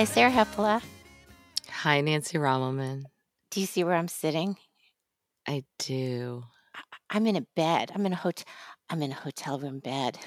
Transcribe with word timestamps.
Hi, 0.00 0.04
Sarah 0.04 0.30
Hepola. 0.30 0.82
Hi, 1.68 2.00
Nancy 2.00 2.38
Rommelmann. 2.38 3.04
Do 3.50 3.60
you 3.60 3.66
see 3.66 3.84
where 3.84 3.96
I'm 3.96 4.08
sitting? 4.08 4.56
I 5.46 5.62
do. 5.78 6.42
I'm 7.10 7.26
in 7.26 7.36
a 7.36 7.42
bed. 7.54 7.92
I'm 7.94 8.06
in 8.06 8.14
a 8.14 8.16
hotel. 8.16 8.46
I'm 8.88 9.02
in 9.02 9.12
a 9.12 9.14
hotel 9.14 9.58
room 9.58 9.78
bed. 9.78 10.18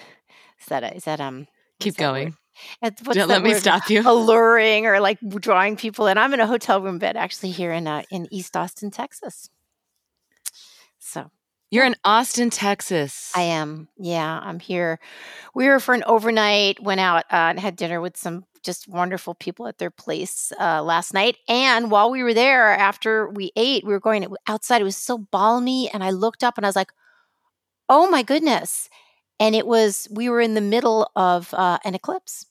Is 0.62 0.68
that 0.68 0.84
a, 0.84 0.96
is 0.96 1.06
that 1.06 1.20
um? 1.20 1.48
Keep 1.80 1.96
that 1.96 2.04
going. 2.04 2.38
what's 2.82 3.02
Don't 3.02 3.16
that 3.16 3.28
let 3.30 3.42
me 3.42 3.56
stop 3.56 3.90
you. 3.90 4.04
Alluring 4.06 4.86
or 4.86 5.00
like 5.00 5.18
drawing 5.40 5.76
people 5.76 6.06
in. 6.06 6.20
I'm 6.20 6.36
in 6.36 6.40
a 6.40 6.46
hotel 6.46 6.80
room 6.80 7.00
bed 7.00 7.18
actually 7.18 7.50
here 7.50 7.72
in 7.72 7.88
uh, 7.88 8.04
in 8.12 8.28
East 8.30 8.56
Austin, 8.56 8.92
Texas. 8.92 9.50
So 11.00 11.32
You're 11.72 11.86
in 11.86 11.96
Austin, 12.06 12.52
Texas. 12.52 13.32
I 13.36 13.42
am. 13.42 13.88
Yeah, 13.98 14.40
I'm 14.40 14.60
here. 14.60 15.00
We 15.56 15.68
were 15.68 15.80
for 15.80 15.96
an 15.96 16.04
overnight. 16.06 16.80
Went 16.80 17.00
out 17.00 17.24
uh, 17.32 17.50
and 17.50 17.60
had 17.60 17.76
dinner 17.76 18.00
with 18.00 18.18
some 18.18 18.46
just 18.64 18.88
wonderful 18.88 19.36
people 19.36 19.68
at 19.68 19.78
their 19.78 19.92
place 19.92 20.52
uh, 20.60 20.82
last 20.84 21.14
night. 21.14 21.38
And 21.50 21.92
while 21.92 22.10
we 22.12 22.24
were 22.24 22.34
there, 22.34 22.72
after 22.72 23.30
we 23.30 23.52
ate, 23.56 23.86
we 23.86 23.94
were 23.94 24.00
going 24.00 24.28
outside. 24.48 24.82
It 24.82 24.86
was 24.86 24.98
so 24.98 25.18
balmy, 25.18 25.90
and 25.94 26.04
I 26.04 26.12
looked 26.12 26.44
up 26.44 26.58
and 26.58 26.66
I 26.66 26.70
was 26.70 26.76
like, 26.76 26.92
"Oh 27.90 28.10
my 28.10 28.24
goodness!" 28.24 28.90
And 29.40 29.56
it 29.56 29.68
was 29.68 30.08
we 30.12 30.30
were 30.30 30.40
in 30.42 30.54
the 30.54 30.62
middle 30.62 31.10
of 31.16 31.54
uh, 31.54 31.80
an 31.84 31.96
eclipse. 31.96 32.46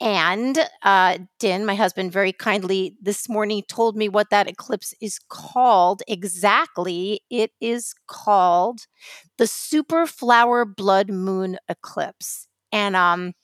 And 0.00 0.58
uh, 0.82 1.18
Din, 1.38 1.66
my 1.66 1.74
husband, 1.74 2.12
very 2.12 2.32
kindly 2.32 2.96
this 3.02 3.28
morning 3.28 3.62
told 3.68 3.96
me 3.96 4.08
what 4.08 4.30
that 4.30 4.48
eclipse 4.48 4.94
is 5.00 5.18
called 5.28 6.02
exactly. 6.08 7.20
It 7.30 7.52
is 7.60 7.94
called 8.06 8.86
the 9.36 9.46
super 9.46 10.06
flower 10.06 10.64
blood 10.64 11.10
moon 11.10 11.58
eclipse. 11.68 12.46
And 12.72 12.96
um, 12.96 13.34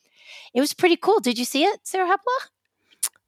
it 0.54 0.60
was 0.60 0.72
pretty 0.72 0.96
cool. 0.96 1.20
Did 1.20 1.38
you 1.38 1.44
see 1.44 1.64
it, 1.64 1.80
Sarah 1.82 2.08
Hepola? 2.08 2.48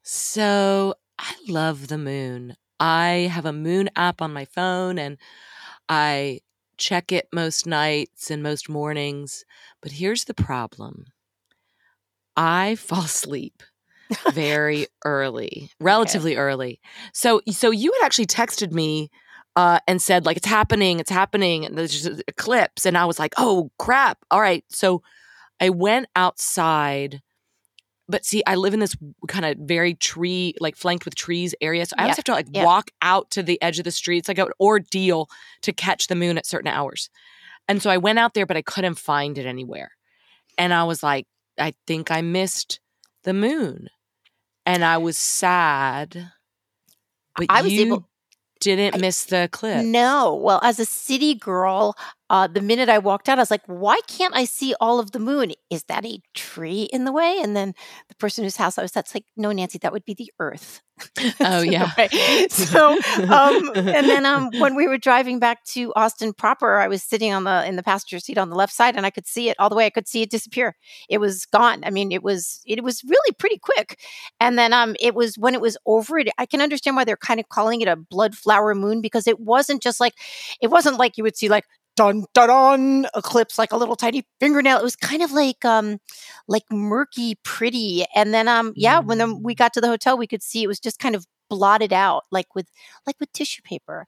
So 0.01 0.95
I 1.19 1.35
love 1.47 1.87
the 1.87 1.97
moon. 1.97 2.55
I 2.79 3.29
have 3.31 3.45
a 3.45 3.53
moon 3.53 3.89
app 3.95 4.21
on 4.21 4.31
my 4.33 4.45
phone 4.45 4.97
and 4.97 5.17
I 5.89 6.41
check 6.77 7.11
it 7.11 7.27
most 7.33 7.65
nights 7.65 8.31
and 8.31 8.41
most 8.41 8.69
mornings. 8.69 9.43
But 9.81 9.93
here's 9.93 10.25
the 10.25 10.33
problem 10.33 11.05
I 12.35 12.75
fall 12.79 13.03
asleep 13.03 13.63
very 14.31 14.87
early, 15.05 15.71
relatively 15.81 16.37
early. 16.37 16.79
So, 17.13 17.41
so 17.49 17.71
you 17.71 17.91
had 17.99 18.05
actually 18.05 18.27
texted 18.27 18.71
me 18.71 19.09
uh, 19.57 19.79
and 19.87 20.01
said 20.01 20.25
like 20.25 20.37
it's 20.37 20.45
happening, 20.45 20.99
it's 20.99 21.09
happening, 21.09 21.65
and 21.65 21.77
there's 21.77 21.91
just 21.91 22.05
an 22.05 22.21
eclipse, 22.27 22.85
and 22.85 22.95
I 22.95 23.05
was 23.05 23.17
like, 23.17 23.33
oh 23.37 23.71
crap! 23.79 24.19
All 24.29 24.39
right, 24.39 24.63
so 24.69 25.01
I 25.59 25.69
went 25.69 26.07
outside, 26.15 27.21
but 28.07 28.25
see, 28.25 28.43
I 28.45 28.55
live 28.55 28.73
in 28.73 28.79
this 28.79 28.95
kind 29.27 29.45
of 29.45 29.57
very 29.57 29.93
tree, 29.95 30.53
like 30.59 30.75
flanked 30.75 31.05
with 31.05 31.15
trees 31.15 31.55
area, 31.61 31.85
so 31.85 31.95
I 31.97 32.03
always 32.03 32.17
have 32.17 32.25
to 32.25 32.33
like 32.33 32.47
yep. 32.51 32.65
walk 32.65 32.91
out 33.01 33.31
to 33.31 33.43
the 33.43 33.61
edge 33.61 33.79
of 33.79 33.85
the 33.85 33.91
street. 33.91 34.19
It's 34.19 34.27
like 34.27 34.37
an 34.37 34.51
ordeal 34.59 35.29
to 35.61 35.73
catch 35.73 36.07
the 36.07 36.15
moon 36.15 36.37
at 36.37 36.45
certain 36.45 36.67
hours, 36.69 37.09
and 37.67 37.81
so 37.81 37.89
I 37.89 37.97
went 37.97 38.19
out 38.19 38.33
there, 38.33 38.45
but 38.45 38.57
I 38.57 38.61
couldn't 38.61 38.99
find 38.99 39.37
it 39.37 39.45
anywhere, 39.45 39.91
and 40.57 40.73
I 40.73 40.83
was 40.83 41.03
like, 41.03 41.27
I 41.59 41.73
think 41.85 42.11
I 42.11 42.21
missed 42.21 42.79
the 43.23 43.33
moon, 43.33 43.89
and 44.65 44.85
I 44.85 44.97
was 44.97 45.17
sad. 45.17 46.31
But 47.35 47.47
I 47.49 47.61
was 47.61 47.73
you 47.73 47.81
able- 47.81 48.09
didn't 48.59 48.95
I- 48.95 48.97
miss 48.97 49.25
the 49.25 49.43
eclipse. 49.43 49.85
No. 49.85 50.35
Well, 50.35 50.59
as 50.63 50.79
a 50.79 50.85
city 50.85 51.35
girl, 51.35 51.95
uh, 52.29 52.47
the 52.47 52.61
minute 52.61 52.89
I 52.89 52.99
walked 52.99 53.29
out, 53.29 53.39
I 53.39 53.41
was 53.41 53.51
like, 53.51 53.65
why 53.67 53.99
can't 54.07 54.35
I 54.35 54.45
see 54.45 54.75
all 54.81 54.99
of 54.99 55.11
the 55.11 55.19
moon? 55.19 55.53
Is 55.69 55.83
that 55.85 56.05
a 56.05 56.19
tree 56.33 56.83
in 56.91 57.05
the 57.05 57.11
way? 57.11 57.39
And 57.41 57.55
then 57.55 57.73
the 58.09 58.15
person 58.15 58.43
whose 58.43 58.57
house 58.57 58.77
I 58.77 58.81
was 58.81 58.95
at's 58.97 59.15
like, 59.15 59.25
no, 59.37 59.51
Nancy, 59.51 59.77
that 59.79 59.93
would 59.93 60.05
be 60.05 60.13
the 60.13 60.31
earth. 60.39 60.81
Oh, 61.39 61.61
yeah. 61.61 61.91
So, 62.49 62.93
um, 63.29 63.71
and 63.75 64.09
then 64.09 64.25
um, 64.25 64.49
when 64.59 64.75
we 64.75 64.87
were 64.87 64.97
driving 64.97 65.39
back 65.39 65.63
to 65.65 65.93
Austin 65.95 66.33
proper, 66.33 66.79
I 66.79 66.87
was 66.87 67.03
sitting 67.03 67.31
on 67.31 67.43
the 67.43 67.65
in 67.65 67.75
the 67.75 67.83
passenger 67.83 68.19
seat 68.19 68.37
on 68.37 68.49
the 68.49 68.55
left 68.55 68.73
side, 68.73 68.95
and 68.95 69.05
I 69.05 69.09
could 69.11 69.27
see 69.27 69.49
it 69.49 69.55
all 69.59 69.69
the 69.69 69.75
way. 69.75 69.85
I 69.85 69.89
could 69.91 70.07
see 70.07 70.21
it 70.23 70.31
disappear. 70.31 70.75
It 71.09 71.19
was 71.19 71.45
gone. 71.45 71.83
I 71.83 71.91
mean, 71.91 72.11
it 72.11 72.23
was 72.23 72.61
it 72.65 72.83
was 72.83 73.03
really 73.03 73.33
pretty 73.37 73.59
quick. 73.59 73.99
And 74.39 74.57
then 74.57 74.73
um, 74.73 74.95
it 74.99 75.13
was 75.15 75.37
when 75.37 75.53
it 75.53 75.61
was 75.61 75.77
over 75.85 76.17
it. 76.17 76.29
I 76.37 76.45
can 76.45 76.61
understand 76.61 76.95
why 76.95 77.03
they're 77.03 77.17
kind 77.17 77.39
of 77.39 77.49
calling 77.49 77.81
it 77.81 77.87
a 77.87 77.95
blood 77.95 78.35
flower 78.35 78.73
moon 78.73 79.01
because 79.01 79.27
it 79.27 79.39
wasn't 79.39 79.81
just 79.83 79.99
like 79.99 80.13
it 80.61 80.67
wasn't 80.67 80.97
like 80.97 81.17
you 81.17 81.23
would 81.23 81.37
see 81.37 81.49
like 81.49 81.65
dun 81.97 82.25
dun 82.33 82.47
dun 82.47 83.07
eclipse 83.15 83.57
like 83.57 83.73
a 83.73 83.77
little 83.77 83.95
tiny 83.97 84.23
fingernail. 84.39 84.77
It 84.77 84.83
was 84.83 84.95
kind 84.95 85.21
of 85.21 85.31
like 85.33 85.65
um 85.65 85.97
like 86.47 86.63
murky 86.71 87.35
pretty. 87.43 88.05
And 88.15 88.33
then 88.33 88.47
um 88.47 88.71
yeah, 88.75 88.99
when 88.99 89.17
then 89.17 89.43
we 89.43 89.55
got 89.55 89.73
to 89.73 89.81
the 89.81 89.87
hotel, 89.89 90.17
we 90.17 90.27
could 90.27 90.43
see 90.43 90.63
it 90.63 90.67
was 90.67 90.79
just 90.79 90.99
kind 90.99 91.15
of 91.15 91.25
blotted 91.49 91.91
out 91.93 92.23
like 92.31 92.55
with 92.55 92.67
like 93.05 93.15
with 93.19 93.31
tissue 93.33 93.61
paper. 93.63 94.05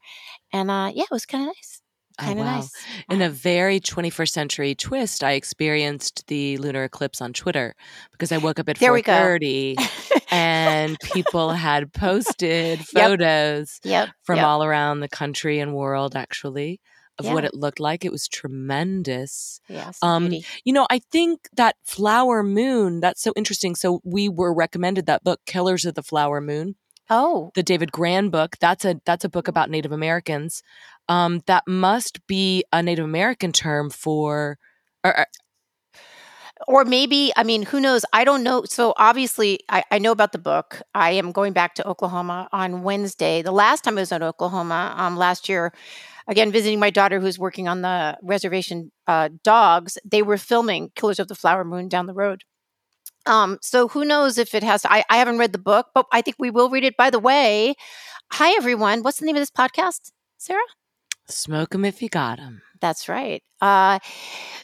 And 0.54 0.72
uh 0.72 0.92
yeah, 0.94 1.04
it 1.04 1.12
was 1.12 1.26
kind 1.26 1.44
of 1.44 1.48
nice. 1.48 1.82
Oh, 2.22 2.26
Kind 2.26 2.40
of 2.40 2.46
wow. 2.46 2.56
nice. 2.58 2.72
In 3.10 3.22
a 3.22 3.30
very 3.30 3.80
21st 3.80 4.30
century 4.30 4.76
twist, 4.76 5.24
I 5.24 5.32
experienced 5.34 6.28
the 6.28 6.58
lunar 6.58 6.84
eclipse 6.84 7.22
on 7.22 7.32
Twitter 7.32 7.76
because 8.12 8.34
I 8.34 8.38
woke 8.40 8.60
up 8.60 8.68
at 8.68 8.78
There 8.78 8.92
we 8.92 9.02
go. 9.02 9.14
4:30 9.14 9.78
and 10.32 11.00
people 11.02 11.52
had 11.52 11.94
posted 11.94 12.80
Yep. 12.94 13.10
photos 13.10 13.80
Yep. 13.86 14.10
from 14.24 14.36
yep. 14.38 14.46
all 14.46 14.64
around 14.66 15.00
the 15.00 15.08
country 15.08 15.60
and 15.60 15.74
world 15.74 16.16
actually 16.16 16.82
of 17.20 17.26
what 17.34 17.46
it 17.46 17.54
looked 17.54 17.80
like. 17.80 18.04
It 18.06 18.12
was 18.12 18.28
tremendous. 18.28 19.60
Yes. 19.68 19.98
Um, 20.02 20.30
beauty. 20.30 20.46
You 20.64 20.74
know, 20.74 20.88
I 20.90 21.00
think 21.12 21.50
that 21.56 21.76
flower 21.84 22.44
moon, 22.44 23.00
that's 23.00 23.22
so 23.22 23.34
interesting. 23.36 23.76
So 23.76 24.02
we 24.04 24.30
were 24.30 24.54
recommended 24.54 25.06
that 25.08 25.24
book 25.24 25.42
Killers 25.46 25.86
of 25.86 25.96
the 25.96 26.04
Flower 26.04 26.42
Moon 26.42 26.76
Oh, 27.12 27.52
the 27.56 27.64
David 27.64 27.92
Grann 27.92 28.30
book. 28.30 28.56
That's 28.60 28.86
a 28.86 29.02
that's 29.04 29.26
a 29.26 29.30
book 29.30 29.48
about 29.48 29.70
Native 29.72 29.92
Americans. 29.92 30.62
Um, 31.08 31.42
that 31.48 31.64
must 31.68 32.26
be 32.28 32.64
a 32.72 32.84
Native 32.84 33.04
American 33.06 33.52
term 33.52 33.90
for. 33.90 34.60
Or, 35.04 35.20
or- 35.22 35.26
or 36.68 36.84
maybe 36.84 37.32
i 37.38 37.44
mean 37.44 37.64
who 37.64 37.80
knows 37.80 38.04
i 38.12 38.26
don't 38.26 38.44
know 38.44 38.64
so 38.66 38.94
obviously 38.98 39.60
I, 39.70 39.84
I 39.92 39.98
know 39.98 40.12
about 40.12 40.34
the 40.34 40.38
book 40.40 40.82
i 40.94 41.12
am 41.12 41.32
going 41.32 41.54
back 41.54 41.74
to 41.76 41.88
oklahoma 41.88 42.50
on 42.52 42.84
wednesday 42.84 43.42
the 43.42 43.54
last 43.54 43.86
time 43.86 43.98
i 43.98 44.02
was 44.02 44.12
in 44.12 44.22
oklahoma 44.22 44.94
um, 44.98 45.16
last 45.16 45.48
year 45.48 45.72
again 46.30 46.54
visiting 46.54 46.80
my 46.80 46.92
daughter 46.92 47.20
who's 47.22 47.40
working 47.40 47.68
on 47.70 47.84
the 47.84 48.18
reservation 48.24 48.92
uh, 49.08 49.30
dogs 49.44 50.00
they 50.06 50.24
were 50.24 50.38
filming 50.38 50.92
killers 50.96 51.20
of 51.20 51.30
the 51.30 51.36
flower 51.36 51.66
moon 51.66 51.90
down 51.90 52.08
the 52.08 52.16
road. 52.16 52.44
Um, 53.28 53.60
so 53.62 53.90
who 53.90 54.06
knows 54.06 54.38
if 54.40 54.56
it 54.56 54.64
has 54.64 54.86
I, 54.86 55.04
I 55.10 55.18
haven't 55.18 55.40
read 55.40 55.54
the 55.54 55.60
book 55.60 55.88
but 55.96 56.06
i 56.14 56.22
think 56.22 56.38
we 56.40 56.52
will 56.52 56.70
read 56.72 56.86
it. 56.86 56.98
By 56.98 57.12
the 57.12 57.20
way 57.20 57.76
hi 58.34 58.52
everyone. 58.58 59.04
What's 59.04 59.20
the 59.20 59.28
name 59.28 59.38
of 59.38 59.42
this 59.42 59.52
podcast 59.52 60.12
sarah 60.40 60.62
smoke 61.30 61.74
'em 61.76 61.86
if 61.86 62.02
you 62.02 62.10
got 62.10 62.40
'em. 62.40 62.62
that's 62.82 63.10
right. 63.10 63.44
Uh, 63.62 64.00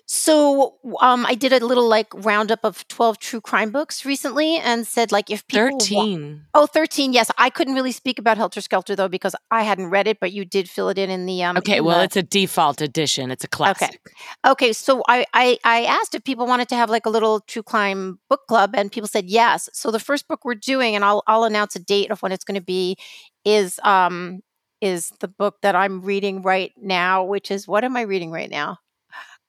so 0.05 0.75
um, 1.01 1.25
I 1.25 1.35
did 1.35 1.51
a 1.51 1.65
little 1.65 1.87
like 1.87 2.07
roundup 2.13 2.63
of 2.63 2.87
12 2.87 3.19
true 3.19 3.41
crime 3.41 3.71
books 3.71 4.05
recently 4.05 4.55
and 4.57 4.87
said 4.87 5.11
like 5.11 5.29
if 5.29 5.45
people 5.47 5.65
wa- 5.65 5.79
Thirteen. 5.79 6.45
oh 6.53 6.65
13 6.65 7.11
yes 7.11 7.29
I 7.37 7.49
couldn't 7.49 7.73
really 7.73 7.91
speak 7.91 8.19
about 8.19 8.37
Helter 8.37 8.61
Skelter 8.61 8.95
though 8.95 9.09
because 9.09 9.35
I 9.51 9.63
hadn't 9.63 9.87
read 9.87 10.07
it 10.07 10.19
but 10.21 10.31
you 10.31 10.45
did 10.45 10.69
fill 10.69 10.87
it 10.89 10.97
in 10.97 11.09
in 11.09 11.25
the 11.25 11.43
um 11.43 11.57
Okay, 11.57 11.77
in 11.77 11.85
well, 11.85 11.97
the- 11.99 12.03
it's 12.05 12.15
a 12.15 12.23
default 12.23 12.81
edition. 12.81 13.31
It's 13.31 13.43
a 13.43 13.47
classic. 13.49 13.99
Okay, 14.47 14.71
so 14.73 15.03
I, 15.09 15.25
I 15.33 15.57
I 15.63 15.83
asked 15.85 16.15
if 16.15 16.23
people 16.23 16.45
wanted 16.47 16.69
to 16.69 16.75
have 16.75 16.89
like 16.89 17.05
a 17.05 17.09
little 17.09 17.41
true 17.41 17.63
crime 17.63 18.19
book 18.29 18.41
club, 18.47 18.71
and 18.75 18.91
people 18.91 19.07
said 19.09 19.25
yes. 19.29 19.69
So 19.73 19.91
the 19.91 19.99
first 19.99 20.27
book 20.29 20.45
we're 20.45 20.55
doing, 20.55 20.95
and 20.95 21.03
I'll 21.03 21.23
I'll 21.27 21.43
announce 21.43 21.75
a 21.75 21.79
date 21.79 22.11
of 22.11 22.21
when 22.21 22.31
it's 22.31 22.45
going 22.45 22.59
to 22.59 22.65
be, 22.65 22.95
is 23.43 23.79
um 23.83 24.39
is 24.85 25.11
the 25.21 25.27
book 25.27 25.57
that 25.63 25.75
I'm 25.75 26.01
reading 26.01 26.43
right 26.43 26.73
now, 26.77 27.23
which 27.25 27.51
is 27.51 27.67
what 27.67 27.83
am 27.83 27.97
I 27.97 28.01
reading 28.03 28.31
right 28.31 28.49
now? 28.51 28.77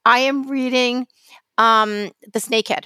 I 0.05 0.19
am 0.19 0.49
reading 0.49 1.07
um 1.57 2.11
The 2.33 2.39
Snakehead 2.39 2.85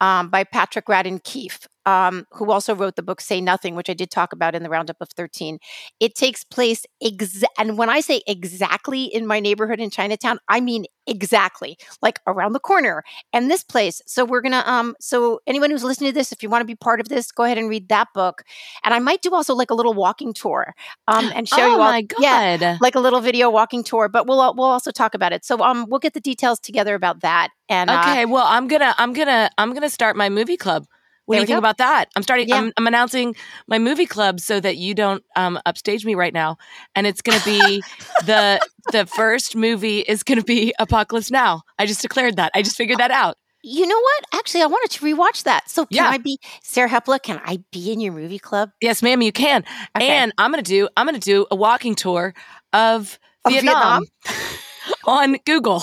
um, 0.00 0.30
by 0.30 0.44
Patrick 0.44 0.86
Radden 0.86 1.22
Keefe, 1.24 1.66
um, 1.86 2.26
who 2.32 2.50
also 2.50 2.74
wrote 2.74 2.96
the 2.96 3.02
book 3.02 3.20
Say 3.20 3.40
Nothing, 3.40 3.74
which 3.74 3.90
I 3.90 3.94
did 3.94 4.10
talk 4.10 4.32
about 4.32 4.54
in 4.54 4.62
the 4.62 4.68
roundup 4.70 4.96
of 5.00 5.08
13. 5.10 5.58
It 5.98 6.14
takes 6.14 6.44
place, 6.44 6.84
exa- 7.02 7.44
and 7.58 7.78
when 7.78 7.88
I 7.88 8.00
say 8.00 8.22
exactly 8.26 9.04
in 9.04 9.26
my 9.26 9.40
neighborhood 9.40 9.80
in 9.80 9.90
Chinatown, 9.90 10.38
I 10.48 10.60
mean 10.60 10.84
exactly, 11.06 11.76
like 12.02 12.20
around 12.26 12.52
the 12.52 12.60
corner 12.60 13.02
and 13.32 13.50
this 13.50 13.64
place. 13.64 14.00
So 14.06 14.24
we're 14.24 14.42
gonna, 14.42 14.62
um, 14.66 14.94
so 15.00 15.40
anyone 15.46 15.70
who's 15.70 15.84
listening 15.84 16.10
to 16.10 16.14
this, 16.14 16.32
if 16.32 16.42
you 16.42 16.48
want 16.50 16.62
to 16.62 16.66
be 16.66 16.76
part 16.76 17.00
of 17.00 17.08
this, 17.08 17.32
go 17.32 17.44
ahead 17.44 17.58
and 17.58 17.68
read 17.68 17.88
that 17.88 18.08
book. 18.14 18.42
And 18.84 18.94
I 18.94 18.98
might 18.98 19.22
do 19.22 19.34
also 19.34 19.54
like 19.54 19.70
a 19.70 19.74
little 19.74 19.94
walking 19.94 20.32
tour, 20.32 20.74
um, 21.08 21.32
and 21.34 21.48
show 21.48 21.64
oh 21.64 21.66
you 21.66 21.80
all, 21.80 21.92
my 21.92 22.06
yeah, 22.18 22.40
like 22.80 22.94
a 22.94 23.00
little 23.00 23.20
video 23.20 23.50
walking 23.50 23.82
tour. 23.82 24.08
But 24.08 24.26
we'll 24.26 24.42
al- 24.42 24.54
we'll 24.54 24.66
also 24.66 24.90
talk 24.90 25.14
about 25.14 25.32
it. 25.32 25.44
So 25.44 25.58
um, 25.62 25.86
we'll 25.88 26.00
get 26.00 26.14
the 26.14 26.20
details 26.20 26.60
together 26.60 26.94
about 26.94 27.20
that. 27.20 27.48
And 27.68 27.90
uh, 27.90 27.98
okay, 27.98 28.24
well, 28.26 28.46
I'm 28.46 28.68
gonna 28.68 28.94
I'm 28.98 29.12
gonna 29.12 29.50
I'm 29.58 29.72
gonna 29.74 29.90
start 29.90 30.16
my 30.16 30.28
movie 30.28 30.56
club. 30.56 30.86
What 31.26 31.36
There 31.36 31.40
do 31.40 31.42
you 31.42 31.46
think 31.46 31.54
go. 31.56 31.58
about 31.58 31.78
that? 31.78 32.06
I'm 32.16 32.22
starting. 32.22 32.48
Yeah. 32.48 32.56
I'm, 32.56 32.72
I'm 32.76 32.86
announcing 32.86 33.36
my 33.68 33.78
movie 33.78 34.06
club 34.06 34.40
so 34.40 34.58
that 34.60 34.76
you 34.76 34.94
don't 34.94 35.22
um, 35.36 35.58
upstage 35.66 36.04
me 36.04 36.14
right 36.14 36.32
now, 36.34 36.56
and 36.94 37.06
it's 37.06 37.22
going 37.22 37.38
to 37.38 37.44
be 37.44 37.84
the 38.26 38.60
the 38.90 39.06
first 39.06 39.54
movie 39.54 40.00
is 40.00 40.22
going 40.22 40.38
to 40.38 40.44
be 40.44 40.74
Apocalypse 40.78 41.30
Now. 41.30 41.62
I 41.78 41.86
just 41.86 42.02
declared 42.02 42.36
that. 42.36 42.50
I 42.54 42.62
just 42.62 42.76
figured 42.76 42.98
that 42.98 43.10
out. 43.10 43.36
You 43.62 43.86
know 43.86 44.00
what? 44.00 44.24
Actually, 44.34 44.62
I 44.62 44.66
wanted 44.66 44.90
to 44.98 45.04
rewatch 45.04 45.42
that. 45.44 45.68
So 45.68 45.84
can 45.84 45.96
Yeah. 45.96 46.08
I 46.10 46.18
be 46.18 46.38
Sarah 46.62 46.88
Hepola? 46.88 47.22
Can 47.22 47.40
I 47.44 47.58
be 47.70 47.92
in 47.92 48.00
your 48.00 48.12
movie 48.12 48.38
club? 48.38 48.70
Yes, 48.80 49.02
ma'am, 49.02 49.20
you 49.20 49.32
can. 49.32 49.64
Okay. 49.96 50.08
And 50.08 50.32
I'm 50.38 50.50
gonna 50.50 50.62
do 50.62 50.88
I'm 50.96 51.06
gonna 51.06 51.18
do 51.18 51.46
a 51.50 51.54
walking 51.56 51.94
tour 51.94 52.32
of, 52.72 53.18
Of 53.44 53.52
Vietnam, 53.52 54.04
on 55.04 55.36
Google. 55.44 55.80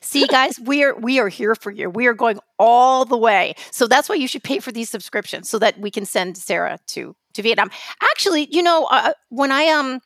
See, 0.00 0.26
guys, 0.26 0.58
we 0.60 0.82
are 0.84 0.94
we 0.94 1.18
are 1.18 1.28
here 1.28 1.54
for 1.54 1.70
you. 1.70 1.90
We 1.90 2.06
are 2.06 2.14
going 2.14 2.38
all 2.58 3.04
the 3.04 3.18
way. 3.18 3.54
So 3.70 3.86
that's 3.86 4.08
why 4.08 4.14
you 4.16 4.28
should 4.28 4.42
pay 4.42 4.58
for 4.60 4.72
these 4.72 4.88
subscriptions 4.90 5.48
so 5.48 5.58
that 5.58 5.78
we 5.78 5.90
can 5.90 6.06
send 6.06 6.36
Sarah 6.36 6.78
to 6.88 7.14
to 7.34 7.42
Vietnam. 7.42 7.70
Actually, 8.00 8.48
you 8.50 8.62
know, 8.62 8.86
uh, 8.90 9.12
when 9.28 9.52
I 9.52 9.68
um 9.68 10.00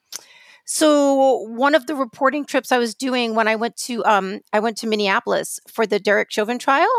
so 0.70 1.38
one 1.48 1.74
of 1.74 1.86
the 1.86 1.94
reporting 1.94 2.44
trips 2.44 2.70
I 2.72 2.76
was 2.76 2.94
doing 2.94 3.34
when 3.34 3.48
I 3.48 3.56
went 3.56 3.74
to 3.78 4.04
um 4.04 4.40
I 4.52 4.60
went 4.60 4.76
to 4.78 4.86
Minneapolis 4.86 5.58
for 5.66 5.86
the 5.86 5.98
Derek 5.98 6.30
Chauvin 6.30 6.58
trial, 6.58 6.90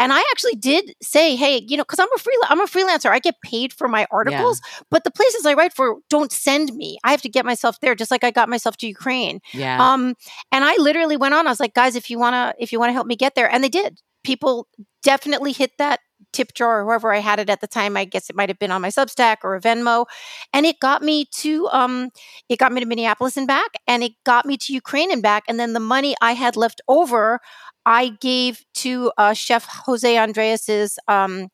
and 0.00 0.12
I 0.12 0.18
actually 0.32 0.56
did 0.56 0.96
say, 1.00 1.36
hey, 1.36 1.64
you 1.68 1.76
know, 1.76 1.84
because 1.84 2.00
I'm 2.00 2.12
a 2.16 2.18
free 2.18 2.36
I'm 2.48 2.60
a 2.60 2.66
freelancer, 2.66 3.10
I 3.10 3.20
get 3.20 3.36
paid 3.44 3.72
for 3.72 3.86
my 3.86 4.08
articles, 4.10 4.60
but 4.90 5.04
the 5.04 5.12
places 5.12 5.46
I 5.46 5.54
write 5.54 5.72
for 5.72 5.98
don't 6.10 6.32
send 6.32 6.74
me. 6.74 6.98
I 7.04 7.12
have 7.12 7.22
to 7.22 7.28
get 7.28 7.44
myself 7.44 7.78
there, 7.78 7.94
just 7.94 8.10
like 8.10 8.24
I 8.24 8.32
got 8.32 8.48
myself 8.48 8.76
to 8.78 8.88
Ukraine. 8.88 9.38
Yeah. 9.52 9.80
Um, 9.80 10.16
and 10.50 10.64
I 10.64 10.74
literally 10.78 11.16
went 11.16 11.32
on. 11.32 11.46
I 11.46 11.50
was 11.50 11.60
like, 11.60 11.74
guys, 11.74 11.94
if 11.94 12.10
you 12.10 12.18
wanna, 12.18 12.54
if 12.58 12.72
you 12.72 12.80
wanna 12.80 12.92
help 12.92 13.06
me 13.06 13.14
get 13.14 13.36
there, 13.36 13.48
and 13.48 13.62
they 13.62 13.68
did. 13.68 14.00
People 14.24 14.66
definitely 15.02 15.52
hit 15.52 15.72
that 15.78 16.00
tip 16.32 16.54
jar 16.54 16.80
or 16.80 16.86
wherever 16.86 17.12
I 17.12 17.18
had 17.18 17.38
it 17.38 17.50
at 17.50 17.60
the 17.60 17.66
time. 17.66 17.96
I 17.96 18.04
guess 18.04 18.30
it 18.30 18.36
might 18.36 18.48
have 18.48 18.58
been 18.58 18.70
on 18.70 18.82
my 18.82 18.88
Substack 18.88 19.38
or 19.42 19.54
a 19.54 19.60
Venmo, 19.60 20.06
and 20.52 20.66
it 20.66 20.80
got 20.80 21.02
me 21.02 21.26
to, 21.36 21.68
um, 21.68 22.10
it 22.48 22.58
got 22.58 22.72
me 22.72 22.80
to 22.80 22.86
Minneapolis 22.86 23.36
and 23.36 23.46
back, 23.46 23.72
and 23.86 24.02
it 24.02 24.12
got 24.24 24.46
me 24.46 24.56
to 24.58 24.72
Ukraine 24.72 25.12
and 25.12 25.22
back. 25.22 25.44
And 25.48 25.58
then 25.60 25.72
the 25.72 25.80
money 25.80 26.14
I 26.20 26.32
had 26.32 26.56
left 26.56 26.80
over, 26.88 27.40
I 27.84 28.10
gave 28.20 28.64
to 28.74 29.12
uh, 29.18 29.32
Chef 29.32 29.66
Jose 29.86 30.16
Andreas's 30.16 30.98
um, 31.08 31.48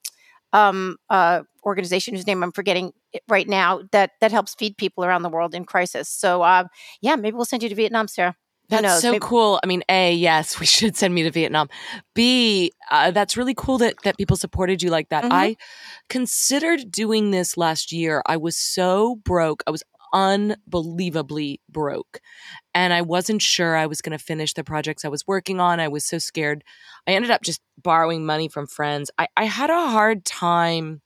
um, 0.52 0.96
uh, 1.10 1.42
organization 1.64 2.14
whose 2.14 2.26
name 2.26 2.42
I'm 2.42 2.52
forgetting 2.52 2.92
right 3.28 3.48
now 3.48 3.82
that 3.92 4.12
that 4.20 4.32
helps 4.32 4.54
feed 4.54 4.76
people 4.76 5.04
around 5.04 5.22
the 5.22 5.28
world 5.28 5.54
in 5.54 5.64
crisis. 5.64 6.08
So 6.08 6.42
uh, 6.42 6.64
yeah, 7.00 7.16
maybe 7.16 7.34
we'll 7.34 7.44
send 7.44 7.62
you 7.62 7.68
to 7.68 7.74
Vietnam, 7.74 8.08
Sarah. 8.08 8.36
That's 8.68 8.82
knows? 8.82 9.02
so 9.02 9.12
Maybe- 9.12 9.20
cool. 9.26 9.60
I 9.62 9.66
mean, 9.66 9.82
A, 9.88 10.12
yes, 10.14 10.60
we 10.60 10.66
should 10.76 10.96
send 10.96 11.14
me 11.14 11.22
to 11.22 11.30
Vietnam. 11.30 11.68
B, 12.14 12.72
uh, 12.90 13.10
that's 13.10 13.36
really 13.36 13.54
cool 13.54 13.78
that, 13.78 13.94
that 14.04 14.18
people 14.18 14.36
supported 14.36 14.82
you 14.82 14.90
like 14.90 15.08
that. 15.08 15.24
Mhm. 15.24 15.32
I 15.32 15.56
considered 16.08 16.90
doing 16.90 17.30
this 17.30 17.56
last 17.56 17.92
year. 17.92 18.22
I 18.26 18.36
was 18.36 18.56
so 18.56 19.16
broke. 19.24 19.62
I 19.66 19.70
was 19.70 19.82
unbelievably 20.12 21.60
broke. 21.68 22.20
And 22.74 22.92
I 22.92 23.02
wasn't 23.02 23.42
sure 23.42 23.76
I 23.76 23.86
was 23.86 24.00
going 24.00 24.16
to 24.16 24.22
finish 24.24 24.54
the 24.54 24.64
projects 24.64 25.04
I 25.04 25.08
was 25.08 25.26
working 25.26 25.60
on. 25.60 25.80
I 25.80 25.88
was 25.88 26.04
so 26.04 26.18
scared. 26.18 26.64
I 27.06 27.12
ended 27.12 27.30
up 27.30 27.42
just 27.42 27.60
borrowing 27.82 28.24
money 28.24 28.48
from 28.48 28.66
friends. 28.66 29.10
I, 29.18 29.28
I 29.36 29.44
had 29.44 29.70
a 29.70 29.88
hard 29.90 30.24
time, 30.24 31.02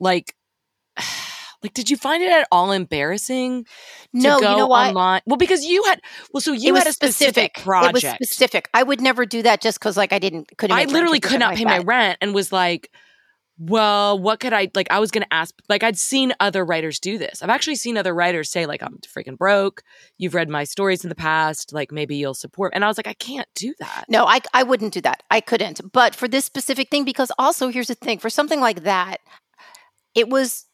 like, 0.00 0.34
like, 1.62 1.74
did 1.74 1.90
you 1.90 1.96
find 1.96 2.22
it 2.22 2.30
at 2.30 2.46
all 2.50 2.72
embarrassing? 2.72 3.66
No, 4.12 4.36
you 4.36 4.42
know 4.42 4.66
what? 4.66 4.88
online. 4.88 5.20
Well, 5.26 5.36
because 5.36 5.64
you 5.64 5.84
had 5.84 6.00
well, 6.32 6.40
so 6.40 6.52
you 6.52 6.74
had 6.74 6.86
a 6.86 6.92
specific, 6.92 7.54
project. 7.54 8.04
It 8.04 8.18
was 8.20 8.30
specific. 8.30 8.68
I 8.74 8.82
would 8.82 9.00
never 9.00 9.26
do 9.26 9.42
that 9.42 9.60
just 9.60 9.78
because 9.78 9.96
like 9.96 10.12
I 10.12 10.18
didn't 10.18 10.56
couldn't. 10.56 10.76
I 10.76 10.80
make 10.80 10.86
rent 10.86 10.90
or 10.90 10.94
literally 10.94 11.20
could 11.20 11.40
not 11.40 11.50
like 11.50 11.58
pay 11.58 11.64
my 11.64 11.78
rent 11.78 12.18
and 12.20 12.34
was 12.34 12.52
like, 12.52 12.90
well, 13.58 14.18
what 14.18 14.40
could 14.40 14.52
I 14.52 14.70
like? 14.74 14.88
I 14.90 14.98
was 14.98 15.10
going 15.10 15.22
to 15.22 15.32
ask, 15.32 15.54
like, 15.68 15.82
I'd 15.82 15.98
seen 15.98 16.32
other 16.40 16.64
writers 16.64 16.98
do 16.98 17.18
this. 17.18 17.42
I've 17.42 17.50
actually 17.50 17.76
seen 17.76 17.96
other 17.96 18.14
writers 18.14 18.50
say, 18.50 18.66
like, 18.66 18.82
I'm 18.82 18.98
freaking 18.98 19.36
broke. 19.36 19.82
You've 20.18 20.34
read 20.34 20.48
my 20.48 20.64
stories 20.64 21.04
in 21.04 21.10
the 21.10 21.14
past. 21.14 21.72
Like, 21.72 21.92
maybe 21.92 22.16
you'll 22.16 22.34
support. 22.34 22.72
And 22.74 22.84
I 22.84 22.88
was 22.88 22.96
like, 22.96 23.06
I 23.06 23.12
can't 23.14 23.48
do 23.54 23.74
that. 23.78 24.06
No, 24.08 24.24
I 24.24 24.40
I 24.54 24.62
wouldn't 24.62 24.94
do 24.94 25.00
that. 25.02 25.22
I 25.30 25.40
couldn't. 25.40 25.80
But 25.92 26.14
for 26.14 26.28
this 26.28 26.44
specific 26.44 26.90
thing, 26.90 27.04
because 27.04 27.30
also 27.38 27.68
here's 27.68 27.88
the 27.88 27.94
thing: 27.94 28.18
for 28.18 28.30
something 28.30 28.60
like 28.60 28.82
that, 28.82 29.18
it 30.14 30.28
was 30.28 30.66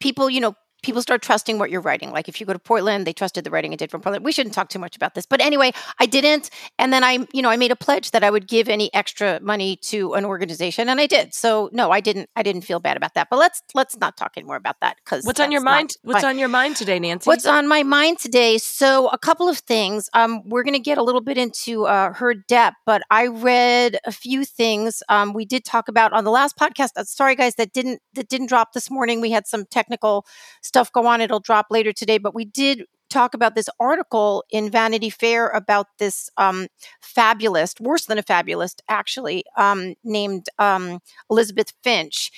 people. 0.00 0.30
You 0.30 0.40
know, 0.40 0.54
people 0.82 1.02
start 1.02 1.22
trusting 1.22 1.58
what 1.58 1.70
you're 1.70 1.80
writing. 1.80 2.10
Like 2.10 2.28
if 2.28 2.40
you 2.40 2.46
go 2.46 2.52
to 2.52 2.58
Portland, 2.58 3.06
they 3.06 3.12
trusted 3.12 3.44
the 3.44 3.50
writing 3.50 3.72
I 3.72 3.76
did 3.76 3.90
from 3.90 4.00
Portland. 4.00 4.24
We 4.24 4.32
shouldn't 4.32 4.54
talk 4.54 4.68
too 4.68 4.78
much 4.78 4.96
about 4.96 5.14
this, 5.14 5.26
but 5.26 5.40
anyway, 5.40 5.72
I 5.98 6.06
didn't. 6.06 6.50
And 6.78 6.92
then 6.92 7.04
I, 7.04 7.26
you 7.32 7.42
know, 7.42 7.50
I 7.50 7.56
made 7.56 7.70
a 7.70 7.76
pledge 7.76 8.10
that 8.12 8.24
I 8.24 8.30
would 8.30 8.46
give 8.46 8.68
any 8.68 8.92
extra 8.94 9.40
money 9.40 9.76
to 9.82 10.14
an 10.14 10.24
organization, 10.24 10.88
and 10.88 11.00
I 11.00 11.06
did. 11.06 11.34
So 11.34 11.70
no, 11.72 11.90
I 11.90 12.00
didn't. 12.00 12.28
I 12.36 12.42
didn't 12.42 12.62
feel 12.62 12.80
bad 12.80 12.96
about 12.96 13.14
that. 13.14 13.28
But 13.30 13.38
let's 13.38 13.62
let's 13.74 13.98
not 13.98 14.16
talk 14.16 14.32
anymore 14.36 14.56
about 14.56 14.76
that 14.80 14.96
because 15.04 15.24
What's 15.24 15.40
on 15.40 15.52
your 15.52 15.60
mind? 15.60 15.96
What's 16.02 16.24
on 16.24 16.38
your 16.38 16.48
mind 16.48 16.76
today, 16.76 16.98
Nancy? 16.98 17.28
What's 17.28 17.46
on 17.46 17.68
my 17.68 17.82
mind 17.82 18.18
today? 18.18 18.58
So, 18.58 19.08
a 19.08 19.18
couple 19.18 19.48
of 19.48 19.58
things. 19.58 20.08
Um, 20.14 20.42
we're 20.48 20.62
going 20.62 20.74
to 20.74 20.80
get 20.80 20.98
a 20.98 21.02
little 21.02 21.20
bit 21.20 21.38
into 21.38 21.86
uh, 21.86 22.12
Heard 22.12 22.46
Depp, 22.48 22.72
but 22.86 23.02
I 23.10 23.26
read 23.26 23.98
a 24.04 24.12
few 24.12 24.44
things. 24.44 25.02
Um, 25.08 25.32
we 25.32 25.44
did 25.44 25.64
talk 25.64 25.88
about 25.88 26.12
on 26.12 26.24
the 26.24 26.30
last 26.30 26.56
podcast. 26.56 26.90
Uh, 26.96 27.04
sorry, 27.04 27.34
guys, 27.34 27.54
that 27.56 27.72
didn't 27.72 28.00
that 28.14 28.28
didn't 28.28 28.48
drop 28.48 28.72
this 28.72 28.90
morning. 28.90 29.20
We 29.20 29.30
had 29.30 29.46
some 29.46 29.64
technical 29.66 30.26
stuff 30.70 30.92
go 30.92 31.06
on. 31.06 31.20
It'll 31.20 31.40
drop 31.40 31.66
later 31.70 31.92
today, 31.92 32.18
but 32.18 32.34
we 32.34 32.44
did 32.46 32.84
talk 33.10 33.34
about 33.34 33.54
this 33.54 33.68
article 33.78 34.44
in 34.50 34.70
Vanity 34.70 35.10
Fair 35.10 35.48
about 35.48 35.86
this 35.98 36.30
um, 36.36 36.68
fabulist, 37.02 37.80
worse 37.80 38.06
than 38.06 38.18
a 38.18 38.22
fabulist, 38.22 38.82
actually, 38.88 39.44
um, 39.56 39.94
named 40.04 40.46
um, 40.58 41.00
Elisabeth 41.30 41.72
Finch. 41.82 42.30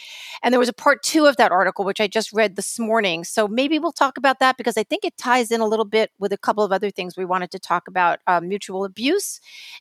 And 0.42 0.52
there 0.52 0.58
was 0.58 0.69
a 0.69 0.72
part 0.72 1.02
two 1.02 1.26
of 1.26 1.36
that 1.36 1.52
article, 1.52 1.84
which 1.84 2.00
I 2.00 2.08
just 2.08 2.32
read 2.32 2.56
this 2.56 2.78
morning. 2.78 3.24
So 3.24 3.46
maybe 3.46 3.78
we'll 3.78 3.92
talk 3.92 4.16
about 4.16 4.40
that 4.40 4.56
because 4.56 4.76
I 4.76 4.82
think 4.82 5.04
it 5.04 5.16
ties 5.16 5.50
in 5.50 5.60
a 5.60 5.66
little 5.66 5.84
bit 5.84 6.10
with 6.19 6.32
a 6.32 6.38
couple 6.38 6.64
of 6.64 6.72
other 6.72 6.90
things 6.90 7.16
we 7.16 7.24
wanted 7.24 7.50
to 7.52 7.58
talk 7.58 7.86
about 7.86 8.20
uh, 8.26 8.40
mutual 8.40 8.84
abuse 8.84 9.40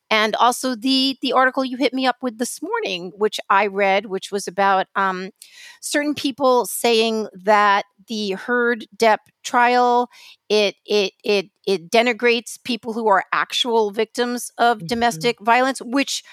and 0.09 0.35
also 0.35 0.75
the 0.75 1.17
the 1.21 1.33
article 1.33 1.63
you 1.63 1.77
hit 1.77 1.93
me 1.93 2.05
up 2.05 2.17
with 2.21 2.38
this 2.38 2.61
morning, 2.61 3.11
which 3.15 3.39
I 3.49 3.67
read, 3.67 4.07
which 4.07 4.31
was 4.31 4.47
about 4.47 4.88
um, 4.95 5.31
certain 5.79 6.13
people 6.13 6.65
saying 6.65 7.27
that 7.33 7.85
the 8.07 8.31
Heard 8.31 8.85
Depp 8.97 9.19
trial 9.43 10.09
it 10.51 10.75
it 10.86 11.13
it 11.24 11.48
it 11.68 11.92
denigrates 11.92 12.59
people 12.63 12.94
who 12.94 13.07
are 13.07 13.25
actual 13.33 13.92
victims 13.92 14.51
of 14.59 14.88
Mhm. 14.88 14.88
domestic 14.88 15.38
violence, 15.42 15.81
which 15.81 16.24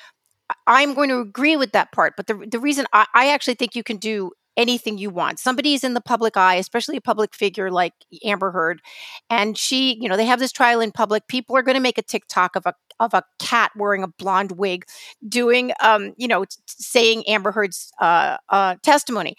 I'm 0.67 0.95
going 0.95 1.09
to 1.11 1.21
agree 1.21 1.57
with 1.57 1.73
that 1.73 1.93
part. 1.93 2.15
But 2.17 2.27
the 2.27 2.47
the 2.51 2.61
reason 2.61 2.87
I, 2.93 3.07
I 3.15 3.29
actually 3.31 3.55
think 3.55 3.75
you 3.77 3.83
can 3.85 3.99
do 3.99 4.33
anything 4.59 4.99
you 4.99 5.09
want. 5.09 5.39
Somebody's 5.39 5.85
in 5.85 5.95
the 5.95 6.01
public 6.01 6.37
eye, 6.37 6.57
especially 6.57 6.97
a 6.97 7.01
public 7.01 7.35
figure 7.35 7.71
like 7.71 7.95
Amber 8.25 8.51
Heard, 8.51 8.83
and 9.31 9.57
she, 9.57 9.97
you 10.01 10.09
know, 10.09 10.17
they 10.17 10.27
have 10.27 10.41
this 10.41 10.53
trial 10.53 10.81
in 10.81 10.93
public. 10.93 11.27
People 11.29 11.57
are 11.57 11.63
going 11.63 11.77
to 11.77 11.81
make 11.81 11.97
a 11.97 12.03
TikTok 12.03 12.57
of 12.57 12.67
a 12.67 12.75
of 13.01 13.15
a 13.15 13.23
cat 13.39 13.71
wearing 13.77 14.03
a 14.03 14.09
blonde 14.09 14.53
wig, 14.53 14.85
doing, 15.29 15.71
um, 15.81 16.15
you 16.17 16.27
know, 16.27 16.45
t- 16.45 16.57
saying 16.67 17.23
Amber 17.29 17.53
Heard's 17.53 17.93
uh, 18.01 18.39
uh, 18.49 18.75
testimony, 18.83 19.37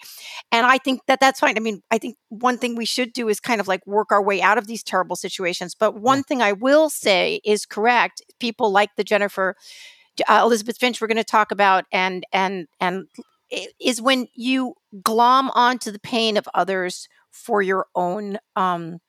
and 0.50 0.66
I 0.66 0.78
think 0.78 1.02
that 1.06 1.20
that's 1.20 1.38
fine. 1.38 1.56
I 1.56 1.60
mean, 1.60 1.82
I 1.90 1.98
think 1.98 2.16
one 2.30 2.58
thing 2.58 2.74
we 2.74 2.86
should 2.86 3.12
do 3.12 3.28
is 3.28 3.38
kind 3.38 3.60
of 3.60 3.68
like 3.68 3.86
work 3.86 4.10
our 4.10 4.22
way 4.22 4.40
out 4.40 4.58
of 4.58 4.66
these 4.66 4.82
terrible 4.82 5.14
situations. 5.14 5.76
But 5.78 6.00
one 6.00 6.22
thing 6.22 6.40
I 6.40 6.52
will 6.52 6.88
say 6.88 7.40
is 7.44 7.66
correct. 7.66 8.22
People 8.40 8.72
like 8.72 8.90
the 8.96 9.04
Jennifer 9.04 9.54
uh, 10.28 10.40
Elisabeth 10.42 10.78
Finch 10.78 11.00
we're 11.00 11.06
going 11.06 11.16
to 11.16 11.24
talk 11.24 11.50
about 11.50 11.84
and 11.92 12.24
and 12.32 12.66
and 12.80 13.06
is 13.80 14.00
when 14.00 14.26
you 14.34 14.74
glom 15.02 15.50
onto 15.54 15.90
the 15.90 15.98
pain 15.98 16.36
of 16.36 16.48
others 16.54 17.08
for 17.30 17.62
your 17.62 17.86
own 17.94 18.38
um 18.56 19.00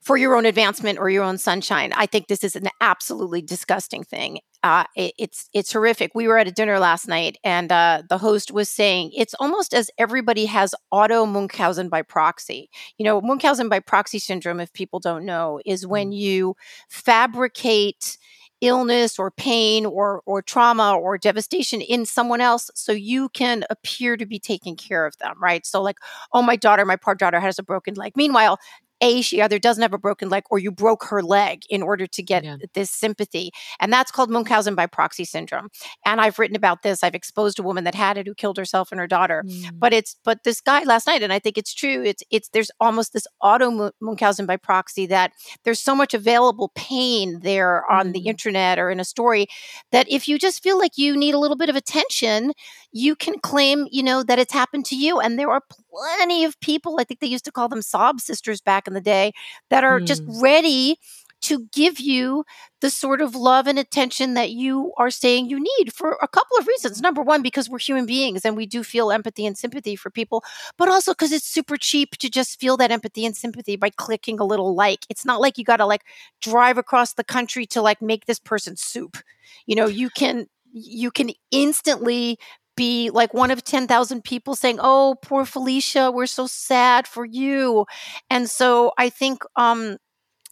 for 0.00 0.16
your 0.16 0.34
own 0.34 0.46
advancement 0.46 0.98
or 0.98 1.10
your 1.10 1.22
own 1.22 1.36
sunshine. 1.36 1.92
I 1.94 2.06
think 2.06 2.26
this 2.26 2.42
is 2.42 2.56
an 2.56 2.68
absolutely 2.80 3.42
disgusting 3.42 4.02
thing. 4.02 4.40
Uh, 4.62 4.84
it, 4.96 5.12
it's 5.18 5.48
it's 5.52 5.72
horrific. 5.72 6.12
We 6.14 6.26
were 6.26 6.38
at 6.38 6.48
a 6.48 6.52
dinner 6.52 6.78
last 6.78 7.06
night, 7.06 7.38
and 7.44 7.70
uh, 7.70 8.02
the 8.08 8.18
host 8.18 8.50
was 8.50 8.68
saying 8.68 9.12
it's 9.14 9.34
almost 9.34 9.74
as 9.74 9.90
everybody 9.98 10.46
has 10.46 10.74
auto 10.90 11.26
Munchausen 11.26 11.88
by 11.88 12.02
proxy. 12.02 12.70
You 12.98 13.04
know, 13.04 13.20
Munchausen 13.20 13.68
by 13.68 13.80
proxy 13.80 14.18
syndrome, 14.18 14.60
if 14.60 14.72
people 14.72 15.00
don't 15.00 15.24
know, 15.24 15.60
is 15.64 15.86
when 15.86 16.12
you 16.12 16.56
fabricate 16.88 18.18
illness 18.60 19.18
or 19.18 19.30
pain 19.30 19.86
or 19.86 20.22
or 20.26 20.42
trauma 20.42 20.94
or 20.94 21.16
devastation 21.18 21.80
in 21.80 22.04
someone 22.06 22.40
else 22.40 22.70
so 22.74 22.92
you 22.92 23.28
can 23.30 23.64
appear 23.70 24.16
to 24.16 24.26
be 24.26 24.38
taking 24.38 24.76
care 24.76 25.06
of 25.06 25.16
them 25.18 25.34
right? 25.42 25.64
So 25.66 25.82
like 25.82 25.96
oh 26.32 26.42
my 26.42 26.56
daughter 26.56 26.84
my 26.84 26.96
poor 26.96 27.14
daughter 27.14 27.40
has 27.40 27.58
a 27.58 27.62
broken 27.62 27.94
leg. 27.94 28.12
Meanwhile 28.16 28.58
a 29.00 29.22
she 29.22 29.40
either 29.42 29.58
doesn't 29.58 29.82
have 29.82 29.92
a 29.94 29.98
broken 29.98 30.28
leg 30.28 30.44
or 30.50 30.58
you 30.58 30.70
broke 30.70 31.04
her 31.04 31.22
leg 31.22 31.62
in 31.70 31.82
order 31.82 32.06
to 32.06 32.22
get 32.22 32.44
Yeah. 32.44 32.56
this 32.74 32.90
sympathy 32.90 33.50
and 33.78 33.92
that's 33.92 34.10
called 34.10 34.30
munchausen 34.30 34.74
by 34.74 34.86
proxy 34.86 35.24
syndrome 35.24 35.68
and 36.04 36.20
i've 36.20 36.38
written 36.38 36.56
about 36.56 36.82
this 36.82 37.02
i've 37.02 37.14
exposed 37.14 37.58
a 37.58 37.62
woman 37.62 37.84
that 37.84 37.94
had 37.94 38.18
it 38.18 38.26
who 38.26 38.34
killed 38.34 38.56
herself 38.56 38.90
and 38.92 39.00
her 39.00 39.06
daughter 39.06 39.42
Mm. 39.46 39.78
but 39.78 39.92
it's 39.92 40.16
but 40.24 40.44
this 40.44 40.60
guy 40.60 40.82
last 40.84 41.06
night 41.06 41.22
and 41.22 41.32
i 41.32 41.38
think 41.38 41.56
it's 41.56 41.72
true 41.74 42.02
it's 42.04 42.22
it's 42.30 42.48
there's 42.50 42.70
almost 42.80 43.12
this 43.12 43.26
auto 43.40 43.90
munchausen 44.00 44.46
by 44.46 44.56
proxy 44.56 45.06
that 45.06 45.32
there's 45.64 45.80
so 45.80 45.94
much 45.94 46.14
available 46.14 46.70
pain 46.74 47.40
there 47.40 47.90
on 47.90 48.12
the 48.12 48.20
Mm. 48.22 48.26
internet 48.26 48.78
or 48.78 48.90
in 48.90 49.00
a 49.00 49.04
story 49.04 49.46
that 49.92 50.06
if 50.10 50.28
you 50.28 50.38
just 50.38 50.62
feel 50.62 50.78
like 50.78 50.98
you 50.98 51.16
need 51.16 51.34
a 51.34 51.38
little 51.38 51.56
bit 51.56 51.68
of 51.68 51.76
attention 51.76 52.52
you 52.92 53.14
can 53.16 53.38
claim 53.38 53.86
you 53.90 54.02
know 54.02 54.22
that 54.22 54.38
it's 54.38 54.52
happened 54.52 54.84
to 54.86 54.96
you 54.96 55.20
and 55.20 55.38
there 55.38 55.50
are 55.50 55.62
plenty 55.90 56.44
of 56.44 56.58
people 56.60 56.96
i 57.00 57.04
think 57.04 57.20
they 57.20 57.26
used 57.26 57.44
to 57.44 57.52
call 57.52 57.68
them 57.68 57.82
sob 57.82 58.20
sisters 58.20 58.60
back 58.60 58.86
in 58.90 58.94
the 58.94 59.00
day 59.00 59.32
that 59.70 59.84
are 59.84 60.00
just 60.00 60.22
Mm. 60.26 60.42
ready 60.42 60.98
to 61.42 61.66
give 61.72 62.00
you 62.00 62.44
the 62.82 62.90
sort 62.90 63.22
of 63.22 63.34
love 63.34 63.66
and 63.66 63.78
attention 63.78 64.34
that 64.34 64.50
you 64.50 64.92
are 64.98 65.10
saying 65.10 65.48
you 65.48 65.58
need 65.58 65.92
for 65.94 66.18
a 66.22 66.28
couple 66.28 66.56
of 66.58 66.66
reasons. 66.66 67.00
Number 67.00 67.22
one, 67.22 67.42
because 67.42 67.68
we're 67.68 67.78
human 67.78 68.06
beings 68.06 68.44
and 68.44 68.56
we 68.56 68.66
do 68.66 68.84
feel 68.84 69.10
empathy 69.10 69.46
and 69.46 69.56
sympathy 69.56 69.96
for 69.96 70.10
people, 70.10 70.44
but 70.76 70.88
also 70.88 71.12
because 71.12 71.32
it's 71.32 71.46
super 71.46 71.76
cheap 71.78 72.16
to 72.18 72.28
just 72.30 72.60
feel 72.60 72.76
that 72.76 72.90
empathy 72.92 73.24
and 73.24 73.36
sympathy 73.36 73.76
by 73.76 73.90
clicking 73.90 74.38
a 74.40 74.44
little 74.44 74.74
like. 74.74 75.06
It's 75.08 75.24
not 75.24 75.40
like 75.40 75.58
you 75.58 75.64
got 75.64 75.78
to 75.78 75.86
like 75.86 76.02
drive 76.42 76.78
across 76.78 77.14
the 77.14 77.24
country 77.24 77.66
to 77.66 77.82
like 77.82 78.02
make 78.02 78.26
this 78.26 78.38
person 78.38 78.76
soup. 78.76 79.18
You 79.66 79.76
know, 79.76 79.86
you 79.86 80.10
can 80.10 80.46
you 80.72 81.10
can 81.10 81.30
instantly 81.50 82.38
be 82.80 83.10
like 83.10 83.34
one 83.34 83.50
of 83.50 83.62
10,000 83.64 84.22
people 84.24 84.54
saying, 84.56 84.78
"Oh, 84.80 85.16
poor 85.22 85.44
Felicia, 85.44 86.10
we're 86.10 86.26
so 86.26 86.46
sad 86.46 87.06
for 87.06 87.24
you." 87.26 87.86
And 88.30 88.48
so 88.50 88.92
I 88.98 89.10
think 89.10 89.42
um 89.56 89.98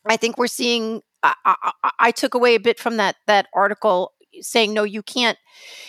I 0.08 0.16
think 0.16 0.38
we're 0.38 0.47
seeing 0.49 1.02
I, 1.23 1.35
I, 1.44 1.90
I 2.00 2.11
took 2.12 2.35
away 2.35 2.54
a 2.54 2.61
bit 2.61 2.78
from 2.80 2.97
that 2.99 3.16
that 3.26 3.47
article 3.54 4.12
saying 4.40 4.73
no 4.75 4.85
you 4.85 5.02
can't 5.02 5.38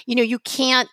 you 0.06 0.16
know 0.16 0.24
you 0.24 0.40
can't 0.40 0.90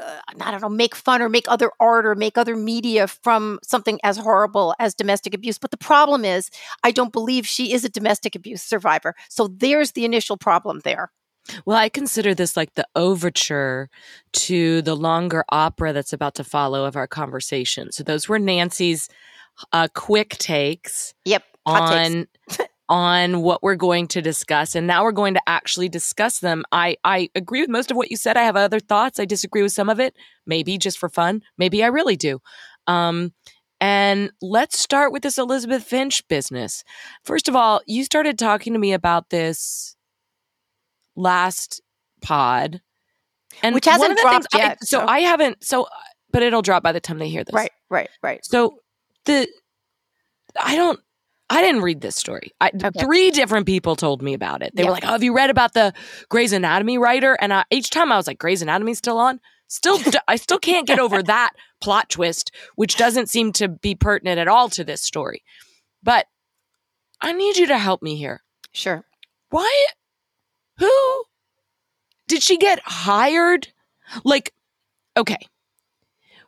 uh, 0.00 0.20
I 0.40 0.50
don't 0.52 0.62
know, 0.62 0.68
make 0.68 0.94
fun 0.94 1.22
or 1.22 1.28
make 1.28 1.46
other 1.48 1.70
art 1.80 2.06
or 2.06 2.14
make 2.14 2.38
other 2.38 2.56
media 2.56 3.08
from 3.08 3.58
something 3.64 3.98
as 4.04 4.16
horrible 4.18 4.74
as 4.78 4.94
domestic 4.94 5.34
abuse. 5.34 5.58
But 5.58 5.72
the 5.72 5.76
problem 5.78 6.24
is, 6.24 6.50
I 6.84 6.92
don't 6.92 7.12
believe 7.12 7.46
she 7.46 7.72
is 7.72 7.84
a 7.84 7.88
domestic 7.88 8.36
abuse 8.36 8.62
survivor. 8.62 9.14
So 9.28 9.48
there's 9.48 9.92
the 9.92 10.04
initial 10.04 10.36
problem 10.36 10.80
there. 10.84 11.10
Well, 11.64 11.76
I 11.76 11.88
consider 11.88 12.34
this 12.34 12.56
like 12.56 12.74
the 12.74 12.86
overture 12.96 13.88
to 14.32 14.82
the 14.82 14.96
longer 14.96 15.44
opera 15.50 15.92
that's 15.92 16.12
about 16.12 16.34
to 16.36 16.44
follow 16.44 16.84
of 16.84 16.96
our 16.96 17.06
conversation. 17.06 17.92
So 17.92 18.02
those 18.02 18.28
were 18.28 18.38
Nancy's 18.38 19.08
uh, 19.72 19.88
quick 19.94 20.30
takes. 20.38 21.14
Yep. 21.24 21.44
on 21.66 22.26
on 22.90 23.42
what 23.42 23.62
we're 23.62 23.76
going 23.76 24.08
to 24.08 24.20
discuss 24.20 24.74
and 24.74 24.84
now 24.84 25.04
we're 25.04 25.12
going 25.12 25.34
to 25.34 25.42
actually 25.46 25.88
discuss 25.88 26.40
them 26.40 26.64
i 26.72 26.96
i 27.04 27.30
agree 27.36 27.60
with 27.60 27.70
most 27.70 27.90
of 27.90 27.96
what 27.96 28.10
you 28.10 28.16
said 28.16 28.36
i 28.36 28.42
have 28.42 28.56
other 28.56 28.80
thoughts 28.80 29.20
i 29.20 29.24
disagree 29.24 29.62
with 29.62 29.70
some 29.70 29.88
of 29.88 30.00
it 30.00 30.16
maybe 30.44 30.76
just 30.76 30.98
for 30.98 31.08
fun 31.08 31.40
maybe 31.56 31.84
i 31.84 31.86
really 31.86 32.16
do 32.16 32.40
um 32.88 33.32
and 33.80 34.32
let's 34.42 34.76
start 34.76 35.12
with 35.12 35.22
this 35.22 35.38
elisabeth 35.38 35.84
finch 35.84 36.26
business 36.26 36.82
first 37.22 37.48
of 37.48 37.54
all 37.54 37.80
you 37.86 38.02
started 38.02 38.36
talking 38.36 38.72
to 38.72 38.78
me 38.78 38.92
about 38.92 39.30
this 39.30 39.94
last 41.16 41.80
pod 42.22 42.80
and 43.62 43.74
which 43.74 43.86
hasn't 43.86 44.18
dropped 44.18 44.48
yet 44.54 44.78
I, 44.80 44.84
so, 44.84 45.00
so 45.00 45.06
i 45.06 45.20
haven't 45.20 45.64
so 45.64 45.86
but 46.30 46.42
it'll 46.42 46.62
drop 46.62 46.82
by 46.82 46.92
the 46.92 47.00
time 47.00 47.18
they 47.18 47.28
hear 47.28 47.44
this 47.44 47.54
right 47.54 47.72
right 47.88 48.10
right 48.22 48.44
so 48.44 48.78
the 49.24 49.48
I 50.58 50.76
don't 50.76 51.00
I 51.52 51.62
didn't 51.62 51.82
read 51.82 52.00
this 52.00 52.14
story. 52.14 52.52
I, 52.60 52.70
okay. 52.72 52.90
Three 53.00 53.32
different 53.32 53.66
people 53.66 53.96
told 53.96 54.22
me 54.22 54.34
about 54.34 54.62
it. 54.62 54.72
They 54.76 54.82
yep. 54.82 54.88
were 54.88 54.92
like, 54.92 55.04
"Oh, 55.04 55.12
have 55.12 55.24
you 55.24 55.34
read 55.34 55.50
about 55.50 55.74
the 55.74 55.92
Grey's 56.28 56.52
Anatomy 56.52 56.96
writer?" 56.96 57.36
And 57.40 57.52
I, 57.52 57.64
each 57.70 57.90
time 57.90 58.12
I 58.12 58.16
was 58.16 58.28
like, 58.28 58.38
"Grey's 58.38 58.62
Anatomy's 58.62 58.98
still 58.98 59.18
on." 59.18 59.40
Still, 59.66 59.98
I 60.28 60.36
still 60.36 60.58
can't 60.58 60.86
get 60.86 61.00
over 61.00 61.22
that 61.24 61.52
plot 61.80 62.08
twist, 62.08 62.52
which 62.76 62.96
doesn't 62.96 63.28
seem 63.28 63.52
to 63.54 63.68
be 63.68 63.96
pertinent 63.96 64.38
at 64.38 64.46
all 64.46 64.68
to 64.70 64.84
this 64.84 65.02
story. 65.02 65.42
But 66.02 66.26
I 67.20 67.32
need 67.32 67.56
you 67.56 67.66
to 67.66 67.78
help 67.78 68.00
me 68.00 68.14
here. 68.14 68.42
Sure. 68.72 69.04
Why? 69.50 69.86
Who 70.80 71.24
did 72.26 72.42
she 72.42 72.56
get 72.56 72.80
hired? 72.84 73.68
Like, 74.24 74.52
okay, 75.16 75.38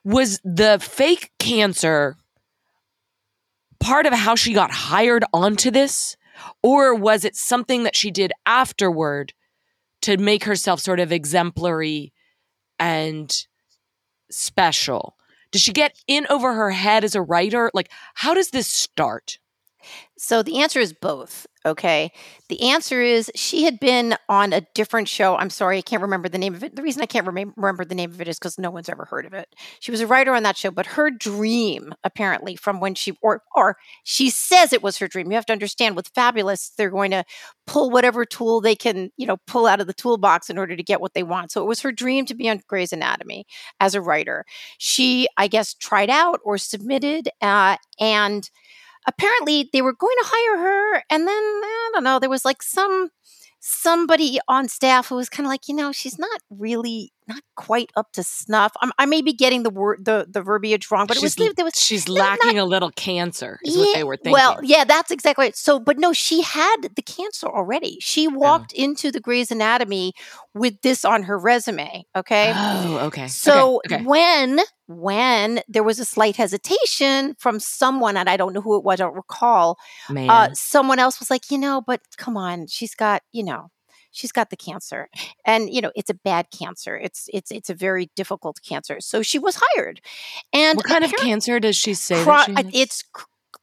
was 0.05 0.41
the 0.43 0.79
fake 0.81 1.31
cancer 1.39 2.17
part 3.79 4.07
of 4.07 4.13
how 4.15 4.35
she 4.35 4.53
got 4.53 4.71
hired 4.71 5.25
onto 5.33 5.71
this? 5.71 6.17
Or 6.63 6.95
was 6.95 7.25
it 7.25 7.37
something 7.37 7.85
that 7.85 7.95
she 7.95 8.11
did 8.11 8.33
afterward 8.47 9.35
to 10.01 10.17
make 10.17 10.45
herself 10.45 10.81
sort 10.81 10.99
of 10.99 11.13
exemplary 11.13 12.13
and 12.79 13.31
special? 14.31 15.17
Does 15.51 15.61
she 15.61 15.73
get 15.73 15.97
in 16.07 16.27
over 16.31 16.55
her 16.55 16.71
head 16.71 17.05
as 17.05 17.15
a 17.15 17.23
writer? 17.23 17.71
Like, 17.75 17.91
how 18.15 18.33
does 18.35 18.51
this 18.51 18.67
start? 18.67 19.39
So 20.23 20.41
the 20.41 20.61
answer 20.61 20.79
is 20.79 20.93
both. 20.93 21.49
Okay. 21.67 22.13
The 22.49 22.71
answer 22.71 23.03
is 23.03 23.29
she 23.35 23.65
had 23.65 23.81
been 23.81 24.17
on 24.29 24.53
a 24.53 24.61
different 24.73 25.09
show. 25.09 25.37
I'm 25.37 25.51
sorry, 25.51 25.79
I 25.79 25.83
can't 25.83 26.01
remember 26.01 26.29
the 26.29 26.39
name 26.39 26.55
of 26.55 26.63
it. 26.63 26.77
The 26.77 26.83
reason 26.83 27.03
I 27.03 27.07
can't 27.07 27.27
rem- 27.27 27.53
remember 27.57 27.85
the 27.85 27.97
name 27.97 28.13
of 28.13 28.21
it 28.21 28.29
is 28.29 28.39
because 28.39 28.57
no 28.57 28.71
one's 28.71 28.89
ever 28.89 29.05
heard 29.05 29.27
of 29.27 29.35
it. 29.35 29.49
She 29.81 29.91
was 29.91 30.01
a 30.01 30.07
writer 30.07 30.33
on 30.33 30.45
that 30.45 30.57
show, 30.57 30.71
but 30.71 30.87
her 30.87 31.11
dream, 31.11 31.93
apparently, 32.05 32.55
from 32.55 32.79
when 32.79 32.95
she 32.95 33.19
or 33.21 33.43
or 33.57 33.77
she 34.05 34.31
says 34.31 34.73
it 34.73 34.83
was 34.83 34.97
her 34.99 35.09
dream. 35.09 35.29
You 35.29 35.35
have 35.35 35.47
to 35.47 35.53
understand 35.53 35.97
with 35.97 36.15
fabulists, 36.15 36.71
they're 36.77 36.89
going 36.89 37.11
to 37.11 37.25
pull 37.67 37.91
whatever 37.91 38.25
tool 38.25 38.61
they 38.61 38.77
can, 38.77 39.11
you 39.17 39.27
know, 39.27 39.39
pull 39.49 39.67
out 39.67 39.81
of 39.81 39.89
the 39.89 39.93
toolbox 39.93 40.51
in 40.51 40.57
order 40.59 40.77
to 40.77 40.83
get 40.85 41.01
what 41.01 41.15
they 41.15 41.25
want. 41.25 41.51
So 41.51 41.63
it 41.63 41.67
was 41.67 41.81
her 41.81 41.91
dream 41.91 42.27
to 42.27 42.35
be 42.35 42.49
on 42.49 42.61
Grey's 42.69 42.93
Anatomy 42.93 43.45
as 43.81 43.97
a 43.97 44.01
writer. 44.01 44.45
She, 44.79 45.27
I 45.37 45.49
guess, 45.49 45.75
tried 45.75 46.11
out 46.11 46.39
or 46.45 46.59
submitted, 46.59 47.29
uh, 47.41 47.77
and 47.99 48.49
apparently 49.07 49.69
they 49.73 49.83
were 49.83 49.93
going 49.93 50.17
to 50.23 50.29
hire 50.29 50.63
her 50.63 51.05
and 51.11 51.27
then 51.27 51.43
i 51.43 51.91
don't 51.93 52.05
know 52.05 52.19
there 52.19 52.31
was 52.31 52.45
like 52.45 52.63
some 52.63 53.11
somebody 53.61 54.39
on 54.49 54.69
staff 54.69 55.09
who 55.09 55.17
was 55.17 55.29
kind 55.29 55.47
of 55.47 55.51
like 55.51 55.69
you 55.69 55.75
know 55.75 55.93
she's 55.93 56.19
not 56.19 56.41
really 56.51 57.13
not 57.35 57.43
quite 57.57 57.91
up 57.97 58.13
to 58.13 58.23
snuff. 58.23 58.73
I'm, 58.81 58.93
i 58.99 59.07
may 59.07 59.23
be 59.23 59.33
getting 59.33 59.63
the 59.63 59.71
word 59.71 60.05
the 60.05 60.27
the 60.29 60.43
verbiage 60.43 60.91
wrong, 60.91 61.07
but 61.07 61.17
she's, 61.17 61.37
it 61.37 61.45
was 61.45 61.55
there 61.55 61.65
was 61.65 61.81
she's 61.81 62.09
lacking 62.09 62.57
not, 62.57 62.63
a 62.63 62.65
little 62.65 62.91
cancer. 62.91 63.59
Is 63.65 63.77
yeah, 63.77 63.83
what 63.83 63.95
they 63.95 64.05
were 64.05 64.17
thinking. 64.17 64.33
Well, 64.33 64.61
yeah, 64.63 64.85
that's 64.85 65.11
exactly 65.11 65.45
right. 65.45 65.57
So, 65.57 65.79
but 65.79 65.99
no, 65.99 66.13
she 66.13 66.43
had 66.43 66.89
the 66.95 67.03
cancer 67.03 67.47
already. 67.47 67.99
She 68.01 68.29
walked 68.29 68.73
oh. 68.77 68.83
into 68.83 69.11
the 69.11 69.21
Grey's 69.21 69.51
Anatomy 69.51 70.13
with 70.55 70.81
this 70.83 71.05
on 71.05 71.25
her 71.25 71.39
resume. 71.39 72.05
Okay. 72.17 72.53
Oh, 72.55 72.99
okay. 73.07 73.29
So 73.29 73.81
okay, 73.87 73.97
okay. 73.97 74.05
when 74.05 74.61
when 74.87 75.61
there 75.69 75.83
was 75.83 75.99
a 75.99 76.05
slight 76.05 76.37
hesitation 76.37 77.35
from 77.39 77.61
someone, 77.61 78.17
and 78.17 78.29
I 78.29 78.37
don't 78.37 78.53
know 78.53 78.61
who 78.61 78.77
it 78.77 78.85
was, 78.85 79.01
I 79.01 79.05
don't 79.05 79.15
recall. 79.15 79.79
Uh, 80.09 80.51
someone 80.53 80.99
else 80.99 81.19
was 81.19 81.31
like, 81.31 81.51
you 81.51 81.59
know, 81.59 81.83
but 81.87 82.01
come 82.17 82.37
on, 82.37 82.67
she's 82.67 82.95
got, 82.95 83.23
you 83.33 83.43
know, 83.43 83.71
she's 84.13 84.33
got 84.33 84.51
the 84.51 84.57
cancer 84.57 85.09
and 85.45 85.73
you 85.73 85.81
know 85.81 85.91
it's 85.97 86.11
a 86.11 86.15
bad 86.15 86.47
cancer 86.57 86.97
it's 86.97 87.29
it's 87.33 87.51
it's 87.51 87.69
a 87.69 87.75
very 87.75 88.11
difficult 88.15 88.61
cancer 88.63 89.01
so 89.01 89.23
she 89.23 89.39
was 89.39 89.61
hired 89.61 90.01
and 90.53 90.77
what 90.77 90.87
kind 90.87 91.05
of 91.05 91.13
cancer 91.17 91.59
does 91.59 91.77
she 91.77 91.95
say 91.95 92.23
cro- 92.23 92.45
she 92.47 92.55
it's 92.73 93.03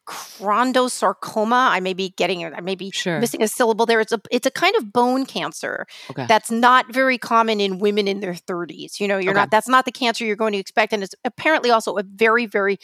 chondrosarcoma. 0.09 1.69
I 1.69 1.79
may 1.79 1.93
be 1.93 2.09
getting 2.09 2.41
it. 2.41 2.53
I 2.55 2.61
may 2.61 2.75
be 2.75 2.89
sure. 2.91 3.19
missing 3.19 3.43
a 3.43 3.47
syllable 3.47 3.85
there. 3.85 3.99
It's 3.99 4.11
a 4.11 4.19
it's 4.31 4.47
a 4.47 4.51
kind 4.51 4.75
of 4.75 4.91
bone 4.91 5.25
cancer 5.25 5.85
okay. 6.09 6.25
that's 6.25 6.49
not 6.49 6.91
very 6.91 7.17
common 7.17 7.59
in 7.59 7.77
women 7.77 8.07
in 8.07 8.19
their 8.19 8.33
30s. 8.33 8.99
You 8.99 9.07
know, 9.07 9.17
you're 9.17 9.31
okay. 9.31 9.41
not 9.41 9.51
that's 9.51 9.67
not 9.67 9.85
the 9.85 9.91
cancer 9.91 10.25
you're 10.25 10.35
going 10.35 10.53
to 10.53 10.59
expect, 10.59 10.93
and 10.93 11.03
it's 11.03 11.13
apparently 11.23 11.69
also 11.69 11.97
a 11.97 12.03
very 12.03 12.47
very 12.47 12.79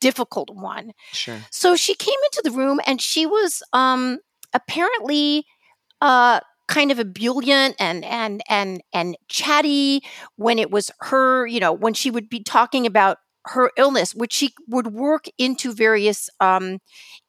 difficult 0.00 0.50
one. 0.50 0.92
Sure. 1.12 1.38
So 1.50 1.76
she 1.76 1.94
came 1.94 2.18
into 2.32 2.42
the 2.42 2.56
room 2.56 2.80
and 2.86 3.00
she 3.00 3.26
was 3.26 3.62
um 3.72 4.18
apparently 4.54 5.44
uh 6.00 6.40
kind 6.68 6.90
of 6.90 6.98
ebullient 6.98 7.76
and 7.78 8.04
and 8.04 8.42
and 8.48 8.82
and 8.92 9.16
chatty 9.28 10.02
when 10.36 10.58
it 10.58 10.70
was 10.70 10.90
her 11.00 11.46
you 11.46 11.60
know 11.60 11.72
when 11.72 11.94
she 11.94 12.10
would 12.10 12.28
be 12.28 12.42
talking 12.42 12.86
about 12.86 13.18
her 13.46 13.70
illness 13.76 14.14
which 14.14 14.32
she 14.32 14.50
would 14.68 14.88
work 14.88 15.26
into 15.38 15.72
various 15.72 16.30
um 16.40 16.78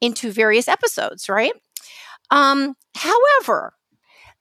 into 0.01 0.31
various 0.31 0.67
episodes 0.67 1.29
right? 1.29 1.53
Um 2.31 2.75
however 2.95 3.73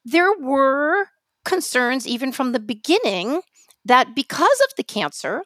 there 0.05 0.33
were 0.39 1.07
concerns 1.45 2.07
even 2.07 2.33
from 2.33 2.53
the 2.53 2.61
beginning 2.61 3.43
that 3.85 4.15
because 4.15 4.61
of 4.63 4.75
the 4.77 4.85
cancer 4.85 5.43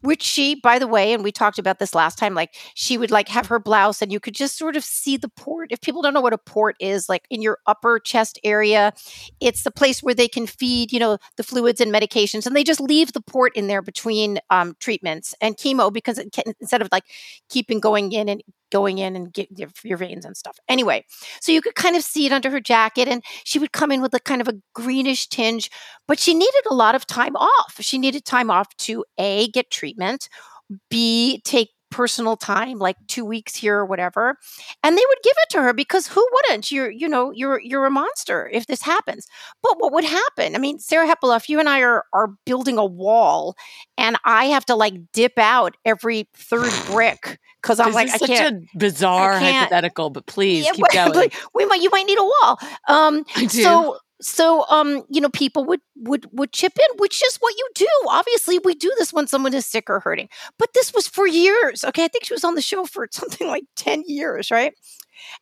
which 0.00 0.22
she 0.22 0.54
by 0.54 0.78
the 0.78 0.86
way 0.86 1.12
and 1.12 1.24
we 1.24 1.32
talked 1.32 1.58
about 1.58 1.78
this 1.78 1.94
last 1.94 2.18
time 2.18 2.34
like 2.34 2.54
she 2.74 2.96
would 2.96 3.10
like 3.10 3.28
have 3.28 3.46
her 3.46 3.58
blouse 3.58 4.00
and 4.00 4.12
you 4.12 4.20
could 4.20 4.34
just 4.34 4.56
sort 4.56 4.76
of 4.76 4.84
see 4.84 5.16
the 5.16 5.28
port. 5.28 5.72
If 5.72 5.80
people 5.80 6.02
don't 6.02 6.14
know 6.14 6.20
what 6.20 6.32
a 6.32 6.38
port 6.38 6.76
is 6.80 7.08
like 7.08 7.26
in 7.30 7.42
your 7.42 7.58
upper 7.66 7.98
chest 7.98 8.38
area 8.44 8.92
it's 9.40 9.62
the 9.62 9.70
place 9.70 10.02
where 10.02 10.14
they 10.14 10.28
can 10.28 10.46
feed 10.46 10.92
you 10.92 11.00
know 11.00 11.18
the 11.36 11.42
fluids 11.42 11.80
and 11.80 11.92
medications 11.92 12.46
and 12.46 12.54
they 12.54 12.64
just 12.64 12.80
leave 12.80 13.12
the 13.12 13.20
port 13.20 13.54
in 13.56 13.66
there 13.66 13.82
between 13.82 14.38
um, 14.50 14.76
treatments 14.80 15.34
and 15.40 15.56
chemo 15.56 15.92
because 15.92 16.18
it 16.18 16.32
can, 16.32 16.44
instead 16.60 16.82
of 16.82 16.88
like 16.92 17.04
keeping 17.48 17.80
going 17.80 18.12
in 18.12 18.28
and 18.28 18.42
going 18.70 18.98
in 18.98 19.16
and 19.16 19.32
get 19.32 19.48
your 19.84 19.96
veins 19.96 20.24
and 20.24 20.36
stuff. 20.36 20.58
Anyway, 20.68 21.04
so 21.40 21.52
you 21.52 21.62
could 21.62 21.74
kind 21.74 21.96
of 21.96 22.02
see 22.02 22.26
it 22.26 22.32
under 22.32 22.50
her 22.50 22.60
jacket, 22.60 23.08
and 23.08 23.22
she 23.44 23.58
would 23.58 23.72
come 23.72 23.92
in 23.92 24.02
with 24.02 24.14
a 24.14 24.20
kind 24.20 24.40
of 24.40 24.48
a 24.48 24.54
greenish 24.74 25.28
tinge, 25.28 25.70
but 26.08 26.18
she 26.18 26.34
needed 26.34 26.62
a 26.70 26.74
lot 26.74 26.94
of 26.94 27.06
time 27.06 27.36
off. 27.36 27.76
She 27.80 27.98
needed 27.98 28.24
time 28.24 28.50
off 28.50 28.68
to 28.78 29.04
A, 29.18 29.48
get 29.48 29.70
treatment, 29.70 30.28
B, 30.90 31.40
take 31.44 31.70
personal 31.96 32.36
time, 32.36 32.78
like 32.78 32.96
two 33.08 33.24
weeks 33.24 33.56
here 33.56 33.76
or 33.78 33.86
whatever, 33.86 34.36
and 34.82 34.96
they 34.96 35.02
would 35.08 35.18
give 35.24 35.34
it 35.42 35.48
to 35.50 35.62
her 35.62 35.72
because 35.72 36.06
who 36.08 36.26
wouldn't? 36.32 36.70
You're, 36.70 36.90
you 36.90 37.08
know, 37.08 37.30
you're 37.32 37.60
you're 37.60 37.86
a 37.86 37.90
monster 37.90 38.48
if 38.52 38.66
this 38.66 38.82
happens. 38.82 39.26
But 39.62 39.76
what 39.78 39.92
would 39.94 40.04
happen? 40.04 40.54
I 40.54 40.58
mean, 40.58 40.78
Sarah 40.78 41.06
Hepola, 41.08 41.36
if 41.38 41.48
you 41.48 41.58
and 41.58 41.68
I 41.68 41.80
are 41.80 42.04
are 42.12 42.28
building 42.44 42.76
a 42.78 42.84
wall, 42.84 43.56
and 43.96 44.16
I 44.24 44.44
have 44.46 44.66
to 44.66 44.74
like 44.74 44.94
dip 45.12 45.38
out 45.38 45.76
every 45.84 46.28
third 46.34 46.72
brick 46.86 47.38
because 47.62 47.80
I'm 47.80 47.92
like, 47.92 48.08
I 48.10 48.18
such 48.18 48.28
can't. 48.28 48.64
a 48.74 48.78
bizarre 48.78 49.38
hypothetical, 49.40 50.10
but 50.10 50.26
please 50.26 50.66
Yeah, 50.66 50.72
keep 50.74 50.88
going. 50.92 51.30
we 51.54 51.64
might, 51.66 51.80
you 51.82 51.90
might 51.90 52.06
need 52.06 52.18
a 52.18 52.22
wall. 52.22 52.58
Um, 52.88 53.24
I 53.34 53.46
do. 53.46 53.62
so 53.62 53.98
so 54.20 54.64
um 54.68 55.04
you 55.10 55.20
know 55.20 55.28
people 55.28 55.64
would 55.64 55.80
would 55.96 56.26
would 56.32 56.52
chip 56.52 56.72
in 56.78 56.96
which 56.98 57.22
is 57.24 57.36
what 57.36 57.54
you 57.56 57.68
do. 57.74 57.88
Obviously 58.08 58.58
we 58.58 58.74
do 58.74 58.92
this 58.98 59.12
when 59.12 59.26
someone 59.26 59.54
is 59.54 59.66
sick 59.66 59.90
or 59.90 60.00
hurting. 60.00 60.28
But 60.58 60.72
this 60.74 60.92
was 60.94 61.06
for 61.06 61.26
years 61.26 61.84
okay? 61.84 62.04
I 62.04 62.08
think 62.08 62.24
she 62.24 62.34
was 62.34 62.44
on 62.44 62.54
the 62.54 62.62
show 62.62 62.84
for 62.86 63.06
something 63.12 63.48
like 63.48 63.64
10 63.76 64.04
years 64.06 64.50
right? 64.50 64.72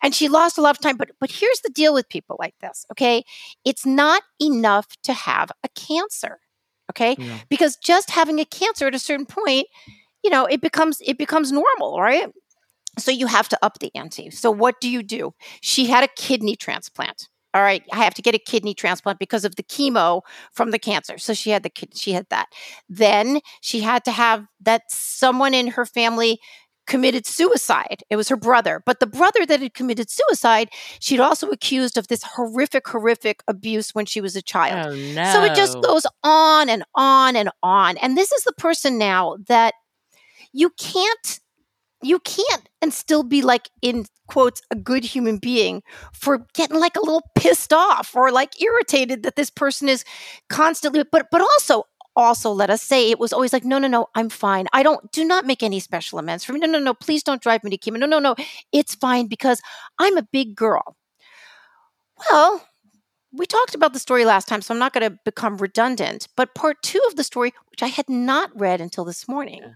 And 0.02 0.14
she 0.14 0.28
lost 0.28 0.56
a 0.58 0.60
lot 0.62 0.76
of 0.76 0.80
time. 0.80 0.96
But 0.96 1.10
but 1.20 1.30
here's 1.30 1.60
the 1.60 1.70
deal 1.70 1.94
with 1.94 2.08
people 2.08 2.36
like 2.38 2.54
this 2.60 2.84
okay? 2.92 3.24
It's 3.64 3.86
not 3.86 4.22
enough 4.40 4.88
to 5.04 5.12
have 5.12 5.50
a 5.62 5.68
cancer 5.70 6.40
okay? 6.90 7.16
Yeah. 7.18 7.38
because 7.48 7.76
just 7.76 8.10
having 8.10 8.40
a 8.40 8.44
cancer 8.44 8.86
at 8.86 8.94
a 8.94 8.98
certain 8.98 9.26
point 9.26 9.66
you 10.22 10.30
know 10.30 10.46
it 10.46 10.60
becomes 10.60 11.00
it 11.04 11.18
becomes 11.18 11.52
normal 11.52 12.00
right? 12.00 12.28
So 12.98 13.10
you 13.10 13.26
have 13.26 13.48
to 13.48 13.58
up 13.60 13.78
the 13.80 13.90
ante. 13.94 14.30
So 14.30 14.50
what 14.50 14.80
do 14.80 14.88
you 14.88 15.02
do? 15.02 15.34
She 15.60 15.86
had 15.86 16.04
a 16.04 16.08
kidney 16.16 16.54
transplant 16.56 17.28
all 17.54 17.62
right 17.62 17.82
i 17.92 17.96
have 17.96 18.14
to 18.14 18.22
get 18.22 18.34
a 18.34 18.38
kidney 18.38 18.74
transplant 18.74 19.18
because 19.18 19.44
of 19.44 19.56
the 19.56 19.62
chemo 19.62 20.20
from 20.52 20.70
the 20.70 20.78
cancer 20.78 21.16
so 21.18 21.32
she 21.32 21.50
had 21.50 21.62
the 21.62 21.70
kid 21.70 21.96
she 21.96 22.12
had 22.12 22.26
that 22.30 22.48
then 22.88 23.40
she 23.60 23.80
had 23.80 24.04
to 24.04 24.10
have 24.12 24.46
that 24.60 24.82
someone 24.88 25.54
in 25.54 25.68
her 25.68 25.86
family 25.86 26.38
committed 26.86 27.24
suicide 27.24 28.02
it 28.10 28.16
was 28.16 28.28
her 28.28 28.36
brother 28.36 28.82
but 28.84 29.00
the 29.00 29.06
brother 29.06 29.46
that 29.46 29.60
had 29.62 29.72
committed 29.72 30.10
suicide 30.10 30.68
she'd 31.00 31.20
also 31.20 31.48
accused 31.48 31.96
of 31.96 32.08
this 32.08 32.22
horrific 32.22 32.86
horrific 32.86 33.42
abuse 33.48 33.94
when 33.94 34.04
she 34.04 34.20
was 34.20 34.36
a 34.36 34.42
child 34.42 34.92
oh 34.92 34.94
no. 35.14 35.32
so 35.32 35.42
it 35.42 35.54
just 35.54 35.80
goes 35.80 36.04
on 36.22 36.68
and 36.68 36.84
on 36.94 37.36
and 37.36 37.50
on. 37.62 37.96
And 37.98 38.16
this 38.16 38.32
is 38.32 38.44
the 38.44 38.52
person 38.52 38.98
now 38.98 39.36
that 39.48 39.74
you 40.52 40.70
can't 40.70 41.40
you 42.02 42.18
can't 42.20 42.68
and 42.82 42.92
still 42.92 43.22
be 43.22 43.42
like 43.42 43.70
in 43.80 44.04
quotes 44.26 44.62
a 44.70 44.74
good 44.74 45.04
human 45.04 45.38
being 45.38 45.82
for 46.12 46.46
getting 46.54 46.78
like 46.78 46.96
a 46.96 47.00
little 47.00 47.22
pissed 47.34 47.72
off 47.72 48.14
or 48.14 48.30
like 48.30 48.60
irritated 48.60 49.22
that 49.22 49.36
this 49.36 49.50
person 49.50 49.88
is 49.88 50.04
constantly 50.48 51.02
but 51.10 51.26
but 51.30 51.40
also 51.40 51.84
also 52.16 52.50
let 52.52 52.70
us 52.70 52.82
say 52.82 53.10
it 53.10 53.18
was 53.18 53.32
always 53.32 53.52
like 53.52 53.64
no 53.64 53.78
no 53.78 53.88
no 53.88 54.06
i'm 54.14 54.28
fine. 54.28 54.66
I 54.72 54.82
don't 54.82 55.10
do 55.12 55.24
not 55.24 55.46
make 55.46 55.62
any 55.62 55.80
special 55.80 56.18
amends 56.18 56.44
for 56.44 56.52
me. 56.52 56.60
No 56.60 56.66
no 56.66 56.78
no 56.78 56.94
please 56.94 57.22
don't 57.22 57.42
drive 57.42 57.64
me 57.64 57.70
to 57.70 57.78
chemo 57.78 57.98
no 57.98 58.06
no 58.06 58.18
no 58.18 58.34
it's 58.72 58.94
fine 58.94 59.26
because 59.26 59.60
i'm 59.98 60.16
a 60.16 60.22
big 60.22 60.54
girl. 60.54 60.96
Well 62.30 62.62
we 63.36 63.46
talked 63.46 63.74
about 63.74 63.92
the 63.92 63.98
story 63.98 64.24
last 64.24 64.46
time, 64.46 64.62
so 64.62 64.72
I'm 64.72 64.78
not 64.78 64.92
going 64.92 65.10
to 65.10 65.18
become 65.24 65.56
redundant. 65.56 66.28
But 66.36 66.54
part 66.54 66.80
two 66.82 67.00
of 67.08 67.16
the 67.16 67.24
story, 67.24 67.52
which 67.70 67.82
I 67.82 67.88
had 67.88 68.08
not 68.08 68.50
read 68.58 68.80
until 68.80 69.04
this 69.04 69.26
morning, 69.26 69.74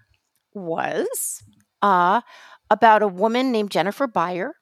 was 0.55 1.43
uh, 1.83 2.21
about 2.71 3.03
a 3.03 3.09
woman 3.09 3.53
named 3.53 3.71
Jennifer 3.71 4.07
Beyer. 4.07 4.55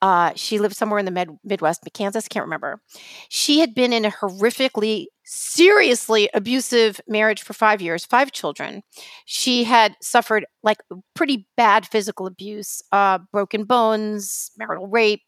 Uh, 0.00 0.32
she 0.36 0.58
lived 0.58 0.76
somewhere 0.76 0.98
in 1.00 1.04
the 1.04 1.10
Med- 1.10 1.38
Midwest, 1.42 1.82
Kansas, 1.92 2.28
can't 2.28 2.44
remember. 2.44 2.80
She 3.28 3.58
had 3.58 3.74
been 3.74 3.92
in 3.92 4.04
a 4.04 4.10
horrifically, 4.10 5.06
seriously 5.24 6.30
abusive 6.34 7.00
marriage 7.08 7.42
for 7.42 7.52
five 7.52 7.82
years, 7.82 8.04
five 8.04 8.30
children. 8.30 8.82
She 9.24 9.64
had 9.64 9.96
suffered 10.00 10.46
like 10.62 10.78
pretty 11.14 11.48
bad 11.56 11.84
physical 11.84 12.26
abuse, 12.26 12.80
uh, 12.92 13.18
broken 13.32 13.64
bones, 13.64 14.52
marital 14.56 14.86
rape, 14.86 15.22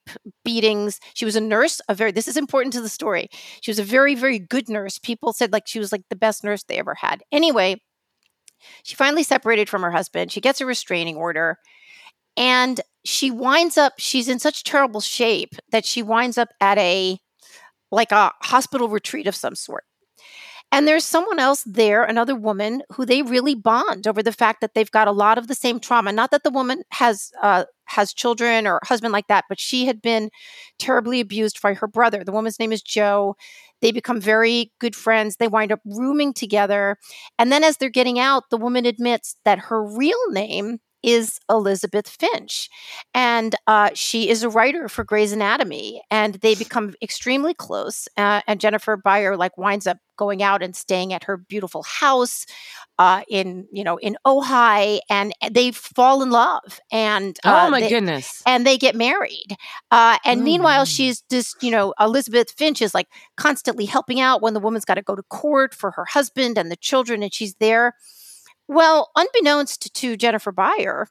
beatings. 0.44 1.00
She 1.14 1.24
was 1.24 1.34
a 1.34 1.40
nurse, 1.40 1.80
a 1.88 1.94
very 1.94 2.12
this 2.12 2.28
is 2.28 2.36
important 2.36 2.72
to 2.74 2.80
the 2.80 2.88
story. 2.88 3.28
She 3.60 3.72
was 3.72 3.80
a 3.80 3.84
very 3.84 4.14
very 4.14 4.38
good 4.38 4.68
nurse. 4.68 4.98
People 4.98 5.32
said 5.32 5.52
like 5.52 5.66
she 5.66 5.80
was 5.80 5.90
like 5.90 6.02
the 6.10 6.16
best 6.16 6.44
nurse 6.44 6.62
they 6.62 6.78
ever 6.78 6.94
had. 6.94 7.22
Anyway, 7.32 7.82
she 8.84 8.94
finally 8.94 9.24
separated 9.24 9.68
from 9.68 9.82
her 9.82 9.90
husband. 9.90 10.30
She 10.30 10.40
gets 10.40 10.60
a 10.60 10.66
restraining 10.66 11.16
order 11.16 11.58
and 12.40 12.80
she 13.04 13.30
winds 13.30 13.78
up 13.78 13.92
she's 13.98 14.28
in 14.28 14.38
such 14.38 14.64
terrible 14.64 15.00
shape 15.00 15.54
that 15.70 15.84
she 15.84 16.02
winds 16.02 16.38
up 16.38 16.48
at 16.60 16.78
a 16.78 17.18
like 17.92 18.10
a 18.12 18.32
hospital 18.42 18.88
retreat 18.88 19.26
of 19.26 19.36
some 19.36 19.54
sort. 19.54 19.84
And 20.72 20.86
there's 20.86 21.04
someone 21.04 21.40
else 21.40 21.64
there, 21.66 22.04
another 22.04 22.36
woman, 22.36 22.82
who 22.92 23.04
they 23.04 23.22
really 23.22 23.56
bond 23.56 24.06
over 24.06 24.22
the 24.22 24.32
fact 24.32 24.60
that 24.60 24.74
they've 24.74 24.90
got 24.90 25.08
a 25.08 25.12
lot 25.12 25.36
of 25.36 25.48
the 25.48 25.54
same 25.56 25.80
trauma. 25.80 26.12
Not 26.12 26.30
that 26.30 26.44
the 26.44 26.50
woman 26.50 26.84
has 26.92 27.32
uh, 27.42 27.64
has 27.86 28.14
children 28.14 28.68
or 28.68 28.78
husband 28.84 29.12
like 29.12 29.26
that, 29.26 29.46
but 29.48 29.58
she 29.58 29.86
had 29.86 30.00
been 30.00 30.30
terribly 30.78 31.18
abused 31.20 31.60
by 31.60 31.74
her 31.74 31.88
brother. 31.88 32.22
The 32.22 32.32
woman's 32.32 32.60
name 32.60 32.72
is 32.72 32.82
Joe. 32.82 33.34
They 33.82 33.90
become 33.90 34.20
very 34.20 34.72
good 34.78 34.94
friends. 34.94 35.36
They 35.36 35.48
wind 35.48 35.72
up 35.72 35.80
rooming 35.84 36.32
together. 36.32 36.96
And 37.38 37.50
then 37.50 37.64
as 37.64 37.76
they're 37.76 37.90
getting 37.90 38.20
out, 38.20 38.44
the 38.50 38.56
woman 38.56 38.86
admits 38.86 39.36
that 39.44 39.58
her 39.58 39.84
real 39.84 40.30
name 40.30 40.78
is 41.02 41.38
Elisabeth 41.48 42.08
Finch. 42.08 42.68
And 43.14 43.54
uh, 43.66 43.90
she 43.94 44.28
is 44.28 44.42
a 44.42 44.48
writer 44.48 44.88
for 44.88 45.04
Grey's 45.04 45.32
Anatomy. 45.32 46.02
And 46.10 46.34
they 46.36 46.54
become 46.54 46.94
extremely 47.02 47.54
close. 47.54 48.08
Uh, 48.16 48.40
and 48.46 48.60
Jennifer 48.60 48.96
Beyer 48.96 49.36
like 49.36 49.56
winds 49.58 49.86
up 49.86 49.98
going 50.16 50.42
out 50.42 50.62
and 50.62 50.76
staying 50.76 51.14
at 51.14 51.24
her 51.24 51.38
beautiful 51.38 51.82
house 51.82 52.44
uh, 52.98 53.22
in, 53.30 53.66
you 53.72 53.82
know, 53.82 53.96
in 53.96 54.18
Ojai. 54.26 54.98
And 55.08 55.32
they 55.50 55.70
fall 55.72 56.22
in 56.22 56.30
love. 56.30 56.78
And 56.92 57.38
uh, 57.44 57.64
oh 57.66 57.70
my 57.70 57.80
they- 57.80 57.88
goodness. 57.88 58.42
and 58.46 58.66
they 58.66 58.76
get 58.76 58.94
married. 58.94 59.56
Uh, 59.90 60.18
and 60.24 60.44
meanwhile, 60.44 60.84
Mm. 60.84 60.96
she's 60.96 61.22
just, 61.30 61.62
you 61.62 61.70
know, 61.70 61.94
Elisabeth 61.98 62.50
Finch 62.52 62.82
is 62.82 62.94
like 62.94 63.08
constantly 63.36 63.86
helping 63.86 64.20
out 64.20 64.42
when 64.42 64.52
the 64.54 64.60
woman's 64.60 64.84
got 64.84 64.94
to 64.96 65.02
go 65.02 65.16
to 65.16 65.22
court 65.24 65.74
for 65.74 65.90
her 65.92 66.04
husband 66.04 66.58
and 66.58 66.70
the 66.70 66.76
children, 66.76 67.22
and 67.22 67.32
she's 67.32 67.54
there. 67.54 67.94
Well, 68.70 69.10
unbeknownst 69.16 69.92
to 69.94 70.16
Jennifer 70.16 70.52
Beyer, 70.52 71.08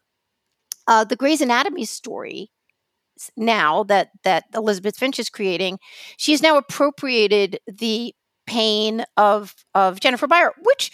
uh, 0.87 1.03
the 1.03 1.17
Grey's 1.17 1.41
Anatomy 1.41 1.83
story 1.83 2.51
now 3.35 3.83
that 3.83 4.11
that 4.23 4.45
Elisabeth 4.55 4.95
Finch 4.97 5.19
is 5.19 5.29
creating, 5.29 5.77
she's 6.15 6.41
now 6.41 6.55
appropriated 6.55 7.59
the 7.67 8.15
pain 8.47 9.03
of 9.17 9.53
of 9.75 9.99
Jennifer 9.99 10.25
Beyer, 10.25 10.53
which 10.63 10.89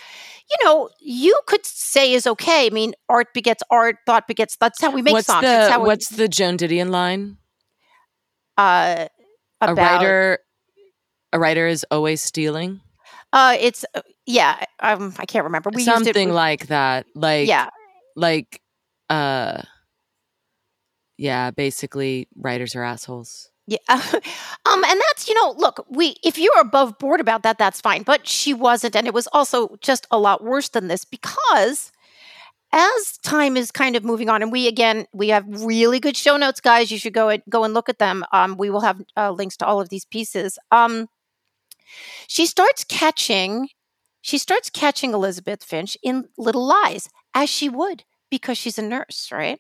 you 0.50 0.58
know 0.66 0.90
you 1.00 1.40
could 1.46 1.64
say 1.68 2.14
is 2.14 2.26
okay. 2.26 2.66
I 2.66 2.70
mean, 2.72 2.96
art 3.10 3.28
begets 3.36 3.62
art, 3.70 3.98
thought 4.08 4.28
begets. 4.28 4.56
That's 4.56 4.82
how 4.82 4.90
we 4.90 5.04
make 5.04 5.14
what's 5.14 5.28
songs. 5.28 5.42
the 5.44 5.48
That's 5.48 5.70
how 5.72 5.82
we- 5.82 5.86
what's 5.88 6.10
the 6.10 6.28
Joan 6.28 6.58
Didion 6.58 6.90
line? 6.90 7.38
uh, 8.58 9.06
a 9.62 9.76
writer 9.76 10.40
a 11.32 11.38
writer 11.38 11.68
is 11.68 11.86
always 11.92 12.24
stealing. 12.24 12.82
uh, 13.34 13.56
it's 13.60 13.86
uh, 13.94 14.02
yeah. 14.26 14.64
Um, 14.80 15.14
I 15.18 15.26
can't 15.26 15.46
remember. 15.46 15.70
We 15.74 15.82
used 15.82 15.90
it. 15.90 15.94
Something 15.94 16.32
like 16.32 16.68
that. 16.68 17.06
Like 17.16 17.48
yeah, 17.48 17.70
like 18.16 18.62
uh 19.10 19.62
yeah, 21.18 21.52
basically 21.52 22.28
writers 22.36 22.76
are 22.76 22.84
assholes. 22.84 23.50
yeah. 23.68 23.78
um, 23.90 24.84
and 24.84 25.02
that's 25.02 25.28
you 25.28 25.34
know, 25.34 25.54
look, 25.58 25.86
we 25.90 26.16
if 26.24 26.38
you're 26.38 26.60
above 26.60 26.98
board 27.00 27.20
about 27.20 27.44
that, 27.44 27.58
that's 27.58 27.82
fine. 27.82 28.04
But 28.04 28.28
she 28.28 28.54
wasn't, 28.54 28.96
and 28.96 29.08
it 29.08 29.14
was 29.14 29.28
also 29.32 29.78
just 29.82 30.08
a 30.12 30.18
lot 30.20 30.44
worse 30.44 30.70
than 30.70 30.88
this 30.88 31.06
because 31.06 31.92
as 32.72 33.18
time 33.24 33.56
is 33.56 33.72
kind 33.72 33.96
of 33.96 34.04
moving 34.04 34.30
on, 34.30 34.42
and 34.42 34.52
we 34.52 34.68
again 34.68 35.06
we 35.14 35.30
have 35.30 35.46
really 35.64 36.00
good 36.00 36.18
show 36.18 36.36
notes, 36.38 36.60
guys. 36.60 36.92
You 36.92 36.98
should 36.98 37.14
go 37.14 37.30
and 37.30 37.42
go 37.50 37.64
and 37.64 37.74
look 37.74 37.90
at 37.90 38.00
them. 38.00 38.26
Um, 38.34 38.58
we 38.58 38.70
will 38.70 38.82
have 38.82 39.02
uh, 39.16 39.32
links 39.32 39.58
to 39.58 39.66
all 39.66 39.80
of 39.80 39.90
these 39.90 40.06
pieces. 40.06 40.60
Um, 40.72 41.08
she 42.28 42.46
starts 42.46 42.84
catching, 42.84 43.70
she 44.26 44.40
starts 44.40 44.72
catching 44.72 45.14
Elisabeth 45.14 45.64
Finch 45.64 45.96
in 46.02 46.26
little 46.36 46.66
lies, 46.66 47.08
as 47.36 47.48
she 47.48 47.70
would 47.70 48.04
because 48.32 48.58
she's 48.58 48.80
a 48.80 48.82
nurse, 48.82 49.30
right? 49.32 49.60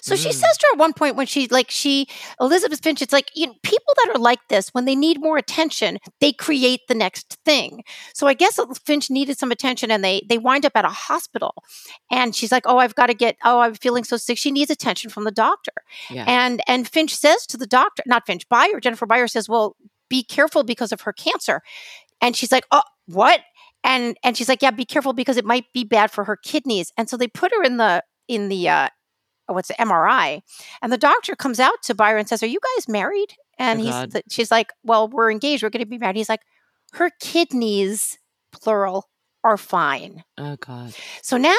So 0.00 0.14
she 0.14 0.28
Mm. 0.28 0.34
says 0.34 0.56
to 0.58 0.66
her 0.68 0.74
at 0.74 0.78
one 0.78 0.92
point 0.92 1.16
when 1.16 1.26
she 1.26 1.48
like 1.48 1.68
she 1.70 2.06
Elisabeth 2.40 2.80
Finch, 2.80 3.02
it's 3.02 3.12
like 3.12 3.30
you 3.34 3.46
know, 3.48 3.54
people 3.64 3.92
that 3.96 4.14
are 4.14 4.18
like 4.20 4.38
this 4.48 4.68
when 4.68 4.84
they 4.84 4.94
need 4.94 5.20
more 5.20 5.36
attention, 5.36 5.98
they 6.20 6.32
create 6.32 6.82
the 6.86 6.94
next 6.94 7.38
thing. 7.44 7.82
So 8.14 8.28
I 8.28 8.34
guess 8.34 8.60
Finch 8.86 9.10
needed 9.10 9.36
some 9.36 9.50
attention, 9.50 9.90
and 9.90 10.04
they 10.04 10.22
they 10.28 10.38
wind 10.38 10.64
up 10.64 10.76
at 10.76 10.84
a 10.84 10.88
hospital, 11.08 11.54
and 12.08 12.36
she's 12.36 12.52
like, 12.52 12.66
"Oh, 12.66 12.78
I've 12.78 12.94
got 12.94 13.06
to 13.06 13.14
get. 13.14 13.36
Oh, 13.44 13.58
I'm 13.60 13.74
feeling 13.74 14.04
so 14.04 14.16
sick. 14.16 14.38
She 14.38 14.52
needs 14.52 14.70
attention 14.70 15.10
from 15.10 15.24
the 15.24 15.32
doctor." 15.32 15.72
Yeah. 16.10 16.24
And 16.28 16.62
and 16.68 16.86
Finch 16.88 17.16
says 17.16 17.46
to 17.48 17.56
the 17.56 17.66
doctor, 17.66 18.04
not 18.06 18.26
Finch, 18.26 18.48
Beyer, 18.48 18.78
Jennifer 18.80 19.06
Beyer 19.06 19.26
says, 19.26 19.48
"Well, 19.48 19.74
be 20.08 20.22
careful 20.22 20.62
because 20.62 20.92
of 20.92 21.00
her 21.00 21.12
cancer." 21.12 21.62
And 22.20 22.36
she's 22.36 22.52
like, 22.52 22.66
"Oh, 22.70 22.82
what?" 23.06 23.40
And 23.84 24.16
and 24.24 24.36
she's 24.36 24.48
like, 24.48 24.62
"Yeah, 24.62 24.70
be 24.70 24.84
careful 24.86 25.12
because 25.12 25.36
it 25.36 25.44
might 25.44 25.66
be 25.74 25.84
bad 25.84 26.10
for 26.10 26.24
her 26.24 26.36
kidneys." 26.36 26.90
And 26.96 27.08
so 27.08 27.16
they 27.16 27.28
put 27.28 27.52
her 27.54 27.62
in 27.62 27.76
the 27.76 28.02
in 28.26 28.48
the 28.48 28.68
uh, 28.68 28.88
what's 29.46 29.68
the 29.68 29.74
MRI, 29.74 30.40
and 30.82 30.90
the 30.92 30.98
doctor 30.98 31.36
comes 31.36 31.60
out 31.60 31.82
to 31.84 31.94
byron 31.94 32.20
and 32.20 32.28
says, 32.28 32.42
"Are 32.42 32.46
you 32.46 32.58
guys 32.76 32.88
married?" 32.88 33.34
And 33.58 33.80
Oh, 33.80 33.84
he's 33.84 34.12
th- 34.12 34.24
she's 34.30 34.50
like, 34.50 34.72
"Well, 34.82 35.06
we're 35.08 35.30
engaged. 35.30 35.62
We're 35.62 35.70
going 35.70 35.84
to 35.84 35.86
be 35.86 35.98
married." 35.98 36.16
He's 36.16 36.30
like, 36.30 36.40
"Her 36.94 37.10
kidneys, 37.20 38.18
plural, 38.52 39.08
are 39.44 39.58
fine." 39.58 40.24
Oh 40.38 40.56
god. 40.56 40.94
So 41.22 41.36
now 41.36 41.54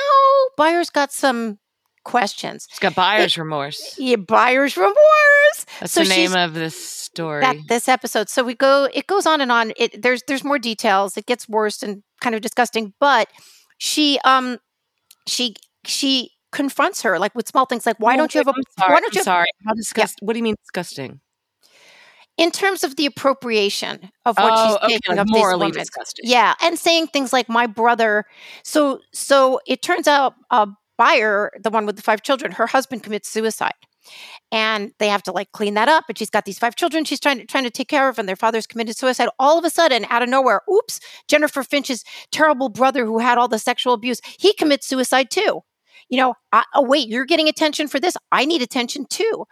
byron's 0.58 0.90
got 0.90 1.14
some 1.14 1.60
questions. 2.04 2.68
It's 2.70 2.80
got 2.80 2.96
buyer's 2.96 3.38
remorse. 3.38 3.96
Yeah, 4.00 4.16
buyer's 4.18 4.78
remorse. 4.78 5.66
That's 5.80 5.92
so 5.94 6.04
the 6.04 6.10
name 6.10 6.34
of 6.36 6.54
this 6.54 6.76
story. 6.90 7.42
That 7.42 7.58
this 7.68 7.88
episode. 7.88 8.30
So 8.30 8.44
we 8.44 8.56
go. 8.56 8.88
It 8.94 9.08
goes 9.08 9.26
on 9.26 9.42
and 9.42 9.52
on. 9.52 9.74
It 9.78 10.02
there's 10.02 10.24
there's 10.28 10.44
more 10.44 10.60
details. 10.60 11.18
It 11.18 11.26
gets 11.26 11.50
worse 11.50 11.84
and 11.84 12.04
kind 12.22 12.36
of 12.36 12.42
disgusting. 12.42 12.94
But 13.00 13.30
she 13.78 14.20
um 14.26 14.60
she 15.28 15.56
she 15.86 16.32
confronts 16.52 17.02
her 17.02 17.20
like 17.20 17.36
with 17.36 17.48
small 17.48 17.66
things 17.66 17.86
like 17.86 17.98
why 18.00 18.14
Oh, 18.14 18.18
don't 18.18 18.34
you 18.34 18.40
have 18.40 18.48
a 18.48 18.52
I'm 18.52 18.64
sorry, 18.80 18.94
why 18.94 19.00
don't 19.02 19.14
you 19.14 19.22
I'm 19.22 19.26
sorry. 19.26 19.48
How 19.66 19.74
disgust? 19.74 20.20
What 20.22 20.34
do 20.34 20.40
you 20.40 20.44
mean 20.44 20.56
disgusting? 20.64 21.20
in 22.38 22.52
terms 22.52 22.84
of 22.84 22.96
the 22.98 23.06
appropriation 23.06 24.12
of 24.26 24.38
what 24.38 24.54
oh, 24.56 24.68
she's 24.68 24.76
okay, 24.84 25.00
taking 25.00 25.20
of 25.20 25.28
morally 25.30 25.68
women. 25.68 25.80
disgusting. 25.80 26.26
Yeah, 26.28 26.54
and 26.62 26.78
saying 26.78 27.08
things 27.08 27.32
like 27.32 27.48
my 27.48 27.68
brother. 27.68 28.26
So 28.64 29.00
so 29.14 29.60
it 29.68 29.82
turns 29.82 30.08
out 30.08 30.34
a 30.52 30.68
Beyer, 30.98 31.52
the 31.62 31.70
one 31.70 31.86
with 31.86 31.98
the 31.98 32.02
five 32.02 32.22
children, 32.24 32.54
her 32.54 32.68
husband 32.68 33.04
commits 33.04 33.30
suicide. 33.30 33.74
And 34.52 34.92
they 35.00 35.08
have 35.08 35.24
to 35.24 35.32
like 35.32 35.52
clean 35.52 35.74
that 35.76 35.90
up. 35.90 36.06
But 36.08 36.18
she's 36.18 36.30
got 36.30 36.46
these 36.46 36.60
five 36.60 36.76
children 36.76 37.06
she's 37.06 37.20
trying 37.20 37.40
to 37.40 37.46
trying 37.46 37.64
to 37.64 37.70
take 37.70 37.88
care 37.88 38.10
of, 38.10 38.20
and 38.20 38.28
their 38.28 38.36
father's 38.36 38.68
committed 38.68 38.98
suicide. 38.98 39.30
All 39.40 39.58
of 39.58 39.66
a 39.66 39.70
sudden, 39.70 40.06
out 40.10 40.22
of 40.22 40.30
nowhere, 40.30 40.62
oops, 40.72 41.00
Jennifer 41.28 41.64
Finch's 41.64 42.04
terrible 42.32 42.70
brother 42.70 43.06
who 43.06 43.20
had 43.20 43.38
all 43.38 43.48
the 43.48 43.60
sexual 43.60 43.94
abuse, 43.94 44.22
he 44.40 44.54
commits 44.54 44.88
suicide 44.88 45.30
too. 45.30 45.62
You 46.10 46.18
know, 46.18 46.36
I, 46.52 46.64
oh 46.76 46.84
wait, 46.84 47.08
you're 47.08 47.26
getting 47.26 47.48
attention 47.48 47.88
for 47.88 48.00
this. 48.00 48.16
I 48.32 48.46
need 48.46 48.62
attention 48.62 49.06
too. 49.10 49.46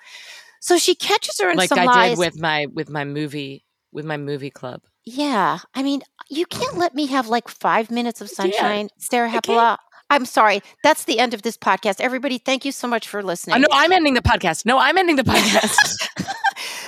So 0.62 0.78
she 0.78 0.96
catches 0.96 1.40
her 1.42 1.50
in 1.50 1.58
like 1.58 1.70
some 1.70 1.80
I 1.80 1.86
lies. 1.86 2.10
did 2.12 2.20
with 2.20 2.40
my 2.40 2.68
with 2.68 2.90
my 2.90 3.04
movie 3.04 3.66
with 3.92 4.06
my 4.06 4.18
movie 4.18 4.50
club. 4.50 4.82
Yeah, 5.06 5.60
I 5.74 5.84
mean, 5.84 6.02
you 6.30 6.46
can't 6.46 6.78
let 6.78 6.96
me 6.96 7.08
have 7.08 7.28
like 7.28 7.50
five 7.50 7.92
minutes 7.92 8.22
of 8.22 8.30
sunshine, 8.30 8.90
Sarah 8.98 9.30
can't. 9.30 9.80
I'm 10.10 10.26
sorry. 10.26 10.62
That's 10.84 11.06
the 11.06 11.20
end 11.20 11.34
of 11.34 11.42
this 11.42 11.58
podcast. 11.58 12.00
Everybody, 12.00 12.38
thank 12.38 12.66
you 12.66 12.72
so 12.72 12.88
much 12.88 13.08
for 13.08 13.22
uh, 13.22 13.24
listening. 13.24 13.56
Oh, 13.56 13.60
no, 13.60 13.68
I'm 13.72 13.92
ending 13.92 14.14
the 14.14 14.22
podcast. 14.22 14.66
No, 14.66 14.78
I'm 14.78 14.98
ending 14.98 15.16
the 15.16 15.24
podcast. 15.24 16.36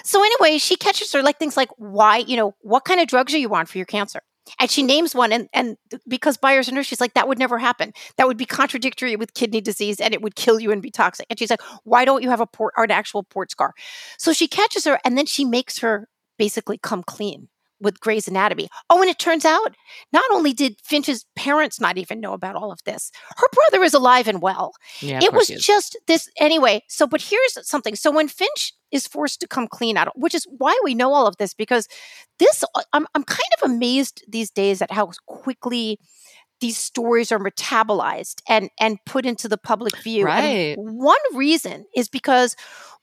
So 0.05 0.23
anyway, 0.23 0.59
she 0.59 0.75
catches 0.75 1.11
her 1.13 1.23
like 1.23 1.39
things 1.39 1.57
like 1.57 1.69
why, 1.77 2.17
you 2.17 2.37
know, 2.37 2.55
what 2.61 2.85
kind 2.85 3.01
of 3.01 3.07
drugs 3.07 3.33
are 3.33 3.39
you 3.39 3.53
on 3.55 3.65
for 3.65 3.79
your 3.79 3.85
cancer? 3.85 4.21
And 4.59 4.69
she 4.69 4.83
names 4.83 5.15
one, 5.15 5.33
and 5.33 5.49
and 5.53 5.75
because 6.07 6.37
buyers 6.37 6.67
and 6.67 6.77
her, 6.77 6.83
she's 6.83 7.01
like, 7.01 7.15
that 7.15 7.27
would 7.27 7.39
never 7.39 7.57
happen. 7.57 7.91
That 8.17 8.27
would 8.27 8.37
be 8.37 8.45
contradictory 8.45 9.15
with 9.15 9.33
kidney 9.33 9.59
disease, 9.59 9.99
and 9.99 10.13
it 10.13 10.21
would 10.21 10.35
kill 10.35 10.59
you 10.59 10.71
and 10.71 10.83
be 10.83 10.91
toxic. 10.91 11.25
And 11.31 11.39
she's 11.39 11.49
like, 11.49 11.63
why 11.83 12.05
don't 12.05 12.21
you 12.21 12.29
have 12.29 12.41
a 12.41 12.45
port 12.45 12.75
or 12.77 12.83
an 12.83 12.91
actual 12.91 13.23
port 13.23 13.49
scar? 13.49 13.73
So 14.19 14.31
she 14.31 14.47
catches 14.47 14.85
her, 14.85 14.99
and 15.03 15.17
then 15.17 15.25
she 15.25 15.43
makes 15.43 15.79
her 15.79 16.07
basically 16.37 16.77
come 16.77 17.01
clean 17.01 17.47
with 17.79 17.99
Grey's 17.99 18.27
Anatomy. 18.27 18.69
Oh, 18.89 19.01
and 19.01 19.09
it 19.09 19.19
turns 19.19 19.45
out 19.45 19.75
not 20.13 20.25
only 20.31 20.53
did 20.53 20.79
Finch's 20.83 21.25
parents 21.35 21.79
not 21.79 21.97
even 21.97 22.19
know 22.19 22.33
about 22.33 22.55
all 22.55 22.71
of 22.71 22.79
this, 22.85 23.11
her 23.37 23.47
brother 23.51 23.83
is 23.83 23.93
alive 23.93 24.27
and 24.27 24.41
well 24.41 24.73
yeah, 25.01 25.19
it 25.21 25.33
was 25.33 25.47
just 25.47 25.97
this 26.07 26.29
anyway. 26.39 26.81
So, 26.87 27.07
but 27.07 27.21
here's 27.21 27.67
something. 27.67 27.95
So 27.95 28.11
when 28.11 28.27
Finch 28.27 28.73
is 28.91 29.07
forced 29.07 29.41
to 29.41 29.47
come 29.47 29.67
clean 29.67 29.97
out, 29.97 30.17
which 30.17 30.35
is 30.35 30.45
why 30.57 30.77
we 30.83 30.95
know 30.95 31.13
all 31.13 31.27
of 31.27 31.37
this, 31.37 31.53
because 31.53 31.87
this 32.39 32.63
uh, 32.75 32.81
I'm 32.93 33.07
I'm 33.15 33.23
kind 33.23 33.41
of 33.61 33.69
amazed 33.69 34.23
these 34.27 34.51
days 34.51 34.81
at 34.81 34.91
how 34.91 35.11
quickly 35.25 35.99
these 36.61 36.77
stories 36.77 37.31
are 37.31 37.39
metabolized 37.39 38.41
and 38.47 38.69
and 38.79 38.97
put 39.05 39.25
into 39.25 39.47
the 39.47 39.57
public 39.57 39.97
view. 39.97 40.25
Right. 40.25 40.77
And 40.77 40.97
one 40.97 41.17
reason 41.33 41.85
is 41.95 42.07
because 42.07 42.55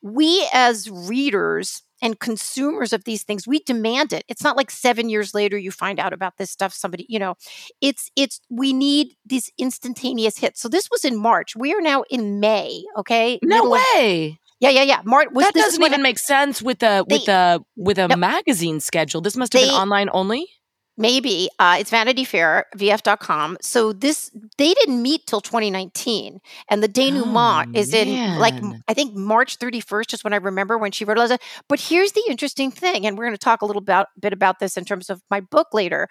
we 0.02 0.48
as 0.52 0.90
readers 0.90 1.82
and 2.02 2.18
consumers 2.20 2.92
of 2.92 3.04
these 3.04 3.22
things 3.22 3.46
we 3.46 3.60
demand 3.60 4.12
it 4.12 4.24
it's 4.28 4.42
not 4.44 4.56
like 4.56 4.70
7 4.70 5.08
years 5.08 5.32
later 5.32 5.56
you 5.56 5.70
find 5.70 5.98
out 5.98 6.12
about 6.12 6.36
this 6.36 6.50
stuff 6.50 6.74
somebody 6.74 7.06
you 7.08 7.18
know 7.18 7.34
it's 7.80 8.10
it's 8.16 8.40
we 8.50 8.72
need 8.72 9.16
these 9.24 9.50
instantaneous 9.56 10.36
hits 10.38 10.60
so 10.60 10.68
this 10.68 10.90
was 10.90 11.04
in 11.04 11.16
march 11.16 11.56
we 11.56 11.72
are 11.72 11.80
now 11.80 12.02
in 12.10 12.40
may 12.40 12.82
okay 12.98 13.38
no 13.42 13.56
Middle 13.56 13.74
of- 13.74 13.80
way. 13.94 14.38
yeah 14.60 14.68
yeah 14.70 14.82
yeah 14.82 15.00
march 15.04 15.28
was 15.32 15.44
that 15.46 15.54
this 15.54 15.64
doesn't 15.64 15.82
even 15.84 16.02
make 16.02 16.18
sense 16.18 16.60
with 16.60 16.82
a 16.82 17.04
with 17.08 17.28
a 17.28 17.60
with 17.76 17.98
a 17.98 18.08
Nope. 18.08 18.18
magazine 18.18 18.80
schedule. 18.80 19.20
This 19.20 19.36
must 19.36 19.52
have 19.52 19.62
They- 19.62 19.68
been 19.68 19.76
online 19.76 20.10
only. 20.12 20.48
Maybe 20.96 21.48
uh, 21.59 21.76
it's 21.78 21.90
vanity 21.90 22.24
fair 22.24 22.66
vf.com 22.76 23.57
so 23.61 23.92
this 23.92 24.31
they 24.59 24.74
didn't 24.74 25.00
meet 25.00 25.26
till 25.26 25.40
2019 25.40 26.40
and 26.68 26.83
the 26.83 26.88
denouement 26.88 27.68
Oh, 27.74 27.78
is 27.78 27.94
in 27.94 28.38
like 28.38 28.55
i 28.88 28.94
think 28.94 29.14
march 29.14 29.59
31st 29.59 30.14
is 30.14 30.24
when 30.24 30.33
i 30.33 30.37
remember 30.37 30.76
when 30.76 30.92
she 30.92 31.05
wrote 31.05 31.18
all 31.18 31.28
that 31.28 31.40
but 31.68 31.81
here's 31.81 32.12
the 32.12 32.22
interesting 32.28 32.70
thing 32.70 33.07
and 33.07 33.16
we're 33.16 33.24
going 33.24 33.35
to 33.35 33.38
talk 33.38 33.62
a 33.62 33.66
little 33.66 33.83
about, 33.83 34.09
bit 34.20 34.33
about 34.33 34.59
this 34.59 34.76
in 34.76 34.85
terms 34.85 35.09
of 35.11 35.22
my 35.31 35.40
book 35.40 35.68
later. 35.72 36.09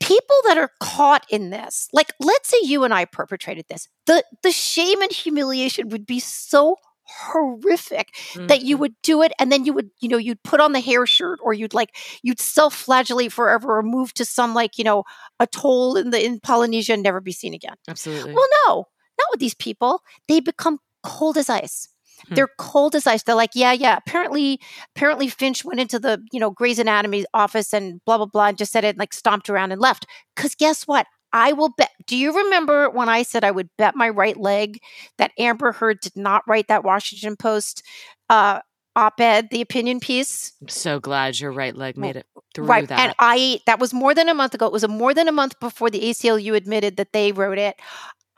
People 0.00 0.36
that 0.46 0.58
are 0.58 0.70
caught 0.80 1.24
in 1.30 1.50
this 1.50 1.88
like 1.92 2.12
let's 2.20 2.48
say 2.50 2.58
you 2.62 2.84
and 2.84 2.92
i 2.92 3.06
perpetrated 3.06 3.64
this. 3.68 3.88
The 4.06 4.22
the 4.42 4.52
shame 4.52 5.00
and 5.00 5.10
humiliation 5.10 5.88
would 5.88 6.04
be 6.06 6.20
so 6.20 6.76
horrific 7.08 8.14
that 8.48 8.62
you 8.62 8.76
Mhm. 8.76 8.80
would 8.80 8.94
do 9.02 9.22
it 9.22 9.32
and 9.38 9.50
then 9.52 9.64
you 9.64 9.72
would 9.72 9.90
you 10.00 10.08
know 10.08 10.16
you'd 10.16 10.42
put 10.42 10.60
on 10.60 10.72
the 10.72 10.80
hair 10.80 11.06
shirt 11.06 11.38
or 11.42 11.52
you'd 11.54 11.74
like 11.74 11.94
you'd 12.22 12.40
self-flagellate 12.40 13.32
forever 13.32 13.78
or 13.78 13.82
move 13.82 14.12
to 14.14 14.24
some 14.24 14.54
like 14.54 14.78
you 14.78 14.84
know 14.84 15.04
atoll 15.40 15.96
in 15.96 16.10
the 16.10 16.24
in 16.24 16.40
polynesia 16.40 16.92
and 16.94 17.02
never 17.02 17.20
be 17.20 17.32
seen 17.32 17.54
again 17.54 17.76
absolutely. 17.88 18.32
well 18.34 18.46
no 18.66 18.84
not 19.18 19.28
with 19.30 19.40
these 19.40 19.54
people 19.54 20.02
they 20.28 20.40
become 20.40 20.78
cold 21.02 21.36
as 21.36 21.48
ice 21.50 21.88
Hmm. 22.28 22.34
they're 22.34 22.48
cold 22.58 22.94
as 22.94 23.06
ice 23.06 23.22
they're 23.24 23.34
like 23.34 23.50
yeah 23.54 23.72
yeah 23.72 23.98
apparently 23.98 24.58
apparently 24.96 25.28
finch 25.28 25.66
went 25.66 25.78
into 25.80 25.98
the 25.98 26.22
you 26.32 26.40
know 26.40 26.48
grey's 26.50 26.78
anatomy 26.78 27.26
office 27.34 27.74
and 27.74 28.02
blah 28.06 28.16
blah 28.16 28.24
blah 28.24 28.46
and 28.46 28.56
just 28.56 28.72
said 28.72 28.84
it 28.84 28.90
and 28.90 28.98
like 28.98 29.12
stomped 29.12 29.50
around 29.50 29.70
and 29.70 29.82
left 29.82 30.06
because 30.34 30.54
guess 30.54 30.84
what 30.84 31.06
I 31.36 31.52
will 31.52 31.68
bet. 31.68 31.90
Do 32.06 32.16
you 32.16 32.34
remember 32.34 32.88
when 32.88 33.10
I 33.10 33.22
said 33.22 33.44
I 33.44 33.50
would 33.50 33.68
bet 33.76 33.94
my 33.94 34.08
right 34.08 34.38
leg 34.38 34.80
that 35.18 35.32
Amber 35.38 35.72
Heard 35.72 36.00
did 36.00 36.16
not 36.16 36.42
write 36.48 36.68
that 36.68 36.82
Washington 36.82 37.36
Post 37.36 37.82
uh, 38.30 38.60
op-ed, 38.96 39.48
the 39.50 39.60
opinion 39.60 40.00
piece? 40.00 40.54
I'm 40.62 40.68
so 40.68 40.98
glad 40.98 41.38
your 41.38 41.52
right 41.52 41.76
leg 41.76 41.98
made 41.98 42.16
it 42.16 42.26
through 42.54 42.64
right. 42.64 42.88
that. 42.88 42.98
And 42.98 43.14
I 43.18 43.60
that 43.66 43.78
was 43.78 43.92
more 43.92 44.14
than 44.14 44.30
a 44.30 44.34
month 44.34 44.54
ago. 44.54 44.64
It 44.64 44.72
was 44.72 44.82
a 44.82 44.88
more 44.88 45.12
than 45.12 45.28
a 45.28 45.32
month 45.32 45.60
before 45.60 45.90
the 45.90 46.00
ACLU 46.00 46.56
admitted 46.56 46.96
that 46.96 47.12
they 47.12 47.32
wrote 47.32 47.58
it. 47.58 47.76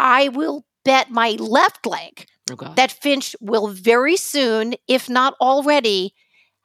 I 0.01 0.27
will 0.31 0.67
bet 0.85 1.09
my 1.09 1.37
left 1.39 1.87
leg 1.87 2.27
oh 2.51 2.75
that 2.75 2.91
Finch 2.91 3.37
will 3.41 3.69
very 3.69 4.17
soon, 4.17 4.75
if 4.89 5.09
not 5.09 5.35
already, 5.41 6.15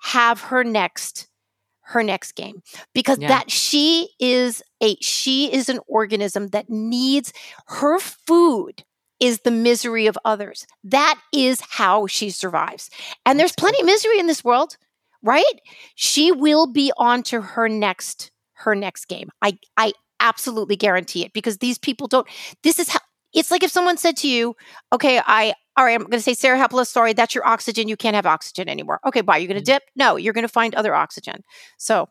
have 0.01 0.41
her 0.41 0.63
next 0.63 1.27
her 1.93 2.03
next 2.03 2.33
game 2.33 2.61
because 2.93 3.17
Yeah. 3.19 3.29
that 3.29 3.49
she 3.51 4.09
is 4.19 4.61
a 4.81 4.95
she 5.01 5.51
is 5.53 5.69
an 5.69 5.79
organism 5.87 6.49
that 6.49 6.69
needs 6.69 7.33
her 7.67 7.99
food 7.99 8.83
is 9.19 9.39
the 9.41 9.51
misery 9.51 10.07
of 10.07 10.17
others. 10.25 10.65
That 10.83 11.19
is 11.33 11.61
how 11.61 12.07
she 12.07 12.29
survives. 12.29 12.89
And 13.25 13.39
there's 13.39 13.53
plenty 13.53 13.79
of 13.81 13.85
misery 13.85 14.19
in 14.19 14.27
this 14.27 14.43
world 14.43 14.77
right? 15.25 15.55
She 15.95 16.33
will 16.33 16.67
be 16.67 16.91
on 16.97 17.23
to 17.23 17.41
her 17.41 17.69
next 17.69 18.31
her 18.55 18.75
next 18.75 19.05
game. 19.07 19.29
I 19.41 19.57
i 19.77 19.93
absolutely 20.19 20.75
guarantee 20.75 21.23
it 21.25 21.33
because 21.33 21.57
these 21.57 21.77
people 21.77 22.07
don't 22.07 22.27
this 22.63 22.79
is 22.79 22.89
how 22.89 22.99
it's 23.33 23.51
like 23.51 23.63
if 23.63 23.71
someone 23.71 23.97
said 23.97 24.15
to 24.15 24.27
you 24.29 24.55
okay 24.93 25.19
i 25.25 25.53
all 25.77 25.85
right 25.85 25.95
i'm 25.95 26.01
going 26.01 26.11
to 26.11 26.21
say 26.21 26.33
sarah 26.33 26.57
Hepola, 26.57 26.85
sorry 26.85 27.13
that's 27.13 27.35
your 27.35 27.45
oxygen 27.45 27.87
you 27.87 27.97
can't 27.97 28.15
have 28.15 28.25
oxygen 28.25 28.69
anymore. 28.69 28.99
Okay 29.05 29.21
bye 29.21 29.37
you're 29.37 29.47
going 29.47 29.63
to 29.63 29.71
mm. 29.71 29.73
dip? 29.75 29.83
No 29.95 30.15
you're 30.15 30.33
going 30.33 30.43
to 30.43 30.47
find 30.47 30.75
other 30.75 30.93
oxygen. 30.95 31.43
So 31.77 32.09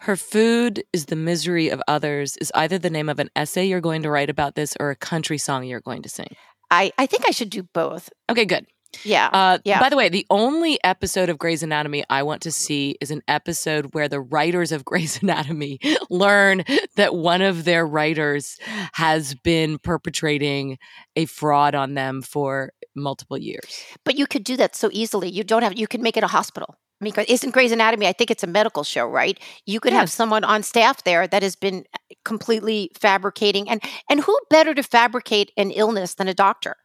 Her 0.00 0.16
food 0.16 0.82
is 0.92 1.06
the 1.06 1.16
misery 1.16 1.68
of 1.68 1.82
others 1.86 2.36
is 2.38 2.50
either 2.54 2.78
the 2.78 2.90
name 2.90 3.08
of 3.08 3.18
an 3.18 3.30
essay 3.36 3.64
you're 3.64 3.80
going 3.80 4.02
to 4.02 4.10
write 4.10 4.30
about 4.30 4.54
this 4.54 4.76
or 4.80 4.90
a 4.90 4.96
country 4.96 5.38
song 5.38 5.64
you're 5.64 5.80
going 5.80 6.02
to 6.02 6.08
sing. 6.08 6.34
i 6.70 6.92
i 6.98 7.06
think 7.06 7.24
i 7.28 7.30
should 7.30 7.50
do 7.50 7.62
both. 7.62 8.10
Okay, 8.28 8.44
good. 8.44 8.66
Yeah 9.04 9.28
Uh, 9.32 9.58
Yeah. 9.64 9.80
By 9.80 9.88
the 9.88 9.96
way, 9.96 10.08
the 10.08 10.26
only 10.30 10.78
episode 10.84 11.28
of 11.28 11.38
Grey's 11.38 11.62
Anatomy 11.62 12.04
I 12.10 12.22
want 12.22 12.42
to 12.42 12.52
see 12.52 12.96
is 13.00 13.10
an 13.10 13.22
episode 13.28 13.94
where 13.94 14.08
the 14.08 14.20
writers 14.20 14.72
of 14.72 14.84
Grey's 14.90 15.22
Anatomy 15.22 15.78
learn 16.10 16.64
that 16.96 17.14
one 17.14 17.42
of 17.42 17.64
their 17.64 17.86
writers 17.86 18.58
has 18.94 19.34
been 19.34 19.78
perpetrating 19.78 20.78
a 21.16 21.26
fraud 21.26 21.74
on 21.74 21.94
them 21.94 22.22
for 22.22 22.72
multiple 22.94 23.38
years. 23.38 23.82
but 24.04 24.18
you 24.18 24.26
could 24.26 24.44
do 24.44 24.56
that 24.56 24.76
so 24.76 24.90
easily 24.92 25.28
you 25.30 25.42
don't 25.42 25.62
have 25.62 25.78
you 25.78 25.86
could 25.86 26.00
make 26.02 26.16
it 26.16 26.22
a 26.24 26.26
hospital 26.28 26.76
I 27.00 27.04
mean, 27.04 27.14
isn't 27.26 27.50
Grey's 27.50 27.72
Anatomy? 27.72 28.06
I 28.06 28.12
think 28.12 28.30
it's 28.30 28.44
a 28.44 28.46
medical 28.46 28.84
show, 28.84 29.06
right? 29.08 29.36
You 29.66 29.80
could 29.80 29.92
have 29.92 30.08
someone 30.08 30.44
on 30.44 30.62
staff 30.62 31.02
there 31.02 31.26
that 31.26 31.42
has 31.42 31.56
been 31.56 31.84
completely 32.24 32.92
fabricating, 32.96 33.68
and 33.68 33.82
and 34.08 34.20
who 34.20 34.38
better 34.50 34.72
to 34.72 34.84
fabricate 34.84 35.50
an 35.56 35.72
illness 35.72 36.14
than 36.14 36.28
a 36.28 36.34
doctor? 36.34 36.76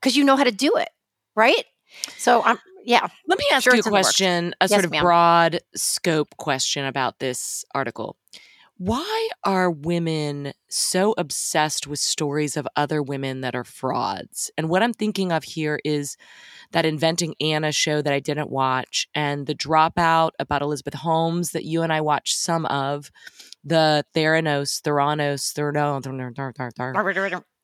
Because 0.00 0.16
you 0.16 0.24
know 0.24 0.34
how 0.36 0.42
to 0.42 0.50
do 0.50 0.72
it, 0.74 0.88
right? 1.36 1.64
So 2.18 2.42
I'm, 2.42 2.58
yeah, 2.84 3.06
Let 3.26 3.38
me 3.38 3.44
ask 3.52 3.64
Sure, 3.64 3.74
you 3.74 3.78
a 3.78 3.80
it's 3.80 3.86
in 3.86 3.90
the 3.92 3.96
works. 3.96 4.06
question, 4.06 4.54
a 4.60 4.64
Yes, 4.64 4.70
sort 4.70 4.84
of 4.84 4.90
ma'am. 4.90 5.02
broad 5.02 5.60
scope 5.74 6.36
question 6.38 6.84
about 6.84 7.18
this 7.18 7.64
article. 7.74 8.16
Why 8.78 9.28
are 9.44 9.70
women 9.70 10.54
so 10.70 11.14
obsessed 11.18 11.86
with 11.86 11.98
stories 11.98 12.56
of 12.56 12.66
other 12.76 13.02
women 13.02 13.42
that 13.42 13.54
are 13.54 13.64
frauds? 13.64 14.50
And 14.56 14.70
what 14.70 14.82
I'm 14.82 14.94
thinking 14.94 15.32
of 15.32 15.44
here 15.44 15.78
is 15.84 16.16
that 16.72 16.86
Inventing 16.86 17.34
Anna 17.42 17.72
show 17.72 18.00
that 18.00 18.12
I 18.14 18.20
didn't 18.20 18.48
watch, 18.48 19.06
and 19.14 19.46
the 19.46 19.54
dropout 19.54 20.30
about 20.38 20.62
Elizabeth 20.62 20.94
Holmes 20.94 21.50
that 21.50 21.64
you 21.66 21.82
and 21.82 21.92
I 21.92 22.00
watched 22.00 22.38
some 22.38 22.64
of, 22.66 23.10
the 23.62 24.02
Theranos, 24.14 24.80
Theranos, 24.80 25.52
Theranos, 25.52 26.06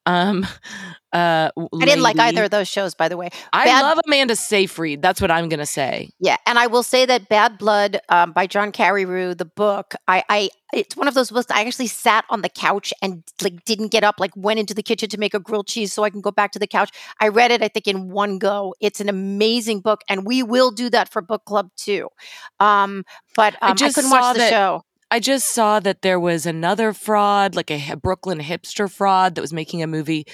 Um, 0.06 0.46
uh, 1.12 1.50
I 1.56 1.84
didn't 1.84 2.02
like 2.02 2.18
either 2.18 2.44
of 2.44 2.50
those 2.50 2.68
shows, 2.68 2.94
by 2.94 3.08
the 3.08 3.16
way. 3.16 3.28
I 3.52 3.64
Bad- 3.64 3.82
love 3.82 3.98
Amanda 4.06 4.36
Seyfried. 4.36 5.02
That's 5.02 5.20
what 5.20 5.30
I'm 5.30 5.48
going 5.48 5.60
to 5.60 5.66
say. 5.66 6.10
Yeah, 6.18 6.36
and 6.46 6.58
I 6.58 6.68
will 6.68 6.82
say 6.82 7.04
that 7.06 7.28
Bad 7.28 7.58
Blood 7.58 7.98
um, 8.08 8.32
by 8.32 8.46
John 8.46 8.72
Carreyrou, 8.72 9.36
the 9.36 9.44
book, 9.44 9.94
I, 10.08 10.24
I, 10.28 10.50
it's 10.72 10.96
one 10.96 11.08
of 11.08 11.14
those 11.14 11.30
books. 11.30 11.50
I 11.50 11.64
actually 11.64 11.88
sat 11.88 12.24
on 12.30 12.42
the 12.42 12.48
couch 12.48 12.92
and 13.02 13.22
like 13.42 13.64
didn't 13.64 13.88
get 13.88 14.04
up. 14.04 14.16
Like 14.18 14.32
went 14.36 14.60
into 14.60 14.74
the 14.74 14.82
kitchen 14.82 15.08
to 15.10 15.18
make 15.18 15.34
a 15.34 15.40
grilled 15.40 15.66
cheese 15.66 15.92
so 15.92 16.04
I 16.04 16.10
can 16.10 16.20
go 16.20 16.30
back 16.30 16.52
to 16.52 16.58
the 16.58 16.66
couch. 16.66 16.90
I 17.20 17.28
read 17.28 17.50
it, 17.50 17.62
I 17.62 17.68
think, 17.68 17.86
in 17.86 18.08
one 18.10 18.38
go. 18.38 18.74
It's 18.80 19.00
an 19.00 19.08
amazing 19.08 19.80
book, 19.80 20.02
and 20.08 20.26
we 20.26 20.42
will 20.42 20.70
do 20.70 20.90
that 20.90 21.10
for 21.10 21.22
book 21.22 21.44
club 21.44 21.70
too. 21.76 22.08
Um, 22.60 23.04
but 23.34 23.54
um, 23.62 23.76
I, 23.80 23.86
I 23.86 23.92
couldn't 23.92 24.10
watch 24.10 24.36
the 24.36 24.48
show. 24.48 24.82
I 25.10 25.20
just 25.20 25.54
saw 25.54 25.78
that 25.80 26.02
there 26.02 26.18
was 26.18 26.46
another 26.46 26.92
fraud, 26.92 27.54
like 27.54 27.70
a 27.70 27.94
Brooklyn 27.96 28.40
hipster 28.40 28.90
fraud 28.90 29.34
that 29.34 29.40
was 29.40 29.52
making 29.52 29.82
a 29.82 29.86
movie 29.86 30.26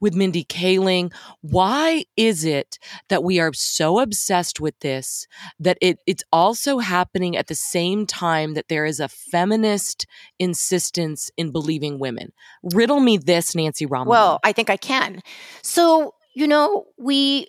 with 0.00 0.14
Mindy 0.14 0.44
Kaling. 0.44 1.12
Why 1.40 2.04
is 2.16 2.44
it 2.44 2.78
that 3.08 3.24
we 3.24 3.40
are 3.40 3.52
so 3.52 3.98
obsessed 3.98 4.60
with 4.60 4.78
this 4.80 5.26
that 5.58 5.78
it 5.80 5.98
it's 6.06 6.22
also 6.32 6.78
happening 6.78 7.36
at 7.36 7.48
the 7.48 7.56
same 7.56 8.06
time 8.06 8.54
that 8.54 8.68
there 8.68 8.84
is 8.84 9.00
a 9.00 9.08
feminist 9.08 10.06
insistence 10.38 11.30
in 11.36 11.50
believing 11.50 11.98
women? 11.98 12.32
Riddle 12.62 13.00
me 13.00 13.16
this, 13.16 13.56
Nancy 13.56 13.84
Rommelmann. 13.84 14.06
Well, 14.06 14.40
I 14.44 14.52
think 14.52 14.70
I 14.70 14.76
can. 14.76 15.22
So, 15.62 16.14
you 16.34 16.46
know, 16.46 16.86
we 16.96 17.48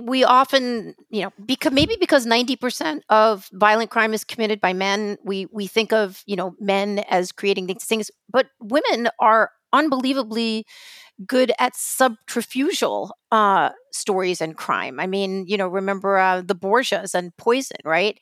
we 0.00 0.24
often, 0.24 0.94
you 1.10 1.22
know, 1.22 1.32
because 1.44 1.72
maybe 1.72 1.96
because 2.00 2.26
90% 2.26 3.02
of 3.08 3.48
violent 3.52 3.90
crime 3.90 4.14
is 4.14 4.24
committed 4.24 4.60
by 4.60 4.72
men, 4.72 5.18
we 5.24 5.46
we 5.52 5.66
think 5.66 5.92
of, 5.92 6.22
you 6.26 6.36
know, 6.36 6.54
men 6.60 7.00
as 7.10 7.32
creating 7.32 7.66
these 7.66 7.84
things, 7.84 8.10
but 8.30 8.46
women 8.60 9.08
are 9.20 9.50
unbelievably 9.72 10.66
good 11.26 11.52
at 11.60 11.74
subterfugal 11.74 13.10
uh, 13.32 13.70
stories 13.92 14.40
and 14.40 14.56
crime. 14.56 15.00
I 15.00 15.06
mean, 15.06 15.46
you 15.48 15.56
know, 15.56 15.68
remember 15.68 16.18
uh, 16.18 16.42
the 16.42 16.54
Borgias 16.54 17.14
and 17.14 17.36
poison, 17.36 17.78
right? 17.84 18.18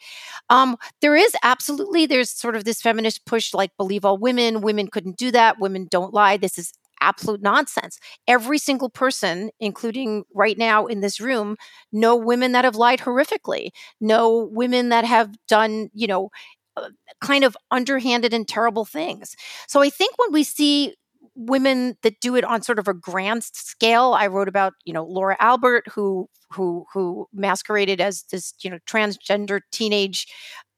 Um, 0.50 0.76
there 1.00 1.16
is 1.16 1.34
absolutely 1.42 2.06
there's 2.06 2.30
sort 2.30 2.56
of 2.56 2.64
this 2.64 2.82
feminist 2.82 3.26
push, 3.26 3.54
like 3.54 3.76
believe 3.76 4.04
all 4.04 4.18
women. 4.18 4.60
Women 4.60 4.88
couldn't 4.88 5.16
do 5.16 5.30
that. 5.32 5.60
Women 5.60 5.88
don't 5.90 6.14
lie. 6.14 6.36
This 6.36 6.58
is 6.58 6.72
absolute 7.00 7.42
nonsense. 7.42 7.98
Every 8.26 8.58
single 8.58 8.90
person, 8.90 9.50
including 9.60 10.24
right 10.34 10.58
now 10.58 10.86
in 10.86 11.00
this 11.00 11.20
room, 11.20 11.56
know 11.92 12.16
women 12.16 12.52
that 12.52 12.64
have 12.64 12.76
lied 12.76 13.00
horrifically, 13.00 13.70
know 14.00 14.48
women 14.52 14.88
that 14.90 15.04
have 15.04 15.34
done, 15.48 15.90
you 15.94 16.06
know, 16.06 16.30
uh, 16.76 16.90
kind 17.20 17.44
of 17.44 17.56
underhanded 17.70 18.32
and 18.32 18.46
terrible 18.46 18.84
things. 18.84 19.34
So 19.68 19.80
I 19.82 19.90
think 19.90 20.14
when 20.18 20.32
we 20.32 20.44
see 20.44 20.94
women 21.34 21.96
that 22.02 22.20
do 22.20 22.36
it 22.36 22.44
on 22.44 22.62
sort 22.62 22.78
of 22.78 22.88
a 22.88 22.94
grand 22.94 23.44
scale, 23.44 24.14
I 24.14 24.26
wrote 24.26 24.48
about, 24.48 24.74
you 24.84 24.92
know, 24.92 25.04
Laura 25.04 25.36
Albert, 25.40 25.88
who 25.88 26.28
who 26.52 26.84
who 26.92 27.26
masqueraded 27.32 28.00
as 28.00 28.24
this, 28.30 28.54
you 28.60 28.70
know, 28.70 28.78
transgender 28.88 29.60
teenage 29.72 30.26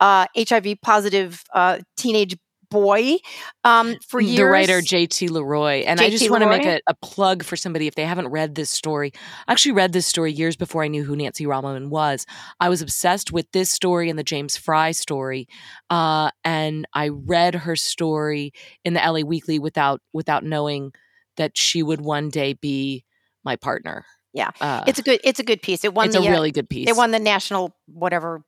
uh, 0.00 0.26
HIV 0.36 0.76
positive 0.82 1.42
uh, 1.54 1.78
teenage 1.96 2.36
boy 2.72 3.18
um, 3.64 3.96
for 4.08 4.20
years. 4.20 4.38
The 4.38 4.46
writer 4.46 4.80
J.T. 4.80 5.28
Leroy. 5.28 5.84
And 5.86 6.00
I 6.00 6.10
just 6.10 6.28
want 6.30 6.42
to 6.42 6.48
make 6.48 6.64
a, 6.64 6.80
a, 6.86 6.94
plug 6.94 7.44
for 7.44 7.56
somebody 7.56 7.86
if 7.86 7.94
they 7.94 8.04
haven't 8.04 8.28
read 8.28 8.54
this 8.54 8.70
story. 8.70 9.12
I 9.46 9.52
actually 9.52 9.72
read 9.72 9.92
this 9.92 10.06
story 10.06 10.32
years 10.32 10.56
before 10.56 10.82
I 10.82 10.88
knew 10.88 11.04
who 11.04 11.14
Nancy 11.14 11.44
Rommelmann 11.44 11.88
was. 11.88 12.26
I 12.58 12.68
was 12.68 12.80
obsessed 12.80 13.32
with 13.32 13.50
this 13.52 13.70
story 13.70 14.08
and 14.08 14.18
the 14.18 14.24
James 14.24 14.56
Frey 14.56 14.92
story. 14.92 15.46
Uh, 15.90 16.30
and 16.44 16.88
I 16.94 17.08
read 17.08 17.54
her 17.54 17.76
story 17.76 18.52
in 18.84 18.94
the 18.94 19.00
LA 19.00 19.20
Weekly 19.20 19.58
without 19.58 20.00
without 20.12 20.44
knowing 20.44 20.92
that 21.36 21.56
she 21.56 21.82
would 21.82 22.00
one 22.00 22.30
day 22.30 22.54
be 22.54 23.04
my 23.44 23.56
partner. 23.56 24.04
Yeah, 24.32 24.50
uh, 24.60 24.84
it's 24.86 24.98
a 24.98 25.02
good 25.02 25.20
it's 25.22 25.40
a 25.40 25.44
good 25.44 25.60
piece. 25.60 25.84
It 25.84 25.92
won. 25.92 26.06
It's 26.06 26.16
the, 26.16 26.22
a 26.22 26.28
uh, 26.28 26.30
really 26.30 26.48
uh, 26.48 26.52
good 26.52 26.70
piece. 26.70 26.88
It 26.88 26.96
won 26.96 27.10
the 27.10 27.18
national 27.18 27.76
whatever 27.86 28.42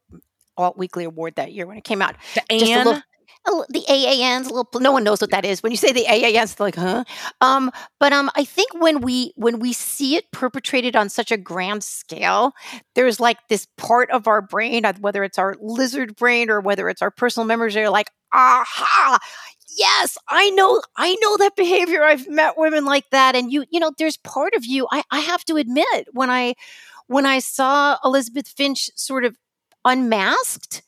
alt 0.57 0.79
weekly 0.79 1.05
award 1.05 1.35
that 1.37 1.53
year 1.53 1.67
when 1.67 1.77
it 1.77 1.85
came 1.85 2.01
out. 2.01 2.17
The 2.35 2.53
Anne, 2.53 3.03
the 3.69 3.85
AANs, 3.89 4.51
little, 4.51 4.69
no 4.81 4.93
one 4.93 5.05
knows 5.05 5.21
what 5.21 5.31
that 5.31 5.45
is. 5.45 5.63
When 5.63 5.71
you 5.73 5.77
say 5.77 5.93
the 5.93 6.07
AANs, 6.09 6.57
they're 6.57 6.67
like, 6.67 6.77
huh? 6.77 7.05
Um, 7.41 7.71
but 8.01 8.13
um, 8.13 8.31
I 8.37 8.45
think 8.45 8.73
when 8.81 9.01
we 9.01 9.33
when 9.37 9.59
we 9.59 9.73
see 9.73 10.17
it 10.17 10.31
perpetrated 10.33 10.97
on 10.97 11.09
such 11.09 11.31
a 11.31 11.37
grand 11.37 11.85
scale, 11.85 12.53
there's 12.95 13.21
like 13.21 13.39
this 13.49 13.67
part 13.77 14.11
of 14.11 14.27
our 14.27 14.41
brain, 14.41 14.85
whether 15.01 15.23
it's 15.25 15.39
our 15.39 15.57
lizard 15.61 16.17
brain 16.17 16.51
or 16.51 16.61
whether 16.61 16.89
it's 16.89 17.03
our 17.03 17.11
personal 17.11 17.47
memories, 17.47 17.77
are 17.77 17.91
like, 17.91 18.11
aha, 18.33 19.19
yes, 19.79 20.17
I 20.29 20.51
know, 20.51 20.81
I 20.97 21.15
know 21.21 21.37
that 21.39 21.57
behavior. 21.57 22.03
I've 22.03 22.29
met 22.29 22.57
women 22.57 22.85
like 22.85 23.11
that, 23.11 23.35
and 23.35 23.53
you, 23.53 23.65
you 23.71 23.81
know, 23.81 23.93
there's 23.99 24.17
part 24.17 24.55
of 24.55 24.65
you. 24.65 24.87
I, 24.91 25.03
I 25.11 25.21
have 25.21 25.45
to 25.47 25.57
admit, 25.57 26.09
when 26.13 26.31
I 26.31 26.55
when 27.07 27.27
I 27.27 27.39
saw 27.41 27.99
Elisabeth 28.05 28.49
Finch 28.49 28.91
sort 28.97 29.25
of 29.25 29.37
unmasked 29.85 30.83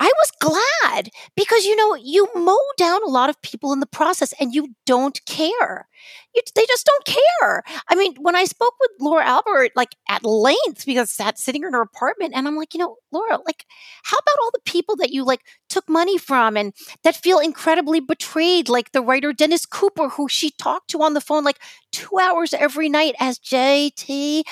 I 0.00 0.10
was 0.18 0.32
glad 0.40 1.10
because 1.36 1.64
you 1.66 1.76
know 1.76 1.94
you 1.94 2.26
mow 2.34 2.58
down 2.78 3.02
a 3.04 3.08
lot 3.08 3.30
of 3.30 3.40
people 3.42 3.72
in 3.72 3.80
the 3.80 3.86
process 3.86 4.32
and 4.40 4.54
you 4.54 4.68
don't 4.86 5.24
care. 5.26 5.88
You, 6.34 6.42
they 6.54 6.64
just 6.66 6.86
don't 6.86 7.04
care. 7.04 7.62
I 7.88 7.94
mean, 7.94 8.14
when 8.20 8.36
I 8.36 8.44
spoke 8.44 8.74
with 8.80 8.90
Laura 9.00 9.24
Albert 9.24 9.72
like 9.76 9.96
at 10.08 10.24
length 10.24 10.86
because 10.86 11.10
sat 11.10 11.38
sitting 11.38 11.64
in 11.64 11.72
her 11.72 11.82
apartment 11.82 12.34
and 12.34 12.46
I'm 12.46 12.56
like, 12.56 12.74
you 12.74 12.80
know, 12.80 12.96
Laura, 13.12 13.38
like 13.46 13.66
how 14.04 14.16
about 14.18 14.42
all 14.42 14.50
the 14.52 14.60
people 14.64 14.96
that 14.96 15.10
you 15.10 15.24
like 15.24 15.40
took 15.68 15.88
money 15.88 16.18
from 16.18 16.56
and 16.56 16.72
that 17.04 17.16
feel 17.16 17.38
incredibly 17.38 18.00
betrayed 18.00 18.68
like 18.68 18.92
the 18.92 19.02
writer 19.02 19.32
Dennis 19.32 19.66
Cooper 19.66 20.08
who 20.08 20.28
she 20.28 20.50
talked 20.50 20.90
to 20.90 21.02
on 21.02 21.14
the 21.14 21.20
phone 21.20 21.44
like 21.44 21.58
2 21.92 22.18
hours 22.18 22.54
every 22.54 22.88
night 22.88 23.14
as 23.18 23.38
JT, 23.38 24.42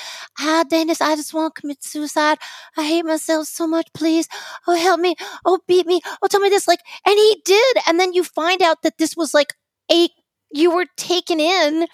ah 0.40 0.64
Dennis, 0.68 1.00
I 1.00 1.14
just 1.16 1.34
want 1.34 1.54
to 1.54 1.60
commit 1.60 1.84
suicide. 1.84 2.38
I 2.76 2.86
hate 2.86 3.04
myself 3.04 3.46
so 3.46 3.66
much, 3.66 3.86
please. 3.94 4.28
Oh, 4.66 4.74
help 4.76 5.00
me 5.00 5.14
oh, 5.44 5.58
beat 5.66 5.86
me, 5.86 6.00
oh, 6.22 6.26
tell 6.28 6.40
me 6.40 6.48
this. 6.48 6.68
Like, 6.68 6.80
and 7.06 7.16
he 7.16 7.42
did. 7.44 7.76
And 7.86 7.98
then 7.98 8.12
you 8.12 8.24
find 8.24 8.62
out 8.62 8.82
that 8.82 8.98
this 8.98 9.16
was 9.16 9.34
like 9.34 9.54
a, 9.90 10.08
you 10.50 10.70
were 10.70 10.86
taken 10.96 11.40
in 11.40 11.86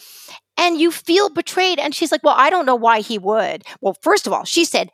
and 0.57 0.81
you 0.81 0.91
feel 0.91 1.31
betrayed. 1.31 1.79
And 1.79 1.95
she's 1.95 2.13
like, 2.13 2.23
well, 2.23 2.35
I 2.37 2.51
don't 2.51 2.67
know 2.67 2.77
why 2.77 3.01
he 3.01 3.19
would. 3.19 3.65
Well, 3.81 3.97
first 4.03 4.27
of 4.27 4.33
all, 4.33 4.45
she 4.45 4.65
said, 4.65 4.91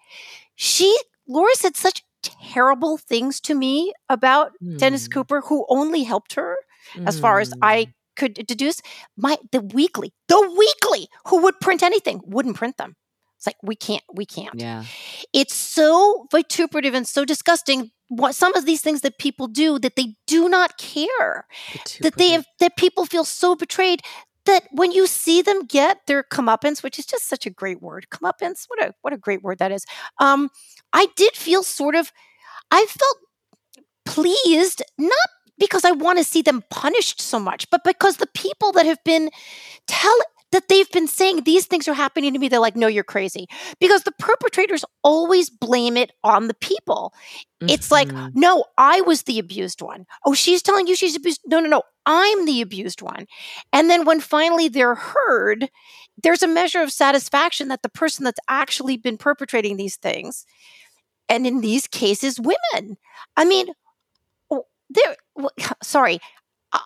she, 0.55 0.97
Laura 1.29 1.55
said 1.55 1.77
such 1.77 2.03
terrible 2.23 2.99
things 2.99 3.41
to 3.41 3.55
me 3.55 3.93
about 4.09 4.53
mm. 4.63 4.79
Dennis 4.79 5.07
hmm. 5.07 5.13
Cooper, 5.13 5.41
who 5.43 5.65
only 5.69 6.03
helped 6.03 6.35
her, 6.35 6.57
mm. 6.95 7.07
as 7.07 7.19
far 7.19 7.41
as 7.41 7.53
I 7.63 7.85
hmm. 7.85 7.91
could 8.17 8.35
deduce. 8.47 8.81
My 9.17 9.39
the 9.53 9.61
weekly, 9.61 10.13
the 10.29 10.55
weekly, 10.59 11.09
who 11.29 11.43
would 11.43 11.61
print 11.61 11.83
anything, 11.83 12.21
wouldn't 12.25 12.57
print 12.57 12.77
them. 12.77 12.97
It's 13.39 13.47
like 13.47 13.57
we 13.63 13.75
can't, 13.75 14.05
we 14.13 14.27
can't. 14.27 14.61
Yeah. 14.61 14.85
It's 15.33 15.55
so 15.55 16.27
vituperative 16.31 16.93
and 16.93 17.09
so 17.09 17.25
disgusting. 17.25 17.91
What 18.11 18.35
some 18.35 18.55
of 18.55 18.67
these 18.67 18.81
things 18.83 19.03
that 19.03 19.19
people 19.19 19.47
do 19.47 19.79
that 19.79 19.95
they 19.97 20.17
do 20.27 20.49
not 20.49 20.79
care, 20.79 21.47
that 22.01 22.17
they 22.17 22.31
have, 22.31 22.45
that 22.59 22.77
people 22.77 23.07
feel 23.07 23.25
so 23.25 23.55
betrayed 23.55 24.03
that 24.47 24.65
when 24.73 24.91
you 24.91 25.07
see 25.07 25.43
them 25.43 25.65
get 25.65 26.07
their 26.07 26.25
comeuppance, 26.25 26.83
which 26.83 26.99
is 26.99 27.07
just 27.07 27.29
such 27.29 27.47
a 27.47 27.51
great 27.51 27.81
word, 27.81 28.07
comeuppance, 28.11 28.65
what 28.67 28.83
a 28.83 28.93
what 29.03 29.13
a 29.13 29.17
great 29.17 29.43
word 29.43 29.59
that 29.59 29.71
is. 29.71 29.85
Um, 30.19 30.51
I 30.93 31.07
did 31.15 31.37
feel 31.37 31.63
sort 31.63 31.95
of, 31.95 32.13
I 32.73 32.85
felt 32.87 33.17
pleased, 34.05 34.83
not 34.99 35.29
because 35.59 35.85
I 35.85 35.93
want 35.93 36.19
to 36.19 36.25
see 36.25 36.43
them 36.43 36.65
punished 36.71 37.21
so 37.21 37.39
much, 37.39 37.71
but 37.71 37.85
because 37.85 38.17
the 38.17 38.27
people 38.35 38.73
that 38.73 38.87
have 38.87 39.03
been 39.05 39.31
telling 39.87 40.23
that 40.53 40.69
they've 40.69 40.91
been 40.91 41.07
saying 41.07 41.43
these 41.43 41.67
things 41.67 41.87
are 41.87 41.95
happening 41.95 42.33
to 42.33 42.39
me. 42.39 42.49
They're 42.49 42.59
like, 42.59 42.77
no, 42.77 42.87
you're 42.87 43.05
crazy. 43.05 43.47
Because 43.79 44.03
the 44.03 44.13
perpetrators 44.13 44.85
always 45.03 45.49
blame 45.49 45.97
it 45.97 46.13
on 46.25 46.49
the 46.49 46.55
people. 46.55 47.15
Mm-hmm. 47.63 47.71
It's 47.71 47.91
like, 47.91 48.09
mm-hmm. 48.09 48.39
no, 48.39 48.65
I 48.77 49.01
was 49.03 49.23
the 49.23 49.39
abused 49.39 49.81
one. 49.81 50.07
Oh, 50.25 50.35
she's 50.35 50.63
telling 50.63 50.87
you 50.87 50.97
she's 50.97 51.17
abused. 51.17 51.41
No, 51.47 51.61
no, 51.61 51.69
no, 51.69 51.83
I'm 52.07 52.47
the 52.47 52.61
abused 52.61 53.03
one. 53.03 53.27
And 53.73 53.89
then 53.89 54.05
when 54.05 54.21
finally 54.21 54.69
they're 54.69 54.97
heard, 54.97 55.71
there's 56.23 56.43
a 56.43 56.49
measure 56.49 56.83
of 56.83 56.93
satisfaction 56.93 57.69
that 57.69 57.83
the 57.83 57.89
person 57.89 58.25
that's 58.25 58.41
actually 58.49 58.97
been 58.97 59.19
perpetrating 59.19 59.77
these 59.77 59.97
things, 59.97 60.45
and 61.29 61.47
in 61.47 61.61
these 61.61 61.87
cases, 61.87 62.41
women. 62.41 62.97
I 63.37 63.45
mean, 63.45 63.69
there, 64.91 65.17
sorry, 65.83 66.21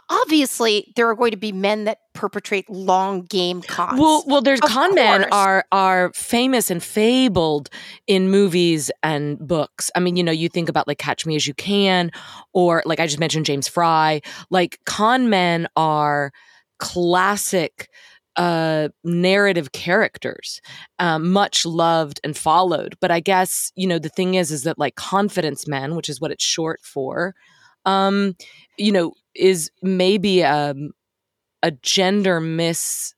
obviously 0.09 0.92
there 0.97 1.09
are 1.09 1.14
going 1.14 1.33
to 1.33 1.37
be 1.37 1.53
men 1.53 1.85
that 1.85 1.99
perpetrate 2.14 2.68
long 2.70 3.23
game 3.23 3.61
cons. 3.62 4.01
Well, 4.01 4.25
well, 4.27 4.40
there's 4.40 4.61
of 4.61 4.70
con 4.70 4.90
course. 4.90 4.94
men 4.94 5.25
are 5.33 5.64
are 5.73 6.12
famous 6.14 6.70
and 6.70 6.83
fabled 6.83 7.70
in 8.07 8.31
movies 8.31 8.90
and 9.03 9.38
books. 9.38 9.90
I 9.94 10.01
mean, 10.01 10.16
you 10.16 10.23
know, 10.23 10.33
you 10.33 10.49
think 10.49 10.68
about 10.68 10.88
like 10.88 10.99
Catch 10.99 11.27
Me 11.27 11.37
as 11.37 11.47
You 11.47 11.55
Can, 11.55 12.11
or 12.53 12.83
like 12.87 13.01
I 13.01 13.07
just 13.07 13.20
mentioned 13.20 13.47
James 13.47 13.68
Frey. 13.68 14.23
Like 14.51 14.79
con 14.87 15.29
men 15.29 15.68
are 15.77 16.33
classic 16.79 17.88
uh, 18.37 18.88
narrative 19.05 19.73
characters, 19.73 20.61
um, 20.99 21.31
much 21.31 21.64
loved 21.64 22.20
and 22.25 22.37
followed. 22.37 22.97
But 23.01 23.11
I 23.11 23.20
guess 23.20 23.73
you 23.77 23.87
know 23.87 23.99
the 23.99 24.09
thing 24.09 24.35
is, 24.35 24.51
is 24.51 24.62
that 24.64 24.79
like 24.79 24.94
confidence 24.97 25.68
men, 25.68 25.94
which 25.94 26.09
is 26.09 26.20
what 26.20 26.31
it's 26.31 26.44
short 26.44 26.81
for, 26.83 27.35
um, 27.85 28.35
you 28.79 28.92
know, 28.92 29.12
is 29.35 29.70
maybe 29.83 30.42
um, 30.44 30.90
a 31.62 31.70
gender 31.70 32.40
mis 32.40 33.14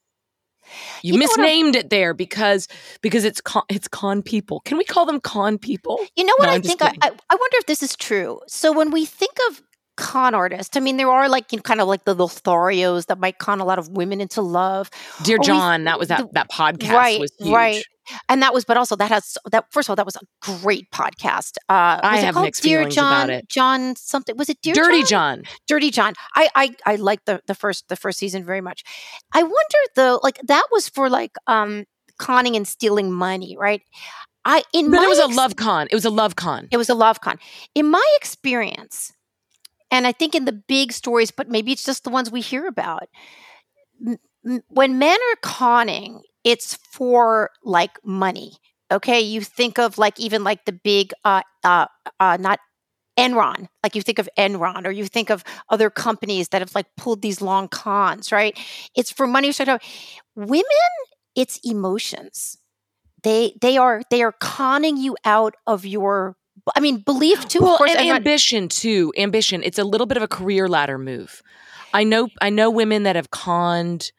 You, 1.02 1.12
You 1.14 1.18
know 1.20 1.26
what 1.26 1.38
I'm- 1.40 1.44
misnamed 1.46 1.76
it 1.76 1.90
there 1.90 2.12
because 2.14 2.66
because 3.00 3.24
it's 3.24 3.40
con, 3.40 3.62
it's 3.68 3.88
con 3.88 4.22
people. 4.22 4.60
Can 4.64 4.78
we 4.78 4.84
call 4.84 5.06
them 5.06 5.20
con 5.20 5.58
people? 5.58 5.98
You 6.16 6.24
know 6.24 6.34
what 6.38 6.46
No, 6.46 6.52
I 6.52 6.60
think? 6.60 6.82
I. 6.82 6.88
I, 7.02 7.08
I 7.30 7.34
wonder 7.34 7.56
if 7.58 7.66
this 7.66 7.82
is 7.82 7.94
true. 7.96 8.40
So 8.48 8.72
when 8.72 8.90
we 8.90 9.04
think 9.06 9.32
of 9.48 9.62
con 9.96 10.34
artist. 10.34 10.76
I 10.76 10.80
mean, 10.80 10.96
there 10.96 11.10
are 11.10 11.28
like 11.28 11.52
you 11.52 11.58
know, 11.58 11.62
kind 11.62 11.80
of 11.80 11.88
like 11.88 12.04
the 12.04 12.14
Lotharios 12.14 13.06
that 13.06 13.18
might 13.18 13.38
con 13.38 13.60
a 13.60 13.64
lot 13.64 13.78
of 13.78 13.88
women 13.88 14.20
into 14.20 14.40
love. 14.42 14.90
Dear 15.22 15.36
Or 15.36 15.40
we- 15.40 15.46
John, 15.46 15.84
that 15.84 15.98
was 15.98 16.08
that 16.08 16.18
the- 16.20 16.28
that 16.32 16.50
podcast 16.50 16.92
right, 16.92 17.20
was 17.20 17.32
huge. 17.38 17.50
right. 17.52 17.84
And 18.28 18.40
that 18.40 18.54
was, 18.54 18.64
but 18.64 18.76
also 18.76 18.94
that 18.96 19.10
has 19.10 19.36
that. 19.50 19.64
First 19.72 19.88
of 19.88 19.90
all, 19.90 19.96
that 19.96 20.06
was 20.06 20.14
a 20.14 20.20
great 20.62 20.88
podcast. 20.92 21.56
Uh, 21.68 21.98
I 22.04 22.18
have 22.18 22.36
mixed 22.36 22.62
Dear 22.62 22.78
feelings 22.82 22.94
John, 22.94 23.24
about 23.24 23.30
it. 23.30 23.48
John 23.48 23.96
something. 23.96 24.36
Was 24.36 24.48
it 24.48 24.58
Dear 24.62 24.74
Dirty 24.74 25.02
John? 25.02 25.38
John. 25.42 25.42
Dirty 25.66 25.90
John. 25.90 26.14
I 26.36 26.48
I 26.54 26.70
I 26.86 26.96
like 26.96 27.24
the 27.24 27.40
the 27.48 27.54
first 27.56 27.88
the 27.88 27.96
first 27.96 28.20
season 28.20 28.44
very 28.44 28.60
much. 28.60 28.84
I 29.32 29.42
wonder 29.42 29.78
though, 29.96 30.20
like 30.22 30.38
that 30.46 30.62
was 30.70 30.88
for 30.88 31.10
like 31.10 31.32
um 31.48 31.84
conning 32.20 32.54
and 32.54 32.68
stealing 32.68 33.10
money, 33.12 33.56
right? 33.58 33.82
I 34.44 34.62
in 34.72 34.92
But 34.92 34.98
my 34.98 35.04
it 35.04 35.08
was 35.08 35.18
a 35.18 35.26
love 35.26 35.56
con. 35.56 35.88
It 35.90 35.94
was 35.96 36.04
a 36.04 36.10
love 36.10 36.36
con. 36.36 36.68
it 36.70 36.76
was 36.76 36.88
a 36.88 36.94
love 36.94 37.20
con. 37.20 37.40
In 37.74 37.90
my 37.90 38.06
experience, 38.18 39.12
and 39.90 40.06
I 40.06 40.12
think 40.12 40.34
in 40.34 40.44
the 40.44 40.52
big 40.52 40.92
stories, 40.92 41.30
but 41.30 41.48
maybe 41.48 41.72
it's 41.72 41.84
just 41.84 42.04
the 42.04 42.10
ones 42.10 42.30
we 42.30 42.40
hear 42.40 42.66
about. 42.66 43.08
When 44.68 44.98
men 44.98 45.18
are 45.32 45.36
conning, 45.42 46.22
it's 46.44 46.74
for 46.92 47.50
like 47.64 47.98
money. 48.04 48.52
Okay, 48.92 49.20
you 49.20 49.40
think 49.40 49.78
of 49.78 49.98
like 49.98 50.20
even 50.20 50.44
like 50.44 50.64
the 50.64 50.72
big 50.72 51.12
uh 51.24 51.42
uh 51.64 51.86
uh 52.20 52.36
not 52.38 52.60
Enron, 53.18 53.68
like 53.84 53.96
you 53.96 54.02
think 54.02 54.18
of 54.18 54.28
Enron, 54.38 54.86
or 54.86 54.92
you 54.92 55.06
think 55.06 55.30
of 55.30 55.44
other 55.70 55.90
companies 55.90 56.48
that 56.50 56.62
have 56.62 56.74
like 56.74 56.86
pulled 56.96 57.22
these 57.22 57.42
long 57.42 57.68
cons, 57.68 58.32
right? 58.32 58.58
It's 58.96 59.10
for 59.12 59.26
money. 59.26 59.52
So 59.52 59.78
women, 60.36 60.64
it's 61.36 61.60
emotions. 61.64 62.58
They 63.22 63.54
they 63.60 63.78
are 63.78 64.02
they 64.10 64.22
are 64.22 64.32
conning 64.32 64.96
you 64.96 65.16
out 65.24 65.54
of 65.66 65.86
your. 65.86 66.36
I 66.74 66.80
mean, 66.80 66.98
belief 66.98 67.46
too. 67.48 67.60
well, 67.60 67.72
of 67.74 67.78
course, 67.78 67.90
and 67.92 68.00
I'm 68.00 68.08
not- 68.08 68.16
ambition 68.18 68.68
too. 68.68 69.12
Ambition. 69.16 69.62
It's 69.62 69.78
a 69.78 69.84
little 69.84 70.06
bit 70.06 70.16
of 70.16 70.22
a 70.22 70.28
career 70.28 70.68
ladder 70.68 70.98
move. 70.98 71.42
I 71.94 72.02
know. 72.04 72.28
I 72.40 72.50
know 72.50 72.70
women 72.70 73.04
that 73.04 73.16
have 73.16 73.30
conned 73.30 74.10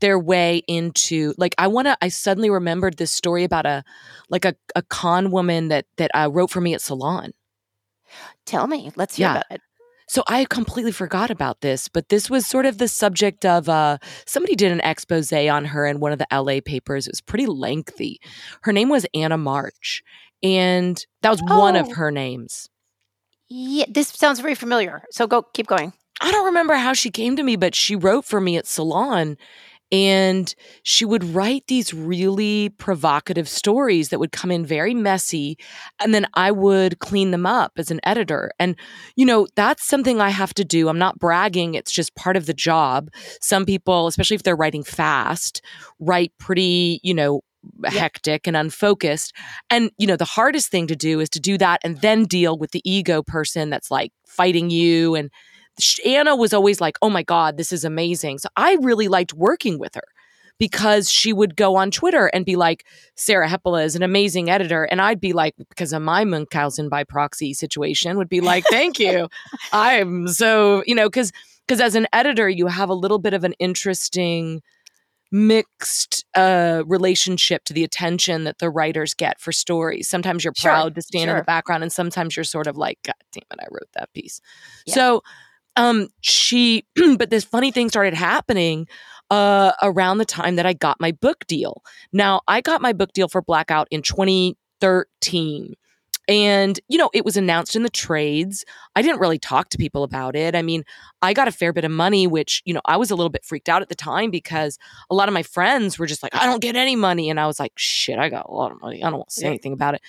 their 0.00 0.18
way 0.18 0.62
into 0.66 1.34
like 1.38 1.54
I 1.56 1.66
want 1.68 1.86
to 1.86 1.96
I 2.02 2.08
suddenly 2.08 2.50
remembered 2.50 2.96
this 2.96 3.12
story 3.12 3.44
about 3.44 3.64
a 3.64 3.84
like 4.28 4.44
a, 4.44 4.54
a 4.74 4.82
con 4.82 5.30
woman 5.30 5.68
that 5.68 5.86
that 5.96 6.10
uh, 6.14 6.28
wrote 6.30 6.50
for 6.50 6.60
me 6.60 6.74
at 6.74 6.80
salon. 6.82 7.32
tell 8.44 8.66
me. 8.66 8.92
Let's 8.96 9.16
hear 9.16 9.26
Yeah. 9.28 9.32
about 9.32 9.44
it. 9.50 9.60
So 10.06 10.22
I 10.28 10.44
completely 10.44 10.92
forgot 10.92 11.30
about 11.30 11.62
this, 11.62 11.88
but 11.88 12.10
this 12.10 12.28
was 12.28 12.46
sort 12.46 12.66
of 12.66 12.76
the 12.76 12.88
subject 12.88 13.46
of 13.46 13.68
uh 13.68 13.96
somebody 14.26 14.54
did 14.54 14.70
an 14.72 14.80
expose 14.82 15.32
on 15.32 15.64
her 15.66 15.86
in 15.86 15.98
one 16.00 16.12
of 16.12 16.18
the 16.18 16.26
LA 16.30 16.60
papers. 16.64 17.06
It 17.06 17.12
was 17.12 17.20
pretty 17.22 17.46
lengthy. 17.46 18.20
Her 18.62 18.72
name 18.72 18.90
was 18.90 19.06
Anna 19.14 19.38
March, 19.38 20.02
and 20.42 21.04
that 21.22 21.30
was 21.30 21.42
one 21.42 21.76
of 21.76 21.88
Oh. 21.88 21.94
her 21.94 22.10
names. 22.10 22.68
Yeah, 23.48 23.84
this 23.88 24.08
sounds 24.08 24.40
very 24.40 24.54
familiar. 24.54 25.02
So 25.10 25.26
go, 25.26 25.42
keep 25.42 25.66
going. 25.66 25.92
I 26.20 26.30
don't 26.30 26.46
remember 26.46 26.74
how 26.74 26.92
she 26.92 27.10
came 27.10 27.36
to 27.36 27.42
me, 27.42 27.56
but 27.56 27.74
she 27.74 27.96
wrote 27.96 28.24
for 28.24 28.40
me 28.40 28.56
at 28.56 28.66
Salon 28.66 29.36
and 29.92 30.54
she 30.82 31.04
would 31.04 31.22
write 31.22 31.64
these 31.68 31.92
really 31.92 32.70
provocative 32.70 33.48
stories 33.48 34.08
that 34.08 34.18
would 34.18 34.32
come 34.32 34.50
in 34.50 34.64
very 34.64 34.94
messy 34.94 35.58
and 36.00 36.14
then 36.14 36.26
I 36.34 36.50
would 36.52 36.98
clean 37.00 37.32
them 37.32 37.44
up 37.46 37.72
as 37.76 37.90
an 37.90 38.00
editor. 38.02 38.50
And 38.58 38.76
you 39.14 39.26
know, 39.26 39.46
that's 39.56 39.84
something 39.86 40.20
I 40.20 40.30
have 40.30 40.54
to 40.54 40.64
do. 40.64 40.88
I'm 40.88 40.98
not 40.98 41.18
bragging, 41.18 41.74
it's 41.74 41.92
just 41.92 42.14
part 42.14 42.36
of 42.36 42.46
the 42.46 42.54
job. 42.54 43.10
Some 43.40 43.66
people, 43.66 44.06
especially 44.06 44.36
if 44.36 44.42
they're 44.42 44.56
writing 44.56 44.84
fast, 44.84 45.60
write 46.00 46.32
pretty, 46.38 46.98
you 47.02 47.12
know, 47.12 47.42
hectic 47.84 48.46
and 48.46 48.56
unfocused. 48.56 49.32
And 49.70 49.90
you 49.98 50.06
know, 50.06 50.16
the 50.16 50.24
hardest 50.24 50.70
thing 50.70 50.86
to 50.88 50.96
do 50.96 51.20
is 51.20 51.28
to 51.30 51.40
do 51.40 51.58
that 51.58 51.80
and 51.84 52.00
then 52.00 52.24
deal 52.24 52.56
with 52.56 52.72
the 52.72 52.82
ego 52.84 53.22
person 53.22 53.70
that's 53.70 53.90
like 53.90 54.12
fighting 54.26 54.70
you 54.70 55.14
and 55.14 55.30
Anna 56.04 56.36
was 56.36 56.52
always 56.52 56.80
like, 56.80 56.96
"Oh 57.02 57.10
my 57.10 57.22
god, 57.22 57.56
this 57.56 57.72
is 57.72 57.84
amazing." 57.84 58.38
So 58.38 58.48
I 58.56 58.76
really 58.80 59.08
liked 59.08 59.34
working 59.34 59.78
with 59.78 59.94
her 59.96 60.04
because 60.58 61.10
she 61.10 61.32
would 61.32 61.56
go 61.56 61.76
on 61.76 61.90
Twitter 61.90 62.26
and 62.26 62.44
be 62.44 62.56
like, 62.56 62.84
"Sarah 63.16 63.48
Hepola 63.48 63.84
is 63.84 63.96
an 63.96 64.02
amazing 64.02 64.50
editor," 64.50 64.84
and 64.84 65.00
I'd 65.00 65.20
be 65.20 65.32
like, 65.32 65.54
because 65.68 65.92
of 65.92 66.02
my 66.02 66.24
Munchausen 66.24 66.88
by 66.88 67.04
proxy 67.04 67.54
situation, 67.54 68.16
would 68.16 68.28
be 68.28 68.40
like, 68.40 68.64
"Thank 68.70 68.98
you, 68.98 69.28
I'm 69.72 70.28
so 70.28 70.84
you 70.86 70.94
know," 70.94 71.08
because 71.08 71.32
because 71.66 71.80
as 71.80 71.94
an 71.94 72.06
editor, 72.12 72.48
you 72.48 72.66
have 72.66 72.88
a 72.88 72.94
little 72.94 73.18
bit 73.18 73.34
of 73.34 73.44
an 73.44 73.54
interesting 73.58 74.62
mixed 75.34 76.24
uh 76.36 76.84
relationship 76.86 77.64
to 77.64 77.72
the 77.72 77.82
attention 77.82 78.44
that 78.44 78.58
the 78.58 78.70
writers 78.70 79.14
get 79.14 79.40
for 79.40 79.50
stories 79.50 80.08
sometimes 80.08 80.44
you're 80.44 80.52
Sure, 80.56 80.70
proud 80.70 80.94
to 80.94 81.02
stand 81.02 81.28
in 81.28 81.36
the 81.36 81.42
background 81.42 81.82
and 81.82 81.92
sometimes 81.92 82.36
you're 82.36 82.44
sort 82.44 82.68
of 82.68 82.76
like 82.76 82.98
god 83.04 83.14
damn 83.32 83.42
it 83.50 83.58
i 83.60 83.66
wrote 83.70 83.88
that 83.94 84.12
piece 84.14 84.40
Yeah. 84.86 84.94
so 84.94 85.22
um 85.74 86.08
she 86.20 86.84
but 87.18 87.30
this 87.30 87.42
funny 87.44 87.72
thing 87.72 87.88
started 87.88 88.14
happening 88.14 88.86
uh 89.30 89.72
around 89.82 90.18
the 90.18 90.24
time 90.24 90.54
that 90.56 90.66
I 90.66 90.74
got 90.74 91.00
my 91.00 91.10
book 91.10 91.46
deal. 91.46 91.82
Now, 92.12 92.42
I 92.46 92.60
got 92.60 92.82
my 92.82 92.92
book 92.92 93.12
deal 93.14 93.26
for 93.26 93.40
Blackout 93.40 93.88
in 93.90 94.02
2013. 94.02 95.74
And, 96.28 96.80
you 96.88 96.96
know, 96.96 97.10
it 97.12 97.24
was 97.24 97.36
announced 97.36 97.76
in 97.76 97.82
the 97.82 97.90
trades. 97.90 98.64
I 98.96 99.02
didn't 99.02 99.20
really 99.20 99.38
talk 99.38 99.68
to 99.70 99.78
people 99.78 100.04
about 100.04 100.34
it. 100.34 100.54
I 100.54 100.62
mean, 100.62 100.84
I 101.20 101.34
got 101.34 101.48
a 101.48 101.52
fair 101.52 101.72
bit 101.72 101.84
of 101.84 101.90
money, 101.90 102.26
which, 102.26 102.62
you 102.64 102.72
know, 102.72 102.80
I 102.86 102.96
was 102.96 103.10
a 103.10 103.14
little 103.14 103.30
bit 103.30 103.44
freaked 103.44 103.68
out 103.68 103.82
at 103.82 103.88
the 103.88 103.94
time 103.94 104.30
because 104.30 104.78
a 105.10 105.14
lot 105.14 105.28
of 105.28 105.34
my 105.34 105.42
friends 105.42 105.98
were 105.98 106.06
just 106.06 106.22
like, 106.22 106.34
I 106.34 106.46
don't 106.46 106.62
get 106.62 106.76
any 106.76 106.96
money. 106.96 107.28
And 107.28 107.38
I 107.38 107.46
was 107.46 107.60
like, 107.60 107.72
shit, 107.76 108.18
I 108.18 108.30
got 108.30 108.46
a 108.48 108.52
lot 108.52 108.72
of 108.72 108.80
money. 108.80 109.02
I 109.04 109.10
don't 109.10 109.18
want 109.18 109.28
to 109.28 109.34
say 109.34 109.42
Yeah. 109.42 109.50
anything 109.50 109.74
about 109.74 109.94
it. 109.94 110.00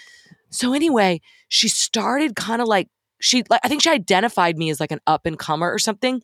So, 0.49 0.73
anyway, 0.73 1.19
she 1.49 1.67
started 1.67 2.35
kind 2.35 2.61
of 2.61 2.67
like, 2.67 2.87
she, 3.19 3.43
like, 3.49 3.61
I 3.63 3.67
think 3.67 3.81
she 3.81 3.89
identified 3.89 4.57
me 4.57 4.69
as 4.69 4.79
like 4.79 4.91
an 4.91 5.01
up 5.07 5.25
and 5.25 5.37
comer 5.37 5.71
or 5.71 5.79
something. 5.79 6.21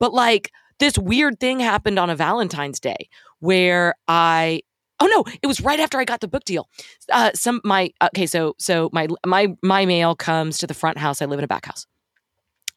But 0.00 0.12
like, 0.12 0.50
this 0.78 0.96
weird 0.98 1.38
thing 1.40 1.60
happened 1.60 1.98
on 1.98 2.10
a 2.10 2.16
Valentine's 2.16 2.80
Day 2.80 3.08
where 3.40 3.94
I 4.06 4.62
oh 5.00 5.06
no 5.06 5.24
it 5.42 5.46
was 5.46 5.60
right 5.60 5.80
after 5.80 5.98
I 5.98 6.04
got 6.04 6.20
the 6.20 6.28
book 6.28 6.44
deal 6.44 6.68
uh 7.12 7.30
some 7.34 7.60
my 7.64 7.90
okay 8.02 8.26
so 8.26 8.54
so 8.58 8.90
my 8.92 9.08
my 9.26 9.56
my 9.62 9.86
mail 9.86 10.14
comes 10.14 10.58
to 10.58 10.66
the 10.66 10.74
front 10.74 10.98
house 10.98 11.22
I 11.22 11.26
live 11.26 11.38
in 11.38 11.44
a 11.44 11.48
back 11.48 11.66
house 11.66 11.86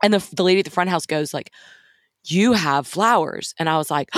and 0.04 0.14
the 0.14 0.28
the 0.36 0.44
lady 0.44 0.60
at 0.60 0.66
the 0.66 0.72
front 0.72 0.90
house 0.90 1.06
goes 1.06 1.34
like 1.34 1.52
you 2.26 2.54
have 2.54 2.86
flowers 2.86 3.54
and 3.58 3.70
I 3.70 3.78
was 3.78 3.90
like 3.90 4.10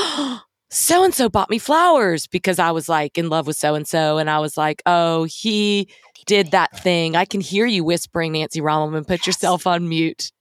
so 0.69 1.03
and 1.03 1.13
so 1.13 1.29
bought 1.29 1.49
me 1.49 1.59
flowers 1.59 2.27
because 2.27 2.59
I 2.59 2.71
was 2.71 2.89
like 2.89 3.17
in 3.17 3.29
love 3.29 3.47
with 3.47 3.57
so 3.57 3.75
and 3.75 3.87
so 3.87 4.17
and 4.17 4.29
I 4.29 4.39
was 4.39 4.57
like 4.57 4.81
oh 4.85 5.23
he 5.25 5.87
did 6.25 6.51
that 6.51 6.77
thing 6.79 7.15
I 7.15 7.25
can 7.25 7.41
hear 7.41 7.65
you 7.65 7.83
whispering 7.83 8.33
Nancy 8.33 8.61
Rommelmann 8.61 9.07
put 9.07 9.25
yourself 9.25 9.67
on 9.67 9.87
mute 9.87 10.31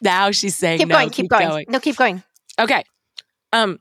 now 0.00 0.30
she's 0.30 0.56
saying 0.56 0.78
Keep 0.78 0.88
no, 0.88 0.94
going. 0.94 1.10
Keep, 1.10 1.28
going. 1.28 1.66
No, 1.68 1.80
keep 1.80 1.96
going. 1.96 2.22
Okay. 2.58 2.82
Um 3.52 3.78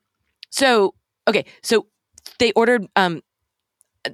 so 0.49 0.93
okay, 1.27 1.45
so 1.61 1.85
they 2.39 2.51
ordered 2.53 2.87
um 2.95 3.21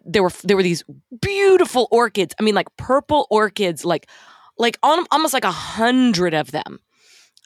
there 0.05 0.23
were 0.23 0.31
there 0.43 0.57
were 0.57 0.63
these 0.63 0.83
beautiful 1.21 1.87
orchids. 1.91 2.35
I 2.39 2.43
mean 2.43 2.55
like 2.55 2.75
purple 2.77 3.27
orchids 3.29 3.85
like 3.85 4.07
like 4.57 4.77
on, 4.83 5.05
almost 5.11 5.33
like 5.33 5.43
a 5.43 5.51
hundred 5.51 6.33
of 6.33 6.51
them. 6.51 6.79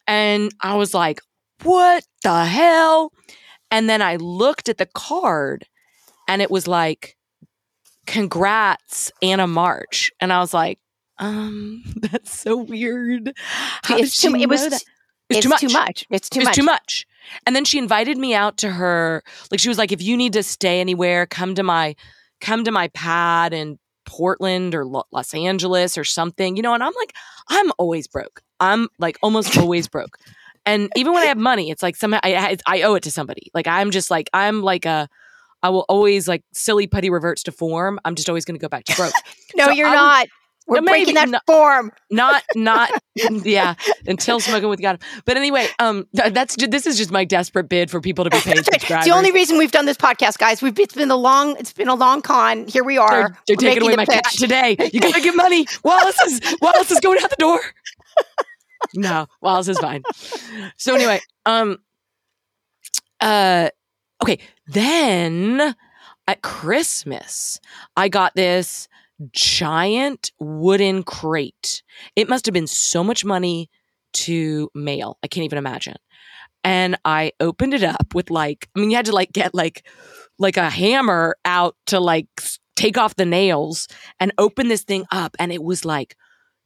And 0.08 0.52
I 0.62 0.76
was 0.76 0.94
like, 0.94 1.22
"What 1.64 2.06
the 2.24 2.46
hell?" 2.46 3.12
And 3.72 3.90
then 3.90 4.02
I 4.02 4.16
looked 4.16 4.70
at 4.70 4.78
the 4.78 4.88
card 4.88 5.68
and 6.28 6.42
it 6.42 6.50
was 6.50 6.68
like 6.68 7.16
congrats 8.06 9.12
Anna 9.22 9.48
March. 9.48 10.12
And 10.20 10.34
I 10.34 10.40
was 10.40 10.54
like, 10.54 10.80
um 11.18 11.84
that's 11.98 12.38
so 12.38 12.58
weird. 12.58 13.34
How 13.84 13.98
did 13.98 14.12
she 14.12 14.30
too, 14.30 14.36
it 14.36 14.50
was 14.50 14.68
that? 14.70 14.84
it's 15.30 15.60
too 15.60 15.70
much. 15.70 16.06
It's 16.10 16.30
too 16.30 16.40
it 16.40 16.42
was 16.42 16.48
much. 16.48 16.56
too 16.56 16.64
much. 16.64 17.08
And 17.46 17.56
then 17.56 17.66
she 17.66 17.78
invited 17.78 18.18
me 18.18 18.34
out 18.34 18.58
to 18.58 18.70
her. 18.70 19.24
Like 19.52 19.60
she 19.60 19.70
was 19.70 19.78
like, 19.78 19.92
if 19.92 20.02
you 20.02 20.18
need 20.18 20.34
to 20.34 20.44
stay 20.44 20.80
anywhere, 20.80 21.26
come 21.26 21.56
to 21.56 21.64
my 21.64 21.96
come 22.42 22.64
to 22.64 22.72
my 22.72 22.88
pad 22.90 23.54
in 23.54 23.78
Portland 24.06 24.74
or 24.74 24.86
Lo- 24.86 25.04
Los 25.12 25.34
Angeles 25.34 25.98
or 25.98 26.04
something, 26.04 26.56
you 26.56 26.62
know. 26.62 26.74
And 26.74 26.84
I'm 26.84 26.94
like, 26.98 27.14
I'm 27.50 27.72
always 27.78 28.08
broke. 28.08 28.42
I'm 28.60 28.88
like 28.98 29.18
almost 29.22 29.58
always 29.58 29.88
broke. 29.88 30.18
And 30.66 30.90
even 30.96 31.14
when 31.14 31.24
I 31.24 31.28
have 31.28 31.38
money, 31.38 31.70
it's 31.72 31.82
like 31.82 31.96
somehow 31.96 32.20
I, 32.24 32.36
I 32.36 32.58
I 32.66 32.82
owe 32.84 32.96
it 32.96 33.04
to 33.04 33.12
somebody. 33.12 33.50
Like 33.54 33.68
I'm 33.68 33.92
just 33.92 34.10
like 34.12 34.30
I'm 34.34 34.62
like 34.62 34.86
a. 34.86 35.08
I 35.62 35.70
will 35.72 35.86
always 35.90 36.26
like 36.26 36.44
silly 36.54 36.88
putty 36.88 37.10
reverts 37.10 37.44
to 37.44 37.52
form. 37.52 38.00
I'm 38.06 38.16
just 38.16 38.30
always 38.30 38.46
going 38.46 38.58
to 38.58 38.62
go 38.64 38.70
back 38.70 38.86
to 38.86 38.96
broke. 38.96 39.14
No, 39.56 39.66
So 39.66 39.72
you're 39.72 39.88
I 39.90 39.94
not. 39.94 40.28
We're 40.70 40.82
No, 40.82 40.92
breaking 40.92 41.16
that 41.16 41.30
not. 41.30 41.44
form. 41.46 41.92
not 42.12 42.44
not 42.56 42.90
yeah 43.44 43.74
until 44.08 44.40
smoking 44.40 44.70
with 44.70 44.82
God. 44.82 45.02
But 45.26 45.36
anyway, 45.38 45.68
um, 45.80 46.08
that's 46.14 46.56
this 46.56 46.86
is 46.86 46.98
just 46.98 47.12
my 47.12 47.26
desperate 47.26 47.68
bid 47.70 47.90
for 47.92 48.00
people 48.00 48.24
to 48.24 48.30
be 48.30 48.40
paid 48.40 48.58
right. 48.90 49.04
the 49.04 49.12
only 49.12 49.32
reason 49.32 49.58
we've 49.58 49.72
done 49.72 49.86
this 49.86 49.98
podcast, 49.98 50.38
guys. 50.38 50.62
We've 50.62 50.78
it's 50.80 50.94
been 50.96 51.12
a 51.12 51.16
long 51.18 51.58
it's 51.58 51.74
been 51.74 51.90
a 51.90 51.96
long 51.96 52.22
con. 52.22 52.68
Here 52.68 52.84
we 52.84 52.98
are. 52.98 53.30
they're, 53.30 53.38
they're 53.48 53.56
taking 53.58 53.84
away 53.84 53.96
making 53.96 53.98
my 53.98 54.06
the 54.06 54.12
cat 54.14 54.24
pitch. 54.26 54.40
today. 54.40 54.78
You 54.94 55.00
gotta 55.02 55.22
give 55.22 55.36
money. 55.36 55.66
Wallace 55.84 56.22
is 56.22 56.42
Wallace 56.62 56.92
is 56.92 57.00
going 57.00 57.22
out 57.22 57.30
the 57.30 57.36
door. 57.38 57.60
No, 58.96 59.28
Wallace 59.42 59.68
is 59.68 59.78
fine. 59.80 60.04
So 60.78 60.96
anyway, 60.96 61.20
um, 61.46 61.80
uh, 63.20 63.70
Okay, 64.22 64.40
then 64.68 65.76
at 66.28 66.42
Christmas, 66.42 67.60
I 67.96 68.10
got 68.10 68.36
this 68.36 68.90
giant 69.32 70.32
wooden 70.40 71.04
crate. 71.04 71.84
It 72.16 72.30
must 72.30 72.46
have 72.46 72.54
been 72.54 72.68
so 72.68 73.04
much 73.04 73.26
money 73.26 73.70
to 74.14 74.70
mail. 74.74 75.18
I 75.24 75.28
can't 75.28 75.46
even 75.46 75.58
imagine. 75.58 75.96
And 76.64 76.98
I 77.06 77.32
opened 77.40 77.74
it 77.74 77.84
up 77.84 78.14
with 78.14 78.30
like, 78.30 78.68
I 78.76 78.80
mean, 78.80 78.90
you 78.92 78.96
had 78.98 79.06
to 79.06 79.14
like 79.14 79.32
get 79.32 79.54
like 79.54 79.86
like 80.38 80.58
a 80.58 80.70
hammer 80.70 81.36
out 81.46 81.76
to 81.88 82.00
like 82.00 82.28
take 82.76 82.98
off 82.98 83.16
the 83.16 83.26
nails 83.26 83.88
and 84.20 84.32
open 84.38 84.68
this 84.70 84.84
thing 84.84 85.06
up 85.12 85.36
and 85.38 85.52
it 85.52 85.62
was 85.62 85.84
like 85.84 86.16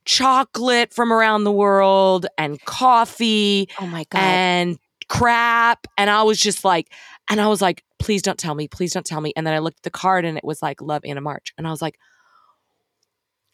chocolate 0.05 0.93
from 0.93 1.11
around 1.11 1.43
the 1.43 1.51
world 1.51 2.25
and 2.37 2.63
coffee 2.65 3.67
Oh 3.79 3.87
my 3.87 4.05
god. 4.09 4.19
and 4.19 4.77
crap 5.07 5.87
and 5.97 6.09
I 6.09 6.23
was 6.23 6.39
just 6.39 6.63
like 6.63 6.91
and 7.29 7.39
I 7.41 7.47
was 7.47 7.61
like 7.61 7.83
please 7.99 8.21
don't 8.21 8.37
tell 8.37 8.53
me 8.53 8.67
please 8.67 8.93
don't 8.93 9.05
tell 9.05 9.21
me 9.21 9.33
and 9.35 9.47
then 9.47 9.53
I 9.53 9.59
looked 9.59 9.79
at 9.79 9.83
the 9.83 9.89
card 9.91 10.25
and 10.25 10.37
it 10.37 10.43
was 10.43 10.61
like 10.61 10.81
love 10.81 11.01
Anna 11.05 11.21
March 11.21 11.53
and 11.57 11.65
I 11.67 11.71
was 11.71 11.81
like 11.81 11.97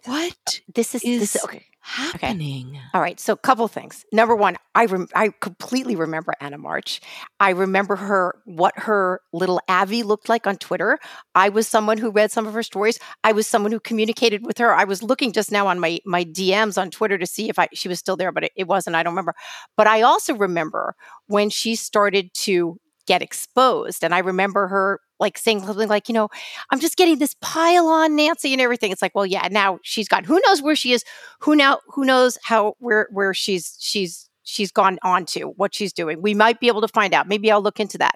what 0.06 0.62
this 0.74 0.96
is 0.96 1.04
is 1.04 1.34
this 1.34 1.44
okay. 1.44 1.66
happening 1.82 2.80
All 2.94 3.02
right, 3.02 3.20
so 3.20 3.34
a 3.34 3.38
couple 3.38 3.68
things. 3.68 4.06
Number 4.12 4.36
one, 4.36 4.58
I 4.74 4.86
rem- 4.86 5.08
I 5.16 5.30
completely 5.42 5.96
remember 5.96 6.34
Anna 6.42 6.58
March. 6.58 7.02
I 7.40 7.52
remember 7.52 7.96
her 7.96 8.36
what 8.46 8.78
her 8.78 9.22
little 9.32 9.62
Avi 9.68 10.04
looked 10.04 10.30
like 10.30 10.48
on 10.48 10.58
Twitter. 10.58 10.98
I 11.36 11.50
was 11.50 11.68
someone 11.68 11.98
who 11.98 12.12
read 12.12 12.32
some 12.32 12.48
of 12.48 12.54
her 12.54 12.64
stories. 12.64 13.00
I 13.24 13.32
was 13.32 13.48
someone 13.48 13.72
who 13.72 13.80
communicated 13.80 14.46
with 14.46 14.58
her. 14.58 14.74
I 14.74 14.86
was 14.86 15.04
looking 15.04 15.32
just 15.32 15.52
now 15.52 15.68
on 15.68 15.80
my 15.80 16.00
my 16.06 16.24
DMs 16.24 16.82
on 16.82 16.90
Twitter 16.90 17.18
to 17.18 17.28
see 17.28 17.50
if 17.50 17.60
I 17.60 17.68
she 17.74 17.88
was 17.88 18.00
still 18.00 18.18
there, 18.18 18.32
but 18.32 18.46
it, 18.46 18.52
it 18.56 18.68
wasn't. 18.68 18.96
I 18.96 19.04
don't 19.04 19.14
remember. 19.14 19.36
But 19.78 19.88
I 19.88 20.02
also 20.02 20.34
remember 20.34 20.96
when 21.28 21.50
she 21.50 21.76
started 21.76 22.34
to 22.46 22.80
get 23.06 23.22
exposed, 23.22 24.04
and 24.04 24.14
I 24.14 24.20
remember 24.20 24.68
her 24.68 25.00
like 25.20 25.38
saying 25.38 25.66
something 25.66 25.90
like, 25.90 26.08
you 26.10 26.14
know, 26.14 26.30
I'm 26.72 26.80
just 26.80 26.98
getting 26.98 27.20
this 27.20 27.36
pile 27.42 27.88
on 27.88 28.16
Nancy 28.16 28.54
and 28.54 28.62
everything. 28.62 28.92
It's 28.92 29.02
like, 29.02 29.16
well, 29.16 29.26
yeah, 29.26 29.48
now 29.52 29.80
she's 29.84 30.08
got 30.08 30.26
who 30.26 30.42
knows 30.48 30.62
where 30.62 30.76
she 30.76 30.94
is? 30.94 31.04
Who 31.42 31.56
now 31.56 31.80
who 31.88 32.06
knows 32.06 32.38
how 32.44 32.76
where 32.80 33.08
where 33.12 33.34
she's 33.34 33.76
she's 33.80 34.30
she's 34.44 34.72
gone 34.72 34.98
on 35.04 35.26
to 35.28 35.44
what 35.58 35.74
she's 35.74 35.94
doing? 35.94 36.22
We 36.22 36.34
might 36.34 36.60
be 36.60 36.68
able 36.68 36.82
to 36.82 36.88
find 36.88 37.14
out. 37.14 37.28
Maybe 37.28 37.52
i'll 37.52 37.62
look 37.62 37.80
into 37.80 37.98
that. 37.98 38.16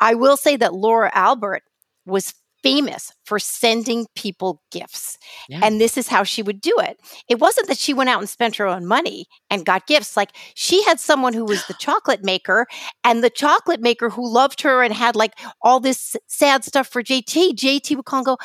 I 0.00 0.14
will 0.14 0.36
say 0.36 0.56
that 0.56 0.74
laura 0.74 1.10
albert 1.14 1.62
was 2.06 2.34
famous 2.64 3.12
for 3.28 3.38
sending 3.38 4.06
people 4.16 4.60
gifts 4.72 5.18
Yeah. 5.48 5.60
and 5.62 5.80
this 5.80 5.96
is 6.00 6.08
how 6.08 6.24
she 6.24 6.42
would 6.42 6.60
do 6.60 6.74
it 6.88 6.98
it 7.28 7.38
wasn't 7.38 7.68
that 7.68 7.78
she 7.84 7.94
went 7.94 8.10
out 8.10 8.20
and 8.20 8.28
spent 8.28 8.56
her 8.56 8.66
own 8.66 8.86
money 8.86 9.26
and 9.50 9.66
got 9.66 9.86
gifts 9.86 10.16
like 10.16 10.30
she 10.54 10.82
had 10.84 10.98
someone 10.98 11.34
who 11.34 11.44
was 11.44 11.66
the 11.66 11.74
chocolate 11.86 12.24
maker 12.24 12.66
and 13.04 13.22
the 13.22 13.30
chocolate 13.30 13.80
maker 13.80 14.08
who 14.10 14.26
loved 14.40 14.60
her 14.62 14.82
and 14.82 14.94
had 14.94 15.14
like 15.14 15.34
all 15.62 15.78
this 15.80 16.16
sad 16.26 16.64
stuff 16.64 16.88
for 16.88 17.02
jt 17.02 17.52
jt 17.62 17.96
would 17.96 18.06
call 18.06 18.20
and 18.20 18.26
go 18.26 18.36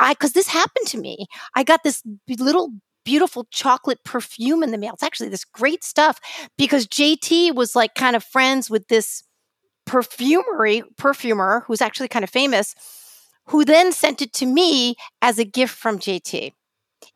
i 0.00 0.12
because 0.14 0.32
this 0.32 0.48
happened 0.48 0.86
to 0.86 0.98
me 0.98 1.14
i 1.54 1.62
got 1.62 1.80
this 1.84 2.02
little 2.38 2.70
beautiful 3.04 3.46
chocolate 3.50 3.98
perfume 4.04 4.62
in 4.62 4.72
the 4.72 4.78
mail. 4.78 4.92
It's 4.92 5.02
actually 5.02 5.30
this 5.30 5.44
great 5.46 5.82
stuff 5.82 6.20
because 6.58 6.86
JT 6.86 7.54
was 7.54 7.74
like 7.74 7.94
kind 7.94 8.14
of 8.14 8.22
friends 8.22 8.68
with 8.68 8.86
this 8.88 9.24
perfumery 9.86 10.82
perfumer 10.98 11.64
who's 11.66 11.80
actually 11.80 12.08
kind 12.08 12.22
of 12.22 12.30
famous 12.30 12.74
who 13.50 13.64
then 13.64 13.92
sent 13.92 14.22
it 14.22 14.32
to 14.34 14.46
me 14.46 14.94
as 15.20 15.38
a 15.38 15.44
gift 15.44 15.76
from 15.76 15.98
JT. 15.98 16.52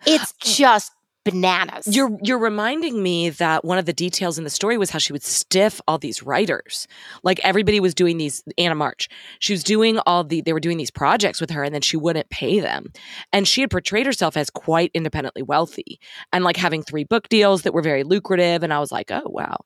It's 0.07 0.35
hmm. 0.43 0.51
just 0.51 0.93
bananas. 1.25 1.87
You're 1.95 2.17
you're 2.23 2.39
reminding 2.39 3.03
me 3.03 3.31
that 3.31 3.65
one 3.65 3.79
of 3.79 3.87
the 3.87 3.93
details 3.93 4.37
in 4.39 4.45
the 4.45 4.51
story 4.51 4.77
was 4.79 4.91
how 4.91 4.99
she 4.99 5.13
would 5.13 5.23
stiff 5.23 5.81
all 5.89 5.99
these 5.99 6.23
writers. 6.23 6.87
Like 7.23 7.41
everybody 7.43 7.81
was 7.81 7.95
doing 7.95 8.19
these 8.19 8.45
Anna 8.59 8.75
March. 8.75 9.09
She 9.39 9.53
was 9.53 9.65
doing 9.65 9.99
all 10.07 10.23
the 10.25 10.41
they 10.43 10.53
were 10.53 10.61
doing 10.61 10.77
these 10.79 10.91
projects 10.91 11.41
with 11.41 11.51
her 11.51 11.63
and 11.65 11.75
then 11.75 11.81
she 11.83 11.97
wouldn't 11.97 12.29
pay 12.31 12.61
them. 12.61 12.93
And 13.33 13.49
she 13.49 13.63
had 13.63 13.71
portrayed 13.71 14.07
herself 14.07 14.37
as 14.37 14.51
quite 14.51 14.91
independently 14.95 15.43
wealthy 15.43 15.99
and 16.33 16.45
like 16.45 16.57
having 16.57 16.83
three 16.83 17.05
book 17.05 17.29
deals 17.29 17.63
that 17.63 17.73
were 17.75 17.83
very 17.83 18.05
lucrative 18.05 18.63
and 18.63 18.73
I 18.73 18.79
was 18.79 18.93
like, 18.93 19.11
"Oh, 19.11 19.23
wow." 19.25 19.57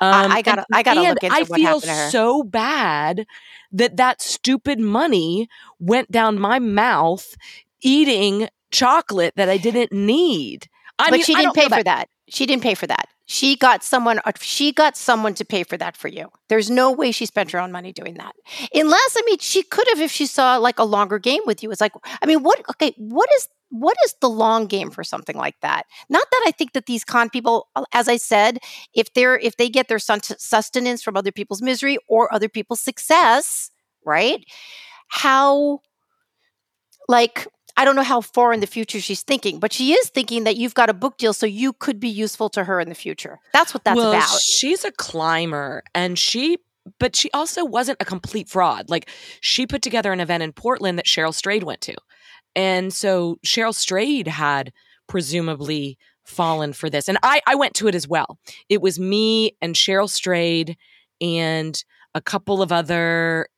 I- 0.00 0.24
Um, 0.24 0.32
I 0.32 0.42
gotta- 0.42 0.66
I 0.72 0.82
gotta 0.82 1.02
look 1.02 1.22
into 1.22 1.36
I 1.36 1.40
what 1.42 1.56
feel 1.58 1.66
happened 1.66 1.82
to 1.82 1.88
her. 1.90 2.10
so 2.10 2.42
bad 2.42 3.26
that 3.72 3.96
that 3.98 4.22
stupid 4.22 4.80
money 4.80 5.48
went 5.78 6.10
down 6.10 6.38
my 6.38 6.58
mouth 6.58 7.36
eating 7.82 8.48
chocolate 8.70 9.34
that 9.36 9.48
I 9.48 9.56
didn't 9.58 9.92
need. 9.92 10.68
I 11.02 11.10
but 11.10 11.16
mean, 11.16 11.24
she 11.24 11.34
didn't 11.34 11.54
pay 11.54 11.68
for 11.68 11.82
that. 11.82 12.08
She 12.28 12.46
didn't 12.46 12.62
pay 12.62 12.74
for 12.74 12.86
that. 12.86 13.08
She 13.26 13.56
got 13.56 13.82
someone 13.84 14.20
uh, 14.24 14.32
she 14.40 14.72
got 14.72 14.96
someone 14.96 15.34
to 15.34 15.44
pay 15.44 15.64
for 15.64 15.76
that 15.76 15.96
for 15.96 16.08
you. 16.08 16.28
There's 16.48 16.70
no 16.70 16.90
way 16.90 17.12
she 17.12 17.26
spent 17.26 17.50
her 17.52 17.58
own 17.58 17.72
money 17.72 17.92
doing 17.92 18.14
that. 18.14 18.34
Unless 18.74 19.16
I 19.16 19.22
mean 19.26 19.38
she 19.38 19.62
could 19.62 19.86
have 19.88 20.00
if 20.00 20.10
she 20.10 20.26
saw 20.26 20.56
like 20.56 20.78
a 20.78 20.84
longer 20.84 21.18
game 21.18 21.42
with 21.46 21.62
you. 21.62 21.70
It's 21.70 21.80
like 21.80 21.92
I 22.20 22.26
mean 22.26 22.42
what 22.42 22.60
okay, 22.70 22.94
what 22.98 23.28
is 23.36 23.48
what 23.70 23.96
is 24.04 24.14
the 24.20 24.28
long 24.28 24.66
game 24.66 24.90
for 24.90 25.02
something 25.02 25.36
like 25.36 25.56
that? 25.62 25.84
Not 26.10 26.26
that 26.30 26.44
I 26.46 26.50
think 26.50 26.72
that 26.72 26.86
these 26.86 27.04
con 27.04 27.30
people 27.30 27.68
uh, 27.74 27.84
as 27.92 28.08
I 28.08 28.16
said, 28.16 28.58
if 28.94 29.12
they're 29.14 29.38
if 29.38 29.56
they 29.56 29.68
get 29.68 29.88
their 29.88 29.98
sustenance 29.98 31.02
from 31.02 31.16
other 31.16 31.32
people's 31.32 31.62
misery 31.62 31.98
or 32.08 32.32
other 32.34 32.48
people's 32.48 32.80
success, 32.80 33.70
right? 34.04 34.44
How 35.08 35.80
like 37.08 37.46
I 37.76 37.84
don't 37.84 37.96
know 37.96 38.02
how 38.02 38.20
far 38.20 38.52
in 38.52 38.60
the 38.60 38.66
future 38.66 39.00
she's 39.00 39.22
thinking, 39.22 39.58
but 39.58 39.72
she 39.72 39.92
is 39.92 40.10
thinking 40.10 40.44
that 40.44 40.56
you've 40.56 40.74
got 40.74 40.90
a 40.90 40.94
book 40.94 41.16
deal, 41.16 41.32
so 41.32 41.46
you 41.46 41.72
could 41.72 41.98
be 41.98 42.08
useful 42.08 42.48
to 42.50 42.64
her 42.64 42.80
in 42.80 42.88
the 42.88 42.94
future. 42.94 43.38
That's 43.52 43.72
what 43.72 43.84
that's 43.84 43.96
well, 43.96 44.12
about. 44.12 44.40
she's 44.40 44.84
a 44.84 44.92
climber 44.92 45.82
and 45.94 46.18
she 46.18 46.58
but 46.98 47.14
she 47.14 47.30
also 47.32 47.64
wasn't 47.64 47.96
a 48.00 48.04
complete 48.04 48.48
fraud. 48.48 48.90
Like 48.90 49.08
she 49.40 49.66
put 49.66 49.82
together 49.82 50.12
an 50.12 50.20
event 50.20 50.42
in 50.42 50.52
Portland 50.52 50.98
that 50.98 51.06
Cheryl 51.06 51.32
Strayed 51.32 51.62
went 51.62 51.80
to. 51.82 51.94
And 52.56 52.92
so 52.92 53.38
Cheryl 53.46 53.74
Strayed 53.74 54.26
had 54.26 54.72
presumably 55.06 55.96
fallen 56.24 56.72
for 56.72 56.90
this. 56.90 57.08
And 57.08 57.18
I, 57.22 57.40
I 57.46 57.54
went 57.54 57.74
to 57.74 57.88
it 57.88 57.94
as 57.94 58.08
well. 58.08 58.38
It 58.68 58.82
was 58.82 58.98
me 58.98 59.56
and 59.60 59.74
Cheryl 59.74 60.08
Strayed 60.08 60.76
and 61.20 61.82
a 62.14 62.20
couple 62.20 62.62
of 62.62 62.72
other 62.72 63.48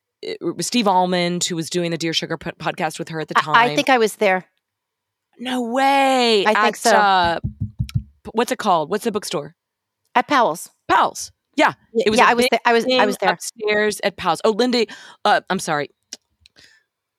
Steve 0.61 0.89
Almond, 0.89 1.45
who 1.45 1.57
was 1.57 1.71
doing 1.71 1.91
the 1.91 1.99
Dear 1.99 2.13
Sugar 2.13 2.37
po- 2.37 2.53
podcast 2.53 2.99
with 2.99 3.09
her 3.09 3.21
at 3.21 3.29
the 3.29 3.35
time. 3.35 3.55
I, 3.55 3.73
I 3.73 3.77
think 3.77 3.89
I 3.89 3.99
was 3.99 4.17
there. 4.17 4.47
no 5.39 5.63
way. 5.63 6.47
I 6.47 6.55
think 6.63 6.77
so. 6.77 6.91
Uh, 6.91 7.41
what's 8.33 8.53
it 8.53 8.59
called? 8.59 8.91
What's 8.91 9.05
the 9.05 9.13
bookstore? 9.13 9.55
At 10.15 10.29
Powell's. 10.29 10.71
Powell's. 10.89 11.33
Yeah, 11.57 11.75
it 11.95 12.11
was 12.11 12.19
yeah, 12.19 12.27
I 12.27 12.35
was 12.35 12.47
there. 12.51 12.61
I 12.65 12.73
was 12.73 12.85
I 12.85 13.07
was 13.07 13.17
there. 13.19 13.31
upstairs 13.31 14.01
at 14.03 14.17
Powell's. 14.17 14.41
Oh, 14.45 14.51
Linda, 14.51 14.87
uh, 15.25 15.41
I'm 15.49 15.61
sorry, 15.61 15.91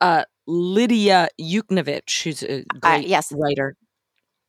uh, 0.02 0.26
Lidia 0.46 1.30
Yuknavitch, 1.40 2.24
who's 2.24 2.44
a 2.44 2.64
great 2.82 3.08
yes. 3.08 3.32
writer. 3.32 3.78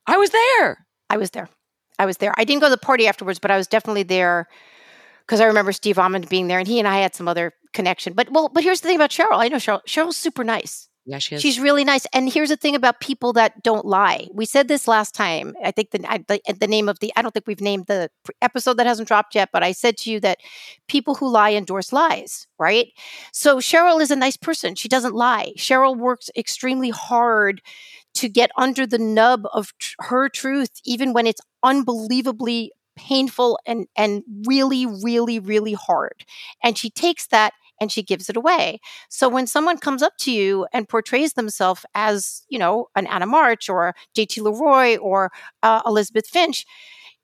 I 0.07 0.17
was 0.19 0.31
there. 0.31 0.87
I 1.09 1.17
was 1.17 1.31
there. 1.31 1.49
I 1.99 2.07
was 2.07 2.17
there. 2.19 2.35
I 2.37 2.45
didn't 2.45 2.61
go 2.61 2.67
to 2.67 2.71
the 2.71 2.79
party 2.79 3.07
afterwards, 3.07 3.39
but 3.39 3.51
I 3.51 3.57
was 3.57 3.67
definitely 3.67 4.03
there 4.03 4.49
because 5.21 5.41
I 5.41 5.47
remember 5.47 5.73
Steve 5.73 5.99
Almond 5.99 6.29
being 6.29 6.49
there, 6.49 6.59
and 6.59 6.69
he 6.69 6.79
and 6.79 6.89
I 6.89 6.99
had 6.99 7.15
some 7.15 7.29
other 7.29 7.53
connection. 7.77 8.15
But 8.15 8.31
well, 8.33 8.49
but 8.49 8.65
here's 8.65 8.81
the 8.81 8.89
thing 8.89 8.97
about 8.97 9.11
Cheryl. 9.11 9.39
I 9.39 9.49
know 9.49 9.59
Cheryl. 9.59 9.85
Cheryl's 9.87 10.17
super 10.17 10.43
nice. 10.43 10.89
Yeah, 11.09 11.19
she 11.19 11.37
is. 11.37 11.43
She's 11.43 11.61
really 11.61 11.85
nice. 11.85 12.05
And 12.13 12.33
here's 12.33 12.49
the 12.49 12.57
thing 12.57 12.75
about 12.75 13.01
people 13.01 13.33
that 13.35 13.63
don't 13.63 13.87
lie. 13.87 14.27
We 14.35 14.45
said 14.45 14.67
this 14.67 14.89
last 14.89 15.15
time. 15.15 15.55
I 15.63 15.71
think 15.71 15.93
the, 15.93 16.05
I, 16.11 16.25
the 16.27 16.41
the 16.59 16.67
name 16.67 16.89
of 16.89 16.99
the 16.99 17.13
I 17.15 17.23
don't 17.23 17.33
think 17.33 17.47
we've 17.47 17.61
named 17.61 17.87
the 17.87 18.11
episode 18.43 18.77
that 18.79 18.87
hasn't 18.87 19.07
dropped 19.07 19.37
yet, 19.37 19.51
but 19.53 19.63
I 19.63 19.71
said 19.71 19.97
to 19.99 20.11
you 20.11 20.19
that 20.21 20.39
people 20.89 21.15
who 21.15 21.29
lie 21.29 21.53
endorse 21.53 21.93
lies, 21.93 22.49
right? 22.59 22.89
So 23.33 23.59
Cheryl 23.59 24.01
is 24.01 24.11
a 24.11 24.17
nice 24.17 24.37
person. 24.37 24.75
She 24.75 24.89
doesn't 24.89 25.15
lie. 25.15 25.53
Cheryl 25.57 25.97
works 25.97 26.29
extremely 26.37 26.91
hard 26.91 27.63
to 28.15 28.29
get 28.29 28.51
under 28.57 28.87
the 28.87 28.99
nub 28.99 29.47
of 29.53 29.77
tr- 29.79 29.95
her 30.01 30.29
truth 30.29 30.71
even 30.85 31.13
when 31.13 31.27
it's 31.27 31.41
unbelievably 31.63 32.73
painful 32.97 33.59
and 33.67 33.87
and 33.97 34.25
really 34.47 34.87
really 34.87 35.39
really 35.39 35.75
hard. 35.75 36.25
And 36.65 36.77
she 36.77 36.91
takes 36.91 37.29
that 37.29 37.53
and 37.81 37.91
she 37.93 38.03
gives 38.03 38.29
it 38.29 38.37
away. 38.37 38.81
So 39.09 39.29
when 39.29 39.47
someone 39.47 39.79
comes 39.79 40.03
up 40.03 40.15
to 40.21 40.33
you 40.33 40.67
and 40.73 40.89
portrays 40.89 41.35
themselves 41.35 41.85
as, 41.95 42.43
you 42.49 42.59
know, 42.59 42.87
an 42.97 43.07
Anna 43.07 43.27
March 43.27 43.69
or 43.69 43.95
JT 44.17 44.43
Leroy 44.43 44.97
or 44.97 45.31
uh, 45.63 45.83
Elisabeth 45.87 46.27
Finch, 46.29 46.65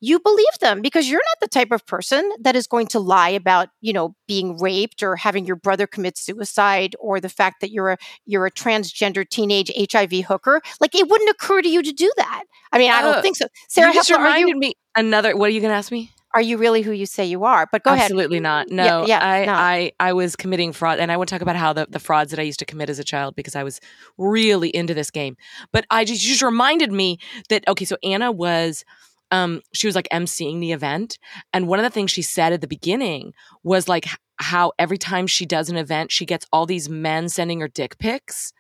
you 0.04 0.18
believe 0.18 0.58
them 0.60 0.82
because 0.82 1.08
you're 1.08 1.20
not 1.20 1.40
the 1.40 1.46
type 1.48 1.70
of 1.70 1.86
person 1.86 2.28
that 2.40 2.56
is 2.56 2.66
going 2.66 2.88
to 2.88 2.98
lie 2.98 3.28
about, 3.28 3.68
you 3.80 3.92
know, 3.92 4.16
being 4.26 4.58
raped 4.58 5.00
or 5.00 5.14
having 5.14 5.46
your 5.46 5.54
brother 5.54 5.86
commit 5.86 6.18
suicide 6.18 6.96
or 6.98 7.20
the 7.20 7.28
fact 7.28 7.60
that 7.60 7.70
you're 7.70 7.90
a 7.90 7.96
you're 8.26 8.44
a 8.46 8.50
transgender 8.50 9.28
teenage 9.28 9.70
HIV 9.92 10.24
hooker. 10.26 10.60
Like 10.80 10.96
it 10.96 11.08
wouldn't 11.08 11.30
occur 11.30 11.62
to 11.62 11.68
you 11.68 11.82
to 11.84 11.92
do 11.92 12.10
that. 12.16 12.42
I 12.72 12.78
mean, 12.78 12.90
I 12.90 13.00
don't 13.00 13.14
Uh, 13.18 13.22
think 13.22 13.36
so. 13.36 13.46
Sarah 13.68 13.92
you 13.92 13.94
just 13.94 14.10
Hepola, 14.10 14.18
reminded 14.18 14.48
you, 14.48 14.58
me 14.58 14.74
another. 14.96 15.36
What 15.36 15.46
are 15.50 15.52
you 15.52 15.60
going 15.60 15.70
to 15.70 15.76
ask 15.76 15.92
me? 15.92 16.10
Are 16.34 16.40
you 16.40 16.56
really 16.56 16.82
who 16.82 16.92
you 16.92 17.06
say 17.06 17.24
you 17.24 17.44
are? 17.44 17.68
But 17.70 17.82
go 17.82 17.92
ahead. 17.92 18.04
Absolutely 18.04 18.40
not. 18.40 18.70
No, 18.70 19.06
yeah, 19.06 19.06
yeah 19.06 19.26
I, 19.26 19.44
no. 19.44 19.52
I, 19.52 19.92
I 20.00 20.12
was 20.12 20.36
committing 20.36 20.72
fraud, 20.72 20.98
and 20.98 21.12
I 21.12 21.16
won't 21.16 21.28
talk 21.28 21.42
about 21.42 21.56
how 21.56 21.72
the, 21.72 21.86
the 21.88 21.98
frauds 21.98 22.30
that 22.30 22.40
I 22.40 22.42
used 22.42 22.58
to 22.60 22.64
commit 22.64 22.90
as 22.90 22.98
a 22.98 23.04
child 23.04 23.34
because 23.36 23.54
I 23.56 23.62
was 23.62 23.80
really 24.16 24.68
into 24.70 24.94
this 24.94 25.10
game. 25.10 25.36
But 25.72 25.84
I 25.90 26.04
just, 26.04 26.22
just 26.22 26.42
reminded 26.42 26.92
me 26.92 27.18
that 27.48 27.66
okay, 27.68 27.84
so 27.84 27.96
Anna 28.02 28.32
was, 28.32 28.84
um, 29.30 29.60
she 29.72 29.86
was 29.86 29.94
like 29.94 30.08
emceeing 30.12 30.60
the 30.60 30.72
event, 30.72 31.18
and 31.52 31.68
one 31.68 31.78
of 31.78 31.84
the 31.84 31.90
things 31.90 32.10
she 32.10 32.22
said 32.22 32.52
at 32.52 32.60
the 32.60 32.68
beginning 32.68 33.32
was 33.62 33.88
like 33.88 34.06
how 34.36 34.72
every 34.78 34.98
time 34.98 35.26
she 35.26 35.46
does 35.46 35.68
an 35.68 35.76
event, 35.76 36.10
she 36.10 36.26
gets 36.26 36.46
all 36.52 36.66
these 36.66 36.88
men 36.88 37.28
sending 37.28 37.60
her 37.60 37.68
dick 37.68 37.98
pics. 37.98 38.52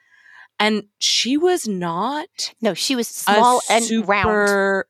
And 0.58 0.84
she 0.98 1.36
was 1.36 1.66
not 1.66 2.54
No, 2.60 2.74
she 2.74 2.94
was 2.94 3.08
small 3.08 3.60
and 3.68 3.84
super 3.84 4.06
round. 4.06 4.84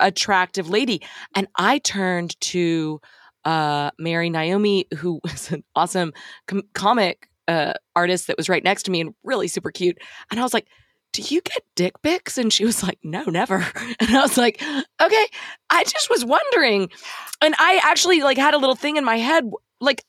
Attractive 0.00 0.68
lady. 0.68 1.02
And 1.34 1.46
I 1.56 1.78
turned 1.78 2.38
to 2.42 3.00
uh, 3.44 3.90
MariNaomi, 3.92 4.92
who 4.94 5.20
was 5.24 5.50
an 5.52 5.64
awesome 5.74 6.12
com- 6.46 6.62
comic 6.74 7.28
uh, 7.46 7.74
artist 7.94 8.26
that 8.26 8.36
was 8.36 8.48
right 8.48 8.64
next 8.64 8.84
to 8.84 8.90
me 8.90 9.00
and 9.00 9.14
really 9.22 9.48
super 9.48 9.70
cute. 9.70 9.98
And 10.30 10.40
I 10.40 10.42
was 10.42 10.54
like, 10.54 10.66
do 11.12 11.22
you 11.22 11.40
get 11.42 11.62
dick 11.76 12.00
pics? 12.02 12.38
And 12.38 12.52
she 12.52 12.64
was 12.64 12.82
like, 12.82 12.98
no, 13.04 13.22
never. 13.24 13.64
And 14.00 14.16
I 14.16 14.22
was 14.22 14.36
like, 14.36 14.60
okay, 15.00 15.26
I 15.70 15.84
just 15.84 16.10
was 16.10 16.24
wondering. 16.24 16.90
And 17.40 17.54
I 17.58 17.80
actually 17.84 18.22
like 18.22 18.36
had 18.36 18.54
a 18.54 18.58
little 18.58 18.74
thing 18.74 18.96
in 18.96 19.04
my 19.04 19.16
head. 19.16 19.44
Like, 19.80 20.02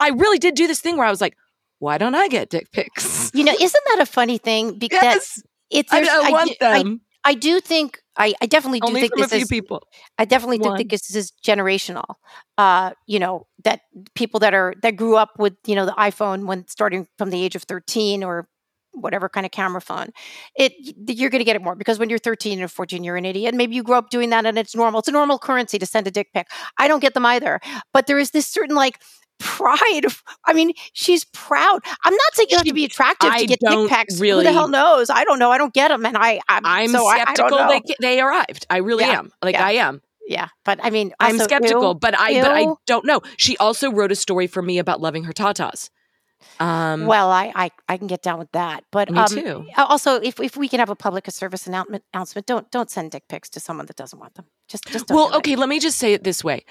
I- 0.00 0.10
really 0.10 0.38
did 0.38 0.54
do 0.54 0.66
this 0.66 0.80
thing 0.80 0.96
where 0.96 1.06
I 1.06 1.10
was 1.10 1.20
like, 1.20 1.36
why 1.78 1.98
don't 1.98 2.14
I 2.14 2.28
get 2.28 2.48
dick 2.48 2.70
pics? 2.72 3.30
You 3.34 3.44
know, 3.44 3.52
isn't 3.52 3.84
that 3.88 4.00
a 4.00 4.06
funny 4.06 4.38
thing? 4.38 4.78
Because 4.78 5.02
Yes, 5.02 5.42
it's 5.70 5.92
I, 5.92 5.98
I 6.00 6.30
want 6.30 6.52
I, 6.62 6.82
them. 6.82 7.00
I 7.24 7.34
do 7.34 7.60
think 7.60 8.00
I, 8.16 8.34
I 8.40 8.46
definitely 8.46 8.80
do 8.80 8.88
Only 8.88 9.00
think 9.02 9.14
from 9.14 9.22
a 9.22 9.26
this 9.26 9.32
few 9.32 9.42
is 9.42 9.48
people. 9.48 9.82
I 10.18 10.24
definitely 10.24 10.58
do 10.58 10.68
One. 10.68 10.76
think 10.76 10.90
this 10.90 11.14
is 11.14 11.32
generational. 11.44 12.14
Uh, 12.58 12.92
you 13.06 13.18
know, 13.18 13.46
that 13.64 13.80
people 14.14 14.40
that 14.40 14.54
are 14.54 14.74
that 14.82 14.96
grew 14.96 15.16
up 15.16 15.30
with, 15.38 15.54
you 15.66 15.74
know, 15.74 15.86
the 15.86 15.92
iPhone 15.92 16.46
when 16.46 16.66
starting 16.68 17.08
from 17.18 17.30
the 17.30 17.42
age 17.42 17.56
of 17.56 17.62
13 17.64 18.22
or 18.22 18.48
whatever 18.92 19.28
kind 19.28 19.44
of 19.44 19.50
camera 19.50 19.80
phone, 19.80 20.10
it 20.54 20.72
you're 21.08 21.30
going 21.30 21.40
to 21.40 21.44
get 21.44 21.56
it 21.56 21.62
more 21.62 21.74
because 21.74 21.98
when 21.98 22.08
you're 22.08 22.18
13 22.18 22.62
or 22.62 22.68
14, 22.68 23.02
you're 23.02 23.16
an 23.16 23.24
idiot. 23.24 23.54
Maybe 23.54 23.74
you 23.74 23.82
grow 23.82 23.98
up 23.98 24.10
doing 24.10 24.30
that 24.30 24.46
and 24.46 24.56
it's 24.56 24.76
normal. 24.76 25.00
It's 25.00 25.08
a 25.08 25.12
normal 25.12 25.38
currency 25.38 25.78
to 25.78 25.86
send 25.86 26.06
a 26.06 26.10
dick 26.10 26.28
pic. 26.32 26.46
I 26.78 26.86
don't 26.86 27.00
get 27.00 27.14
them 27.14 27.26
either. 27.26 27.60
But 27.92 28.06
there 28.06 28.18
is 28.18 28.30
this 28.30 28.46
certain 28.46 28.76
like 28.76 29.00
pride 29.38 30.06
I 30.44 30.52
mean, 30.52 30.72
she's 30.92 31.24
proud. 31.26 31.80
I'm 32.04 32.14
not 32.14 32.34
saying 32.34 32.48
you 32.50 32.56
have 32.56 32.66
to 32.66 32.74
be 32.74 32.84
attractive 32.84 33.30
I 33.30 33.40
to 33.40 33.46
get 33.46 33.60
dick 33.60 33.88
pics. 33.88 34.20
Really, 34.20 34.44
Who 34.44 34.50
the 34.50 34.52
hell 34.52 34.68
knows? 34.68 35.10
I 35.10 35.24
don't 35.24 35.38
know. 35.38 35.50
I 35.50 35.58
don't 35.58 35.74
get 35.74 35.88
them 35.88 36.04
and 36.06 36.16
I 36.16 36.40
I'm, 36.48 36.64
I'm 36.64 36.88
so 36.90 37.06
I- 37.06 37.24
I 37.26 37.68
they 37.68 37.94
they 38.00 38.20
arrived. 38.20 38.66
I 38.70 38.78
really 38.78 39.04
yeah. 39.04 39.18
am. 39.18 39.32
Like 39.42 39.54
yeah. 39.54 39.66
I 39.66 39.72
am. 39.72 40.02
yeah, 40.26 40.48
but 40.64 40.80
I 40.82 40.90
mean, 40.90 41.12
I'm 41.20 41.38
skeptical, 41.38 41.92
ew. 41.92 41.94
but 41.94 42.18
I 42.18 42.40
but 42.40 42.50
I 42.50 42.66
don't 42.86 43.04
know. 43.04 43.20
She 43.36 43.56
also 43.58 43.90
wrote 43.90 44.12
a 44.12 44.16
story 44.16 44.46
for 44.46 44.62
me 44.62 44.78
about 44.78 45.00
loving 45.00 45.24
her 45.24 45.32
tatas. 45.32 45.90
Um, 46.60 47.06
well, 47.06 47.30
I, 47.30 47.52
I 47.54 47.70
I 47.88 47.96
can 47.96 48.06
get 48.06 48.22
down 48.22 48.38
with 48.38 48.52
that, 48.52 48.84
but 48.90 49.10
me 49.10 49.18
um, 49.18 49.28
too. 49.28 49.66
Also, 49.76 50.16
if 50.20 50.38
if 50.40 50.56
we 50.56 50.68
can 50.68 50.78
have 50.78 50.90
a 50.90 50.94
public 50.94 51.28
service 51.30 51.66
announcement, 51.66 52.04
announcement, 52.12 52.46
don't 52.46 52.70
don't 52.70 52.90
send 52.90 53.10
dick 53.10 53.24
pics 53.28 53.48
to 53.50 53.60
someone 53.60 53.86
that 53.86 53.96
doesn't 53.96 54.18
want 54.18 54.34
them. 54.34 54.46
Just 54.68 54.84
just 54.86 55.06
don't 55.06 55.16
Well, 55.16 55.28
do 55.28 55.34
it. 55.34 55.38
okay. 55.38 55.56
Let 55.56 55.68
me 55.68 55.80
just 55.80 55.98
say 55.98 56.12
it 56.12 56.22
this 56.22 56.44
way: 56.44 56.64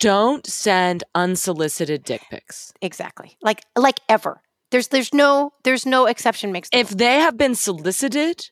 Don't 0.00 0.46
send 0.46 1.02
unsolicited 1.14 2.04
dick 2.04 2.22
pics. 2.30 2.72
exactly. 2.80 3.36
Like 3.42 3.62
like 3.76 3.98
ever. 4.08 4.40
There's 4.70 4.88
there's 4.88 5.12
no 5.12 5.52
there's 5.64 5.86
no 5.86 6.06
exception 6.06 6.52
makes 6.52 6.68
If 6.72 6.90
they 6.90 7.20
have 7.20 7.36
been 7.36 7.54
solicited, 7.54 8.50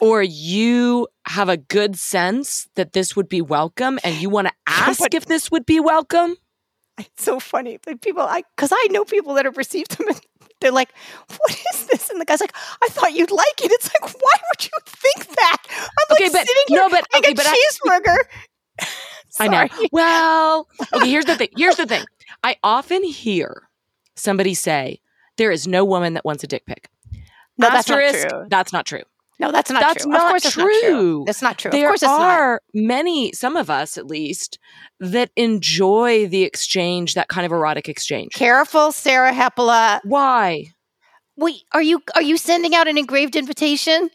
or 0.00 0.22
you 0.22 1.08
have 1.26 1.48
a 1.48 1.56
good 1.56 1.96
sense 1.96 2.68
that 2.76 2.92
this 2.92 3.14
would 3.16 3.28
be 3.28 3.42
welcome, 3.42 3.98
and 4.04 4.14
you 4.16 4.30
want 4.30 4.48
to 4.48 4.54
ask 4.66 5.00
but- 5.00 5.12
if 5.14 5.26
this 5.26 5.50
would 5.50 5.66
be 5.66 5.80
welcome, 5.80 6.36
It's 6.98 7.24
so 7.24 7.40
funny. 7.40 7.78
Like 7.86 8.00
people, 8.00 8.22
I 8.22 8.42
because 8.56 8.72
I 8.72 8.86
know 8.90 9.04
people 9.04 9.34
that 9.34 9.44
have 9.44 9.56
received 9.58 9.98
them, 9.98 10.08
and 10.08 10.20
they're 10.60 10.70
like, 10.72 10.92
"What 11.28 11.50
is 11.74 11.86
this?" 11.86 12.08
And 12.10 12.20
the 12.20 12.24
guy's 12.24 12.40
like, 12.40 12.54
"I 12.82 12.88
thought 12.88 13.12
you'd 13.12 13.30
like 13.30 13.58
it." 13.64 13.70
It's 13.72 13.90
like, 13.92 14.14
why 14.14 14.36
would 14.48 14.64
you 14.64 14.70
think 14.86 15.26
that? 15.36 15.56
I'm 15.68 16.12
Okay, 16.12 16.24
like 16.24 16.32
but- 16.32 16.46
sitting 16.46 16.64
here 16.68 16.78
no, 16.80 16.88
but- 16.88 17.04
like 17.12 17.24
okay, 17.24 17.32
a 17.32 17.34
but 17.34 17.46
cheeseburger. 17.46 18.16
I 18.80 18.86
know. 19.38 19.66
Well, 19.92 20.68
okay, 20.94 21.08
here's 21.08 21.24
the 21.26 21.36
thing. 21.36 21.48
Here's 21.56 21.76
the 21.76 21.86
thing. 21.86 22.04
I 22.42 22.56
often 22.62 23.02
hear 23.04 23.68
somebody 24.16 24.54
say, 24.54 25.00
there 25.36 25.50
is 25.50 25.66
no 25.66 25.84
woman 25.84 26.14
that 26.14 26.24
wants 26.24 26.44
a 26.44 26.46
dick 26.46 26.66
pic. 26.66 26.88
No, 27.58 27.68
that's 27.70 27.88
not 27.88 27.98
true. 28.12 28.46
That's 28.48 28.72
not 28.72 28.86
true. 28.86 29.02
No, 29.38 29.50
that's 29.50 29.70
not 29.70 29.80
That's 29.80 30.02
true. 30.04 30.12
not 30.12 30.20
of 30.22 30.28
course, 30.28 30.44
it's 30.44 30.56
not 30.56 30.64
true. 30.64 30.80
true. 30.82 31.22
That's 31.26 31.40
not 31.40 31.58
true. 31.58 31.70
There 31.70 31.86
of 31.86 31.90
course, 31.92 32.02
it's 32.02 32.08
not. 32.08 32.20
are 32.20 32.60
many, 32.74 33.32
some 33.32 33.56
of 33.56 33.70
us 33.70 33.96
at 33.96 34.06
least, 34.06 34.58
that 34.98 35.30
enjoy 35.34 36.26
the 36.28 36.42
exchange, 36.42 37.14
that 37.14 37.28
kind 37.28 37.46
of 37.46 37.52
erotic 37.52 37.88
exchange. 37.88 38.32
Careful, 38.34 38.92
Sarah 38.92 39.32
Hepola. 39.32 40.00
Why? 40.04 40.66
Wait, 41.36 41.62
are 41.72 41.80
you 41.80 42.02
are 42.14 42.20
you 42.22 42.36
sending 42.36 42.74
out 42.74 42.86
an 42.86 42.98
engraved 42.98 43.34
invitation? 43.34 44.10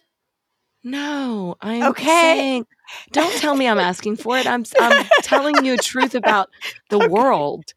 No, 0.83 1.55
I'm 1.61 1.83
Okay. 1.85 2.05
saying, 2.05 2.67
don't 3.11 3.33
tell 3.37 3.55
me 3.55 3.67
I'm 3.67 3.79
asking 3.79 4.17
for 4.17 4.37
it. 4.37 4.47
I'm 4.47 4.63
I'm 4.79 5.05
telling 5.21 5.63
you 5.63 5.73
a 5.73 5.77
truth 5.77 6.15
about 6.15 6.49
the 6.89 6.99
world. 7.09 7.73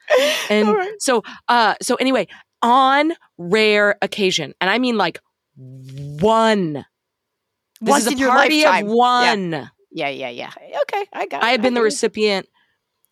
And 0.50 0.68
right. 0.68 0.94
so, 1.00 1.22
uh, 1.48 1.74
so 1.82 1.94
anyway, 1.96 2.28
on 2.62 3.12
rare 3.36 3.96
occasion, 4.02 4.54
and 4.60 4.70
I 4.70 4.78
mean 4.78 4.96
like 4.96 5.20
one. 5.56 6.84
This 7.80 7.90
Once 7.90 8.02
is 8.06 8.08
a 8.08 8.12
in 8.12 8.18
your 8.18 8.30
party 8.30 8.64
lifetime. 8.64 8.86
of 8.86 8.92
one. 8.92 9.70
Yeah, 9.90 10.08
yeah, 10.08 10.30
yeah. 10.30 10.50
Okay, 10.82 11.06
I 11.12 11.26
got. 11.26 11.42
I 11.42 11.50
have 11.50 11.62
been 11.62 11.74
the 11.74 11.82
recipient, 11.82 12.48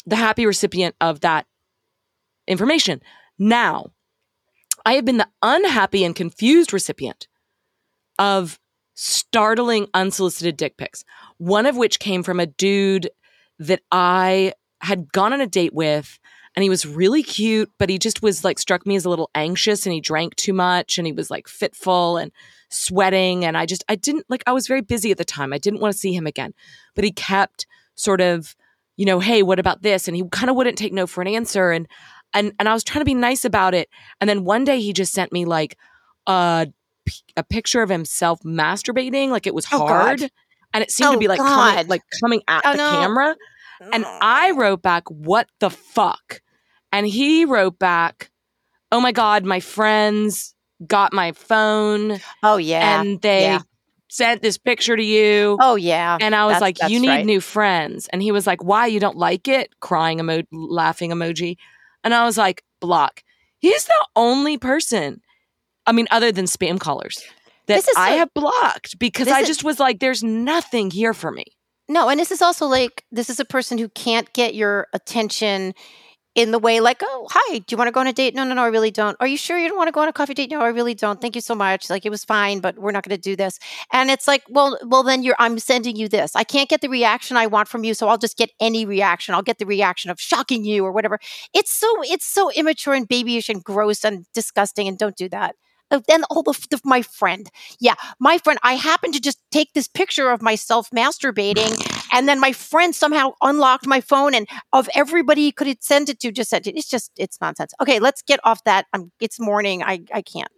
the 0.06 0.16
happy 0.16 0.44
recipient 0.44 0.94
of 1.00 1.20
that 1.20 1.46
information. 2.48 3.00
Now, 3.38 3.92
I 4.84 4.94
have 4.94 5.04
been 5.04 5.18
the 5.18 5.28
unhappy 5.42 6.04
and 6.04 6.14
confused 6.14 6.72
recipient 6.72 7.28
of 8.18 8.58
startling 8.94 9.86
unsolicited 9.94 10.56
dick 10.56 10.76
pics, 10.76 11.04
one 11.38 11.66
of 11.66 11.76
which 11.76 11.98
came 11.98 12.22
from 12.22 12.40
a 12.40 12.46
dude 12.46 13.10
that 13.58 13.82
I 13.90 14.52
had 14.80 15.12
gone 15.12 15.32
on 15.32 15.40
a 15.40 15.46
date 15.46 15.74
with. 15.74 16.18
And 16.54 16.62
he 16.62 16.70
was 16.70 16.86
really 16.86 17.22
cute, 17.22 17.70
but 17.78 17.90
he 17.90 17.98
just 17.98 18.22
was 18.22 18.42
like 18.42 18.58
struck 18.58 18.86
me 18.86 18.96
as 18.96 19.04
a 19.04 19.10
little 19.10 19.30
anxious 19.34 19.84
and 19.84 19.92
he 19.92 20.00
drank 20.00 20.36
too 20.36 20.54
much 20.54 20.96
and 20.96 21.06
he 21.06 21.12
was 21.12 21.30
like 21.30 21.48
fitful 21.48 22.16
and 22.16 22.32
sweating. 22.70 23.44
And 23.44 23.58
I 23.58 23.66
just, 23.66 23.84
I 23.90 23.94
didn't 23.94 24.24
like, 24.30 24.42
I 24.46 24.52
was 24.52 24.66
very 24.66 24.80
busy 24.80 25.10
at 25.10 25.18
the 25.18 25.24
time. 25.24 25.52
I 25.52 25.58
didn't 25.58 25.80
want 25.80 25.92
to 25.92 25.98
see 25.98 26.14
him 26.14 26.26
again. 26.26 26.54
But 26.94 27.04
he 27.04 27.12
kept 27.12 27.66
sort 27.94 28.22
of, 28.22 28.56
you 28.96 29.04
know, 29.04 29.20
hey, 29.20 29.42
what 29.42 29.58
about 29.58 29.82
this? 29.82 30.08
And 30.08 30.16
he 30.16 30.24
kind 30.32 30.48
of 30.48 30.56
wouldn't 30.56 30.78
take 30.78 30.94
no 30.94 31.06
for 31.06 31.20
an 31.20 31.28
answer. 31.28 31.72
And 31.72 31.86
and 32.32 32.52
and 32.58 32.68
I 32.70 32.72
was 32.72 32.82
trying 32.84 33.02
to 33.02 33.06
be 33.06 33.14
nice 33.14 33.44
about 33.44 33.74
it. 33.74 33.90
And 34.20 34.30
then 34.30 34.44
one 34.44 34.64
day 34.64 34.80
he 34.80 34.94
just 34.94 35.12
sent 35.12 35.32
me 35.32 35.44
like 35.44 35.76
a 36.26 36.68
a 37.36 37.44
picture 37.44 37.82
of 37.82 37.90
himself 37.90 38.40
masturbating, 38.40 39.28
like 39.28 39.46
it 39.46 39.54
was 39.54 39.66
Oh, 39.70 39.86
hard, 39.86 40.30
and 40.76 40.82
it 40.84 40.90
seemed 40.90 41.12
to 41.12 41.16
Oh, 41.16 41.18
be 41.20 41.28
like 41.28 41.38
God. 41.38 41.74
coming 41.74 41.86
like 41.88 42.02
coming 42.20 42.42
at 42.46 42.62
Oh, 42.64 42.72
the 42.72 42.76
no. 42.78 42.90
camera. 43.00 43.36
And 43.92 44.04
oh. 44.04 44.18
I 44.22 44.50
wrote 44.52 44.82
back, 44.82 45.10
"What 45.10 45.48
the 45.60 45.70
fuck?" 45.70 46.40
And 46.92 47.06
he 47.06 47.44
wrote 47.44 47.78
back, 47.78 48.30
"Oh 48.92 49.00
my 49.00 49.12
god, 49.12 49.44
my 49.44 49.60
friends 49.60 50.54
got 50.86 51.12
my 51.12 51.32
phone 51.32 52.20
Oh 52.42 52.58
yeah. 52.58 53.00
and 53.00 53.20
they 53.22 53.42
yeah. 53.44 53.60
sent 54.08 54.42
this 54.42 54.58
picture 54.58 54.96
to 54.96 55.02
you." 55.02 55.56
oh 55.60 55.76
yeah. 55.76 56.18
And 56.20 56.34
I 56.34 56.44
was 56.44 56.52
That's- 56.54 56.60
like, 56.62 56.76
that's 56.78 56.92
"You 56.92 57.00
need 57.00 57.08
right. 57.08 57.26
new 57.26 57.40
friends." 57.40 58.08
And 58.12 58.22
he 58.22 58.32
was 58.32 58.46
like, 58.46 58.62
"Why? 58.62 58.86
You 58.86 59.00
don't 59.00 59.16
like 59.16 59.48
it?" 59.48 59.74
Crying 59.80 60.20
emo, 60.20 60.42
laughing 60.52 61.10
emoji. 61.10 61.56
And 62.04 62.14
I 62.14 62.24
was 62.24 62.36
like, 62.38 62.62
"Block." 62.80 63.22
He's 63.58 63.84
the 63.86 64.06
only 64.14 64.58
person. 64.58 65.20
I 65.86 65.92
mean, 65.92 66.06
other 66.10 66.32
than 66.32 66.44
spam 66.46 66.78
callers 66.80 67.22
that 67.66 67.76
This 67.76 67.88
is 67.88 67.96
I 67.96 68.10
have 68.10 68.32
blocked 68.34 68.98
because 68.98 69.28
I 69.28 69.40
is- 69.40 69.48
just 69.48 69.64
was 69.64 69.78
like, 69.80 70.00
"There's 70.00 70.22
nothing 70.22 70.90
here 70.90 71.14
for 71.14 71.30
me." 71.30 71.44
No, 71.88 72.08
and 72.08 72.18
this 72.18 72.30
is 72.32 72.42
also 72.42 72.66
like 72.66 73.04
this 73.12 73.30
is 73.30 73.38
a 73.40 73.44
person 73.44 73.78
who 73.78 73.88
can't 73.88 74.32
get 74.32 74.54
your 74.54 74.88
attention 74.92 75.74
in 76.36 76.50
the 76.50 76.58
way 76.58 76.80
like, 76.80 77.02
oh, 77.02 77.26
hi, 77.30 77.58
do 77.60 77.64
you 77.70 77.78
want 77.78 77.88
to 77.88 77.92
go 77.92 77.98
on 77.98 78.06
a 78.06 78.12
date? 78.12 78.34
No, 78.34 78.44
no, 78.44 78.52
no, 78.52 78.62
I 78.62 78.66
really 78.66 78.90
don't. 78.90 79.16
Are 79.20 79.26
you 79.26 79.38
sure 79.38 79.58
you 79.58 79.68
don't 79.68 79.78
want 79.78 79.88
to 79.88 79.92
go 79.92 80.02
on 80.02 80.08
a 80.08 80.12
coffee 80.12 80.34
date? 80.34 80.50
No, 80.50 80.60
I 80.60 80.68
really 80.68 80.92
don't. 80.94 81.18
Thank 81.18 81.34
you 81.34 81.40
so 81.40 81.54
much. 81.54 81.88
Like 81.88 82.04
it 82.04 82.10
was 82.10 82.24
fine, 82.24 82.60
but 82.60 82.78
we're 82.78 82.90
not 82.90 83.04
going 83.08 83.16
to 83.16 83.20
do 83.20 83.36
this. 83.36 83.58
And 83.90 84.10
it's 84.10 84.28
like, 84.28 84.42
well, 84.50 84.78
well, 84.84 85.02
then 85.02 85.22
you're 85.22 85.34
I'm 85.38 85.58
sending 85.58 85.96
you 85.96 86.08
this. 86.10 86.36
I 86.36 86.44
can't 86.44 86.68
get 86.68 86.82
the 86.82 86.90
reaction 86.90 87.38
I 87.38 87.46
want 87.46 87.68
from 87.68 87.84
you, 87.84 87.94
so 87.94 88.08
I'll 88.08 88.18
just 88.18 88.36
get 88.36 88.50
any 88.60 88.84
reaction. 88.84 89.34
I'll 89.34 89.40
get 89.42 89.58
the 89.58 89.64
reaction 89.64 90.10
of 90.10 90.20
shocking 90.20 90.62
you 90.66 90.84
or 90.84 90.92
whatever. 90.92 91.18
It's 91.54 91.72
so 91.72 91.88
it's 92.02 92.26
so 92.26 92.50
immature 92.52 92.92
and 92.92 93.08
babyish 93.08 93.48
and 93.48 93.64
gross 93.64 94.04
and 94.04 94.26
disgusting. 94.34 94.86
And 94.88 94.98
don't 94.98 95.16
do 95.16 95.30
that. 95.30 95.56
Uh, 95.90 96.00
Then 96.08 96.24
all 96.24 96.42
the, 96.42 96.52
the 96.70 96.80
my 96.84 97.02
friend, 97.02 97.48
yeah, 97.78 97.94
my 98.18 98.38
friend. 98.38 98.58
I 98.62 98.74
happened 98.74 99.14
to 99.14 99.20
just 99.20 99.38
take 99.50 99.72
this 99.72 99.88
picture 99.88 100.30
of 100.30 100.42
myself 100.42 100.90
masturbating, 100.90 101.74
and 102.12 102.28
then 102.28 102.40
my 102.40 102.52
friend 102.52 102.94
somehow 102.94 103.32
unlocked 103.42 103.86
my 103.86 104.00
phone, 104.00 104.34
and 104.34 104.48
of 104.72 104.88
everybody 104.94 105.42
he 105.42 105.52
could 105.52 105.82
send 105.82 106.08
it 106.08 106.20
to, 106.20 106.32
just 106.32 106.50
sent 106.50 106.66
it. 106.66 106.76
It's 106.76 106.88
just 106.88 107.12
it's 107.16 107.40
nonsense. 107.40 107.72
Okay, 107.80 107.98
let's 107.98 108.22
get 108.22 108.40
off 108.44 108.64
that. 108.64 108.86
Um, 108.92 109.12
it's 109.20 109.38
morning. 109.38 109.82
I 109.82 110.00
I 110.12 110.22
can't. 110.22 110.50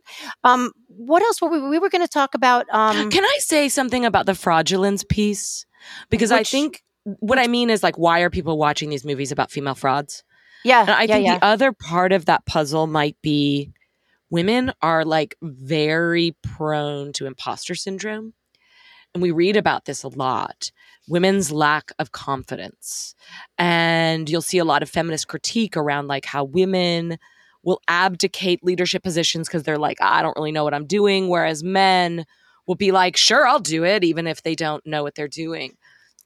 Um, 0.45 0.73
what 0.89 1.23
else 1.23 1.41
were 1.41 1.51
we? 1.51 1.61
We 1.61 1.79
were 1.79 1.91
going 1.91 2.05
to 2.05 2.13
talk 2.13 2.35
about. 2.35 2.67
Um, 2.73 3.11
Can 3.11 3.25
I 3.25 3.37
say 3.41 3.69
something 3.69 4.05
about 4.05 4.27
the 4.27 4.35
fraudulence 4.35 5.05
piece? 5.05 5.67
Because 6.11 6.33
I 6.33 6.43
think 6.43 6.83
what 7.05 7.39
I 7.39 7.47
mean 7.47 7.71
is 7.71 7.83
like, 7.83 7.97
why 7.97 8.21
are 8.21 8.31
people 8.31 8.59
watching 8.59 8.91
these 8.91 9.05
movies 9.05 9.33
about 9.33 9.51
female 9.51 9.75
frauds? 9.75 10.25
yeah, 10.65 10.81
And 10.83 10.91
I 10.91 11.03
yeah, 11.03 11.15
think 11.15 11.27
yeah. 11.27 11.39
the 11.39 11.45
other 11.45 11.73
part 11.73 12.13
of 12.13 12.27
that 12.27 12.45
puzzle 12.47 12.87
might 12.87 13.17
be 13.23 13.73
women 14.31 14.73
are 14.83 15.05
like 15.05 15.37
very 15.43 16.37
prone 16.43 17.13
to 17.15 17.27
imposter 17.27 17.75
syndrome. 17.75 18.35
And 19.15 19.23
we 19.23 19.31
read 19.31 19.57
about 19.57 19.85
this 19.85 20.03
a 20.03 20.09
lot 20.09 20.71
women's 21.09 21.51
lack 21.51 21.91
of 21.99 22.13
confidence. 22.13 23.15
And 23.57 24.29
you'll 24.29 24.43
see 24.43 24.59
a 24.59 24.65
lot 24.65 24.83
of 24.83 24.91
feminist 24.91 25.29
critique 25.29 25.77
around 25.77 26.07
like 26.07 26.27
how 26.27 26.45
women 26.45 27.19
will 27.63 27.81
abdicate 27.89 28.63
leadership 28.63 29.03
positions 29.03 29.49
because 29.49 29.63
they're 29.63 29.79
like, 29.79 29.99
I 30.01 30.23
don't 30.23 30.37
really 30.37 30.53
know 30.53 30.65
what 30.65 30.75
I'm 30.75 30.87
doing. 30.87 31.29
Whereas 31.29 31.65
men 31.65 32.25
will 32.67 32.77
be 32.77 32.93
like, 32.93 33.17
sure, 33.17 33.47
I'll 33.47 33.59
do 33.59 33.85
it, 33.85 34.05
even 34.05 34.27
if 34.27 34.43
they 34.43 34.55
don't 34.55 34.87
know 34.87 35.03
what 35.03 35.15
they're 35.15 35.29
doing. 35.29 35.77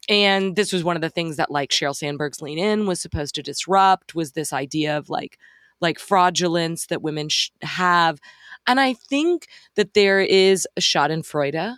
And 0.08 0.56
this 0.56 0.72
was 0.72 0.82
one 0.82 0.96
of 0.96 1.02
the 1.02 1.10
things 1.10 1.36
that 1.36 1.50
like 1.50 1.70
Sheryl 1.70 1.94
Sandberg's 1.94 2.42
Lean 2.42 2.58
In 2.58 2.86
was 2.86 3.00
supposed 3.00 3.36
to 3.36 3.42
disrupt 3.42 4.14
was 4.14 4.32
this 4.32 4.52
idea 4.52 4.98
of 4.98 5.08
like 5.08 5.38
like 5.82 5.98
fraudulence 5.98 6.86
that 6.86 7.02
women 7.02 7.28
sh- 7.28 7.50
have. 7.62 8.20
And 8.66 8.80
I 8.80 8.94
think 8.94 9.48
that 9.76 9.94
there 9.94 10.20
is 10.20 10.66
a 10.76 10.80
Schadenfreude 10.80 11.76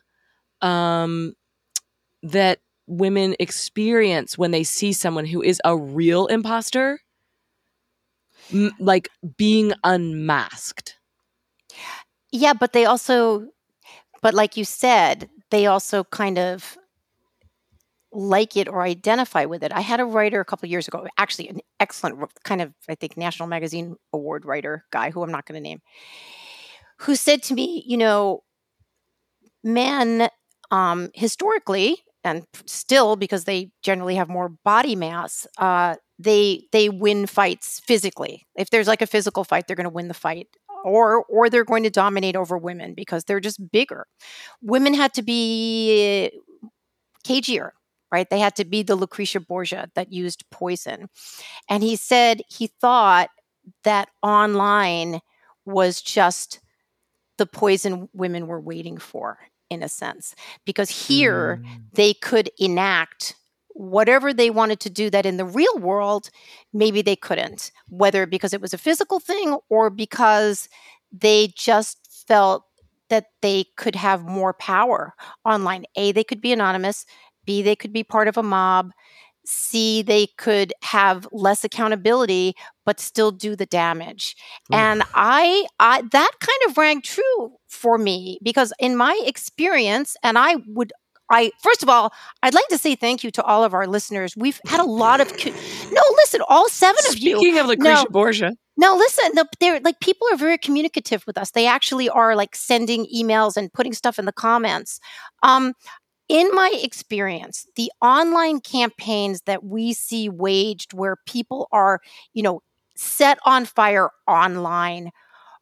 um, 0.61 1.35
that 2.23 2.61
women 2.87 3.35
experience 3.41 4.37
when 4.39 4.51
they 4.51 4.65
see 4.65 4.93
someone 4.93 5.25
who 5.27 5.43
is 5.43 5.61
a 5.65 5.77
real 5.77 6.27
imposter, 6.27 7.01
m- 8.53 8.73
like 8.79 9.09
being 9.37 9.73
unmasked. 9.85 10.99
Yeah, 12.31 12.53
but 12.53 12.73
they 12.73 12.85
also, 12.85 13.49
but 14.23 14.35
like 14.35 14.57
you 14.57 14.65
said, 14.65 15.29
they 15.51 15.67
also 15.67 16.05
kind 16.05 16.39
of 16.39 16.77
like 18.15 18.57
it 18.57 18.69
or 18.69 18.83
identify 18.83 19.45
with 19.45 19.62
it. 19.62 19.73
I 19.73 19.81
had 19.81 20.01
a 20.01 20.05
writer 20.05 20.41
a 20.41 20.45
couple 20.45 20.69
years 20.69 20.89
ago, 20.89 21.07
actually 21.19 21.49
an 21.49 21.61
excellent 21.81 22.19
kind 22.45 22.62
of 22.62 22.73
I 22.89 22.95
think 22.95 23.17
National 23.17 23.49
Magazine 23.49 23.97
award 24.12 24.45
writer 24.45 24.85
guy 24.91 25.11
who 25.11 25.23
I'm 25.23 25.33
not 25.33 25.47
going 25.47 25.57
to 25.57 25.69
name, 25.69 25.81
who 27.01 27.17
said 27.17 27.43
to 27.45 27.55
me, 27.55 27.83
you 27.87 27.97
know, 27.97 28.43
men 29.62 30.29
um, 30.71 31.11
historically 31.15 31.99
and 32.23 32.45
still 32.67 33.17
because 33.17 33.45
they 33.45 33.71
generally 33.83 34.15
have 34.15 34.29
more 34.29 34.49
body 34.49 34.97
mass, 34.97 35.47
uh, 35.59 35.97
they 36.19 36.67
they 36.73 36.89
win 36.89 37.27
fights 37.27 37.81
physically. 37.81 38.47
If 38.57 38.71
there's 38.71 38.89
like 38.89 39.03
a 39.03 39.07
physical 39.07 39.45
fight, 39.45 39.67
they're 39.67 39.77
going 39.77 39.85
to 39.85 39.91
win 39.91 40.09
the 40.09 40.15
fight. 40.15 40.49
Or, 40.87 41.25
or 41.31 41.49
they're 41.49 41.65
going 41.65 41.85
to 41.85 41.91
dominate 41.91 42.37
over 42.37 42.59
women 42.59 42.93
because 42.93 43.25
they're 43.25 43.41
just 43.41 43.73
bigger. 43.73 44.07
Women 44.61 44.93
had 44.93 45.15
to 45.15 45.23
be 45.23 46.31
cagier 47.27 47.71
right? 48.15 48.31
They 48.31 48.39
had 48.39 48.55
to 48.57 48.65
be 48.65 48.85
the 48.85 48.95
Lucretia 48.95 49.41
Borgia 49.41 49.91
that 49.97 50.12
used 50.12 50.49
poison. 50.51 51.09
And 51.69 51.83
he 51.83 51.97
said 51.97 52.43
he 52.49 52.69
thought 52.69 53.29
that 53.83 54.09
online 54.23 55.21
was 55.65 56.01
just 56.01 56.61
the 57.39 57.47
poison 57.47 58.09
women 58.12 58.47
were 58.47 58.61
waiting 58.61 58.99
for, 58.99 59.39
in 59.69 59.83
a 59.83 59.89
sense, 59.89 60.37
because 60.65 61.09
here 61.09 61.61
mm. 61.61 61.83
they 61.95 62.15
could 62.15 62.51
enact 62.57 63.35
whatever 63.71 64.33
they 64.33 64.51
wanted 64.51 64.79
to 64.79 64.91
do 64.91 65.11
that 65.11 65.27
in 65.27 65.37
the 65.37 65.45
real 65.45 65.79
world, 65.79 66.31
maybe 66.73 67.03
they 67.03 67.17
couldn't, 67.17 67.73
whether 67.89 68.27
because 68.27 68.53
it 68.53 68.61
was 68.61 68.73
a 68.73 68.79
physical 68.79 69.19
thing 69.19 69.59
or 69.69 69.91
because 69.91 70.69
they 71.11 71.49
just 71.57 71.99
felt 72.29 72.62
that 73.11 73.27
they 73.43 73.65
could 73.77 73.95
have 73.95 74.25
more 74.25 74.53
power 74.55 75.15
online. 75.45 75.85
A, 75.97 76.12
they 76.12 76.25
could 76.25 76.41
be 76.41 76.53
anonymous. 76.53 77.05
B, 77.45 77.63
they 77.63 77.77
could 77.77 77.93
be 77.93 78.05
part 78.05 78.29
of 78.29 78.37
a 78.37 78.43
mob. 78.43 78.91
C, 79.47 80.03
they 80.03 80.29
could 80.39 80.73
have 80.83 81.29
less 81.31 81.65
accountability, 81.65 82.55
but 82.87 82.99
still 82.99 83.31
do 83.31 83.55
the 83.55 83.67
damage. 83.67 84.37
Oof. 84.73 84.79
And 84.79 85.03
I, 85.15 85.67
I, 85.79 86.03
that 86.13 86.31
kind 86.41 86.71
of 86.71 86.79
rang 86.79 87.03
true 87.03 87.53
for 87.69 87.99
me 87.99 88.39
because 88.43 88.73
in 88.79 88.97
my 88.97 89.21
experience, 89.27 90.17
and 90.23 90.39
I 90.39 90.57
would 90.69 90.93
I 91.31 91.53
first 91.63 91.83
of 91.83 91.89
all, 91.89 92.13
I'd 92.43 92.55
like 92.55 92.69
to 92.69 92.79
say 92.79 92.95
thank 92.95 93.25
you 93.25 93.31
to 93.33 93.43
all 93.43 93.65
of 93.65 93.75
our 93.75 93.87
listeners. 93.87 94.37
We've 94.37 94.61
had 94.67 94.81
a 94.81 94.85
lot 94.85 95.21
of 95.21 95.29
co- 95.29 95.51
no, 95.91 96.03
listen, 96.17 96.43
all 96.49 96.69
seven 96.69 97.03
Speaking 97.03 97.17
of 97.17 97.23
you. 97.23 97.39
Speaking 97.39 97.59
of 97.61 97.67
Lucretia 97.67 98.05
no, 98.05 98.11
Borgia, 98.11 98.53
no, 98.77 98.97
listen, 98.97 99.31
the, 99.35 99.49
they're 99.61 99.81
like 99.81 100.01
people 100.01 100.27
are 100.33 100.37
very 100.37 100.59
communicative 100.59 101.25
with 101.27 101.39
us. 101.39 101.53
They 101.53 101.67
actually 101.67 102.09
are 102.09 102.37
like 102.37 102.55
sending 102.55 103.07
emails 103.07 103.57
and 103.57 103.73
putting 103.73 103.93
stuff 103.93 104.19
in 104.19 104.25
the 104.25 104.33
comments. 104.33 105.01
Um, 105.43 105.75
in 106.29 106.51
my 106.53 106.70
experience, 106.83 107.66
the 107.77 107.91
online 108.01 108.61
campaigns 108.61 109.43
that 109.47 109.64
we 109.64 109.93
see 109.93 110.29
waged 110.29 110.93
where 110.93 111.16
people 111.27 111.68
are, 111.72 112.01
you 112.33 112.43
know, 112.43 112.62
set 112.97 113.39
on 113.45 113.64
fire 113.64 114.11
online 114.27 115.11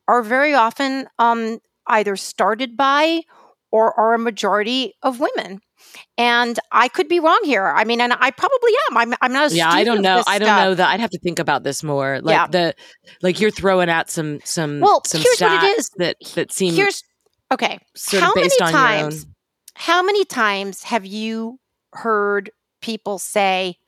are 0.09 0.23
very 0.23 0.55
often 0.55 1.07
um, 1.19 1.59
either 1.87 2.17
started 2.17 2.77
by 2.77 3.23
or 3.71 3.99
are 3.99 4.15
a 4.15 4.19
majority 4.19 4.95
of 5.03 5.19
women. 5.19 5.61
And 6.17 6.59
I 6.71 6.89
could 6.89 7.09
be 7.09 7.19
wrong 7.19 7.41
here. 7.45 7.67
I 7.67 7.85
mean, 7.85 8.01
and 8.01 8.13
I 8.13 8.31
probably 8.31 8.71
am. 8.91 8.97
I'm, 8.97 9.15
I'm 9.21 9.33
not. 9.33 9.51
yeah, 9.53 9.71
I 9.71 9.83
don't 9.83 10.03
know. 10.03 10.23
I 10.27 10.39
don't 10.39 10.49
know 10.49 10.75
that. 10.75 10.91
I'd 10.91 11.01
have 11.01 11.11
to 11.11 11.19
think 11.19 11.39
about 11.39 11.65
this 11.65 11.83
more. 11.83 12.21
Like 12.21 12.35
yeah. 12.35 12.47
the, 12.47 12.75
like 13.21 13.41
you're 13.41 13.51
throwing 13.51 13.89
out 13.89 14.09
some 14.09 14.39
some 14.45 14.81
well, 14.81 15.03
some 15.05 15.23
here's 15.23 15.41
what 15.41 15.65
it 15.65 15.79
is. 15.79 15.91
that 15.97 16.17
that 16.35 16.53
seems 16.53 16.77
here's 16.77 17.03
okay. 17.51 17.79
Sort 17.97 18.23
How 18.23 18.33
many 18.37 18.49
on 18.61 18.71
times? 18.71 19.27
How 19.83 20.01
many 20.01 20.25
times 20.25 20.85
have 20.85 21.05
you 21.05 21.59
heard 21.93 22.53
people 22.81 23.19
say, 23.19 23.79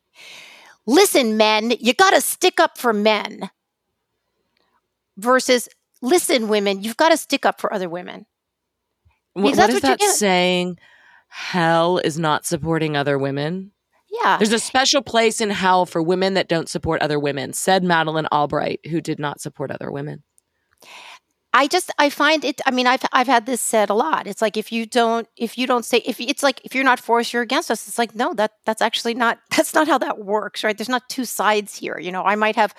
listen, 0.87 1.37
men, 1.37 1.73
you 1.79 1.95
got 1.95 2.11
to 2.15 2.21
stick 2.21 2.59
up 2.59 2.77
for 2.77 2.93
men, 2.93 3.49
versus 5.17 5.69
listen, 6.03 6.49
women, 6.49 6.83
you've 6.83 6.97
got 6.97 7.11
to 7.11 7.17
stick 7.17 7.47
up 7.47 7.61
for 7.61 7.73
other 7.73 7.89
women? 7.89 8.27
What, 9.35 9.57
what 9.57 9.71
is 9.71 9.83
that 9.83 10.01
saying? 10.01 10.81
Hell 11.29 11.99
is 11.99 12.19
not 12.19 12.45
supporting 12.45 12.97
other 12.97 13.17
women. 13.17 13.71
Yeah. 14.11 14.39
There's 14.39 14.53
a 14.53 14.59
special 14.59 15.01
place 15.01 15.41
in 15.41 15.51
hell 15.51 15.87
for 15.87 16.03
women 16.03 16.35
that 16.35 16.49
don't 16.49 16.69
support 16.69 17.03
other 17.03 17.21
women, 17.21 17.53
said 17.53 17.85
Madeleine 17.85 18.27
Albright, 18.33 18.81
who 18.91 19.01
did 19.01 19.21
not 19.21 19.41
support 19.41 19.71
other 19.71 19.93
women. 19.93 20.25
I 21.57 21.69
just 21.69 21.93
I 21.99 22.11
find 22.11 22.45
it. 22.45 22.61
I 22.67 22.73
mean, 22.73 22.89
I've 22.89 23.03
I've 23.13 23.29
had 23.29 23.47
this 23.47 23.61
said 23.61 23.89
a 23.89 23.95
lot. 23.95 24.27
It's 24.27 24.43
like 24.43 24.57
if 24.57 24.73
you 24.73 24.87
don't 24.87 25.29
if 25.37 25.57
you 25.57 25.69
don't 25.69 25.85
say 25.85 25.99
if 25.99 26.21
it's 26.21 26.43
like 26.43 26.61
if 26.65 26.75
you're 26.75 26.83
not 26.83 26.99
for 26.99 27.21
us, 27.21 27.33
you're 27.33 27.43
against 27.43 27.71
us. 27.71 27.87
It's 27.87 27.97
like 27.97 28.13
no, 28.17 28.35
that 28.35 28.51
that's 28.67 28.83
actually 28.83 29.15
not 29.15 29.39
that's 29.57 29.73
not 29.73 29.87
how 29.87 29.97
that 29.99 30.19
works, 30.19 30.65
right? 30.65 30.77
There's 30.77 30.89
not 30.89 31.09
two 31.09 31.25
sides 31.25 31.77
here. 31.77 31.97
You 32.01 32.11
know, 32.11 32.25
I 32.25 32.35
might 32.35 32.57
have 32.57 32.75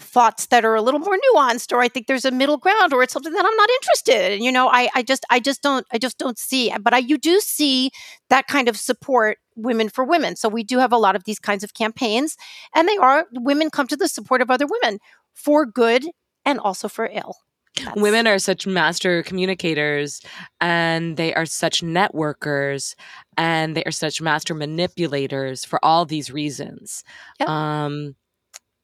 thoughts 0.00 0.46
that 0.46 0.64
are 0.64 0.74
a 0.74 0.82
little 0.82 0.98
more 0.98 1.16
nuanced, 1.16 1.72
or 1.72 1.80
I 1.80 1.86
think 1.88 2.08
there's 2.08 2.24
a 2.24 2.32
middle 2.32 2.56
ground, 2.58 2.92
or 2.92 3.04
it's 3.04 3.12
something 3.12 3.32
that 3.32 3.44
I'm 3.46 3.56
not 3.56 3.70
interested 3.70 4.32
in. 4.32 4.42
You 4.42 4.50
know, 4.50 4.68
I 4.70 4.90
I 4.96 5.02
just 5.04 5.24
I 5.30 5.38
just 5.38 5.62
don't 5.62 5.86
I 5.92 5.98
just 5.98 6.18
don't 6.18 6.36
see. 6.36 6.72
But 6.80 6.94
I 6.94 6.98
you 6.98 7.18
do 7.18 7.38
see 7.38 7.92
that 8.28 8.48
kind 8.48 8.68
of 8.68 8.76
support 8.76 9.38
women 9.54 9.88
for 9.88 10.04
women. 10.04 10.34
So 10.34 10.48
we 10.48 10.64
do 10.64 10.80
have 10.80 10.92
a 10.92 10.98
lot 10.98 11.14
of 11.14 11.24
these 11.24 11.38
kinds 11.38 11.62
of 11.62 11.74
campaigns, 11.74 12.36
and 12.74 12.88
they 12.88 12.96
are 12.96 13.26
women 13.34 13.70
come 13.70 13.86
to 13.86 13.96
the 13.96 14.08
support 14.08 14.42
of 14.42 14.50
other 14.50 14.66
women 14.66 14.98
for 15.32 15.64
good 15.64 16.06
and 16.44 16.58
also 16.58 16.88
for 16.88 17.08
ill. 17.12 17.36
That's... 17.84 17.96
Women 17.96 18.26
are 18.26 18.38
such 18.38 18.66
master 18.66 19.22
communicators 19.22 20.20
and 20.60 21.16
they 21.16 21.34
are 21.34 21.46
such 21.46 21.82
networkers 21.82 22.94
and 23.36 23.76
they 23.76 23.84
are 23.84 23.92
such 23.92 24.20
master 24.20 24.54
manipulators 24.54 25.64
for 25.64 25.84
all 25.84 26.04
these 26.04 26.30
reasons. 26.30 27.04
Yep. 27.40 27.48
Um, 27.48 28.16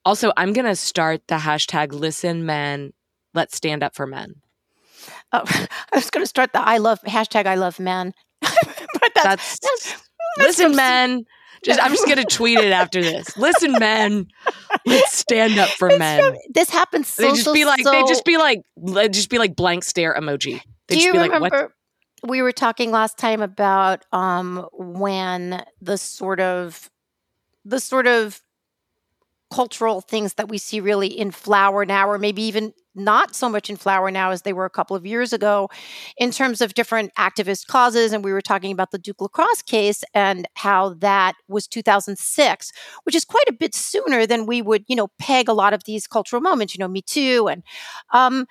also, 0.05 0.31
I'm 0.37 0.53
going 0.53 0.65
to 0.65 0.75
start 0.75 1.27
the 1.27 1.37
hashtag 1.37 1.93
listen 1.93 2.45
men, 2.45 2.93
let's 3.33 3.55
stand 3.55 3.83
up 3.83 3.95
for 3.95 4.05
men. 4.05 4.35
Oh, 5.31 5.43
I 5.91 5.95
was 5.95 6.09
going 6.09 6.23
to 6.23 6.29
start 6.29 6.53
the 6.53 6.59
I 6.59 6.77
love 6.77 7.01
hashtag 7.01 7.45
I 7.45 7.55
love 7.55 7.79
men. 7.79 8.13
but 8.41 9.11
that's, 9.15 9.59
that's, 9.59 9.91
that's 10.37 10.59
listen, 10.59 10.75
men. 10.75 11.25
Just, 11.63 11.81
I'm 11.81 11.91
just 11.91 12.07
gonna 12.07 12.25
tweet 12.25 12.59
it 12.59 12.71
after 12.71 13.01
this. 13.01 13.37
Listen, 13.37 13.73
men, 13.73 14.27
let's 14.85 15.17
stand 15.17 15.57
up 15.57 15.69
for 15.69 15.89
it's 15.89 15.99
men. 15.99 16.19
From, 16.23 16.37
this 16.53 16.69
happens 16.69 17.07
so 17.07 17.23
they 17.23 17.29
just 17.29 17.45
so, 17.45 17.53
be 17.53 17.65
like 17.65 17.83
so, 17.83 17.91
they 17.91 18.03
just 18.03 18.25
be 18.25 18.37
like 18.37 18.63
just 19.11 19.29
be 19.29 19.37
like 19.37 19.55
blank 19.55 19.83
stare 19.83 20.15
emoji. 20.15 20.61
They 20.87 20.95
do 20.95 21.01
just 21.01 21.05
you 21.05 21.13
be 21.13 21.19
remember? 21.19 21.39
Like, 21.49 21.69
we 22.25 22.41
were 22.41 22.51
talking 22.51 22.91
last 22.91 23.17
time 23.17 23.41
about 23.41 24.05
um, 24.11 24.67
when 24.73 25.63
the 25.81 25.97
sort 25.97 26.39
of 26.39 26.89
the 27.65 27.79
sort 27.79 28.07
of 28.07 28.41
cultural 29.53 30.01
things 30.01 30.33
that 30.35 30.49
we 30.49 30.57
see 30.57 30.79
really 30.79 31.07
in 31.07 31.31
flower 31.31 31.85
now, 31.85 32.09
or 32.09 32.17
maybe 32.17 32.41
even 32.43 32.73
not 32.95 33.35
so 33.35 33.49
much 33.49 33.69
in 33.69 33.75
flower 33.75 34.11
now 34.11 34.31
as 34.31 34.43
they 34.43 34.53
were 34.53 34.65
a 34.65 34.69
couple 34.69 34.95
of 34.95 35.05
years 35.05 35.33
ago 35.33 35.69
in 36.17 36.31
terms 36.31 36.61
of 36.61 36.73
different 36.73 37.13
activist 37.15 37.67
causes. 37.67 38.13
And 38.13 38.23
we 38.23 38.31
were 38.31 38.41
talking 38.41 38.71
about 38.71 38.91
the 38.91 38.97
Duke 38.97 39.21
lacrosse 39.21 39.61
case 39.61 40.03
and 40.13 40.47
how 40.55 40.95
that 40.95 41.35
was 41.47 41.67
2006, 41.67 42.71
which 43.03 43.15
is 43.15 43.25
quite 43.25 43.47
a 43.49 43.53
bit 43.53 43.75
sooner 43.75 44.25
than 44.25 44.45
we 44.45 44.61
would, 44.61 44.83
you 44.87 44.95
know, 44.95 45.09
peg 45.19 45.49
a 45.49 45.53
lot 45.53 45.73
of 45.73 45.83
these 45.85 46.07
cultural 46.07 46.41
moments, 46.41 46.75
you 46.75 46.79
know, 46.79 46.87
Me 46.87 47.01
Too. 47.01 47.47
And 47.47 47.63
um, 48.13 48.45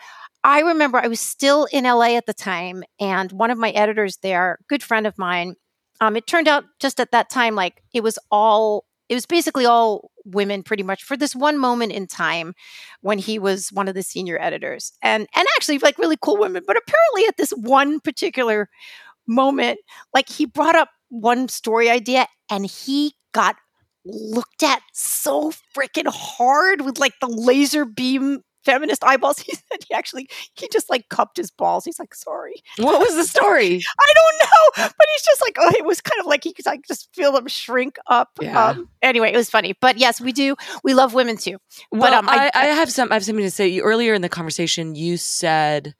I 0.44 0.60
remember 0.60 0.98
I 0.98 1.08
was 1.08 1.20
still 1.20 1.66
in 1.72 1.84
LA 1.84 2.16
at 2.16 2.26
the 2.26 2.34
time, 2.34 2.82
and 2.98 3.30
one 3.32 3.50
of 3.50 3.58
my 3.58 3.70
editors 3.70 4.18
there, 4.18 4.58
good 4.68 4.82
friend 4.82 5.06
of 5.06 5.16
mine, 5.16 5.54
um, 6.00 6.16
it 6.16 6.26
turned 6.26 6.48
out 6.48 6.64
just 6.80 6.98
at 6.98 7.12
that 7.12 7.30
time, 7.30 7.54
like 7.54 7.82
it 7.94 8.02
was 8.02 8.18
all 8.30 8.84
it 9.12 9.14
was 9.14 9.26
basically 9.26 9.66
all 9.66 10.10
women 10.24 10.62
pretty 10.62 10.82
much 10.82 11.02
for 11.02 11.18
this 11.18 11.36
one 11.36 11.58
moment 11.58 11.92
in 11.92 12.06
time 12.06 12.54
when 13.02 13.18
he 13.18 13.38
was 13.38 13.68
one 13.70 13.86
of 13.86 13.94
the 13.94 14.02
senior 14.02 14.40
editors. 14.40 14.92
And 15.02 15.28
and 15.36 15.46
actually 15.54 15.78
like 15.78 15.98
really 15.98 16.16
cool 16.18 16.38
women 16.38 16.62
but 16.66 16.78
apparently 16.78 17.28
at 17.28 17.36
this 17.36 17.50
one 17.50 18.00
particular 18.00 18.70
moment 19.26 19.80
like 20.14 20.30
he 20.30 20.46
brought 20.46 20.76
up 20.76 20.88
one 21.10 21.46
story 21.46 21.90
idea 21.90 22.26
and 22.50 22.64
he 22.64 23.12
got 23.34 23.56
looked 24.06 24.62
at 24.62 24.80
so 24.94 25.52
freaking 25.76 26.08
hard 26.08 26.80
with 26.80 26.98
like 26.98 27.12
the 27.20 27.28
laser 27.28 27.84
beam 27.84 28.40
feminist 28.64 29.04
eyeballs. 29.04 29.38
He 29.46 29.54
said 29.54 29.80
he 29.88 29.94
actually 29.94 30.28
he 30.54 30.68
just 30.72 30.88
like 30.90 31.08
cupped 31.08 31.36
his 31.36 31.50
balls. 31.50 31.84
He's 31.84 31.98
like, 31.98 32.14
sorry. 32.14 32.54
What 32.78 33.00
was 33.00 33.14
the 33.16 33.24
story? 33.24 33.82
I 34.00 34.12
don't 34.14 34.38
know, 34.40 34.88
but 34.96 35.06
he's 35.12 35.22
just 35.24 35.40
like, 35.42 35.56
oh, 35.58 35.72
it 35.76 35.84
was 35.84 36.00
kind 36.00 36.20
of 36.20 36.26
like 36.26 36.44
he 36.44 36.52
could 36.52 36.66
like 36.66 36.82
just 36.86 37.08
feel 37.14 37.32
them 37.32 37.46
shrink 37.48 37.96
up. 38.06 38.30
Yeah. 38.40 38.68
Um, 38.70 38.88
anyway, 39.02 39.32
it 39.32 39.36
was 39.36 39.50
funny, 39.50 39.74
but 39.80 39.98
yes, 39.98 40.20
we 40.20 40.32
do. 40.32 40.56
We 40.84 40.94
love 40.94 41.14
women 41.14 41.36
too. 41.36 41.58
Well, 41.90 42.14
um, 42.14 42.28
I, 42.28 42.50
I- 42.54 42.62
I 42.62 42.64
have 42.66 42.90
some. 42.90 43.10
I 43.10 43.14
have 43.14 43.24
something 43.24 43.44
to 43.44 43.50
say. 43.50 43.68
You, 43.68 43.82
earlier 43.82 44.14
in 44.14 44.22
the 44.22 44.28
conversation, 44.28 44.94
you 44.94 45.16
said, 45.16 45.94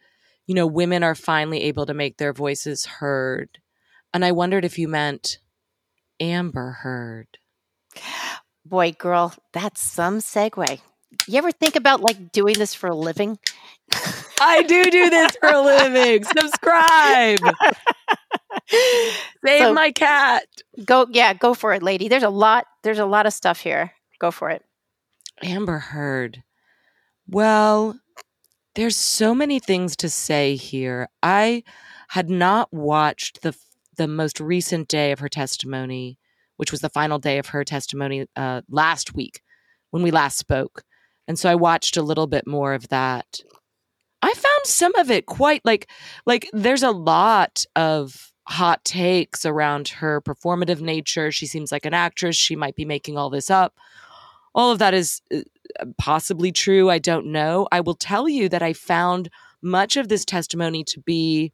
you 0.47 0.55
know, 0.55 0.67
women 0.67 1.03
are 1.03 1.15
finally 1.15 1.63
able 1.65 1.87
to 1.87 1.95
make 1.95 2.17
their 2.19 2.33
voices 2.33 2.87
heard, 2.87 3.59
and 4.15 4.25
I 4.25 4.33
wondered 4.33 4.65
if 4.65 4.79
you 4.79 4.89
meant 4.89 5.39
Amber 6.21 6.71
Heard. 6.83 7.27
Boy, 8.65 8.93
girl, 8.93 9.35
that's 9.53 9.83
some 9.83 10.19
segue. 10.21 10.81
You 11.29 11.39
ever 11.39 11.53
think 11.53 11.77
about 11.77 12.01
like 12.01 12.33
doing 12.33 12.55
this 12.55 12.75
for 12.75 12.89
a 12.89 12.95
living? 12.97 13.39
I 14.41 14.63
do 14.63 14.85
do 14.91 15.11
this 15.11 15.33
for 15.41 15.49
a 15.51 15.61
living. 15.61 16.25
Subscribe. 16.39 17.39
Save 19.45 19.61
So- 19.63 19.75
my 19.75 19.91
cat. 19.93 20.45
Go, 20.85 21.07
yeah, 21.11 21.35
go 21.35 21.55
for 21.55 21.73
it, 21.75 21.83
lady. 21.83 22.09
There's 22.09 22.23
a 22.23 22.31
lot. 22.31 22.67
There's 22.83 22.99
a 22.99 23.07
lot 23.07 23.27
of 23.27 23.33
stuff 23.33 23.61
here. 23.61 23.93
Go 24.19 24.31
for 24.31 24.51
it. 24.51 24.63
Amber 25.43 25.79
Heard. 25.79 26.43
Well, 27.29 27.99
there's 28.75 28.97
so 28.97 29.35
many 29.35 29.59
things 29.59 29.97
to 29.97 30.09
say 30.09 30.57
here. 30.57 31.09
I 31.23 31.63
had 32.09 32.31
not 32.31 32.73
watched 32.73 33.43
the 33.43 33.55
the 33.97 34.09
most 34.09 34.41
recent 34.41 34.89
day 34.89 35.13
of 35.13 35.19
her 35.19 35.29
testimony, 35.29 36.19
which 36.57 36.73
was 36.73 36.81
the 36.81 36.89
final 36.89 37.19
day 37.19 37.39
of 37.39 37.49
her 37.49 37.65
testimony 37.65 38.27
uh, 38.37 38.63
last 38.71 39.15
week 39.15 39.43
when 39.91 40.03
we 40.03 40.11
last 40.11 40.39
spoke, 40.39 40.83
and 41.29 41.39
so 41.39 41.51
I 41.51 41.55
watched 41.55 41.97
a 41.97 42.03
little 42.03 42.27
bit 42.27 42.47
more 42.47 42.75
of 42.75 42.89
that. 42.89 43.41
I 44.23 44.33
found 44.33 44.65
some 44.65 44.95
of 44.97 45.11
it 45.11 45.27
quite 45.27 45.65
like 45.65 45.89
like 46.27 46.49
there's 46.53 46.83
a 46.83 46.91
lot 46.91 47.65
of 47.75 48.33
hot 48.49 48.85
takes 48.85 49.47
around 49.47 49.89
her 49.89 50.21
performative 50.21 50.81
nature. 50.81 51.31
She 51.31 51.47
seems 51.47 51.73
like 51.73 51.87
an 51.87 51.95
actress. 51.95 52.37
She 52.37 52.57
might 52.57 52.77
be 52.77 52.85
making 52.85 53.17
all 53.17 53.31
this 53.31 53.51
up. 53.51 53.75
All 54.55 54.71
of 54.71 54.79
that 54.81 54.95
is 54.95 55.23
uh, 55.35 55.41
possibly 55.99 56.53
true. 56.53 56.91
I 56.91 56.99
don't 56.99 57.27
know. 57.27 57.69
I 57.73 57.81
will 57.81 57.95
tell 57.95 58.29
you 58.29 58.49
that 58.49 58.63
I 58.63 58.73
found 58.73 59.31
much 59.63 59.97
of 59.97 60.09
this 60.09 60.25
testimony 60.25 60.85
to 60.85 61.01
be 61.01 61.53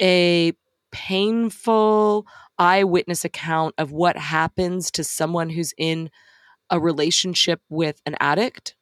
a 0.00 0.52
painful 0.90 2.26
eyewitness 2.58 3.24
account 3.24 3.74
of 3.78 3.92
what 3.92 4.16
happens 4.16 4.90
to 4.90 5.04
someone 5.04 5.48
who's 5.50 5.72
in 5.78 6.10
a 6.72 6.80
relationship 6.80 7.60
with 7.68 8.00
an 8.06 8.16
addict 8.18 8.74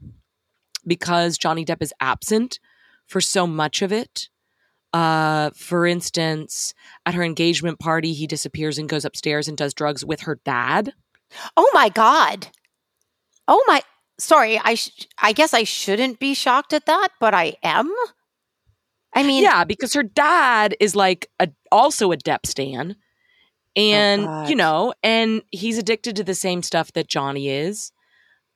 because 0.86 1.36
Johnny 1.36 1.64
Depp 1.66 1.82
is 1.82 1.92
absent 2.00 2.58
for 3.06 3.20
so 3.20 3.46
much 3.46 3.82
of 3.82 3.92
it. 3.92 4.30
Uh, 4.92 5.50
for 5.54 5.86
instance, 5.86 6.72
at 7.04 7.14
her 7.14 7.22
engagement 7.22 7.78
party, 7.78 8.12
he 8.12 8.26
disappears 8.26 8.78
and 8.78 8.88
goes 8.88 9.04
upstairs 9.04 9.46
and 9.48 9.58
does 9.58 9.74
drugs 9.74 10.04
with 10.04 10.22
her 10.22 10.40
dad. 10.44 10.94
Oh 11.56 11.70
my 11.74 11.88
god. 11.88 12.48
Oh 13.46 13.62
my. 13.66 13.82
Sorry, 14.18 14.58
I 14.58 14.74
sh- 14.74 15.06
I 15.18 15.32
guess 15.32 15.54
I 15.54 15.64
shouldn't 15.64 16.18
be 16.18 16.34
shocked 16.34 16.72
at 16.72 16.86
that, 16.86 17.08
but 17.20 17.34
I 17.34 17.56
am. 17.62 17.92
I 19.14 19.22
mean, 19.22 19.42
yeah, 19.42 19.64
because 19.64 19.92
her 19.94 20.02
dad 20.02 20.76
is 20.78 20.94
like 20.94 21.28
a 21.40 21.48
also 21.72 22.12
a 22.12 22.16
Depp 22.16 22.46
stan, 22.46 22.96
and 23.76 24.24
God. 24.24 24.48
you 24.48 24.56
know, 24.56 24.92
and 25.02 25.42
he's 25.50 25.78
addicted 25.78 26.16
to 26.16 26.24
the 26.24 26.34
same 26.34 26.62
stuff 26.62 26.92
that 26.92 27.08
Johnny 27.08 27.48
is. 27.48 27.92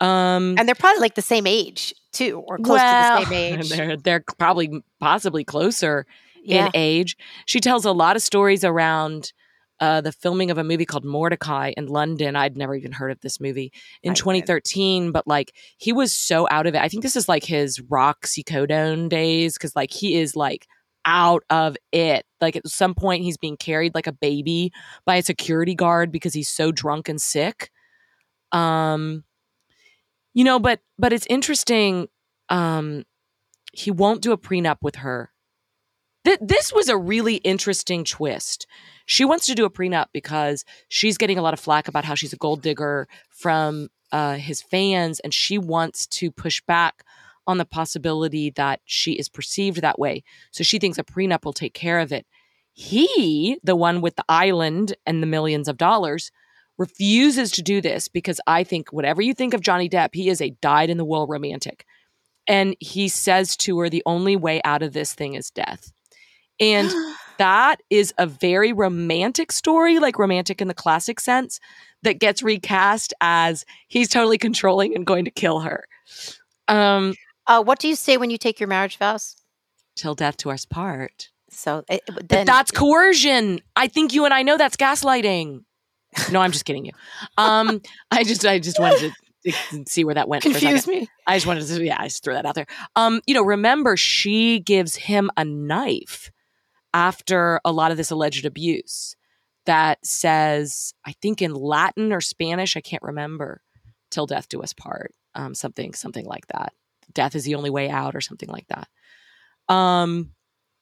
Um, 0.01 0.57
and 0.59 0.67
they're 0.69 0.75
probably 0.75 1.01
like 1.01 1.15
the 1.15 1.23
same 1.23 1.47
age 1.47 1.95
too, 2.12 2.43
or 2.47 2.59
close 2.59 2.79
well, 2.79 3.19
to 3.21 3.25
the 3.25 3.31
same 3.31 3.59
age. 3.61 3.69
They're 3.71 3.97
they're 3.97 4.25
probably 4.39 4.83
possibly 5.01 5.45
closer 5.45 6.05
Yeah. 6.43 6.67
in 6.67 6.73
age. 6.75 7.17
She 7.47 7.61
tells 7.61 7.85
a 7.85 7.93
lot 7.93 8.17
of 8.17 8.23
stories 8.23 8.65
around 8.65 9.33
uh, 9.81 10.01
the 10.01 10.12
filming 10.12 10.51
of 10.51 10.59
a 10.59 10.65
movie 10.65 10.85
called 10.85 11.05
Mortdecai 11.05 11.75
in 11.77 11.87
London. 11.87 12.37
I'd 12.37 12.57
never 12.57 12.75
even 12.75 12.93
heard 12.93 13.11
of 13.11 13.21
this 13.21 13.41
movie 13.41 13.73
in 14.03 14.11
I 14.11 14.15
did. 14.15 14.19
2013, 14.21 15.11
but 15.12 15.27
like 15.27 15.53
he 15.79 15.93
was 15.93 16.15
so 16.15 16.47
out 16.51 16.67
of 16.67 16.75
it. 16.75 16.81
I 16.81 16.89
think 16.89 17.03
this 17.03 17.17
is 17.17 17.29
like 17.29 17.45
his 17.45 17.79
Roxicodone 17.81 19.09
days 19.09 19.55
because 19.55 19.75
like 19.77 19.93
he 19.93 20.17
is 20.17 20.37
like 20.37 20.67
out 21.05 21.45
of 21.51 21.77
it. 21.93 22.25
Like 22.41 22.57
at 22.57 22.69
some 22.69 22.95
point, 22.95 23.23
he's 23.23 23.37
being 23.37 23.57
carried 23.57 23.95
like 23.95 24.07
a 24.07 24.13
baby 24.13 24.73
by 25.07 25.17
a 25.17 25.23
security 25.23 25.75
guard 25.75 26.13
because 26.13 26.35
he's 26.35 26.49
so 26.49 26.73
drunk 26.73 27.09
and 27.09 27.21
sick. 27.21 27.71
Um, 28.53 29.25
you 30.35 30.45
know, 30.45 30.59
but 30.59 30.81
but 30.99 31.13
it's 31.13 31.27
interesting. 31.29 32.09
Um, 32.49 33.05
he 33.73 33.91
won't 33.91 34.23
do 34.23 34.33
a 34.33 34.39
prenup 34.39 34.79
with 34.83 34.97
her. 34.97 35.31
Th- 36.25 36.39
this 36.41 36.73
was 36.73 36.89
a 36.89 36.97
really 36.97 37.37
interesting 37.37 38.05
twist. 38.05 38.67
She 39.07 39.25
wants 39.25 39.47
to 39.47 39.55
do 39.55 39.65
a 39.65 39.71
prenup 39.71 40.07
because 40.13 40.65
she's 40.89 41.19
getting 41.19 41.39
a 41.39 41.43
lot 41.43 41.55
of 41.55 41.61
flack 41.61 41.89
about 41.89 42.05
how 42.05 42.15
she's 42.15 42.33
a 42.33 42.39
gold 42.39 42.63
digger 42.63 43.09
from 43.29 43.89
uh, 44.13 44.35
his 44.35 44.63
fans, 44.63 45.21
and 45.21 45.35
she 45.35 45.59
wants 45.59 46.07
to 46.07 46.31
push 46.31 46.63
back 46.67 47.05
on 47.47 47.59
the 47.59 47.64
possibility 47.64 48.51
that 48.51 48.80
she 48.84 49.12
is 49.12 49.28
perceived 49.28 49.80
that 49.80 49.99
way. 49.99 50.22
So 50.51 50.64
she 50.64 50.78
thinks 50.78 50.99
a 50.99 51.05
prenup 51.05 51.45
will 51.45 51.53
take 51.53 51.74
care 51.74 52.01
of 52.01 52.12
it. 52.12 52.26
He, 52.72 53.59
the 53.62 53.76
one 53.76 54.01
with 54.01 54.16
the 54.16 54.24
island 54.28 54.97
and 55.07 55.22
the 55.22 55.26
millions 55.26 55.68
of 55.68 55.76
dollars, 55.76 56.30
refuses 56.76 57.53
to 57.53 57.62
do 57.62 57.80
this 57.80 58.09
because 58.09 58.40
I 58.47 58.64
think 58.64 58.92
whatever 58.92 59.22
you 59.22 59.32
think 59.32 59.55
of 59.55 59.61
Johnny 59.61 59.88
Depp, 59.88 60.11
he 60.12 60.28
is 60.28 60.40
a 60.40 60.51
dyed 60.61 60.90
in 60.90 60.97
the 60.97 61.05
wool 61.05 61.26
romantic. 61.26 61.86
And 62.47 62.76
he 62.80 63.09
says 63.09 63.57
to 63.59 63.78
her, 63.78 63.88
the 63.88 64.03
only 64.07 64.36
way 64.36 64.61
out 64.64 64.82
of 64.82 64.92
this 64.92 65.14
thing 65.14 65.34
is 65.34 65.51
death. 65.51 65.92
And 66.61 66.90
that 67.38 67.76
is 67.90 68.12
a 68.18 68.26
very 68.26 68.72
romantic 68.72 69.53
story, 69.53 69.99
like 69.99 70.18
romantic 70.18 70.61
in 70.61 70.68
the 70.68 70.74
classic 70.74 71.20
sense, 71.20 71.61
that 72.03 72.18
gets 72.18 72.42
recast 72.42 73.14
as 73.20 73.64
he's 73.88 74.09
totally 74.09 74.38
controlling 74.38 74.95
and 74.95 75.07
going 75.07 75.24
to 75.24 75.30
kill 75.30 75.61
her. 75.61 75.86
Um, 76.68 77.14
uh, 77.47 77.62
what 77.62 77.78
do 77.78 77.88
you 77.88 77.95
say 77.97 78.16
when 78.16 78.30
you 78.30 78.38
take 78.38 78.61
your 78.61 78.68
marriage 78.68 78.99
vows? 78.99 79.36
till 79.97 80.14
death 80.14 80.36
do 80.36 80.51
us 80.51 80.64
part. 80.64 81.30
So 81.51 81.84
it, 81.88 82.03
But 82.07 82.28
that's 82.28 82.70
coercion. 82.70 83.61
I 83.76 83.86
think 83.86 84.12
you 84.12 84.24
and 84.24 84.34
I 84.34 84.42
know 84.42 84.57
that's 84.57 84.76
gaslighting. 84.76 85.61
No, 86.30 86.40
I'm 86.40 86.53
just 86.53 86.64
kidding 86.64 86.84
you. 86.84 86.92
Um, 87.38 87.80
I 88.11 88.24
just 88.24 88.45
I 88.45 88.59
just 88.59 88.78
wanted 88.78 89.14
to 89.45 89.84
see 89.86 90.05
where 90.05 90.14
that 90.14 90.28
went. 90.28 90.42
for 90.42 90.51
a 90.51 90.53
second. 90.53 90.68
confuse 90.68 90.86
me. 90.86 91.09
I 91.26 91.36
just 91.36 91.47
wanted 91.47 91.66
to, 91.66 91.84
yeah, 91.84 91.97
I 91.99 92.05
just 92.07 92.24
throw 92.24 92.34
that 92.34 92.47
out 92.47 92.55
there. 92.55 92.66
Um, 92.97 93.20
you 93.26 93.34
know, 93.34 93.42
remember 93.42 93.97
she 93.97 94.61
gives 94.61 94.97
him 94.97 95.30
a 95.36 95.45
knife 95.45 96.30
after 96.92 97.61
a 97.64 97.72
lot 97.72 97.90
of 97.90 97.97
this 97.97 98.11
alleged 98.11 98.45
abuse 98.47 99.16
that 99.66 100.05
says, 100.05 100.95
I 101.05 101.12
think 101.20 101.42
in 101.42 101.55
Latin 101.55 102.12
or 102.12 102.20
Spanish, 102.20 102.76
I 102.76 102.80
can't 102.80 103.03
remember, 103.03 103.61
till 104.11 104.26
death 104.26 104.49
do 104.49 104.62
us 104.62 104.72
part. 104.72 105.12
Um, 105.34 105.55
something, 105.55 105.95
something 105.95 106.26
like 106.26 106.47
that. 106.49 106.72
Death 107.13 107.35
is 107.35 107.45
the 107.45 107.55
only 107.55 107.71
way 107.71 107.91
out, 107.91 108.15
or 108.15 108.21
something 108.21 108.49
like 108.49 108.67
that. 108.69 108.89
Um, 109.75 110.35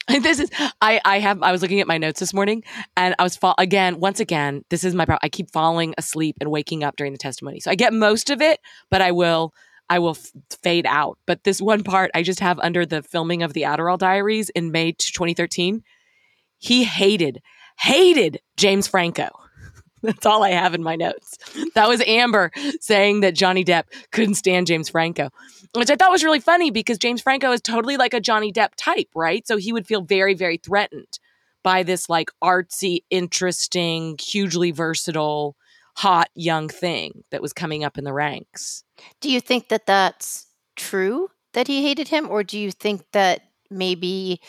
this 0.08 0.40
is 0.40 0.50
I 0.80 1.00
I 1.04 1.18
have 1.20 1.42
I 1.42 1.52
was 1.52 1.62
looking 1.62 1.80
at 1.80 1.86
my 1.86 1.98
notes 1.98 2.18
this 2.20 2.34
morning 2.34 2.64
and 2.96 3.14
I 3.18 3.22
was 3.22 3.36
fall 3.36 3.54
again 3.58 4.00
once 4.00 4.18
again 4.20 4.64
this 4.68 4.84
is 4.84 4.94
my 4.94 5.04
problem. 5.04 5.20
I 5.22 5.28
keep 5.28 5.50
falling 5.52 5.94
asleep 5.96 6.36
and 6.40 6.50
waking 6.50 6.82
up 6.82 6.96
during 6.96 7.12
the 7.12 7.18
testimony. 7.18 7.60
So 7.60 7.70
I 7.70 7.76
get 7.76 7.92
most 7.92 8.30
of 8.30 8.42
it 8.42 8.58
but 8.90 9.00
I 9.00 9.12
will 9.12 9.54
I 9.88 9.98
will 10.00 10.16
f- 10.16 10.32
fade 10.62 10.86
out. 10.86 11.18
But 11.26 11.44
this 11.44 11.60
one 11.60 11.84
part 11.84 12.10
I 12.14 12.22
just 12.22 12.40
have 12.40 12.58
under 12.60 12.84
the 12.84 13.02
filming 13.02 13.42
of 13.42 13.52
the 13.52 13.62
Adderall 13.62 13.98
Diaries 13.98 14.50
in 14.50 14.72
May 14.72 14.92
2013 14.92 15.82
he 16.58 16.84
hated 16.84 17.40
hated 17.78 18.40
James 18.56 18.88
Franco. 18.88 19.28
That's 20.02 20.26
all 20.26 20.42
I 20.42 20.50
have 20.50 20.74
in 20.74 20.82
my 20.82 20.96
notes. 20.96 21.38
That 21.76 21.88
was 21.88 22.02
Amber 22.04 22.50
saying 22.80 23.20
that 23.20 23.36
Johnny 23.36 23.64
Depp 23.64 23.84
couldn't 24.10 24.34
stand 24.34 24.66
James 24.66 24.88
Franco 24.88 25.30
which 25.74 25.90
I 25.90 25.96
thought 25.96 26.10
was 26.10 26.24
really 26.24 26.40
funny 26.40 26.70
because 26.70 26.98
James 26.98 27.22
Franco 27.22 27.52
is 27.52 27.60
totally 27.60 27.96
like 27.96 28.14
a 28.14 28.20
Johnny 28.20 28.52
Depp 28.52 28.70
type, 28.76 29.08
right? 29.14 29.46
So 29.46 29.56
he 29.56 29.72
would 29.72 29.86
feel 29.86 30.02
very, 30.02 30.34
very 30.34 30.58
threatened 30.58 31.18
by 31.62 31.82
this 31.82 32.08
like 32.08 32.30
artsy, 32.42 33.04
interesting, 33.10 34.18
hugely 34.20 34.70
versatile, 34.70 35.56
hot 35.96 36.28
young 36.34 36.68
thing 36.68 37.24
that 37.30 37.42
was 37.42 37.52
coming 37.52 37.84
up 37.84 37.96
in 37.96 38.04
the 38.04 38.12
ranks. 38.12 38.84
Do 39.20 39.30
you 39.30 39.40
think 39.40 39.68
that 39.68 39.86
that's 39.86 40.46
true 40.76 41.28
that 41.52 41.68
he 41.68 41.82
hated 41.82 42.08
him, 42.08 42.30
or 42.30 42.42
do 42.42 42.58
you 42.58 42.70
think 42.70 43.02
that 43.12 43.42
maybe 43.70 44.40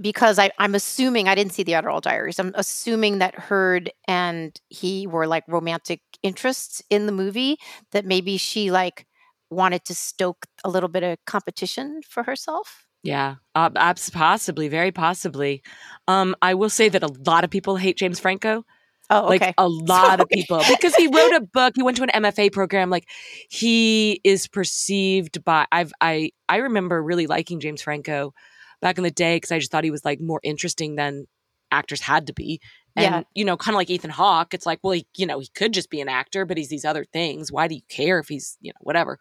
because 0.00 0.38
I, 0.38 0.50
I'm 0.58 0.74
assuming 0.74 1.28
I 1.28 1.34
didn't 1.34 1.52
see 1.52 1.62
the 1.62 1.72
Adderall 1.72 2.00
Diaries, 2.00 2.38
I'm 2.38 2.52
assuming 2.54 3.18
that 3.18 3.34
Heard 3.34 3.92
and 4.08 4.58
he 4.68 5.06
were 5.06 5.26
like 5.26 5.44
romantic 5.46 6.00
interests 6.22 6.82
in 6.88 7.06
the 7.06 7.12
movie. 7.12 7.58
That 7.90 8.06
maybe 8.06 8.36
she 8.36 8.70
like 8.70 9.06
wanted 9.52 9.84
to 9.86 9.94
stoke 9.94 10.46
a 10.64 10.70
little 10.70 10.88
bit 10.88 11.02
of 11.02 11.18
competition 11.26 12.00
for 12.08 12.22
herself. 12.22 12.86
Yeah, 13.02 13.36
uh, 13.54 13.70
possibly, 14.12 14.68
very 14.68 14.92
possibly. 14.92 15.62
Um, 16.06 16.36
I 16.40 16.54
will 16.54 16.70
say 16.70 16.88
that 16.88 17.02
a 17.02 17.12
lot 17.26 17.42
of 17.42 17.50
people 17.50 17.76
hate 17.76 17.96
James 17.96 18.20
Franco. 18.20 18.64
Oh, 19.10 19.26
okay. 19.26 19.46
Like 19.46 19.54
a 19.58 19.68
lot 19.68 20.20
of 20.20 20.28
people 20.28 20.62
because 20.68 20.94
he 20.94 21.08
wrote 21.08 21.34
a 21.34 21.40
book. 21.40 21.74
He 21.76 21.82
went 21.82 21.96
to 21.98 22.04
an 22.04 22.22
MFA 22.22 22.52
program. 22.52 22.90
Like 22.90 23.08
he 23.48 24.20
is 24.24 24.46
perceived 24.46 25.44
by 25.44 25.66
I've 25.72 25.92
I 26.00 26.30
I 26.48 26.58
remember 26.58 27.02
really 27.02 27.26
liking 27.26 27.60
James 27.60 27.82
Franco 27.82 28.32
back 28.80 28.98
in 28.98 29.04
the 29.04 29.10
day 29.10 29.36
because 29.36 29.52
I 29.52 29.58
just 29.58 29.70
thought 29.70 29.84
he 29.84 29.90
was 29.90 30.04
like 30.04 30.20
more 30.20 30.40
interesting 30.42 30.94
than 30.94 31.26
actors 31.72 32.00
had 32.00 32.28
to 32.28 32.32
be. 32.32 32.60
And 32.96 33.04
Yeah. 33.04 33.22
you 33.34 33.44
know, 33.44 33.56
kind 33.56 33.74
of 33.74 33.78
like 33.78 33.88
Ethan 33.90 34.10
Hawke, 34.10 34.52
it's 34.54 34.66
like, 34.66 34.80
well, 34.82 34.92
he, 34.92 35.06
you 35.16 35.24
know, 35.26 35.38
he 35.40 35.48
could 35.54 35.72
just 35.72 35.88
be 35.90 36.00
an 36.00 36.08
actor, 36.08 36.44
but 36.44 36.56
he's 36.58 36.68
these 36.68 36.84
other 36.84 37.04
things. 37.04 37.50
Why 37.50 37.66
do 37.68 37.74
you 37.74 37.80
care 37.88 38.18
if 38.18 38.28
he's, 38.28 38.58
you 38.60 38.70
know, 38.70 38.78
whatever? 38.80 39.18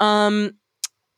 Um, 0.00 0.52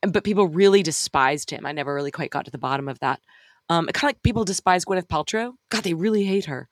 but 0.02 0.24
people 0.24 0.48
really 0.48 0.82
despised 0.82 1.50
him. 1.50 1.66
I 1.66 1.72
never 1.72 1.94
really 1.94 2.10
quite 2.10 2.30
got 2.30 2.44
to 2.44 2.50
the 2.50 2.58
bottom 2.58 2.88
of 2.88 2.98
that. 3.00 3.20
Um, 3.68 3.86
kind 3.86 3.96
of 4.04 4.14
like 4.16 4.22
people 4.22 4.44
despise 4.44 4.84
Gwyneth 4.84 5.06
Paltrow. 5.08 5.52
God, 5.70 5.84
they 5.84 5.94
really 5.94 6.24
hate 6.24 6.46
her. 6.46 6.68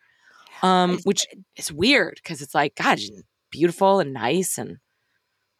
Um, 0.63 0.99
which 1.05 1.27
is 1.57 1.73
weird 1.73 2.15
because 2.23 2.43
it's 2.43 2.55
like, 2.55 2.75
God, 2.77 3.01
she's 3.01 3.23
beautiful 3.51 3.99
and 4.01 4.13
nice, 4.13 4.59
and 4.59 4.77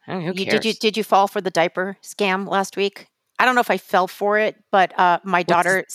I 0.05 0.11
don't 0.13 0.21
know, 0.21 0.27
who 0.27 0.33
cares? 0.45 0.51
did 0.59 0.65
you 0.65 0.73
did 0.73 0.95
you 0.97 1.03
fall 1.03 1.27
for 1.27 1.41
the 1.41 1.49
diaper 1.49 1.97
scam 2.03 2.47
last 2.47 2.77
week? 2.77 3.07
I 3.39 3.45
don't 3.45 3.55
know 3.55 3.61
if 3.61 3.71
I 3.71 3.77
fell 3.79 4.07
for 4.07 4.37
it, 4.37 4.57
but 4.71 4.97
uh, 4.99 5.19
my 5.23 5.39
What's- 5.39 5.47
daughter. 5.47 5.85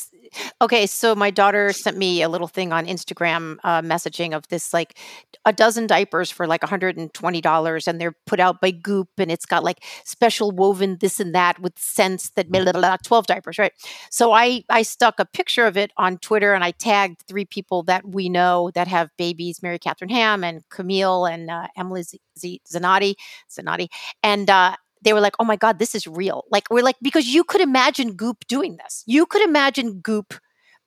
Okay, 0.60 0.86
so 0.86 1.14
my 1.14 1.30
daughter 1.30 1.72
sent 1.72 1.96
me 1.96 2.22
a 2.22 2.28
little 2.28 2.48
thing 2.48 2.72
on 2.72 2.86
Instagram 2.86 3.56
uh, 3.64 3.82
messaging 3.82 4.34
of 4.34 4.46
this 4.48 4.72
like 4.72 4.98
a 5.44 5.52
dozen 5.52 5.86
diapers 5.86 6.30
for 6.30 6.46
like 6.46 6.60
$120 6.60 7.86
and 7.86 8.00
they're 8.00 8.16
put 8.26 8.40
out 8.40 8.60
by 8.60 8.70
Goop 8.70 9.08
and 9.18 9.30
it's 9.30 9.46
got 9.46 9.64
like 9.64 9.84
special 10.04 10.50
woven 10.50 10.96
this 11.00 11.20
and 11.20 11.34
that 11.34 11.58
with 11.60 11.78
scents 11.78 12.30
that 12.30 12.50
blah, 12.50 12.62
blah, 12.62 12.72
blah, 12.72 12.96
12 13.02 13.26
diapers, 13.26 13.58
right? 13.58 13.72
So 14.10 14.32
I 14.32 14.64
I 14.70 14.82
stuck 14.82 15.20
a 15.20 15.24
picture 15.24 15.66
of 15.66 15.76
it 15.76 15.92
on 15.96 16.18
Twitter 16.18 16.54
and 16.54 16.64
I 16.64 16.72
tagged 16.72 17.22
three 17.28 17.44
people 17.44 17.82
that 17.84 18.06
we 18.06 18.28
know 18.28 18.70
that 18.74 18.88
have 18.88 19.10
babies, 19.16 19.62
Mary 19.62 19.78
Catherine 19.78 20.10
Ham 20.10 20.42
and 20.42 20.62
Camille 20.70 21.26
and 21.26 21.50
uh, 21.50 21.68
Emily 21.76 22.02
Z- 22.02 22.20
Z- 22.38 22.60
Zanotti, 22.70 23.14
Zanotti. 23.50 23.88
And 24.22 24.50
uh, 24.50 24.76
they 25.02 25.12
were 25.12 25.20
like, 25.20 25.34
"Oh 25.38 25.44
my 25.44 25.56
god, 25.56 25.78
this 25.78 25.94
is 25.94 26.06
real!" 26.06 26.44
Like 26.50 26.64
we're 26.70 26.82
like 26.82 26.96
because 27.02 27.26
you 27.26 27.44
could 27.44 27.60
imagine 27.60 28.14
Goop 28.14 28.46
doing 28.48 28.76
this. 28.82 29.02
You 29.06 29.26
could 29.26 29.42
imagine 29.42 30.00
Goop 30.00 30.34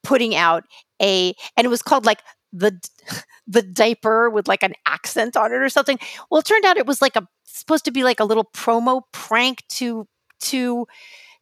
putting 0.03 0.36
out 0.36 0.64
a, 1.01 1.34
and 1.57 1.66
it 1.66 1.70
was 1.70 1.82
called 1.82 2.05
like 2.05 2.22
the 2.51 2.80
the 3.47 3.62
diaper 3.62 4.30
with 4.30 4.47
like 4.47 4.64
an 4.64 4.74
accent 4.86 5.38
on 5.38 5.51
it 5.51 5.57
or 5.57 5.70
something. 5.70 5.99
Well, 6.30 6.39
it 6.39 6.45
turned 6.45 6.66
out 6.66 6.78
it 6.78 6.86
was 6.86 7.01
like 7.01 7.16
a 7.16 7.28
supposed 7.45 7.86
to 7.86 7.91
be 7.91 8.03
like 8.03 8.20
a 8.20 8.26
little 8.26 8.45
promo 8.53 9.01
prank 9.12 9.64
to 9.70 10.07
to 10.41 10.88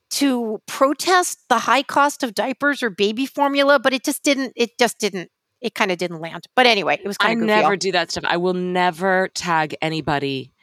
to 0.09 0.61
protest 0.67 1.39
the 1.49 1.59
high 1.59 1.83
cost 1.83 2.23
of 2.23 2.33
diapers 2.33 2.81
or 2.81 2.89
baby 2.89 3.25
formula, 3.25 3.79
but 3.79 3.93
it 3.93 4.03
just 4.03 4.23
didn't. 4.23 4.53
It 4.55 4.77
just 4.79 4.99
didn't. 4.99 5.29
It 5.59 5.73
kind 5.73 5.91
of 5.91 5.97
didn't 5.97 6.21
land. 6.21 6.45
But 6.55 6.65
anyway, 6.65 6.99
it 7.03 7.07
was 7.07 7.17
I 7.19 7.27
kind 7.27 7.41
of 7.41 7.47
goofy. 7.47 7.61
never 7.61 7.77
do 7.77 7.91
that 7.93 8.11
stuff. 8.11 8.23
I 8.27 8.37
will 8.37 8.53
never 8.53 9.29
tag 9.29 9.75
anybody 9.81 10.53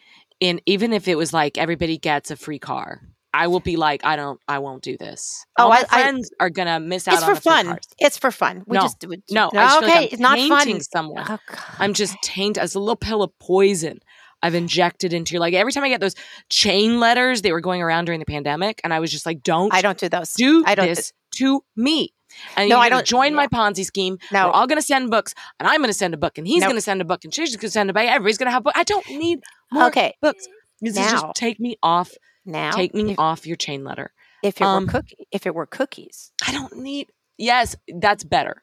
in, 0.44 0.60
even 0.66 0.92
if 0.92 1.08
it 1.08 1.16
was 1.16 1.32
like 1.32 1.58
everybody 1.58 1.98
gets 1.98 2.30
a 2.30 2.36
free 2.36 2.58
car. 2.58 3.00
I 3.36 3.48
will 3.48 3.58
be 3.58 3.74
like, 3.74 4.04
I 4.04 4.14
don't, 4.14 4.38
I 4.46 4.60
won't 4.60 4.84
do 4.84 4.96
this. 4.96 5.44
Oh, 5.58 5.64
All 5.64 5.68
my 5.70 5.78
I- 5.78 5.80
I- 5.90 6.02
friends 6.02 6.30
are 6.38 6.50
gonna 6.50 6.78
miss 6.78 7.08
out 7.08 7.14
it's 7.14 7.24
for 7.24 7.34
fun. 7.34 7.66
cars. 7.66 7.84
It's 7.98 8.16
for 8.16 8.30
fun. 8.30 8.62
We 8.68 8.76
No. 8.76 8.82
just 8.82 9.04
we, 9.08 9.22
No, 9.28 9.50
I 9.52 9.56
just 9.64 9.78
feel 9.80 9.88
okay, 9.88 10.00
like 10.02 10.12
it's 10.12 10.20
not 10.22 10.38
fun. 10.38 10.80
someone. 10.82 11.24
Oh, 11.28 11.38
I'm 11.80 11.94
just 11.94 12.14
tainted 12.22 12.62
as 12.62 12.76
a 12.76 12.78
little 12.78 12.94
pill 12.94 13.24
of 13.24 13.36
poison. 13.40 13.98
I've 14.40 14.54
injected 14.54 15.12
into 15.12 15.32
your 15.32 15.40
like 15.40 15.54
every 15.54 15.72
time 15.72 15.82
I 15.82 15.88
get 15.88 16.00
those 16.00 16.14
chain 16.48 17.00
letters, 17.00 17.42
they 17.42 17.50
were 17.50 17.60
going 17.60 17.82
around 17.82 18.04
during 18.04 18.20
the 18.20 18.26
pandemic, 18.26 18.80
and 18.84 18.94
I 18.94 19.00
was 19.00 19.10
just 19.10 19.26
like, 19.26 19.42
"Don't 19.42 19.74
I 19.74 19.82
don't 19.82 19.98
do 19.98 20.08
those. 20.08 20.32
do 20.34 20.62
I 20.64 20.76
don't. 20.76 20.86
this 20.86 21.12
to 21.38 21.64
me." 21.74 22.13
And 22.56 22.68
No, 22.68 22.78
I 22.78 22.88
don't- 22.88 23.06
join 23.06 23.34
my 23.34 23.46
Ponzi 23.46 23.84
scheme. 23.84 24.18
No. 24.32 24.46
We're 24.46 24.52
all 24.52 24.66
gonna 24.66 24.82
send 24.82 25.10
books, 25.10 25.34
and 25.58 25.68
I'm 25.68 25.80
gonna 25.80 25.92
send 25.92 26.14
a 26.14 26.16
book, 26.16 26.38
and 26.38 26.46
he's 26.46 26.60
Nope. 26.60 26.70
gonna 26.70 26.80
send 26.80 27.00
a 27.00 27.04
book, 27.04 27.24
and 27.24 27.34
she's 27.34 27.56
gonna 27.56 27.70
send 27.70 27.90
a 27.90 27.92
book. 27.92 28.02
Everybody's 28.04 28.38
gonna 28.38 28.50
have 28.50 28.62
a 28.62 28.64
book. 28.64 28.76
I 28.76 28.84
don't 28.84 29.06
need 29.10 29.40
more 29.72 29.86
okay. 29.86 30.14
books. 30.20 30.46
This 30.80 30.92
is 30.94 30.98
Now. 30.98 31.10
just 31.10 31.26
take 31.36 31.58
me 31.60 31.76
off. 31.82 32.10
Now, 32.46 32.72
take 32.72 32.94
me 32.94 33.12
if, 33.12 33.18
off 33.18 33.46
your 33.46 33.56
chain 33.56 33.84
letter. 33.84 34.12
if 34.42 34.60
it 34.60 34.64
um, 34.64 34.84
were 34.86 34.92
cookie, 34.92 35.26
if 35.32 35.46
it 35.46 35.54
were 35.54 35.66
cookies, 35.66 36.32
I 36.46 36.52
don't 36.52 36.76
need. 36.76 37.08
Yes, 37.38 37.74
that's 38.00 38.22
better. 38.24 38.62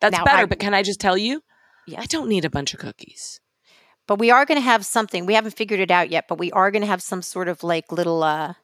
That's 0.00 0.16
Now, 0.16 0.24
better. 0.24 0.38
I- 0.38 0.46
but 0.46 0.58
can 0.58 0.72
I 0.74 0.82
just 0.82 1.00
tell 1.00 1.16
you? 1.18 1.42
Yeah. 1.86 2.00
I 2.00 2.06
don't 2.06 2.28
need 2.28 2.44
a 2.46 2.50
bunch 2.50 2.72
of 2.74 2.80
cookies. 2.80 3.40
but 4.06 4.18
we 4.18 4.30
are 4.30 4.44
going 4.44 4.56
to 4.58 4.64
have 4.64 4.84
something. 4.84 5.24
We 5.26 5.32
haven't 5.34 5.56
figured 5.56 5.80
it 5.80 5.90
out 5.90 6.10
yet, 6.10 6.24
but 6.28 6.38
we 6.38 6.50
are 6.52 6.70
going 6.70 6.82
to 6.82 6.86
have 6.88 7.00
some 7.02 7.22
sort 7.22 7.48
of 7.48 7.62
like 7.62 7.90
little 7.92 8.22
uh 8.22 8.54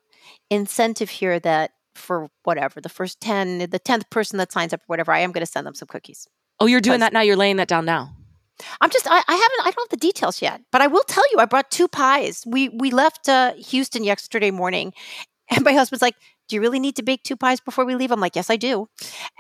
incentive 0.51 1.11
here 1.11 1.39
that 1.41 1.71
for 2.01 2.29
whatever 2.45 2.81
the 2.81 2.89
first 2.89 3.21
ten, 3.21 3.59
the 3.59 3.79
tenth 3.79 4.09
person 4.11 4.39
that 4.39 4.53
signs 4.53 4.73
up 4.73 4.81
or 4.81 4.87
whatever, 4.87 5.13
I 5.13 5.21
am 5.21 5.33
going 5.33 5.45
to 5.45 5.51
send 5.51 5.67
them 5.67 5.75
some 5.75 5.89
cookies. 5.89 6.27
Oh, 6.59 6.67
you're 6.67 6.81
doing 6.81 7.01
that 7.01 7.13
now. 7.13 7.21
You're 7.21 7.37
laying 7.37 7.57
that 7.57 7.69
down 7.69 7.85
now. 7.85 8.15
I'm 8.81 8.91
just 8.91 9.07
I, 9.09 9.17
I 9.17 9.35
haven't 9.35 9.61
I 9.61 9.71
don't 9.71 9.91
have 9.91 9.91
the 9.91 9.97
details 9.97 10.43
yet, 10.43 10.61
but 10.71 10.83
I 10.83 10.87
will 10.87 11.05
tell 11.05 11.25
you 11.33 11.39
I 11.39 11.47
brought 11.47 11.71
two 11.71 11.89
pies. 11.89 12.45
We 12.47 12.69
we 12.69 12.91
left 12.91 13.29
uh, 13.29 13.55
Houston 13.55 14.05
yesterday 14.05 14.51
morning, 14.51 14.93
and 15.51 15.65
my 15.65 15.73
husband's 15.73 16.03
like, 16.03 16.17
"Do 16.49 16.57
you 16.57 16.61
really 16.61 16.79
need 16.79 16.97
to 16.97 17.03
bake 17.03 17.23
two 17.23 17.37
pies 17.37 17.61
before 17.61 17.85
we 17.85 17.95
leave?" 17.95 18.11
I'm 18.13 18.21
like, 18.21 18.37
"Yes, 18.37 18.51
I 18.51 18.57
do," 18.57 18.89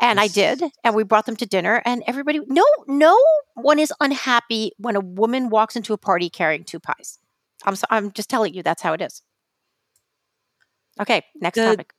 and 0.01 0.19
I 0.19 0.29
did, 0.29 0.63
and 0.85 0.95
we 0.95 1.05
brought 1.05 1.27
them 1.27 1.37
to 1.37 1.47
dinner, 1.47 1.83
and 1.85 2.03
everybody 2.07 2.41
no 2.47 2.65
no 2.87 3.19
one 3.55 3.79
is 3.79 3.93
unhappy 4.01 4.73
when 4.79 4.97
a 4.97 5.01
woman 5.01 5.51
walks 5.51 5.77
into 5.77 5.93
a 5.93 5.99
party 5.99 6.31
carrying 6.31 6.65
two 6.65 6.81
pies. 6.81 7.19
I'm 7.65 7.77
so, 7.77 7.87
I'm 7.91 8.13
just 8.13 8.31
telling 8.31 8.55
you 8.55 8.63
that's 8.63 8.81
how 8.81 8.95
it 8.95 9.03
is. 9.03 9.23
Okay, 10.99 11.23
next 11.41 11.57
The- 11.57 11.67
topic. 11.67 11.93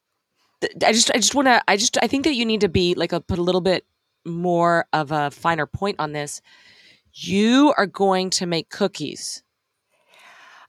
I 0.63 0.91
just 0.91 1.11
I 1.11 1.17
just 1.17 1.35
want 1.35 1.47
to 1.47 1.61
I 1.67 1.77
just 1.77 1.97
I 2.01 2.07
think 2.07 2.23
that 2.23 2.35
you 2.35 2.45
need 2.45 2.61
to 2.61 2.69
be 2.69 2.93
like 2.95 3.11
a, 3.11 3.21
put 3.21 3.39
a 3.39 3.43
little 3.43 3.61
bit 3.61 3.85
more 4.25 4.85
of 4.93 5.11
a 5.11 5.31
finer 5.31 5.65
point 5.65 5.97
on 5.99 6.11
this. 6.11 6.41
You 7.13 7.73
are 7.77 7.87
going 7.87 8.29
to 8.31 8.45
make 8.45 8.69
cookies 8.69 9.43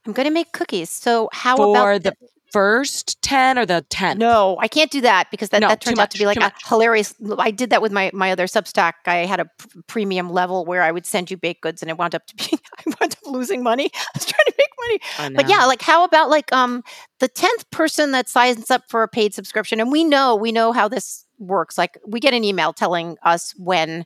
I'm 0.07 0.12
going 0.12 0.26
to 0.26 0.32
make 0.32 0.53
cookies. 0.53 0.90
So 0.90 1.28
how 1.32 1.57
for 1.57 1.70
about 1.70 2.03
the 2.03 2.14
first 2.53 3.22
10 3.22 3.59
or 3.59 3.64
the 3.64 3.84
10th. 3.88 4.18
No, 4.18 4.59
I 4.61 4.68
can't 4.68 4.90
do 4.90 5.01
that 5.01 5.30
because 5.30 5.49
that, 5.51 5.61
No, 5.61 5.68
that 5.68 5.80
turns 5.80 5.99
out 5.99 6.11
to 6.11 6.18
be 6.18 6.26
like 6.26 6.36
a 6.38 6.53
hilarious. 6.66 7.14
I 7.38 7.51
did 7.51 7.70
that 7.70 7.80
with 7.80 7.93
my 7.93 8.11
my 8.12 8.32
other 8.32 8.47
Substack. 8.47 8.93
I 9.07 9.24
had 9.26 9.40
a 9.40 9.47
premium 9.86 10.30
level 10.30 10.64
where 10.64 10.82
I 10.82 10.90
would 10.90 11.07
send 11.07 11.30
you 11.30 11.36
baked 11.36 11.62
goods, 11.62 11.82
and 11.82 11.90
it 11.90 11.97
wound 11.97 12.14
up 12.14 12.26
to 12.26 12.36
be 12.36 12.59
I 12.78 12.82
wound 13.01 13.12
up 13.12 13.26
losing 13.26 13.62
money. 13.62 13.90
I 13.95 14.07
was 14.14 14.26
trying 14.26 14.45
to 14.47 14.55
make 14.59 14.61
money, 14.89 15.01
but 15.37 15.49
yeah, 15.49 15.64
like 15.66 15.83
how 15.83 16.05
about 16.05 16.30
like 16.30 16.53
um 16.53 16.83
the 17.20 17.28
tenth 17.28 17.70
person 17.70 18.12
that 18.12 18.28
signs 18.28 18.70
up 18.70 18.83
for 18.89 19.03
a 19.03 19.09
paid 19.09 19.35
subscription, 19.35 19.80
and 19.80 19.91
we 19.93 20.05
know 20.05 20.37
we 20.37 20.53
know 20.53 20.72
how 20.72 20.89
this 20.89 21.24
works. 21.39 21.76
Like 21.78 21.99
we 22.07 22.20
get 22.20 22.35
an 22.35 22.45
email 22.45 22.72
telling 22.72 23.16
us 23.22 23.53
when 23.57 24.05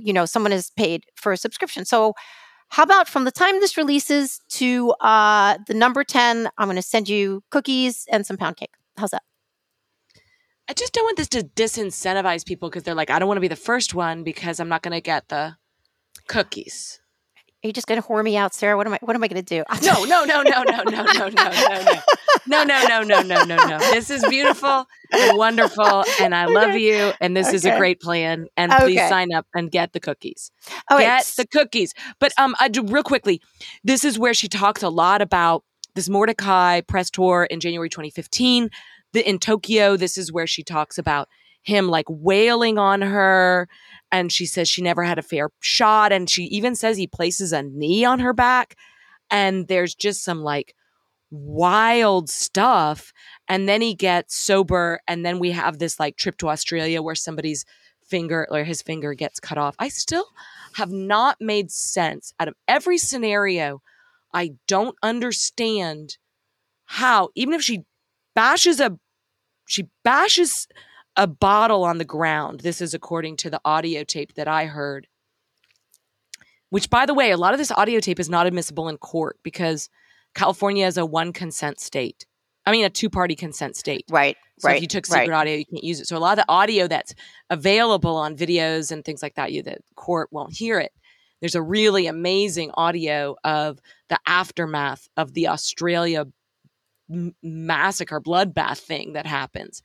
you 0.00 0.12
know 0.12 0.24
someone 0.26 0.52
is 0.52 0.70
paid 0.76 1.04
for 1.16 1.32
a 1.32 1.36
subscription. 1.36 1.84
So 1.84 2.14
how 2.68 2.82
about 2.82 3.08
from 3.08 3.24
the 3.24 3.30
time 3.30 3.60
this 3.60 3.76
releases 3.76 4.40
to 4.50 4.90
uh 5.00 5.58
the 5.66 5.74
number 5.74 6.04
ten, 6.04 6.48
I'm 6.58 6.66
going 6.66 6.76
to 6.76 6.82
send 6.82 7.08
you 7.08 7.42
cookies 7.50 8.06
and 8.10 8.26
some 8.26 8.36
pound 8.36 8.56
cake. 8.56 8.74
How's 8.96 9.10
that? 9.10 9.22
I 10.68 10.72
just 10.72 10.92
don't 10.92 11.04
want 11.04 11.16
this 11.16 11.28
to 11.28 11.44
disincentivize 11.44 12.44
people 12.44 12.68
because 12.68 12.82
they're 12.82 12.94
like, 12.94 13.10
I 13.10 13.18
don't 13.18 13.28
want 13.28 13.36
to 13.36 13.42
be 13.42 13.48
the 13.48 13.56
first 13.56 13.94
one 13.94 14.24
because 14.24 14.58
I'm 14.58 14.68
not 14.68 14.82
going 14.82 14.94
to 14.94 15.00
get 15.00 15.28
the 15.28 15.56
cookies. 16.26 17.00
Are 17.64 17.68
you 17.68 17.72
just 17.72 17.86
going 17.86 18.00
to 18.00 18.06
whore 18.06 18.22
me 18.22 18.36
out, 18.36 18.54
Sarah? 18.54 18.76
What 18.76 18.86
am 18.86 18.92
I? 18.92 18.98
What 19.00 19.16
am 19.16 19.24
I 19.24 19.28
going 19.28 19.42
to 19.42 19.54
do? 19.56 19.64
No, 19.82 20.04
no, 20.04 20.24
no, 20.24 20.42
no, 20.42 20.62
no, 20.62 20.82
no, 20.84 21.02
no, 21.04 21.28
no, 21.28 21.28
no, 21.28 21.82
no. 21.82 22.00
No, 22.48 22.62
no, 22.64 22.86
no, 22.86 23.02
no, 23.02 23.22
no, 23.22 23.44
no, 23.44 23.56
no. 23.56 23.78
This 23.78 24.08
is 24.10 24.24
beautiful 24.28 24.86
and 25.10 25.36
wonderful, 25.38 26.04
and 26.20 26.34
I 26.34 26.44
love 26.46 26.70
Okay. 26.70 26.78
you, 27.08 27.12
and 27.20 27.36
this 27.36 27.52
is 27.52 27.64
a 27.64 27.76
great 27.76 28.00
plan. 28.00 28.46
And 28.56 28.70
please 28.72 29.00
sign 29.08 29.32
up 29.32 29.46
and 29.54 29.70
get 29.70 29.92
the 29.94 30.00
cookies. 30.00 30.50
Oh, 30.90 30.98
get 30.98 31.24
the 31.36 31.46
cookies. 31.46 31.92
But 32.20 32.32
um, 32.38 32.54
I 32.60 32.68
do, 32.68 32.82
real 32.84 33.02
quickly, 33.02 33.40
this 33.82 34.04
is 34.04 34.18
where 34.18 34.34
she 34.34 34.48
talks 34.48 34.82
a 34.82 34.88
lot 34.88 35.20
about 35.22 35.64
this 35.94 36.08
Mortdecai 36.08 36.86
press 36.86 37.10
tour 37.10 37.44
in 37.50 37.58
January 37.58 37.88
2015. 37.88 38.70
The, 39.12 39.28
in 39.28 39.38
Tokyo, 39.38 39.96
this 39.96 40.16
is 40.18 40.30
where 40.30 40.46
she 40.46 40.62
talks 40.62 40.98
about 40.98 41.28
him 41.66 41.88
like 41.88 42.06
wailing 42.08 42.78
on 42.78 43.02
her. 43.02 43.68
And 44.12 44.32
she 44.32 44.46
says 44.46 44.68
she 44.68 44.82
never 44.82 45.02
had 45.02 45.18
a 45.18 45.22
fair 45.22 45.50
shot. 45.60 46.12
And 46.12 46.30
she 46.30 46.44
even 46.44 46.74
says 46.74 46.96
he 46.96 47.06
places 47.06 47.52
a 47.52 47.62
knee 47.62 48.04
on 48.04 48.20
her 48.20 48.32
back. 48.32 48.76
And 49.30 49.66
there's 49.66 49.94
just 49.94 50.24
some 50.24 50.42
like 50.42 50.74
wild 51.30 52.30
stuff. 52.30 53.12
And 53.48 53.68
then 53.68 53.82
he 53.82 53.94
gets 53.94 54.36
sober. 54.36 55.00
And 55.08 55.26
then 55.26 55.40
we 55.40 55.50
have 55.50 55.78
this 55.78 55.98
like 55.98 56.16
trip 56.16 56.38
to 56.38 56.48
Australia 56.48 57.02
where 57.02 57.16
somebody's 57.16 57.64
finger 58.08 58.46
or 58.50 58.62
his 58.62 58.80
finger 58.80 59.12
gets 59.14 59.40
cut 59.40 59.58
off. 59.58 59.74
I 59.80 59.88
still 59.88 60.26
have 60.74 60.92
not 60.92 61.36
made 61.40 61.72
sense 61.72 62.32
out 62.38 62.46
of 62.46 62.54
every 62.68 62.98
scenario. 62.98 63.82
I 64.32 64.52
don't 64.68 64.96
understand 65.02 66.16
how, 66.84 67.30
even 67.34 67.54
if 67.54 67.62
she 67.62 67.82
bashes 68.36 68.78
a 68.78 68.96
she 69.66 69.88
bashes 70.04 70.68
a 71.16 71.26
bottle 71.26 71.84
on 71.84 71.98
the 71.98 72.04
ground. 72.04 72.60
This 72.60 72.80
is 72.80 72.94
according 72.94 73.36
to 73.38 73.50
the 73.50 73.60
audio 73.64 74.04
tape 74.04 74.34
that 74.34 74.48
I 74.48 74.66
heard. 74.66 75.06
Which, 76.70 76.90
by 76.90 77.06
the 77.06 77.14
way, 77.14 77.30
a 77.30 77.36
lot 77.36 77.54
of 77.54 77.58
this 77.58 77.70
audio 77.70 78.00
tape 78.00 78.18
is 78.18 78.28
not 78.28 78.46
admissible 78.46 78.88
in 78.88 78.98
court 78.98 79.38
because 79.42 79.88
California 80.34 80.86
is 80.86 80.98
a 80.98 81.06
one 81.06 81.32
consent 81.32 81.80
state. 81.80 82.26
I 82.66 82.72
mean, 82.72 82.84
a 82.84 82.90
two 82.90 83.08
party 83.08 83.36
consent 83.36 83.76
state. 83.76 84.04
right, 84.10 84.36
So 84.58 84.68
right. 84.68 84.76
if 84.76 84.82
you 84.82 84.88
took 84.88 85.06
secret 85.06 85.28
right. 85.28 85.36
audio, 85.36 85.54
you 85.54 85.64
can't 85.64 85.84
use 85.84 86.00
it. 86.00 86.08
So 86.08 86.16
a 86.16 86.18
lot 86.18 86.36
of 86.38 86.44
the 86.44 86.52
audio 86.52 86.88
that's 86.88 87.14
available 87.48 88.16
on 88.16 88.36
videos 88.36 88.90
and 88.90 89.04
things 89.04 89.22
like 89.22 89.36
that, 89.36 89.52
you 89.52 89.62
the 89.62 89.78
court 89.94 90.28
won't 90.32 90.52
hear 90.52 90.80
it. 90.80 90.92
There's 91.40 91.54
a 91.54 91.62
really 91.62 92.08
amazing 92.08 92.72
audio 92.74 93.36
of 93.44 93.78
the 94.08 94.18
aftermath 94.26 95.08
of 95.16 95.34
the 95.34 95.48
Australia 95.48 96.26
m- 97.08 97.34
massacre 97.42 98.20
bloodbath 98.20 98.78
thing 98.78 99.12
that 99.12 99.26
happens. 99.26 99.82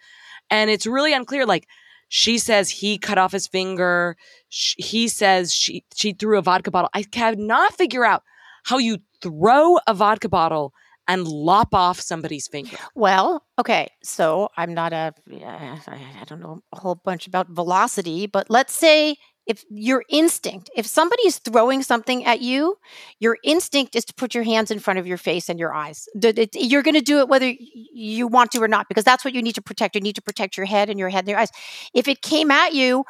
And 0.52 0.70
it's 0.70 0.86
really 0.86 1.14
unclear 1.14 1.46
like 1.46 1.68
she 2.10 2.38
says 2.38 2.70
he 2.70 2.98
cut 2.98 3.18
off 3.18 3.32
his 3.32 3.48
finger. 3.48 4.18
She, 4.50 4.82
he 4.82 5.08
says 5.08 5.54
she 5.54 5.84
she 5.96 6.12
threw 6.14 6.38
a 6.38 6.42
vodka 6.42 6.70
bottle. 6.70 6.90
I 6.94 7.04
cannot 7.04 7.74
figure 7.78 8.06
out 8.06 8.24
how 8.66 8.78
you 8.78 8.98
throw 9.22 9.78
a 9.88 9.94
vodka 9.94 10.30
bottle 10.30 10.74
and 11.08 11.28
lop 11.28 11.74
off 11.74 12.00
somebody's 12.00 12.48
finger. 12.48 12.78
Well, 12.96 13.46
okay. 13.58 13.90
So 14.04 14.50
I'm 14.58 14.74
not 14.74 14.94
a, 14.94 15.14
I 15.30 16.24
don't 16.28 16.42
know 16.42 16.62
a 16.74 16.80
whole 16.80 16.96
bunch 16.96 17.28
about 17.28 17.50
velocity, 17.50 18.28
but 18.28 18.50
let's 18.50 18.74
say 18.74 19.18
if 19.48 19.66
your 19.70 20.04
instinct, 20.10 20.70
if 20.76 20.86
somebody 20.86 21.24
is 21.24 21.40
throwing 21.40 21.84
something 21.84 22.24
at 22.26 22.42
you, 22.42 22.78
your 23.20 23.38
instinct 23.44 23.96
is 23.96 24.06
to 24.06 24.14
put 24.14 24.36
your 24.36 24.44
hands 24.44 24.72
in 24.72 24.80
front 24.80 25.00
of 25.00 25.08
your 25.08 25.18
face 25.18 25.50
and 25.50 25.60
your 25.60 25.74
eyes. 25.74 26.08
You're 26.54 26.84
going 26.84 26.96
to 26.96 27.02
do 27.02 27.20
it 27.20 27.28
whether 27.28 27.52
you 27.74 28.28
want 28.28 28.52
to 28.52 28.62
or 28.62 28.68
not, 28.68 28.88
because 28.88 29.04
that's 29.04 29.26
what 29.26 29.34
you 29.34 29.42
need 29.42 29.56
to 29.56 29.62
protect. 29.62 29.96
You 29.96 30.02
need 30.02 30.16
to 30.16 30.22
protect 30.22 30.58
your 30.58 30.66
head 30.66 30.90
and 30.90 31.00
your 31.00 31.10
head 31.10 31.22
and 31.22 31.30
your 31.30 31.40
eyes. 31.40 31.52
If 31.94 32.08
it 32.08 32.22
came 32.22 32.52
at 32.52 32.74
you 32.74 33.04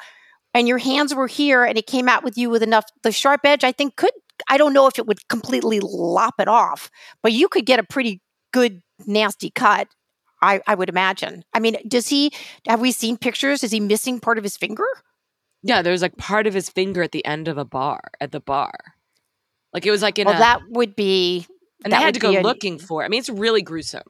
and 0.53 0.67
your 0.67 0.77
hands 0.77 1.13
were 1.13 1.27
here 1.27 1.63
and 1.63 1.77
it 1.77 1.85
came 1.85 2.07
out 2.07 2.23
with 2.23 2.37
you 2.37 2.49
with 2.49 2.63
enough, 2.63 2.85
the 3.03 3.11
sharp 3.11 3.41
edge, 3.43 3.63
I 3.63 3.71
think 3.71 3.97
could, 3.97 4.11
I 4.49 4.57
don't 4.57 4.73
know 4.73 4.87
if 4.87 4.97
it 4.97 5.05
would 5.05 5.27
completely 5.27 5.79
lop 5.81 6.35
it 6.39 6.47
off, 6.47 6.89
but 7.21 7.33
you 7.33 7.47
could 7.49 7.65
get 7.65 7.79
a 7.79 7.83
pretty 7.83 8.21
good, 8.51 8.81
nasty 9.05 9.49
cut. 9.49 9.89
I, 10.41 10.59
I 10.65 10.73
would 10.73 10.89
imagine. 10.89 11.43
I 11.53 11.59
mean, 11.59 11.77
does 11.87 12.07
he, 12.07 12.31
have 12.67 12.81
we 12.81 12.91
seen 12.91 13.17
pictures? 13.17 13.63
Is 13.63 13.71
he 13.71 13.79
missing 13.79 14.19
part 14.19 14.39
of 14.39 14.43
his 14.43 14.57
finger? 14.57 14.87
Yeah, 15.63 15.81
there 15.81 15.91
was 15.91 16.01
like 16.01 16.17
part 16.17 16.47
of 16.47 16.53
his 16.53 16.69
finger 16.69 17.03
at 17.03 17.11
the 17.11 17.25
end 17.25 17.47
of 17.47 17.57
a 17.57 17.65
bar 17.65 18.01
at 18.19 18.31
the 18.31 18.39
bar. 18.39 18.73
Like 19.73 19.85
it 19.85 19.91
was 19.91 20.01
like 20.01 20.19
in 20.19 20.25
well, 20.25 20.35
a, 20.35 20.39
that 20.39 20.61
would 20.69 20.95
be. 20.95 21.45
and 21.83 21.93
they 21.93 21.97
had 21.97 22.13
to 22.15 22.19
go 22.19 22.31
looking 22.31 22.77
for. 22.77 23.03
it. 23.03 23.05
I 23.05 23.09
mean, 23.09 23.19
it's 23.19 23.29
really 23.29 23.61
gruesome. 23.61 24.03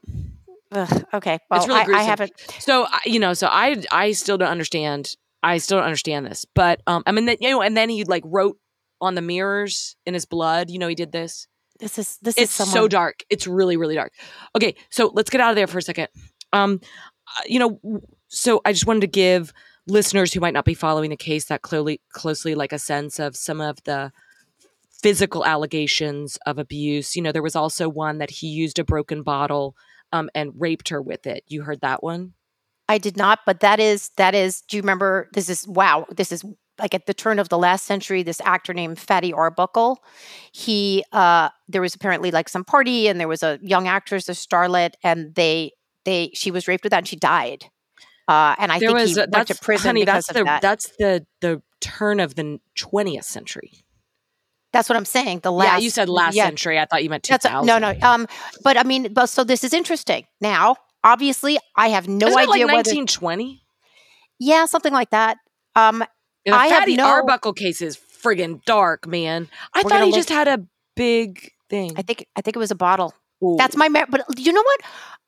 Ugh, 0.72 1.04
okay, 1.14 1.38
well, 1.50 1.60
it's 1.60 1.68
really 1.68 1.80
I, 1.80 1.84
gruesome. 1.84 2.00
I 2.00 2.04
haven't. 2.04 2.32
So 2.58 2.86
you 3.04 3.20
know, 3.20 3.34
so 3.34 3.46
I 3.46 3.82
I 3.90 4.12
still 4.12 4.38
don't 4.38 4.48
understand. 4.48 5.16
I 5.42 5.58
still 5.58 5.78
don't 5.78 5.86
understand 5.86 6.26
this, 6.26 6.46
but 6.54 6.80
um, 6.86 7.02
I 7.04 7.12
mean, 7.12 7.26
that, 7.26 7.42
you 7.42 7.50
know, 7.50 7.62
and 7.62 7.76
then 7.76 7.88
he 7.88 8.04
like 8.04 8.22
wrote 8.24 8.58
on 9.00 9.14
the 9.14 9.22
mirrors 9.22 9.96
in 10.06 10.14
his 10.14 10.24
blood. 10.24 10.70
You 10.70 10.78
know, 10.78 10.88
he 10.88 10.94
did 10.94 11.12
this. 11.12 11.46
This 11.78 11.98
is 11.98 12.18
this 12.22 12.38
it's 12.38 12.50
is 12.50 12.50
someone... 12.50 12.72
so 12.72 12.88
dark. 12.88 13.24
It's 13.28 13.46
really 13.46 13.76
really 13.76 13.94
dark. 13.94 14.12
Okay, 14.56 14.74
so 14.90 15.10
let's 15.14 15.30
get 15.30 15.40
out 15.40 15.50
of 15.50 15.56
there 15.56 15.66
for 15.66 15.78
a 15.78 15.82
second. 15.82 16.08
Um, 16.52 16.80
uh, 17.28 17.42
you 17.46 17.58
know, 17.58 18.00
so 18.28 18.60
I 18.64 18.72
just 18.72 18.86
wanted 18.86 19.00
to 19.00 19.08
give 19.08 19.52
listeners 19.86 20.32
who 20.32 20.40
might 20.40 20.54
not 20.54 20.64
be 20.64 20.74
following 20.74 21.10
the 21.10 21.16
case 21.16 21.46
that 21.46 21.62
clearly 21.62 22.00
closely 22.10 22.54
like 22.54 22.72
a 22.72 22.78
sense 22.78 23.18
of 23.18 23.36
some 23.36 23.60
of 23.60 23.82
the 23.84 24.12
physical 25.02 25.44
allegations 25.44 26.38
of 26.46 26.58
abuse. 26.58 27.16
You 27.16 27.22
know, 27.22 27.32
there 27.32 27.42
was 27.42 27.56
also 27.56 27.88
one 27.88 28.18
that 28.18 28.30
he 28.30 28.46
used 28.46 28.78
a 28.78 28.84
broken 28.84 29.22
bottle 29.22 29.74
um, 30.12 30.30
and 30.34 30.52
raped 30.56 30.90
her 30.90 31.02
with 31.02 31.26
it. 31.26 31.42
You 31.48 31.62
heard 31.62 31.80
that 31.80 32.02
one? 32.02 32.34
I 32.88 32.98
did 32.98 33.16
not, 33.16 33.40
but 33.46 33.60
that 33.60 33.80
is 33.80 34.10
that 34.16 34.34
is. 34.34 34.60
Do 34.62 34.76
you 34.76 34.82
remember? 34.82 35.28
This 35.32 35.48
is 35.48 35.66
wow. 35.66 36.06
This 36.10 36.32
is 36.32 36.44
like 36.78 36.94
at 36.94 37.06
the 37.06 37.14
turn 37.14 37.38
of 37.38 37.48
the 37.48 37.58
last 37.58 37.86
century. 37.86 38.22
This 38.22 38.40
actor 38.44 38.74
named 38.74 38.98
Fatty 38.98 39.32
Arbuckle. 39.32 40.02
He 40.52 41.04
uh, 41.12 41.48
there 41.68 41.80
was 41.80 41.94
apparently 41.94 42.30
like 42.30 42.48
some 42.48 42.64
party, 42.64 43.08
and 43.08 43.18
there 43.18 43.28
was 43.28 43.42
a 43.42 43.58
young 43.62 43.88
actress, 43.88 44.28
a 44.28 44.32
starlet, 44.32 44.92
and 45.02 45.34
they 45.34 45.72
they 46.04 46.30
she 46.34 46.50
was 46.50 46.68
raped 46.68 46.84
with 46.84 46.90
that, 46.90 46.98
and 46.98 47.08
she 47.08 47.16
died. 47.16 47.66
Uh, 48.32 48.54
and 48.58 48.72
I 48.72 48.78
there 48.78 48.88
think 48.88 49.00
was, 49.00 49.14
he 49.16 49.24
went 49.30 49.48
to 49.48 49.54
prison 49.56 49.88
honey, 49.88 50.02
because 50.02 50.24
that's 50.26 50.28
of 50.30 50.34
the, 50.34 50.44
that. 50.44 50.62
That's 50.62 50.90
the 50.98 51.26
the 51.40 51.62
turn 51.80 52.20
of 52.20 52.34
the 52.34 52.60
20th 52.78 53.24
century. 53.24 53.72
That's 54.72 54.88
what 54.88 54.96
I'm 54.96 55.04
saying. 55.04 55.40
The 55.40 55.52
last, 55.52 55.66
yeah, 55.66 55.78
you 55.78 55.90
said 55.90 56.08
last 56.08 56.34
yeah. 56.34 56.46
century. 56.46 56.78
I 56.78 56.86
thought 56.86 57.02
you 57.02 57.10
meant 57.10 57.24
2000. 57.24 57.66
no, 57.66 57.78
no. 57.78 57.94
Um, 58.00 58.26
but 58.64 58.78
I 58.78 58.84
mean, 58.84 59.12
but 59.12 59.26
so 59.26 59.44
this 59.44 59.64
is 59.64 59.74
interesting. 59.74 60.24
Now, 60.40 60.76
obviously, 61.04 61.58
I 61.76 61.88
have 61.88 62.08
no 62.08 62.28
Isn't 62.28 62.38
idea 62.38 62.48
like 62.48 62.60
whether 62.60 62.90
1920. 62.90 63.62
Yeah, 64.38 64.64
something 64.64 64.92
like 64.92 65.10
that. 65.10 65.36
Um, 65.76 66.02
the 66.46 66.52
I 66.52 66.70
Fatty 66.70 66.92
have 66.92 66.98
no, 66.98 67.06
Arbuckle 67.06 67.52
case 67.52 67.82
is 67.82 67.96
friggin' 67.96 68.64
dark, 68.64 69.06
man. 69.06 69.48
I 69.74 69.82
thought 69.82 70.00
he 70.00 70.06
look, 70.06 70.14
just 70.14 70.30
had 70.30 70.48
a 70.48 70.64
big 70.96 71.52
thing. 71.68 71.92
I 71.96 72.02
think 72.02 72.26
I 72.34 72.40
think 72.40 72.56
it 72.56 72.58
was 72.58 72.70
a 72.70 72.76
bottle. 72.76 73.12
Ooh. 73.44 73.56
That's 73.58 73.76
my 73.76 73.88
but 73.88 74.24
you 74.38 74.52
know 74.52 74.62
what? 74.62 74.80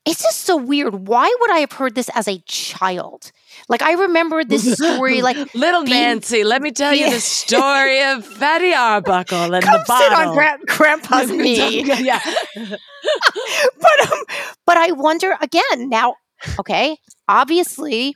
It's 0.06 0.22
just 0.22 0.42
so 0.42 0.56
weird. 0.56 1.08
Why 1.08 1.34
would 1.40 1.50
I 1.50 1.58
have 1.58 1.72
heard 1.72 1.94
this 1.94 2.10
as 2.14 2.28
a 2.28 2.38
child? 2.40 3.32
Like 3.68 3.80
I 3.80 3.92
remember 3.92 4.44
this 4.44 4.70
story, 4.76 5.22
like 5.22 5.36
little 5.54 5.82
being, 5.84 5.96
Nancy. 5.96 6.44
Let 6.44 6.60
me 6.60 6.72
tell 6.72 6.92
yeah. 6.92 7.06
you 7.06 7.14
the 7.14 7.20
story 7.20 8.02
of 8.02 8.24
Fatty 8.38 8.74
Arbuckle 8.74 9.54
and 9.54 9.64
Come 9.64 9.80
the 9.80 9.84
bottle. 9.86 10.16
sit 10.16 10.26
on 10.28 10.34
gra- 10.34 10.58
Grandpa's 10.66 11.30
knee. 11.42 11.84
yeah, 11.84 12.20
but 12.54 14.12
um, 14.12 14.18
but 14.66 14.76
I 14.76 14.92
wonder 14.92 15.36
again 15.40 15.88
now. 15.88 16.16
Okay, 16.60 16.98
obviously, 17.28 18.14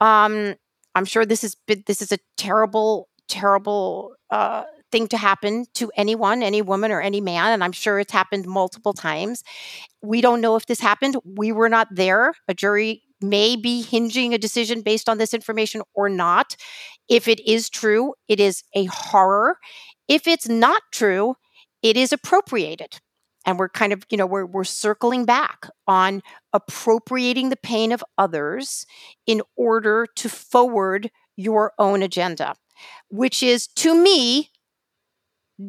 um, 0.00 0.54
I'm 0.94 1.04
sure 1.06 1.24
this 1.24 1.42
is 1.44 1.56
this 1.86 2.02
is 2.02 2.12
a 2.12 2.18
terrible, 2.36 3.08
terrible 3.28 4.14
uh, 4.30 4.64
thing 4.94 5.08
to 5.08 5.16
happen 5.16 5.66
to 5.74 5.90
anyone, 5.96 6.40
any 6.40 6.62
woman 6.62 6.92
or 6.92 7.00
any 7.00 7.20
man. 7.20 7.48
And 7.52 7.64
I'm 7.64 7.72
sure 7.72 7.98
it's 7.98 8.12
happened 8.12 8.46
multiple 8.46 8.92
times. 8.92 9.42
We 10.02 10.20
don't 10.20 10.40
know 10.40 10.54
if 10.54 10.66
this 10.66 10.78
happened. 10.78 11.16
We 11.24 11.50
were 11.50 11.68
not 11.68 11.88
there. 11.90 12.34
A 12.46 12.54
jury 12.54 13.02
may 13.20 13.56
be 13.56 13.82
hinging 13.82 14.34
a 14.34 14.38
decision 14.38 14.82
based 14.82 15.08
on 15.08 15.18
this 15.18 15.34
information 15.34 15.82
or 15.94 16.08
not. 16.08 16.54
If 17.08 17.26
it 17.26 17.40
is 17.44 17.68
true, 17.68 18.14
it 18.28 18.38
is 18.38 18.62
a 18.76 18.84
horror. 18.84 19.58
If 20.06 20.28
it's 20.28 20.48
not 20.48 20.82
true, 20.92 21.34
it 21.82 21.96
is 21.96 22.12
appropriated. 22.12 23.00
And 23.44 23.58
we're 23.58 23.70
kind 23.70 23.92
of, 23.92 24.04
you 24.10 24.16
know, 24.16 24.26
we're, 24.26 24.46
we're 24.46 24.62
circling 24.62 25.24
back 25.24 25.68
on 25.88 26.22
appropriating 26.52 27.48
the 27.48 27.56
pain 27.56 27.90
of 27.90 28.04
others 28.16 28.86
in 29.26 29.42
order 29.56 30.06
to 30.14 30.28
forward 30.28 31.10
your 31.36 31.72
own 31.80 32.00
agenda, 32.00 32.54
which 33.08 33.42
is 33.42 33.66
to 33.66 33.92
me 33.92 34.50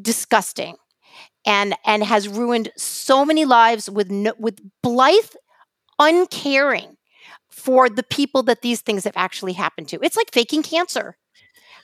disgusting 0.01 0.75
and 1.45 1.75
and 1.85 2.03
has 2.03 2.27
ruined 2.27 2.71
so 2.75 3.25
many 3.25 3.45
lives 3.45 3.89
with 3.89 4.09
no, 4.09 4.33
with 4.37 4.59
blithe 4.81 5.33
uncaring 5.99 6.97
for 7.49 7.89
the 7.89 8.03
people 8.03 8.43
that 8.43 8.61
these 8.61 8.81
things 8.81 9.05
have 9.05 9.15
actually 9.15 9.53
happened 9.53 9.87
to. 9.89 9.99
It's 10.01 10.17
like 10.17 10.31
faking 10.31 10.63
cancer. 10.63 11.17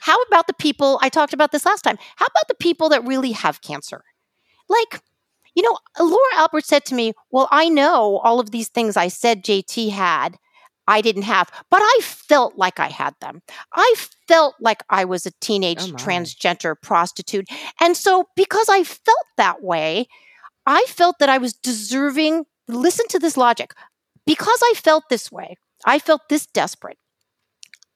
How 0.00 0.20
about 0.22 0.46
the 0.46 0.54
people 0.54 0.98
I 1.00 1.08
talked 1.08 1.32
about 1.32 1.52
this 1.52 1.64
last 1.64 1.82
time? 1.82 1.96
How 2.16 2.26
about 2.26 2.48
the 2.48 2.56
people 2.56 2.88
that 2.88 3.06
really 3.06 3.32
have 3.32 3.62
cancer? 3.62 4.02
Like 4.68 5.00
you 5.54 5.62
know, 5.62 5.78
Laura 5.98 6.34
Albert 6.36 6.64
said 6.64 6.84
to 6.86 6.94
me, 6.94 7.12
Well, 7.30 7.48
I 7.50 7.68
know 7.68 8.20
all 8.24 8.40
of 8.40 8.50
these 8.50 8.68
things 8.68 8.96
I 8.96 9.08
said 9.08 9.44
JT 9.44 9.90
had, 9.90 10.36
I 10.88 11.00
didn't 11.00 11.22
have, 11.22 11.50
but 11.70 11.80
I 11.82 11.98
felt 12.02 12.56
like 12.56 12.80
I 12.80 12.88
had 12.88 13.14
them. 13.20 13.42
I 13.72 13.94
felt 14.26 14.54
like 14.60 14.82
I 14.90 15.04
was 15.04 15.26
a 15.26 15.30
oh, 15.30 15.38
teenage 15.40 15.82
oh 15.82 15.92
transgender 15.92 16.74
prostitute. 16.80 17.48
And 17.80 17.96
so, 17.96 18.26
because 18.36 18.68
I 18.68 18.82
felt 18.84 19.26
that 19.36 19.62
way, 19.62 20.08
I 20.66 20.84
felt 20.88 21.18
that 21.18 21.28
I 21.28 21.38
was 21.38 21.52
deserving. 21.52 22.44
Listen 22.68 23.06
to 23.08 23.18
this 23.18 23.36
logic. 23.36 23.72
Because 24.26 24.60
I 24.62 24.74
felt 24.76 25.04
this 25.08 25.32
way, 25.32 25.56
I 25.84 25.98
felt 25.98 26.28
this 26.28 26.46
desperate. 26.46 26.98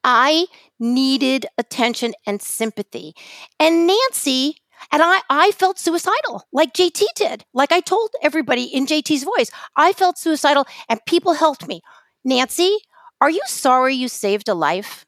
I 0.03 0.47
needed 0.79 1.47
attention 1.59 2.15
and 2.27 2.41
sympathy. 2.41 3.15
And 3.59 3.87
Nancy 3.87 4.57
and 4.93 5.03
I, 5.03 5.21
I 5.29 5.51
felt 5.53 5.79
suicidal, 5.79 6.45
like 6.53 6.75
JT 6.75 7.03
did. 7.17 7.45
Like 7.53 7.73
I 7.73 7.81
told 7.81 8.11
everybody 8.23 8.65
in 8.65 8.87
JT's 8.87 9.25
voice, 9.25 9.51
I 9.75 9.93
felt 9.93 10.19
suicidal 10.19 10.67
and 10.89 11.01
people 11.07 11.35
helped 11.35 11.67
me. 11.67 11.81
Nancy, 12.27 12.77
are 13.21 13.31
you 13.31 13.41
sorry 13.47 13.95
you 13.95 14.09
saved 14.09 14.49
a 14.49 14.55
life? 14.55 15.07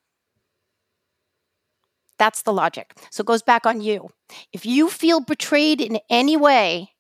That's 2.16 2.42
the 2.42 2.52
logic. 2.52 2.94
So 3.10 3.22
it 3.22 3.26
goes 3.26 3.42
back 3.42 3.66
on 3.66 3.80
you. 3.80 4.08
If 4.52 4.64
you 4.64 4.88
feel 4.88 5.20
betrayed 5.20 5.80
in 5.80 5.98
any 6.08 6.36
way, 6.36 6.90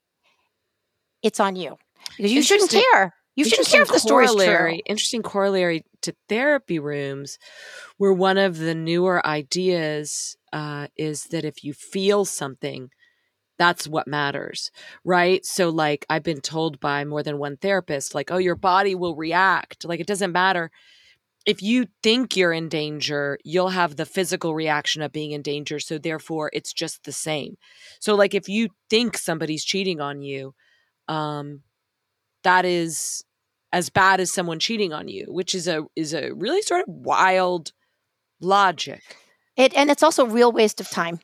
it's 1.22 1.38
on 1.38 1.54
you 1.54 1.78
because 2.16 2.32
you 2.32 2.42
shouldn't 2.42 2.70
care. 2.70 3.14
You 3.36 3.44
shouldn't 3.44 3.68
care 3.68 3.82
if 3.82 3.88
the 3.88 4.00
story's 4.00 4.34
true. 4.34 4.80
Interesting 4.86 5.22
corollary 5.22 5.84
to 6.02 6.12
therapy 6.28 6.80
rooms, 6.80 7.38
where 7.96 8.12
one 8.12 8.38
of 8.38 8.58
the 8.58 8.74
newer 8.74 9.24
ideas 9.24 10.36
uh, 10.52 10.88
is 10.96 11.24
that 11.26 11.44
if 11.44 11.62
you 11.62 11.72
feel 11.72 12.24
something, 12.24 12.90
that's 13.58 13.88
what 13.88 14.06
matters, 14.06 14.70
right? 15.04 15.44
So, 15.44 15.68
like, 15.68 16.06
I've 16.08 16.22
been 16.22 16.40
told 16.40 16.80
by 16.80 17.04
more 17.04 17.22
than 17.22 17.38
one 17.38 17.56
therapist, 17.56 18.14
like, 18.14 18.30
oh, 18.30 18.38
your 18.38 18.54
body 18.54 18.94
will 18.94 19.16
react. 19.16 19.84
Like, 19.84 20.00
it 20.00 20.06
doesn't 20.06 20.32
matter. 20.32 20.70
If 21.44 21.62
you 21.62 21.86
think 22.02 22.36
you're 22.36 22.52
in 22.52 22.68
danger, 22.68 23.38
you'll 23.44 23.70
have 23.70 23.96
the 23.96 24.06
physical 24.06 24.54
reaction 24.54 25.02
of 25.02 25.12
being 25.12 25.32
in 25.32 25.42
danger. 25.42 25.80
So, 25.80 25.98
therefore, 25.98 26.50
it's 26.52 26.72
just 26.72 27.04
the 27.04 27.12
same. 27.12 27.56
So, 28.00 28.14
like, 28.14 28.34
if 28.34 28.48
you 28.48 28.68
think 28.88 29.18
somebody's 29.18 29.64
cheating 29.64 30.00
on 30.00 30.22
you, 30.22 30.54
um, 31.08 31.62
that 32.44 32.64
is 32.64 33.24
as 33.72 33.90
bad 33.90 34.20
as 34.20 34.32
someone 34.32 34.58
cheating 34.58 34.92
on 34.92 35.08
you, 35.08 35.26
which 35.28 35.54
is 35.54 35.68
a 35.68 35.84
is 35.96 36.14
a 36.14 36.32
really 36.32 36.62
sort 36.62 36.82
of 36.82 36.94
wild 36.94 37.72
logic. 38.40 39.02
It 39.56 39.74
and 39.76 39.90
it's 39.90 40.02
also 40.02 40.24
real 40.24 40.52
waste 40.52 40.80
of 40.80 40.88
time 40.88 41.18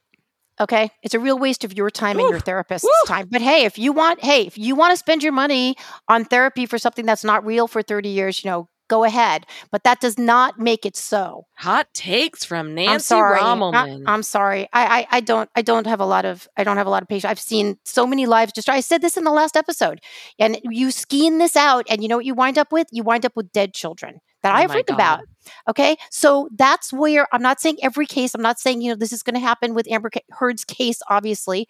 Okay. 0.60 0.90
It's 1.02 1.14
a 1.14 1.18
real 1.18 1.38
waste 1.38 1.64
of 1.64 1.76
your 1.76 1.90
time 1.90 2.18
and 2.18 2.30
your 2.30 2.40
therapist's 2.40 2.86
Woo. 2.86 3.08
time. 3.08 3.28
But 3.30 3.42
hey, 3.42 3.64
if 3.64 3.78
you 3.78 3.92
want, 3.92 4.22
hey, 4.22 4.46
if 4.46 4.56
you 4.56 4.76
want 4.76 4.92
to 4.92 4.96
spend 4.96 5.22
your 5.22 5.32
money 5.32 5.74
on 6.08 6.24
therapy 6.24 6.66
for 6.66 6.78
something 6.78 7.04
that's 7.04 7.24
not 7.24 7.44
real 7.44 7.66
for 7.66 7.82
30 7.82 8.08
years, 8.08 8.44
you 8.44 8.50
know, 8.50 8.68
go 8.88 9.04
ahead. 9.04 9.46
But 9.72 9.82
that 9.84 10.00
does 10.00 10.18
not 10.18 10.58
make 10.58 10.86
it 10.86 10.96
so. 10.96 11.46
Hot 11.56 11.88
takes 11.94 12.44
from 12.44 12.74
Nancy 12.74 12.92
I'm 12.92 13.00
sorry. 13.00 13.40
I, 13.40 13.42
Rommelmann. 13.42 14.04
am 14.06 14.22
sorry. 14.22 14.68
I, 14.72 15.00
I 15.00 15.06
I 15.16 15.20
don't 15.20 15.50
I 15.56 15.62
don't 15.62 15.86
have 15.86 16.00
a 16.00 16.06
lot 16.06 16.24
of 16.24 16.46
I 16.56 16.64
don't 16.64 16.76
have 16.76 16.86
a 16.86 16.90
lot 16.90 17.02
of 17.02 17.08
patience. 17.08 17.30
I've 17.30 17.40
seen 17.40 17.76
so 17.84 18.06
many 18.06 18.26
lives 18.26 18.52
just 18.52 18.68
I 18.68 18.80
said 18.80 19.02
this 19.02 19.16
in 19.16 19.24
the 19.24 19.32
last 19.32 19.56
episode. 19.56 20.00
And 20.38 20.58
you 20.64 20.90
scheme 20.90 21.38
this 21.38 21.56
out 21.56 21.86
and 21.88 22.02
you 22.02 22.08
know 22.08 22.16
what 22.16 22.26
you 22.26 22.34
wind 22.34 22.58
up 22.58 22.72
with? 22.72 22.86
You 22.92 23.02
wind 23.02 23.24
up 23.24 23.32
with 23.34 23.52
dead 23.52 23.74
children 23.74 24.20
that 24.44 24.54
Oh 24.54 24.58
I've 24.58 24.70
read 24.70 24.86
God. 24.86 24.94
about. 24.94 25.20
Okay. 25.68 25.96
So 26.10 26.48
that's 26.56 26.92
where 26.92 27.26
I'm 27.32 27.42
not 27.42 27.60
saying 27.60 27.78
every 27.82 28.06
case, 28.06 28.34
I'm 28.34 28.42
not 28.42 28.60
saying, 28.60 28.82
you 28.82 28.90
know, 28.90 28.96
this 28.96 29.12
is 29.12 29.22
going 29.22 29.34
to 29.34 29.40
happen 29.40 29.74
with 29.74 29.90
Amber 29.90 30.10
Heard's 30.30 30.64
case, 30.64 31.00
obviously, 31.10 31.66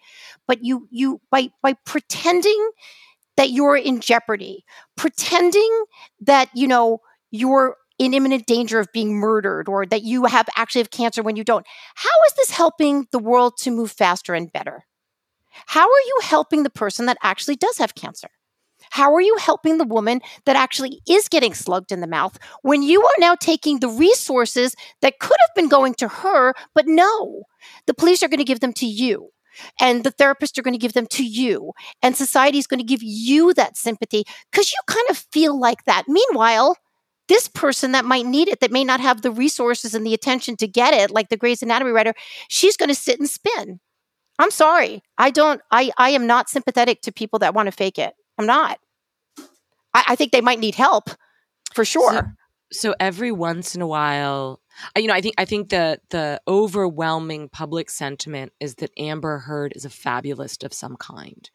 but 0.47 0.63
you, 0.63 0.87
you, 0.91 1.21
by, 1.31 1.49
by 1.63 1.73
pretending 1.85 2.69
that 3.37 3.49
you're 3.49 3.77
in 3.77 3.99
jeopardy, 3.99 4.63
pretending 4.95 5.85
that, 6.21 6.49
you 6.53 6.67
know, 6.67 6.99
you're 7.31 7.77
in 7.97 8.13
imminent 8.13 8.45
danger 8.45 8.79
of 8.79 8.87
being 8.93 9.15
murdered 9.15 9.69
or 9.69 9.85
that 9.85 10.03
you 10.03 10.25
have 10.25 10.47
actually 10.57 10.81
have 10.81 10.91
cancer 10.91 11.23
when 11.23 11.35
you 11.37 11.43
don't. 11.43 11.65
How 11.95 12.09
is 12.27 12.33
this 12.35 12.51
helping 12.51 13.07
the 13.11 13.19
world 13.19 13.53
to 13.59 13.71
move 13.71 13.91
faster 13.91 14.33
and 14.33 14.51
better? 14.51 14.83
How 15.67 15.83
are 15.83 16.05
you 16.07 16.19
helping 16.23 16.63
the 16.63 16.69
person 16.69 17.05
that 17.05 17.17
actually 17.23 17.55
does 17.55 17.77
have 17.77 17.95
cancer? 17.95 18.27
How 18.95 19.13
are 19.13 19.19
you 19.19 19.35
helping 19.41 19.77
the 19.77 19.83
woman 19.83 20.21
that 20.45 20.55
actually 20.55 21.01
is 21.05 21.27
getting 21.27 21.53
slugged 21.53 21.91
in 21.91 21.99
the 21.99 22.07
mouth 22.07 22.39
when 22.61 22.81
you 22.81 23.03
are 23.03 23.19
now 23.19 23.35
taking 23.35 23.81
the 23.81 23.89
resources 23.89 24.73
that 25.01 25.19
could 25.19 25.35
have 25.41 25.53
been 25.53 25.67
going 25.67 25.95
to 25.95 26.07
her, 26.07 26.53
but 26.73 26.87
no, 26.87 27.43
the 27.87 27.93
police 27.93 28.23
are 28.23 28.29
going 28.29 28.37
to 28.37 28.45
give 28.45 28.61
them 28.61 28.71
to 28.71 28.85
you. 28.85 29.31
And 29.81 30.05
the 30.05 30.13
therapists 30.13 30.57
are 30.57 30.61
going 30.61 30.75
to 30.75 30.79
give 30.79 30.93
them 30.93 31.07
to 31.07 31.25
you. 31.25 31.73
And 32.01 32.15
society 32.15 32.57
is 32.57 32.67
going 32.67 32.79
to 32.79 32.85
give 32.85 33.03
you 33.03 33.53
that 33.55 33.75
sympathy 33.75 34.23
because 34.49 34.71
you 34.71 34.79
kind 34.87 35.07
of 35.09 35.17
feel 35.29 35.59
like 35.59 35.83
that. 35.83 36.03
Meanwhile, 36.07 36.77
this 37.27 37.49
person 37.49 37.91
that 37.91 38.05
might 38.05 38.25
need 38.25 38.47
it, 38.47 38.61
that 38.61 38.71
may 38.71 38.85
not 38.85 39.01
have 39.01 39.23
the 39.23 39.31
resources 39.31 39.93
and 39.93 40.07
the 40.07 40.13
attention 40.13 40.55
to 40.55 40.69
get 40.69 40.93
it, 40.93 41.11
like 41.11 41.27
the 41.27 41.35
Grey's 41.35 41.61
Anatomy 41.61 41.91
writer, 41.91 42.13
she's 42.47 42.77
going 42.77 42.87
to 42.87 42.95
sit 42.95 43.19
and 43.19 43.29
spin. 43.29 43.81
I'm 44.39 44.51
sorry. 44.51 45.01
I 45.17 45.31
don't, 45.31 45.59
I, 45.69 45.91
I 45.97 46.11
am 46.11 46.27
not 46.27 46.47
sympathetic 46.49 47.01
to 47.01 47.11
people 47.11 47.39
that 47.39 47.53
want 47.53 47.67
to 47.67 47.73
fake 47.73 47.99
it. 47.99 48.13
I'm 48.37 48.45
not. 48.45 48.79
I, 49.95 50.03
I 50.09 50.15
think 50.15 50.31
they 50.31 50.41
might 50.41 50.59
need 50.59 50.75
help 50.75 51.09
for 51.73 51.85
sure. 51.85 52.35
so 52.71 52.95
every 52.99 53.31
once 53.31 53.75
in 53.75 53.81
a 53.81 53.87
while 53.87 54.59
uh, 54.95 54.99
you 54.99 55.07
know 55.07 55.13
i 55.13 55.21
think 55.21 55.35
i 55.37 55.45
think 55.45 55.69
the 55.69 55.99
the 56.09 56.41
overwhelming 56.47 57.47
public 57.49 57.89
sentiment 57.89 58.51
is 58.59 58.75
that 58.75 58.91
amber 58.97 59.39
heard 59.39 59.71
is 59.75 59.85
a 59.85 59.89
fabulist 59.89 60.63
of 60.63 60.73
some 60.73 60.97
kind. 60.97 61.49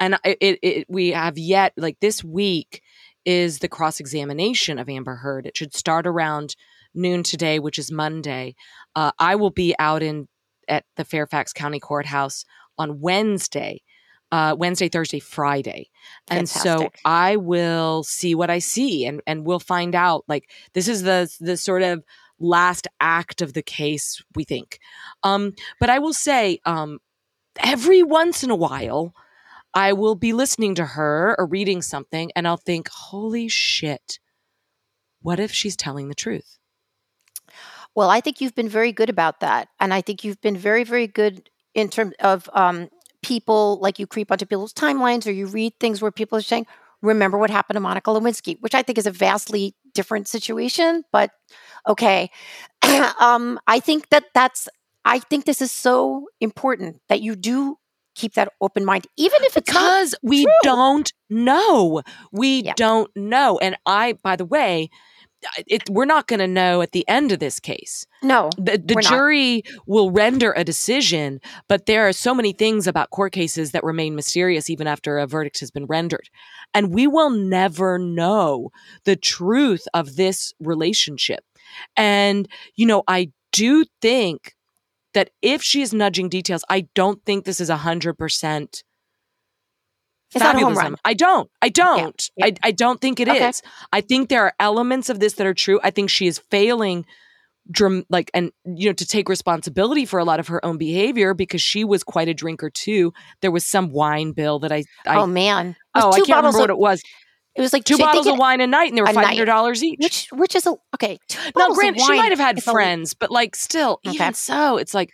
And 0.00 0.18
it, 0.24 0.38
it, 0.40 0.58
it 0.62 0.86
we 0.88 1.10
have 1.10 1.38
yet 1.38 1.72
like 1.76 2.00
this 2.00 2.24
week 2.24 2.82
is 3.24 3.58
the 3.58 3.68
cross 3.68 4.00
examination 4.00 4.78
of 4.78 4.88
amber 4.88 5.16
heard. 5.16 5.46
It 5.46 5.56
should 5.56 5.74
start 5.74 6.06
around 6.06 6.56
noon 6.94 7.22
today 7.22 7.58
which 7.58 7.78
is 7.78 7.92
monday. 7.92 8.54
Uh, 8.96 9.12
i 9.18 9.36
will 9.36 9.50
be 9.50 9.74
out 9.78 10.02
in 10.02 10.28
at 10.68 10.84
the 10.96 11.04
fairfax 11.04 11.52
county 11.52 11.80
courthouse 11.80 12.44
on 12.78 13.00
wednesday 13.00 13.82
uh, 14.34 14.56
Wednesday, 14.58 14.88
Thursday, 14.88 15.20
Friday. 15.20 15.90
And 16.28 16.48
so 16.48 16.90
I 17.04 17.36
will 17.36 18.02
see 18.02 18.34
what 18.34 18.50
I 18.50 18.58
see 18.58 19.06
and, 19.06 19.22
and 19.28 19.46
we'll 19.46 19.60
find 19.60 19.94
out. 19.94 20.24
Like 20.26 20.50
this 20.72 20.88
is 20.88 21.04
the 21.04 21.32
the 21.38 21.56
sort 21.56 21.82
of 21.82 22.02
last 22.40 22.88
act 22.98 23.42
of 23.42 23.52
the 23.52 23.62
case, 23.62 24.20
we 24.34 24.42
think. 24.42 24.80
Um, 25.22 25.52
but 25.78 25.88
I 25.88 26.00
will 26.00 26.12
say, 26.12 26.58
um, 26.66 26.98
every 27.62 28.02
once 28.02 28.42
in 28.42 28.50
a 28.50 28.56
while, 28.56 29.14
I 29.72 29.92
will 29.92 30.16
be 30.16 30.32
listening 30.32 30.74
to 30.74 30.84
her 30.84 31.36
or 31.38 31.46
reading 31.46 31.80
something 31.80 32.32
and 32.34 32.48
I'll 32.48 32.56
think, 32.56 32.88
holy 32.88 33.46
shit, 33.48 34.18
what 35.22 35.38
if 35.38 35.52
she's 35.52 35.76
telling 35.76 36.08
the 36.08 36.14
truth? 36.16 36.58
Well, 37.94 38.10
I 38.10 38.20
think 38.20 38.40
you've 38.40 38.56
been 38.56 38.68
very 38.68 38.90
good 38.90 39.10
about 39.10 39.38
that. 39.40 39.68
And 39.78 39.94
I 39.94 40.00
think 40.00 40.24
you've 40.24 40.40
been 40.40 40.56
very, 40.56 40.82
very 40.82 41.06
good 41.06 41.50
in 41.72 41.88
terms 41.88 42.14
of 42.18 42.50
um, 42.52 42.88
people, 43.24 43.78
like 43.80 43.98
you 43.98 44.06
creep 44.06 44.30
onto 44.30 44.44
people's 44.44 44.74
timelines 44.74 45.26
or 45.26 45.30
you 45.32 45.46
read 45.46 45.72
things 45.80 46.02
where 46.02 46.12
people 46.12 46.36
are 46.38 46.42
saying, 46.42 46.66
remember 47.02 47.38
what 47.38 47.50
happened 47.50 47.76
to 47.76 47.80
Monica 47.80 48.10
Lewinsky, 48.10 48.60
which 48.60 48.74
I 48.74 48.82
think 48.82 48.98
is 48.98 49.06
a 49.06 49.10
vastly 49.10 49.74
different 49.94 50.28
situation, 50.28 51.04
but 51.10 51.30
okay. 51.88 52.30
um, 53.20 53.58
I 53.66 53.80
think 53.80 54.10
that 54.10 54.24
that's, 54.34 54.68
I 55.04 55.18
think 55.18 55.46
this 55.46 55.62
is 55.62 55.72
so 55.72 56.28
important 56.40 57.00
that 57.08 57.22
you 57.22 57.34
do 57.34 57.78
keep 58.14 58.34
that 58.34 58.52
open 58.60 58.84
mind, 58.84 59.06
even 59.16 59.42
if 59.44 59.56
it's 59.56 59.66
because 59.66 60.14
we 60.22 60.44
true. 60.44 60.52
don't 60.62 61.12
know. 61.30 62.02
We 62.32 62.62
Yeah. 62.62 62.74
don't 62.76 63.10
know. 63.16 63.58
And 63.58 63.76
I, 63.86 64.14
by 64.22 64.36
the 64.36 64.44
way, 64.44 64.90
it, 65.66 65.88
we're 65.90 66.04
not 66.04 66.26
going 66.26 66.40
to 66.40 66.46
know 66.46 66.82
at 66.82 66.92
the 66.92 67.06
end 67.08 67.32
of 67.32 67.38
this 67.38 67.60
case. 67.60 68.06
no. 68.22 68.50
The, 68.56 68.78
the 68.78 68.94
We're 68.94 69.02
not. 69.02 69.10
jury 69.10 69.62
will 69.86 70.10
render 70.10 70.52
a 70.56 70.64
decision, 70.64 71.40
but 71.68 71.86
there 71.86 72.08
are 72.08 72.12
so 72.12 72.34
many 72.34 72.52
things 72.52 72.86
about 72.86 73.10
court 73.10 73.32
cases 73.32 73.72
that 73.72 73.84
remain 73.84 74.14
mysterious 74.14 74.70
even 74.70 74.86
after 74.86 75.18
a 75.18 75.26
verdict 75.26 75.60
has 75.60 75.70
been 75.70 75.86
rendered. 75.86 76.28
And 76.72 76.92
we 76.92 77.06
will 77.06 77.30
never 77.30 77.98
know 77.98 78.70
the 79.04 79.16
truth 79.16 79.86
of 79.94 80.16
this 80.16 80.52
relationship. 80.60 81.44
And, 81.96 82.48
you 82.76 82.86
know, 82.86 83.02
I 83.08 83.32
do 83.52 83.84
think 84.00 84.54
that 85.12 85.30
if 85.42 85.62
she 85.62 85.82
is 85.82 85.92
nudging 85.94 86.28
details, 86.28 86.64
I 86.68 86.88
don't 86.94 87.24
think 87.24 87.44
this 87.44 87.60
is 87.60 87.70
a 87.70 87.76
hundred 87.78 88.14
percent 88.14 88.82
It's 90.34 90.42
not 90.42 90.56
a 90.56 90.58
home 90.60 90.74
fabulism. 90.74 90.96
I 91.04 91.14
don't. 91.14 91.50
I 91.62 91.68
don't. 91.68 92.30
yeah. 92.36 92.46
I, 92.46 92.52
I 92.62 92.70
don't 92.72 93.00
think 93.00 93.20
it 93.20 93.28
is. 93.28 93.34
Okay. 93.36 93.52
I 93.92 94.00
think 94.00 94.28
there 94.28 94.42
are 94.44 94.54
elements 94.60 95.08
of 95.08 95.20
this 95.20 95.34
that 95.34 95.46
are 95.46 95.54
true. 95.54 95.80
I 95.82 95.90
think 95.90 96.10
she 96.10 96.26
is 96.26 96.38
failing 96.50 97.06
dram- 97.70 98.04
like 98.10 98.30
and 98.34 98.52
you 98.64 98.88
know 98.90 98.92
to 98.92 99.06
take 99.06 99.28
responsibility 99.28 100.04
for 100.04 100.18
a 100.18 100.24
lot 100.24 100.40
of 100.40 100.48
her 100.48 100.64
own 100.64 100.76
behavior 100.76 101.32
because 101.34 101.62
she 101.62 101.84
was 101.84 102.02
quite 102.04 102.28
a 102.28 102.34
drinker 102.34 102.68
too. 102.70 103.12
There 103.40 103.50
was 103.50 103.64
some 103.64 103.90
wine 103.90 104.32
bill 104.32 104.58
that 104.60 104.72
I, 104.72 104.84
I 105.06 105.16
oh 105.16 105.26
man. 105.26 105.76
Oh, 105.94 106.10
I 106.10 106.16
can't 106.16 106.28
remember 106.28 106.42
bottles 106.48 106.56
what 106.58 106.70
it 106.70 106.78
was. 106.78 107.02
It 107.56 107.60
was 107.60 107.72
like 107.72 107.84
Two 107.84 107.96
bottles 107.98 108.26
of 108.26 108.36
wine 108.36 108.60
a 108.60 108.66
night 108.66 108.88
and 108.88 108.98
they 108.98 109.02
were 109.02 109.06
five 109.06 109.26
hundred 109.26 109.44
dollars 109.44 109.82
each. 109.84 110.00
which 110.00 110.28
which 110.32 110.54
is 110.56 110.66
a 110.66 110.74
okay. 110.96 111.18
Two 111.28 111.38
now, 111.56 111.68
of 111.68 111.76
granted, 111.76 112.02
she 112.02 112.16
might 112.16 112.32
have 112.32 112.40
had 112.40 112.58
is 112.58 112.64
friends, 112.64 113.14
but 113.14 113.30
like 113.30 113.54
still, 113.54 114.00
Okay. 114.04 114.14
even 114.16 114.34
so, 114.34 114.76
it's 114.76 114.92
like 114.92 115.10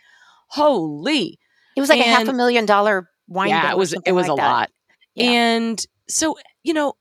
holy. 0.49 1.39
It 1.77 1.81
was 1.81 1.89
like 1.91 2.01
a 2.01 2.05
half 2.05 2.27
a 2.29 2.33
million 2.33 2.67
dollar 2.67 3.09
wine. 3.29 3.51
yeah, 3.51 3.63
bill 3.63 3.71
it 3.73 3.77
was 3.79 3.95
it 4.07 4.13
was 4.13 4.27
like 4.27 4.39
a 4.39 4.41
that. 4.41 4.49
lot. 4.49 4.71
Yeah. 5.15 5.31
And 5.31 5.87
so, 6.09 6.37
you 6.63 6.75
know, 6.75 6.95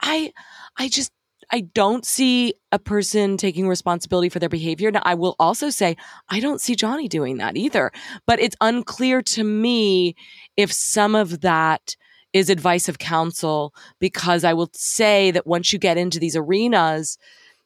I 0.00 0.32
I 0.78 0.88
just 0.88 1.12
I 1.50 1.60
don't 1.60 2.06
see 2.06 2.54
a 2.72 2.78
person 2.78 3.36
taking 3.36 3.68
responsibility 3.68 4.28
for 4.30 4.38
their 4.38 4.48
behavior. 4.48 4.90
Now, 4.90 5.02
I 5.04 5.14
will 5.14 5.36
also 5.38 5.70
say 5.70 5.96
I 6.30 6.40
don't 6.40 6.60
see 6.60 6.74
Johnny 6.74 7.08
doing 7.08 7.36
that 7.38 7.56
either. 7.56 7.92
But 8.26 8.40
it's 8.40 8.56
unclear 8.60 9.22
to 9.22 9.44
me 9.44 10.14
if 10.56 10.72
some 10.72 11.14
of 11.14 11.42
that 11.42 11.96
is 12.32 12.48
advice 12.48 12.88
of 12.88 12.98
counsel 12.98 13.74
because 14.00 14.44
I 14.44 14.54
will 14.54 14.70
say 14.72 15.30
that 15.32 15.46
once 15.46 15.72
you 15.72 15.78
get 15.78 15.98
into 15.98 16.18
these 16.18 16.34
arenas, 16.34 17.18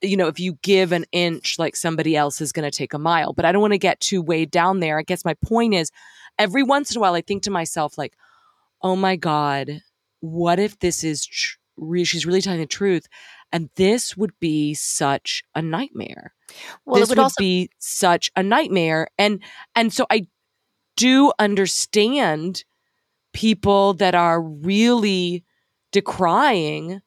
you 0.02 0.16
know, 0.16 0.26
if 0.26 0.40
you 0.40 0.58
give 0.62 0.90
an 0.92 1.04
inch, 1.12 1.58
like 1.58 1.76
somebody 1.76 2.16
else 2.16 2.40
is 2.40 2.52
going 2.52 2.68
to 2.68 2.76
take 2.76 2.92
a 2.92 2.98
mile. 2.98 3.32
But 3.32 3.44
I 3.44 3.52
don't 3.52 3.62
want 3.62 3.74
to 3.74 3.78
get 3.78 4.00
too 4.00 4.20
weighed 4.22 4.50
down 4.50 4.80
there. 4.80 4.98
I 4.98 5.02
guess 5.02 5.24
my 5.24 5.34
point 5.34 5.74
is 5.74 5.90
every 6.38 6.62
once 6.64 6.90
in 6.90 6.98
a 6.98 7.00
while, 7.00 7.14
I 7.14 7.20
think 7.20 7.44
to 7.44 7.50
myself, 7.50 7.96
like, 7.96 8.14
oh 8.82 8.96
my 8.96 9.16
God, 9.16 9.80
what 10.20 10.58
if 10.58 10.78
this 10.78 11.04
is, 11.04 11.26
tr- 11.26 11.56
re- 11.76 12.04
she's 12.04 12.26
really 12.26 12.40
telling 12.40 12.60
the 12.60 12.66
truth? 12.66 13.06
And 13.52 13.70
this 13.76 14.16
would 14.16 14.32
be 14.40 14.74
such 14.74 15.44
a 15.54 15.62
nightmare. 15.62 16.34
Well, 16.84 17.00
this 17.00 17.08
would 17.08 17.18
would 17.18 17.22
also 17.22 17.36
be 17.38 17.70
such 17.78 18.30
a 18.36 18.42
nightmare. 18.42 19.08
And, 19.18 19.42
and 19.74 19.92
so 19.92 20.06
I 20.10 20.26
do 20.96 21.32
understand 21.38 22.64
people 23.32 23.94
that 23.94 24.14
are 24.14 24.40
really 24.40 25.44
decrying 25.92 27.00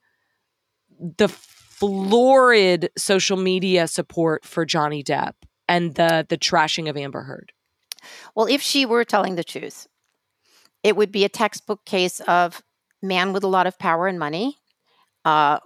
the 1.17 1.27
florid 1.27 2.89
social 2.97 3.37
media 3.37 3.87
support 3.87 4.45
for 4.45 4.65
Johnny 4.65 5.03
Depp 5.03 5.33
and 5.67 5.95
the 5.95 6.25
the 6.27 6.37
trashing 6.37 6.89
of 6.89 6.97
Amber 6.97 7.21
Heard. 7.21 7.53
well, 8.35 8.47
if 8.47 8.61
she 8.61 8.85
were 8.85 9.03
telling 9.03 9.35
the 9.35 9.43
truth, 9.43 9.87
it 10.83 10.95
would 10.95 11.11
be 11.11 11.23
a 11.25 11.29
textbook 11.29 11.85
case 11.85 12.19
of 12.21 12.61
man 13.01 13.33
with 13.33 13.43
a 13.43 13.47
lot 13.47 13.67
of 13.67 13.77
power 13.79 14.07
and 14.07 14.19
money, 14.19 14.57
uh, 15.25 15.59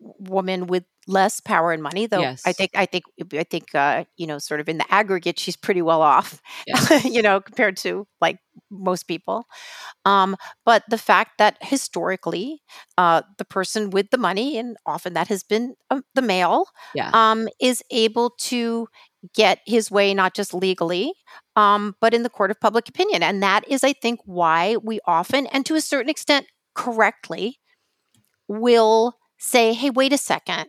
woman 0.00 0.66
with 0.66 0.84
less 1.06 1.40
power 1.40 1.72
and 1.72 1.82
money. 1.82 2.06
Though 2.06 2.28
I 2.44 2.52
think 2.52 2.70
I 2.74 2.86
think 2.86 3.04
I 3.34 3.44
think 3.44 3.74
uh, 3.74 4.04
you 4.16 4.26
know, 4.26 4.38
sort 4.38 4.60
of 4.60 4.68
in 4.68 4.78
the 4.78 4.92
aggregate, 4.92 5.38
she's 5.38 5.56
pretty 5.56 5.82
well 5.82 6.02
off, 6.02 6.40
Yeah. 6.66 6.80
you 7.04 7.22
know, 7.22 7.40
compared 7.40 7.76
to 7.78 8.06
like 8.20 8.38
most 8.70 9.04
people. 9.08 9.46
Um, 10.04 10.36
but 10.64 10.84
the 10.88 10.98
fact 10.98 11.38
that 11.38 11.56
historically, 11.60 12.62
uh, 12.96 13.22
the 13.38 13.44
person 13.44 13.90
with 13.90 14.10
the 14.10 14.18
money, 14.18 14.58
and 14.58 14.76
often 14.86 15.14
that 15.14 15.28
has 15.28 15.42
been 15.42 15.74
uh, 15.90 16.00
the 16.14 16.22
male, 16.22 16.66
Yeah. 16.92 17.12
um, 17.12 17.48
is 17.60 17.82
able 17.90 18.30
to 18.40 18.88
get 19.34 19.60
his 19.66 19.90
way, 19.90 20.14
not 20.14 20.34
just 20.34 20.54
legally, 20.54 21.12
um, 21.58 21.96
but 22.00 22.14
in 22.14 22.22
the 22.22 22.30
court 22.30 22.52
of 22.52 22.60
public 22.60 22.88
opinion. 22.88 23.20
And 23.20 23.42
that 23.42 23.66
is, 23.66 23.82
I 23.82 23.92
think, 23.92 24.20
why 24.24 24.76
we 24.76 25.00
often, 25.06 25.48
and 25.48 25.66
to 25.66 25.74
a 25.74 25.80
certain 25.80 26.08
extent 26.08 26.46
correctly, 26.76 27.58
will 28.46 29.16
say, 29.38 29.74
hey, 29.74 29.90
wait 29.90 30.12
a 30.12 30.18
second. 30.18 30.66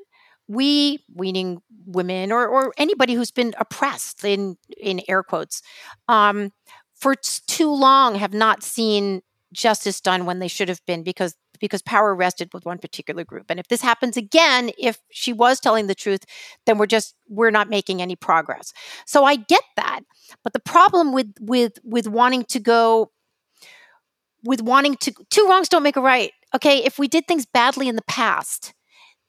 We, 0.47 1.05
meaning 1.13 1.61
women 1.85 2.31
or, 2.31 2.47
or 2.47 2.73
anybody 2.79 3.13
who's 3.13 3.29
been 3.29 3.53
oppressed 3.59 4.25
in, 4.25 4.57
in 4.81 5.01
air 5.07 5.21
quotes, 5.21 5.61
um, 6.07 6.53
for 6.95 7.13
too 7.13 7.71
long 7.71 8.15
have 8.15 8.33
not 8.33 8.63
seen 8.63 9.21
justice 9.53 10.01
done 10.01 10.25
when 10.25 10.39
they 10.39 10.47
should 10.47 10.69
have 10.69 10.83
been 10.87 11.03
because 11.03 11.35
because 11.59 11.81
power 11.81 12.15
rested 12.15 12.53
with 12.53 12.65
one 12.65 12.77
particular 12.77 13.23
group. 13.23 13.45
And 13.49 13.59
if 13.59 13.67
this 13.67 13.81
happens 13.81 14.17
again 14.17 14.71
if 14.77 14.99
she 15.11 15.33
was 15.33 15.59
telling 15.59 15.87
the 15.87 15.95
truth 15.95 16.25
then 16.65 16.77
we're 16.77 16.85
just 16.85 17.15
we're 17.27 17.51
not 17.51 17.69
making 17.69 18.01
any 18.01 18.15
progress. 18.15 18.73
So 19.05 19.23
i 19.23 19.35
get 19.35 19.63
that 19.75 20.01
but 20.43 20.53
the 20.53 20.59
problem 20.59 21.13
with 21.13 21.33
with 21.39 21.79
with 21.83 22.07
wanting 22.07 22.43
to 22.45 22.59
go 22.59 23.11
with 24.43 24.61
wanting 24.61 24.95
to 24.97 25.13
two 25.29 25.47
wrongs 25.47 25.69
don't 25.69 25.83
make 25.83 25.97
a 25.97 26.01
right. 26.01 26.31
Okay 26.55 26.83
if 26.83 26.97
we 26.99 27.07
did 27.07 27.27
things 27.27 27.45
badly 27.45 27.87
in 27.87 27.95
the 27.95 28.03
past 28.03 28.73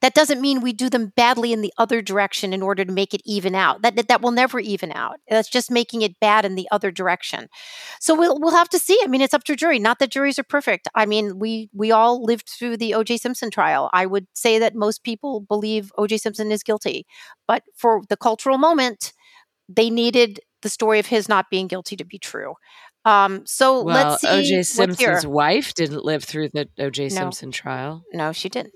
that 0.01 0.14
doesn't 0.14 0.40
mean 0.40 0.60
we 0.60 0.72
do 0.72 0.89
them 0.89 1.12
badly 1.14 1.52
in 1.52 1.60
the 1.60 1.72
other 1.77 2.01
direction 2.01 2.52
in 2.52 2.62
order 2.62 2.85
to 2.85 2.93
make 2.93 3.12
it 3.12 3.20
even 3.24 3.55
out. 3.55 3.82
That, 3.82 3.97
that, 3.97 4.09
that 4.09 4.22
will 4.22 4.31
never 4.31 4.59
even 4.59 4.93
out. 4.93 5.20
That's 5.28 5.48
just 5.48 5.70
making 5.70 6.02
it 6.02 6.18
bad 6.20 6.44
in 6.44 6.55
the 6.55 6.68
other 6.70 6.90
direction. 6.90 7.48
So 8.01 8.14
we'll 8.14 8.39
we'll 8.40 8.55
have 8.55 8.68
to 8.70 8.78
see. 8.78 8.98
I 9.02 9.06
mean, 9.06 9.20
it's 9.20 9.35
up 9.35 9.44
to 9.44 9.56
jury. 9.56 9.78
Not 9.78 9.98
that 9.98 10.10
juries 10.10 10.39
are 10.39 10.44
perfect. 10.44 10.89
I 10.94 11.06
mean, 11.06 11.39
we 11.39 11.68
we 11.74 11.90
all 11.90 12.24
lived 12.24 12.48
through 12.48 12.78
the 12.78 12.94
O.J. 12.94 13.18
Simpson 13.18 13.51
trial. 13.51 13.90
I 13.93 14.06
would 14.06 14.27
say 14.35 14.59
that 14.59 14.74
most 14.74 15.05
people 15.05 15.40
believe 15.40 15.93
O.J. 15.98 16.18
Simpson 16.18 16.51
is 16.51 16.62
guilty, 16.62 17.06
but 17.47 17.62
for 17.77 18.02
the 18.09 18.16
cultural 18.16 18.59
moment, 18.59 19.12
they 19.68 19.90
needed 19.90 20.40
the 20.62 20.68
story 20.68 20.98
of 20.98 21.06
his 21.06 21.28
not 21.28 21.47
being 21.51 21.66
guilty 21.66 21.97
to 21.97 22.05
be 22.05 22.18
true. 22.18 22.55
Um, 23.05 23.47
so 23.47 23.82
well, 23.82 24.10
let's 24.10 24.22
see. 24.22 24.28
O.J. 24.28 24.62
Simpson's 24.62 25.27
wife 25.27 25.74
didn't 25.74 26.05
live 26.05 26.24
through 26.24 26.51
the 26.51 26.68
O.J. 26.78 27.05
No. 27.05 27.09
Simpson 27.09 27.51
trial. 27.51 28.02
No, 28.12 28.32
she 28.32 28.48
didn't. 28.48 28.74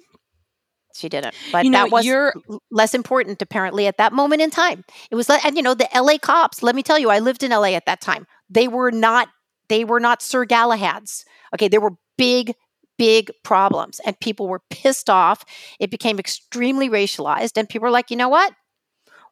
She 0.95 1.09
didn't. 1.09 1.35
But 1.51 1.65
You 1.65 1.71
know, 1.71 1.85
that 1.85 1.91
was 1.91 2.07
you're- 2.07 2.33
less 2.71 2.95
important 2.95 3.43
apparently 3.43 3.87
at 3.87 3.97
that 3.99 4.13
moment 4.13 4.43
in 4.43 4.51
time. 4.51 4.85
It 5.11 5.17
was, 5.17 5.29
and 5.29 5.57
you 5.57 5.63
know, 5.63 5.75
the 5.75 5.89
LA 5.95 6.19
cops. 6.19 6.63
Let 6.63 6.75
me 6.75 6.83
tell 6.83 6.99
you, 6.99 7.11
I 7.11 7.19
lived 7.19 7.43
in 7.43 7.51
LA 7.51 7.75
at 7.75 7.87
that 7.87 8.01
time. 8.01 8.27
They 8.49 8.69
were 8.69 8.91
not. 8.91 9.29
They 9.69 9.85
were 9.85 10.01
not 10.01 10.23
Sir 10.23 10.47
Galahads. 10.47 11.25
Okay, 11.55 11.69
they 11.69 11.79
were 11.79 11.93
big, 12.17 12.55
big 12.99 13.33
problems, 13.43 13.99
and 14.07 14.19
people 14.21 14.47
were 14.47 14.61
pissed 14.71 15.11
off. 15.11 15.45
It 15.81 15.91
became 15.91 16.19
extremely 16.19 16.89
racialized, 16.89 17.57
and 17.57 17.69
people 17.69 17.87
were 17.87 17.91
like, 17.91 18.11
you 18.11 18.17
know 18.17 18.29
what? 18.29 18.53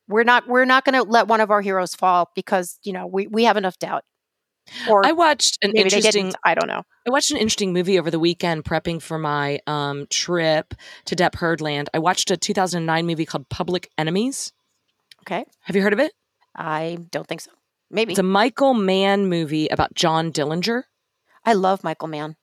We're 0.08 0.24
not. 0.24 0.48
We're 0.48 0.64
not 0.64 0.84
going 0.84 0.94
to 0.94 1.08
let 1.08 1.28
one 1.28 1.40
of 1.40 1.50
our 1.50 1.60
heroes 1.60 1.94
fall 1.94 2.30
because 2.34 2.78
you 2.82 2.92
know 2.92 3.06
we 3.06 3.28
we 3.28 3.44
have 3.44 3.56
enough 3.56 3.78
doubt. 3.78 4.04
Or 4.88 5.04
I 5.04 5.12
watched 5.12 5.58
an 5.62 5.72
interesting. 5.74 6.32
I 6.44 6.54
don't 6.54 6.68
know. 6.68 6.82
I 7.06 7.10
watched 7.10 7.30
an 7.30 7.36
interesting 7.36 7.72
movie 7.72 7.98
over 7.98 8.10
the 8.10 8.18
weekend 8.18 8.64
prepping 8.64 9.02
for 9.02 9.18
my 9.18 9.60
um, 9.66 10.06
trip 10.08 10.74
to 11.06 11.16
Depp 11.16 11.34
Heardland. 11.34 11.88
I 11.92 11.98
watched 11.98 12.30
a 12.30 12.36
2009 12.36 13.06
movie 13.06 13.26
called 13.26 13.48
Public 13.48 13.90
Enemies. 13.98 14.52
Okay, 15.22 15.44
Have 15.62 15.76
you 15.76 15.82
heard 15.82 15.92
of 15.92 16.00
it? 16.00 16.12
I 16.56 16.98
don't 17.10 17.26
think 17.26 17.40
so. 17.40 17.50
Maybe 17.90 18.12
It's 18.12 18.18
a 18.18 18.24
Michael 18.24 18.74
Mann 18.74 19.28
movie 19.28 19.68
about 19.68 19.94
John 19.94 20.32
Dillinger. 20.32 20.84
I 21.44 21.52
love 21.52 21.84
Michael 21.84 22.08
Mann. 22.08 22.36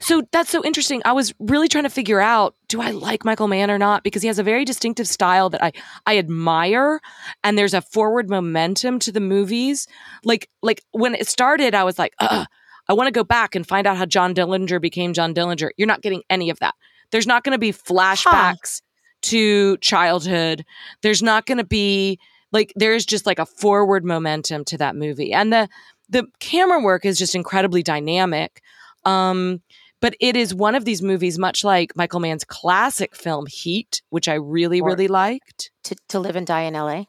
So 0.00 0.22
that's 0.30 0.50
so 0.50 0.64
interesting. 0.64 1.00
I 1.04 1.12
was 1.12 1.32
really 1.38 1.68
trying 1.68 1.84
to 1.84 1.90
figure 1.90 2.20
out 2.20 2.54
do 2.68 2.80
I 2.80 2.90
like 2.90 3.24
Michael 3.24 3.48
Mann 3.48 3.70
or 3.70 3.78
not 3.78 4.04
because 4.04 4.22
he 4.22 4.28
has 4.28 4.38
a 4.38 4.42
very 4.42 4.64
distinctive 4.64 5.08
style 5.08 5.50
that 5.50 5.62
I 5.62 5.72
I 6.06 6.18
admire 6.18 7.00
and 7.42 7.56
there's 7.56 7.74
a 7.74 7.80
forward 7.80 8.28
momentum 8.28 8.98
to 9.00 9.12
the 9.12 9.20
movies. 9.20 9.86
Like 10.24 10.48
like 10.62 10.82
when 10.92 11.14
it 11.14 11.28
started 11.28 11.74
I 11.74 11.84
was 11.84 11.98
like, 11.98 12.14
Ugh, 12.20 12.46
I 12.88 12.92
want 12.92 13.08
to 13.08 13.12
go 13.12 13.24
back 13.24 13.54
and 13.54 13.66
find 13.66 13.86
out 13.86 13.96
how 13.96 14.06
John 14.06 14.34
Dillinger 14.34 14.80
became 14.80 15.12
John 15.12 15.34
Dillinger. 15.34 15.70
You're 15.76 15.88
not 15.88 16.02
getting 16.02 16.22
any 16.28 16.50
of 16.50 16.58
that. 16.60 16.74
There's 17.10 17.26
not 17.26 17.44
going 17.44 17.52
to 17.54 17.58
be 17.58 17.72
flashbacks 17.72 18.82
to 19.22 19.76
childhood. 19.78 20.64
There's 21.02 21.22
not 21.22 21.46
going 21.46 21.58
to 21.58 21.64
be 21.64 22.18
like 22.52 22.72
there's 22.76 23.06
just 23.06 23.26
like 23.26 23.38
a 23.38 23.46
forward 23.46 24.04
momentum 24.04 24.64
to 24.66 24.78
that 24.78 24.96
movie. 24.96 25.32
And 25.32 25.52
the 25.52 25.68
the 26.08 26.26
camera 26.40 26.82
work 26.82 27.04
is 27.04 27.18
just 27.18 27.34
incredibly 27.34 27.82
dynamic. 27.82 28.62
Um 29.04 29.62
but 30.00 30.14
it 30.18 30.34
is 30.34 30.54
one 30.54 30.74
of 30.74 30.84
these 30.86 31.02
movies 31.02 31.38
much 31.38 31.62
like 31.62 31.94
Michael 31.94 32.20
Mann's 32.20 32.44
classic 32.44 33.14
film 33.14 33.44
Heat, 33.46 34.00
which 34.08 34.28
I 34.28 34.34
really 34.34 34.80
Or- 34.80 34.88
really 34.88 35.08
liked. 35.08 35.70
to, 35.84 35.94
to 36.08 36.18
live 36.18 36.36
and 36.36 36.46
die 36.46 36.62
in 36.62 36.72
LA. 36.74 37.04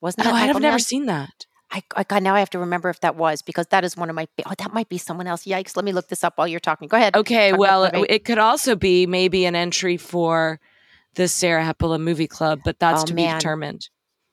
Wasn't 0.00 0.22
that 0.24 0.32
Oh, 0.32 0.36
I've 0.36 0.60
never 0.60 0.78
seen 0.78 1.06
that. 1.06 1.46
I, 1.70 1.82
I 1.96 2.04
God, 2.04 2.22
now 2.22 2.34
I 2.34 2.38
have 2.38 2.50
to 2.50 2.58
remember 2.60 2.88
if 2.88 3.00
that 3.00 3.16
was 3.16 3.42
because 3.42 3.66
that 3.66 3.84
is 3.84 3.96
one 3.96 4.08
of 4.08 4.14
my. 4.16 4.26
Oh, 4.46 4.52
that 4.56 4.72
might 4.72 4.88
be 4.88 4.96
someone 4.96 5.26
else. 5.26 5.44
Yikes! 5.44 5.76
Let 5.76 5.84
me 5.84 5.92
look 5.92 6.08
this 6.08 6.24
up 6.24 6.38
while 6.38 6.48
you're 6.48 6.60
talking. 6.60 6.88
Go 6.88 6.96
ahead. 6.96 7.14
Okay, 7.14 7.50
Talk 7.50 7.60
well, 7.60 7.84
it 7.84 8.24
could 8.24 8.38
also 8.38 8.74
be 8.74 9.06
maybe 9.06 9.44
an 9.44 9.54
entry 9.54 9.96
for 9.98 10.60
the 11.16 11.28
Sarah 11.28 11.62
Hepola 11.64 12.00
Movie 12.00 12.26
Club, 12.28 12.60
but 12.64 12.78
that's 12.78 13.02
Oh, 13.02 13.06
to 13.06 13.14
man. 13.14 13.34
be 13.36 13.38
determined. 13.40 13.88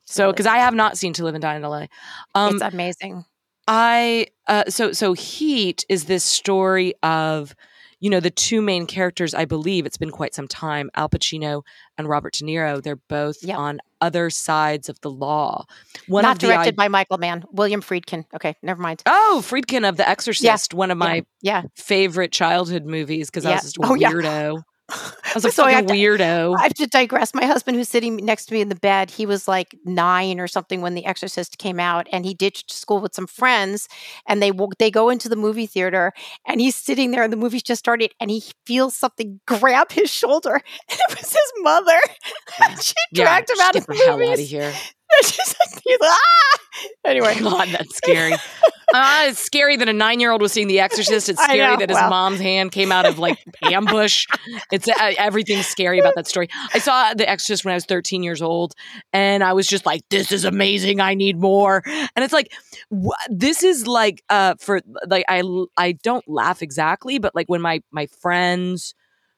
So, 0.06 0.30
because 0.30 0.46
I 0.46 0.58
have 0.58 0.72
not 0.74 0.96
seen 0.96 1.12
To 1.14 1.24
Live 1.24 1.34
and 1.34 1.42
Die 1.42 1.56
in 1.56 1.62
LA, 1.62 1.86
um, 2.34 2.54
it's 2.54 2.62
amazing. 2.62 3.24
I 3.68 4.28
uh, 4.46 4.64
so 4.68 4.92
so 4.92 5.12
Heat 5.12 5.84
is 5.88 6.04
this 6.04 6.24
story 6.24 6.94
of 7.02 7.54
you 7.98 8.10
know 8.10 8.20
the 8.20 8.30
two 8.30 8.60
main 8.62 8.86
characters. 8.86 9.34
I 9.34 9.44
believe 9.44 9.86
it's 9.86 9.96
been 9.96 10.10
quite 10.10 10.34
some 10.34 10.46
time. 10.46 10.90
Al 10.94 11.08
Pacino 11.08 11.62
and 11.98 12.08
Robert 12.08 12.34
De 12.34 12.44
Niro. 12.44 12.82
They're 12.82 12.96
both 12.96 13.38
Yep. 13.42 13.58
on 13.58 13.80
other 14.00 14.28
sides 14.30 14.88
of 14.88 15.00
the 15.00 15.10
law. 15.10 15.64
One 16.06 16.22
Not 16.22 16.38
directed 16.38 16.74
I- 16.74 16.76
by 16.84 16.88
Michael 16.88 17.18
Mann. 17.18 17.44
William 17.50 17.80
Friedkin. 17.80 18.24
Okay, 18.34 18.54
never 18.62 18.80
mind. 18.82 19.02
oh 19.06 19.42
Friedkin 19.44 19.88
of 19.88 19.96
The 19.96 20.08
Exorcist, 20.08 20.74
one 20.74 20.90
of 20.90 20.98
my 20.98 21.24
yeah. 21.42 21.62
favorite 21.74 22.30
childhood 22.32 22.84
movies 22.84 23.30
because 23.30 23.46
I 23.46 23.52
was 23.54 23.62
just 23.62 23.78
a 23.78 23.80
Oh, 23.84 23.94
yeah. 23.94 24.12
weirdo. 24.12 24.62
I 24.88 25.32
was 25.34 25.42
like, 25.44 25.52
So 25.52 25.64
I 25.64 25.72
have 25.72 25.86
to- 25.86 25.94
weirdo. 25.94 26.56
I 26.58 26.62
have 26.62 26.74
to 26.74 26.86
digress. 26.86 27.34
My 27.34 27.44
husband, 27.44 27.76
who's 27.76 27.88
sitting 27.88 28.16
next 28.16 28.46
to 28.46 28.54
me 28.54 28.60
in 28.60 28.68
the 28.68 28.76
bed, 28.76 29.10
he 29.10 29.26
was 29.26 29.48
like 29.48 29.74
nine 29.84 30.38
or 30.38 30.46
something 30.46 30.80
when 30.80 30.94
The 30.94 31.04
Exorcist 31.04 31.58
came 31.58 31.80
out, 31.80 32.06
and 32.12 32.24
he 32.24 32.34
ditched 32.34 32.72
school 32.72 33.00
with 33.00 33.14
some 33.14 33.26
friends, 33.26 33.88
and 34.28 34.40
they 34.40 34.52
they 34.78 34.90
go 34.90 35.08
into 35.10 35.28
the 35.28 35.36
movie 35.36 35.66
theater, 35.66 36.12
and 36.46 36.60
he's 36.60 36.76
sitting 36.76 37.10
there, 37.10 37.22
and 37.24 37.32
the 37.32 37.36
movie's 37.36 37.64
just 37.64 37.80
started, 37.80 38.12
and 38.20 38.30
he 38.30 38.44
feels 38.64 38.96
something 38.96 39.40
grab 39.46 39.90
his 39.90 40.08
shoulder, 40.10 40.54
and 40.90 41.00
it 41.08 41.18
was 41.20 41.32
his 41.32 41.52
mother, 41.58 41.98
she 42.80 42.94
dragged 43.12 43.50
him 43.50 43.56
out 43.60 43.74
of 43.76 43.86
the 43.86 43.92
the 43.92 43.98
hell 43.98 44.22
out 44.22 44.34
of 44.34 44.38
here. 44.38 44.72
And 45.18 45.26
she's 45.26 45.54
like, 45.60 45.82
he's 45.84 46.00
like, 46.00 46.10
ah! 46.10 46.58
Anyway, 47.04 47.34
God, 47.40 47.68
that's 47.68 47.96
scary. 47.96 48.32
uh, 48.32 49.26
it's 49.28 49.38
scary 49.38 49.76
that 49.76 49.88
a 49.88 49.92
nine-year-old 49.92 50.42
was 50.42 50.52
seeing 50.52 50.68
The 50.68 50.80
Exorcist. 50.80 51.28
It's 51.28 51.42
scary 51.42 51.58
know, 51.58 51.76
that 51.78 51.88
his 51.88 51.98
mom's 51.98 52.40
hand 52.40 52.72
came 52.72 52.90
out 52.92 53.06
of 53.06 53.18
like 53.18 53.38
ambush. 53.62 54.26
It's 54.72 54.88
uh, 54.88 55.12
everything's 55.18 55.66
scary 55.66 55.98
about 55.98 56.14
that 56.16 56.26
story. 56.26 56.48
I 56.74 56.78
saw 56.78 57.14
The 57.14 57.28
Exorcist 57.28 57.64
when 57.64 57.72
I 57.72 57.76
was 57.76 57.84
13 57.86 58.22
years 58.22 58.42
old, 58.42 58.74
and 59.12 59.42
I 59.44 59.52
was 59.52 59.66
just 59.66 59.86
like, 59.86 60.02
"This 60.10 60.32
is 60.32 60.44
amazing. 60.44 61.00
I 61.00 61.14
need 61.14 61.38
more." 61.38 61.82
And 61.86 62.24
it's 62.24 62.32
like, 62.32 62.52
wh- 62.92 63.14
this 63.28 63.62
is 63.62 63.86
like, 63.86 64.22
uh, 64.28 64.54
for 64.58 64.80
like, 65.08 65.24
I 65.28 65.42
I 65.76 65.92
don't 66.02 66.26
laugh 66.28 66.62
exactly, 66.62 67.18
but 67.18 67.34
like 67.34 67.48
when 67.48 67.60
my 67.60 67.82
my 67.90 68.06
friends 68.06 68.94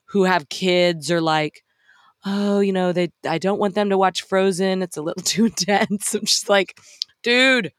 who 0.07 0.25
have 0.25 0.49
kids 0.49 1.11
are 1.11 1.21
like. 1.21 1.63
Oh, 2.27 2.59
you 2.59 2.73
know, 2.73 2.93
they 2.93 3.11
I 3.27 3.39
don't 3.39 3.61
want 3.61 3.77
them 3.77 3.91
to 3.91 3.97
watch 3.97 4.23
Frozen. 4.23 4.83
It's 4.83 4.97
a 4.97 5.03
little 5.03 5.23
too 5.25 5.47
intense. 5.47 6.15
I'm 6.15 6.25
just 6.25 6.49
like, 6.49 6.77
dude, 7.29 7.73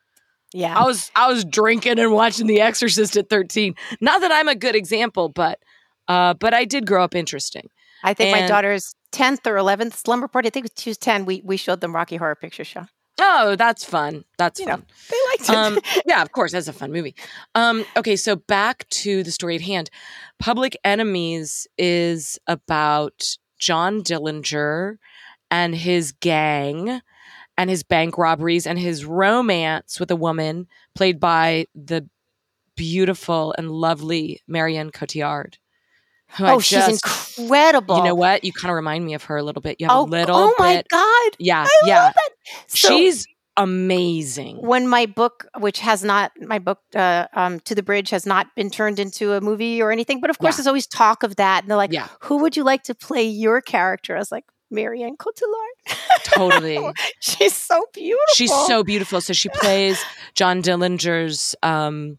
yeah. 0.54 0.78
I 0.78 0.84
was 0.86 1.12
I 1.16 1.28
was 1.28 1.46
drinking 1.46 2.00
and 2.00 2.12
watching 2.12 2.48
The 2.48 2.62
Exorcist 2.62 3.18
at 3.18 3.30
13. 3.30 3.76
Not 4.02 4.22
that 4.22 4.32
I'm 4.32 4.48
a 4.48 4.56
good 4.56 4.76
example, 4.76 5.30
but 5.30 5.60
uh, 6.08 6.34
but 6.34 6.54
I 6.54 6.66
did 6.66 6.88
grow 6.88 7.04
up 7.04 7.16
interesting. 7.16 7.70
I 8.04 8.14
think 8.14 8.36
my 8.36 8.48
daughter's 8.48 8.96
10th 9.12 9.46
or 9.46 9.56
11th 9.56 9.94
slumber 9.94 10.28
party, 10.28 10.48
I 10.48 10.52
think 10.52 10.68
she 10.78 10.90
was 10.90 10.98
10, 10.98 11.26
we, 11.26 11.42
we 11.44 11.58
showed 11.58 11.82
them 11.82 11.94
Rocky 11.94 12.16
Horror 12.16 12.36
Picture 12.36 12.64
Show. 12.64 12.86
Oh, 13.20 13.58
that's 13.58 13.84
fun. 13.84 14.24
That's 14.38 14.60
You 14.60 14.68
know, 14.68 14.78
fun. 14.78 14.86
They 15.10 15.18
liked 15.32 15.50
it. 15.50 15.56
Um, 15.56 15.80
yeah, 16.06 16.22
of 16.22 16.32
course, 16.32 16.54
that's 16.54 16.70
a 16.70 16.74
fun 16.74 16.94
movie. 16.94 17.16
Um, 17.56 17.86
okay, 17.98 18.16
so 18.16 18.38
back 18.38 18.88
to 18.90 19.24
the 19.24 19.32
story 19.32 19.56
at 19.56 19.62
hand. 19.62 19.90
Public 20.40 20.78
Enemies 20.86 21.68
is 21.78 22.40
about 22.48 23.36
John 23.60 24.02
Dillinger 24.02 24.96
and 25.52 25.76
his 25.76 26.14
gang 26.14 27.02
and 27.60 27.70
his 27.70 27.84
bank 27.84 28.18
robberies 28.18 28.66
and 28.66 28.80
his 28.80 29.04
romance 29.06 30.00
with 30.00 30.10
a 30.10 30.16
woman 30.16 30.66
played 30.96 31.20
by 31.20 31.66
the 31.76 32.08
beautiful 32.76 33.54
and 33.58 33.70
lovely 33.70 34.42
Marion 34.48 34.92
Cotillard. 34.92 35.56
Who 36.38 36.46
I 36.46 36.54
oh, 36.54 36.60
she's 36.60 36.88
incredible. 36.88 37.98
You 37.98 38.04
know 38.04 38.16
what? 38.16 38.44
You 38.46 38.54
kind 38.54 38.70
of 38.72 38.76
remind 38.76 39.06
me 39.06 39.14
of 39.14 39.24
her 39.26 39.36
a 39.38 39.44
little 39.44 39.62
bit. 39.62 39.76
You 39.80 39.88
have 39.88 39.98
Oh, 39.98 40.04
a 40.04 40.06
little 40.06 40.38
oh 40.38 40.56
my 40.58 40.78
bit. 40.78 40.88
God. 40.90 41.32
Yeah, 41.38 41.64
I 41.68 41.88
yeah. 41.88 42.12
So 42.68 42.88
She's 42.88 43.28
amazing. 43.58 44.58
when 44.62 44.88
my 44.88 45.06
book, 45.06 45.46
which 45.58 45.80
has 45.80 46.04
not, 46.04 46.32
my 46.40 46.60
book, 46.60 46.80
uh, 46.96 47.28
um, 47.34 47.60
To 47.62 47.76
the 47.76 47.84
Bridge, 47.84 48.10
has 48.12 48.26
not 48.26 48.48
been 48.56 48.70
turned 48.70 49.00
into 49.00 49.34
a 49.34 49.42
movie 49.42 49.82
or 49.82 49.92
anything, 49.92 50.22
but 50.22 50.30
of 50.30 50.38
course, 50.40 50.54
Yeah. 50.54 50.58
there's 50.58 50.68
always 50.68 50.88
talk 50.88 51.24
of 51.24 51.36
that. 51.38 51.64
And 51.64 51.70
they're 51.70 51.78
like, 51.78 51.92
Yeah. 51.92 52.08
who 52.22 52.38
would 52.38 52.56
you 52.56 52.64
like 52.64 52.84
to 52.84 52.96
play 52.96 53.24
your 53.24 53.60
character? 53.60 54.16
I 54.16 54.20
was 54.20 54.32
like, 54.32 54.46
Marion 54.72 55.16
Cotillard. 55.18 55.98
Totally. 56.24 56.80
She's 57.20 57.56
so 57.56 57.86
beautiful. 57.94 58.26
She's 58.36 58.52
so 58.68 58.84
beautiful. 58.84 59.22
So 59.22 59.34
she 59.34 59.50
plays 59.54 60.00
John 60.36 60.62
Dillinger's, 60.62 61.56
um, 61.64 62.18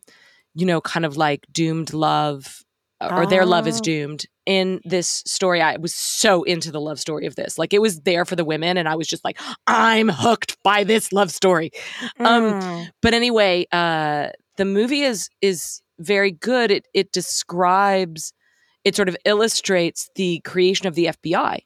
you 0.55 0.67
know, 0.67 0.81
kind 0.81 1.05
of 1.07 1.17
like 1.17 1.47
doomed 1.53 1.93
love, 1.93 2.65
or 3.01 3.27
their 3.27 3.47
love 3.47 3.67
is 3.67 3.79
Oh. 3.79 3.83
doomed. 3.83 4.27
In 4.47 4.81
this 4.85 5.23
story, 5.27 5.63
I 5.63 5.77
was 5.77 5.95
so 5.95 6.43
into 6.43 6.73
the 6.73 6.81
love 6.81 6.99
story 6.99 7.27
of 7.27 7.37
this. 7.37 7.57
Like 7.57 7.73
it 7.73 7.81
was 7.81 8.01
there 8.01 8.25
for 8.25 8.35
the 8.35 8.45
women, 8.45 8.77
and 8.77 8.89
I 8.89 8.97
was 8.97 9.07
just 9.07 9.25
like, 9.25 9.39
I'm 9.69 10.09
hooked 10.09 10.57
by 10.65 10.83
this 10.83 11.13
love 11.13 11.31
story. 11.31 11.71
Um, 12.19 12.55
Mm. 12.55 12.89
but 13.01 13.15
anyway, 13.15 13.67
uh, 13.71 14.31
the 14.57 14.65
movie 14.65 15.03
is 15.03 15.29
is 15.41 15.83
very 16.01 16.33
good. 16.33 16.71
It 16.73 16.89
it 16.95 17.13
describes, 17.13 18.33
it 18.85 18.97
sort 18.97 19.09
of 19.09 19.17
illustrates 19.25 20.11
the 20.17 20.41
creation 20.41 20.87
of 20.89 20.95
the 20.97 21.07
FBI 21.07 21.61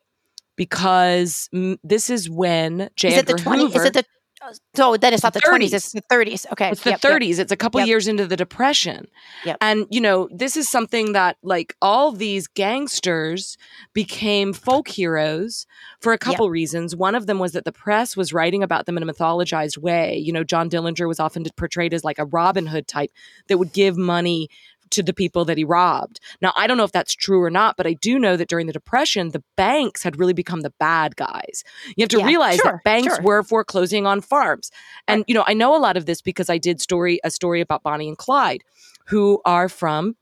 because 0.57 1.49
mm, 1.55 1.79
this 1.83 2.11
is 2.11 2.29
when 2.31 2.91
J. 2.97 3.09
is 3.09 3.19
it 3.19 3.27
the 3.27 3.33
Edgar 3.33 3.43
20? 3.43 3.63
Hoover, 3.63 3.79
Is 3.81 3.85
it 3.87 3.95
the 3.95 4.05
uh, 4.43 4.53
so 4.75 4.97
then 4.97 5.15
it's 5.15 5.23
not 5.23 5.33
the 5.33 5.41
20s, 5.41 5.69
30s. 5.69 5.73
it's 5.73 5.93
the 5.93 6.03
30s. 6.03 6.47
Okay. 6.53 6.69
it's 6.71 6.83
the 6.83 6.91
Yep, 6.91 7.01
yep. 7.03 7.13
30s. 7.13 7.39
It's 7.39 7.53
a 7.53 7.57
couple 7.57 7.81
Yep. 7.81 7.89
years 7.89 8.09
into 8.09 8.27
the 8.27 8.37
Depression. 8.37 9.07
Yep. 9.47 9.57
And, 9.63 9.87
you 9.91 10.03
know, 10.03 10.29
this 10.33 10.55
is 10.57 10.69
something 10.69 11.13
that, 11.13 11.39
like, 11.43 11.75
all 11.81 12.13
these 12.13 12.47
gangsters 12.47 13.57
became 13.95 14.53
folk 14.53 14.89
heroes 14.89 15.67
for 16.01 16.13
a 16.13 16.19
couple 16.19 16.51
reasons. 16.51 16.95
One 16.95 17.15
of 17.15 17.27
them 17.27 17.39
was 17.39 17.53
that 17.53 17.65
the 17.65 17.73
press 17.73 18.17
was 18.19 18.35
writing 18.35 18.63
about 18.63 18.85
them 18.85 18.99
in 18.99 19.09
a 19.09 19.11
mythologized 19.11 19.79
way. 19.79 20.17
You 20.19 20.33
know, 20.33 20.45
John 20.45 20.69
Dillinger 20.69 21.09
was 21.09 21.21
often 21.21 21.45
portrayed 21.57 21.95
as 21.95 22.05
like 22.05 22.19
a 22.19 22.27
Robin 22.27 22.67
Hood 22.67 22.87
type 22.87 23.13
that 23.49 23.57
would 23.57 23.73
give 23.73 23.97
money 23.97 24.49
to 24.95 25.03
the 25.03 25.13
people 25.13 25.45
that 25.45 25.59
he 25.59 25.65
robbed. 25.65 26.21
Now, 26.41 26.53
I 26.57 26.67
don't 26.67 26.77
know 26.77 26.85
if 26.85 26.93
that's 26.93 27.15
true 27.15 27.43
or 27.43 27.51
not, 27.51 27.77
but 27.77 27.87
I 27.87 27.95
do 27.95 28.19
know 28.19 28.37
that 28.37 28.49
during 28.49 28.67
the 28.67 28.73
Depression, 28.73 29.31
the 29.31 29.43
banks 29.57 30.03
had 30.03 30.19
really 30.19 30.33
become 30.33 30.61
the 30.63 30.73
bad 30.79 31.17
guys. 31.17 31.65
You 31.97 32.03
have 32.03 32.09
to 32.11 32.19
Yeah, 32.19 32.27
realize 32.27 32.57
sure, 32.57 32.73
that 32.73 32.85
banks 32.85 33.15
sure. 33.15 33.23
were 33.23 33.43
foreclosing 33.43 34.07
on 34.07 34.21
farms. 34.21 34.71
And 35.07 35.25
you 35.27 35.35
know, 35.35 35.45
I 35.47 35.55
know 35.55 35.77
a 35.77 35.79
lot 35.79 35.97
of 35.97 36.07
this 36.07 36.21
because 36.21 36.49
I 36.51 36.59
did 36.59 36.81
story 36.81 37.21
a 37.25 37.31
story 37.31 37.61
about 37.61 37.83
Bonnie 37.83 38.09
and 38.09 38.19
Clyde, 38.19 38.63
who 39.07 39.41
are 39.45 39.69
from 39.69 40.17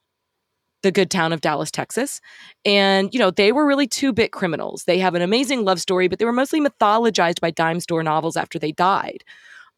the 0.82 0.90
good 0.90 1.10
town 1.10 1.32
of 1.32 1.40
Dallas, 1.40 1.70
Texas. 1.70 2.20
And, 2.64 3.12
you 3.14 3.20
know, 3.20 3.30
they 3.30 3.52
were 3.52 3.66
really 3.66 3.86
two 3.86 4.12
bit 4.12 4.32
criminals. 4.32 4.84
They 4.84 4.98
have 4.98 5.14
an 5.14 5.22
amazing 5.22 5.64
love 5.64 5.80
story, 5.80 6.08
but 6.08 6.18
they 6.18 6.24
were 6.24 6.32
mostly 6.32 6.60
mythologized 6.60 7.40
by 7.40 7.50
dime 7.50 7.80
store 7.80 8.02
novels 8.02 8.36
after 8.36 8.58
they 8.58 8.72
died. 8.72 9.22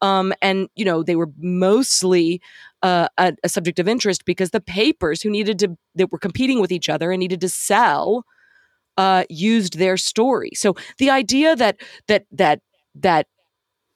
Um, 0.01 0.33
and, 0.41 0.67
you 0.75 0.83
know, 0.83 1.03
they 1.03 1.15
were 1.15 1.29
mostly 1.37 2.41
uh, 2.85 3.07
a, 3.17 3.33
a 3.43 3.49
subject 3.49 3.79
of 3.79 3.87
interest 3.87 4.25
because 4.25 4.51
the 4.51 4.61
papers 4.61 5.23
who 5.23 5.31
needed 5.31 5.57
to, 5.57 5.75
that 5.95 6.11
were 6.11 6.19
competing 6.19 6.61
with 6.61 6.71
each 6.71 6.87
other 6.87 7.11
and 7.11 7.19
needed 7.19 7.41
to 7.41 7.49
sell, 7.49 8.23
uh, 8.97 9.23
used 9.27 9.79
their 9.79 9.97
story. 9.97 10.51
So 10.53 10.75
the 10.99 11.09
idea 11.09 11.55
that, 11.55 11.77
that, 12.07 12.25
that, 12.31 12.61
that, 12.93 13.27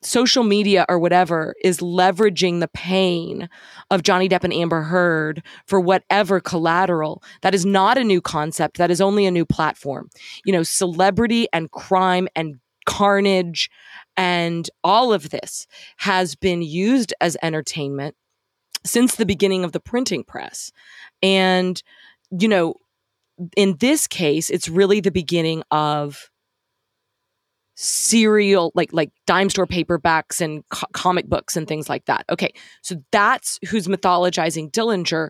social 0.01 0.45
media 0.45 0.85
or 0.87 0.97
whatever 0.97 1.53
is 1.61 1.79
leveraging 1.79 2.61
the 2.61 2.69
pain 2.69 3.49
of 3.91 4.01
Johnny 4.01 4.29
Depp 4.29 4.45
and 4.45 4.53
Amber 4.53 4.83
Heard 4.83 5.43
for 5.67 5.81
whatever 5.81 6.39
collateral. 6.39 7.21
That 7.41 7.53
is 7.53 7.65
not 7.65 7.97
a 7.97 8.03
new 8.05 8.21
concept. 8.21 8.77
That 8.77 8.91
is 8.91 9.01
only 9.01 9.25
a 9.25 9.31
new 9.31 9.45
platform. 9.45 10.09
You 10.45 10.53
know, 10.53 10.63
celebrity 10.63 11.49
and 11.51 11.69
crime 11.71 12.29
and 12.33 12.61
carnage 12.85 13.69
and 14.15 14.69
all 14.85 15.11
of 15.11 15.31
this 15.31 15.67
has 15.97 16.33
been 16.33 16.61
used 16.61 17.13
as 17.19 17.35
entertainment 17.43 18.15
since 18.85 19.15
the 19.15 19.25
beginning 19.25 19.63
of 19.63 19.71
the 19.71 19.79
printing 19.79 20.23
press. 20.23 20.71
And, 21.21 21.81
you 22.31 22.47
know, 22.47 22.75
in 23.55 23.77
this 23.77 24.07
case, 24.07 24.49
it's 24.49 24.69
really 24.69 24.99
the 24.99 25.11
beginning 25.11 25.63
of 25.71 26.29
serial 27.81 28.73
like 28.75 28.91
like 28.91 29.09
dime 29.25 29.49
store 29.49 29.65
paperbacks 29.65 30.41
and 30.41 30.67
co- 30.69 30.87
comic 30.91 31.27
books 31.27 31.55
and 31.55 31.65
things 31.65 31.87
like 31.87 32.03
that. 32.05 32.25
Okay, 32.29 32.53
so 32.81 33.01
that's 33.11 33.57
who's 33.69 33.87
mythologizing 33.87 34.69
Dillinger. 34.69 35.29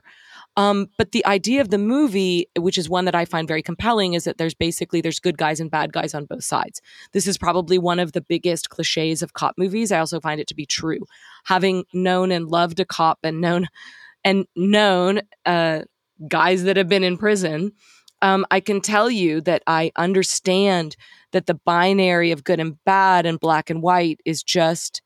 Um, 0.57 0.87
but 0.97 1.11
the 1.11 1.25
idea 1.25 1.61
of 1.61 1.69
the 1.69 1.77
movie, 1.77 2.47
which 2.57 2.77
is 2.77 2.89
one 2.89 3.05
that 3.05 3.15
I 3.15 3.25
find 3.25 3.47
very 3.47 3.61
compelling, 3.61 4.13
is 4.13 4.25
that 4.25 4.37
there's 4.37 4.53
basically 4.53 4.99
there's 4.99 5.19
good 5.19 5.37
guys 5.37 5.59
and 5.59 5.71
bad 5.71 5.93
guys 5.93 6.13
on 6.13 6.25
both 6.25 6.43
sides. 6.43 6.81
This 7.13 7.27
is 7.27 7.37
probably 7.37 7.77
one 7.77 7.99
of 7.99 8.11
the 8.11 8.21
biggest 8.21 8.69
cliches 8.69 9.21
of 9.21 9.33
cop 9.33 9.55
movies. 9.57 9.91
I 9.91 9.99
also 9.99 10.19
find 10.19 10.41
it 10.41 10.47
to 10.47 10.55
be 10.55 10.65
true. 10.65 10.99
Having 11.45 11.85
known 11.93 12.31
and 12.31 12.47
loved 12.47 12.79
a 12.79 12.85
cop 12.85 13.19
and 13.23 13.39
known 13.39 13.67
and 14.23 14.45
known 14.55 15.21
uh, 15.45 15.83
guys 16.27 16.63
that 16.63 16.75
have 16.75 16.89
been 16.89 17.03
in 17.03 17.17
prison, 17.17 17.71
um, 18.21 18.45
I 18.51 18.59
can 18.59 18.81
tell 18.81 19.09
you 19.09 19.41
that 19.41 19.63
I 19.65 19.91
understand 19.95 20.97
that 21.31 21.45
the 21.45 21.53
binary 21.53 22.31
of 22.31 22.43
good 22.43 22.59
and 22.59 22.83
bad 22.83 23.25
and 23.25 23.39
black 23.39 23.69
and 23.69 23.81
white 23.81 24.19
is 24.25 24.43
just 24.43 25.01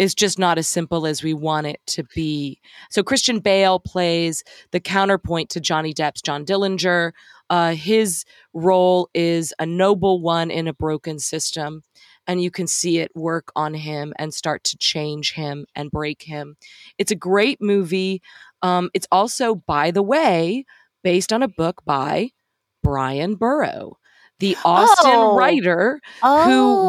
is 0.00 0.14
just 0.14 0.38
not 0.38 0.56
as 0.56 0.66
simple 0.66 1.06
as 1.06 1.22
we 1.22 1.34
want 1.34 1.66
it 1.66 1.78
to 1.86 2.02
be. 2.14 2.58
So 2.88 3.02
Christian 3.02 3.38
Bale 3.38 3.78
plays 3.78 4.42
the 4.70 4.80
counterpoint 4.80 5.50
to 5.50 5.60
Johnny 5.60 5.92
Depp's 5.92 6.22
John 6.22 6.46
Dillinger. 6.46 7.12
Uh, 7.50 7.74
his 7.74 8.24
role 8.54 9.10
is 9.12 9.52
a 9.58 9.66
noble 9.66 10.22
one 10.22 10.50
in 10.50 10.66
a 10.66 10.72
broken 10.72 11.18
system, 11.18 11.82
and 12.26 12.42
you 12.42 12.50
can 12.50 12.66
see 12.66 12.96
it 12.96 13.14
work 13.14 13.52
on 13.54 13.74
him 13.74 14.14
and 14.18 14.32
start 14.32 14.64
to 14.64 14.78
change 14.78 15.34
him 15.34 15.66
and 15.74 15.90
break 15.90 16.22
him. 16.22 16.56
It's 16.96 17.12
a 17.12 17.14
great 17.16 17.60
movie. 17.60 18.22
Um, 18.62 18.88
it's 18.94 19.08
also, 19.12 19.54
by 19.54 19.90
the 19.90 20.02
way, 20.02 20.64
based 21.04 21.30
on 21.30 21.42
a 21.42 21.48
book 21.48 21.82
by 21.84 22.30
Bryan 22.82 23.34
Burrough, 23.34 23.98
the 24.40 24.56
Austin 24.64 25.12
Oh. 25.14 25.36
writer 25.36 26.00
Oh, 26.22 26.44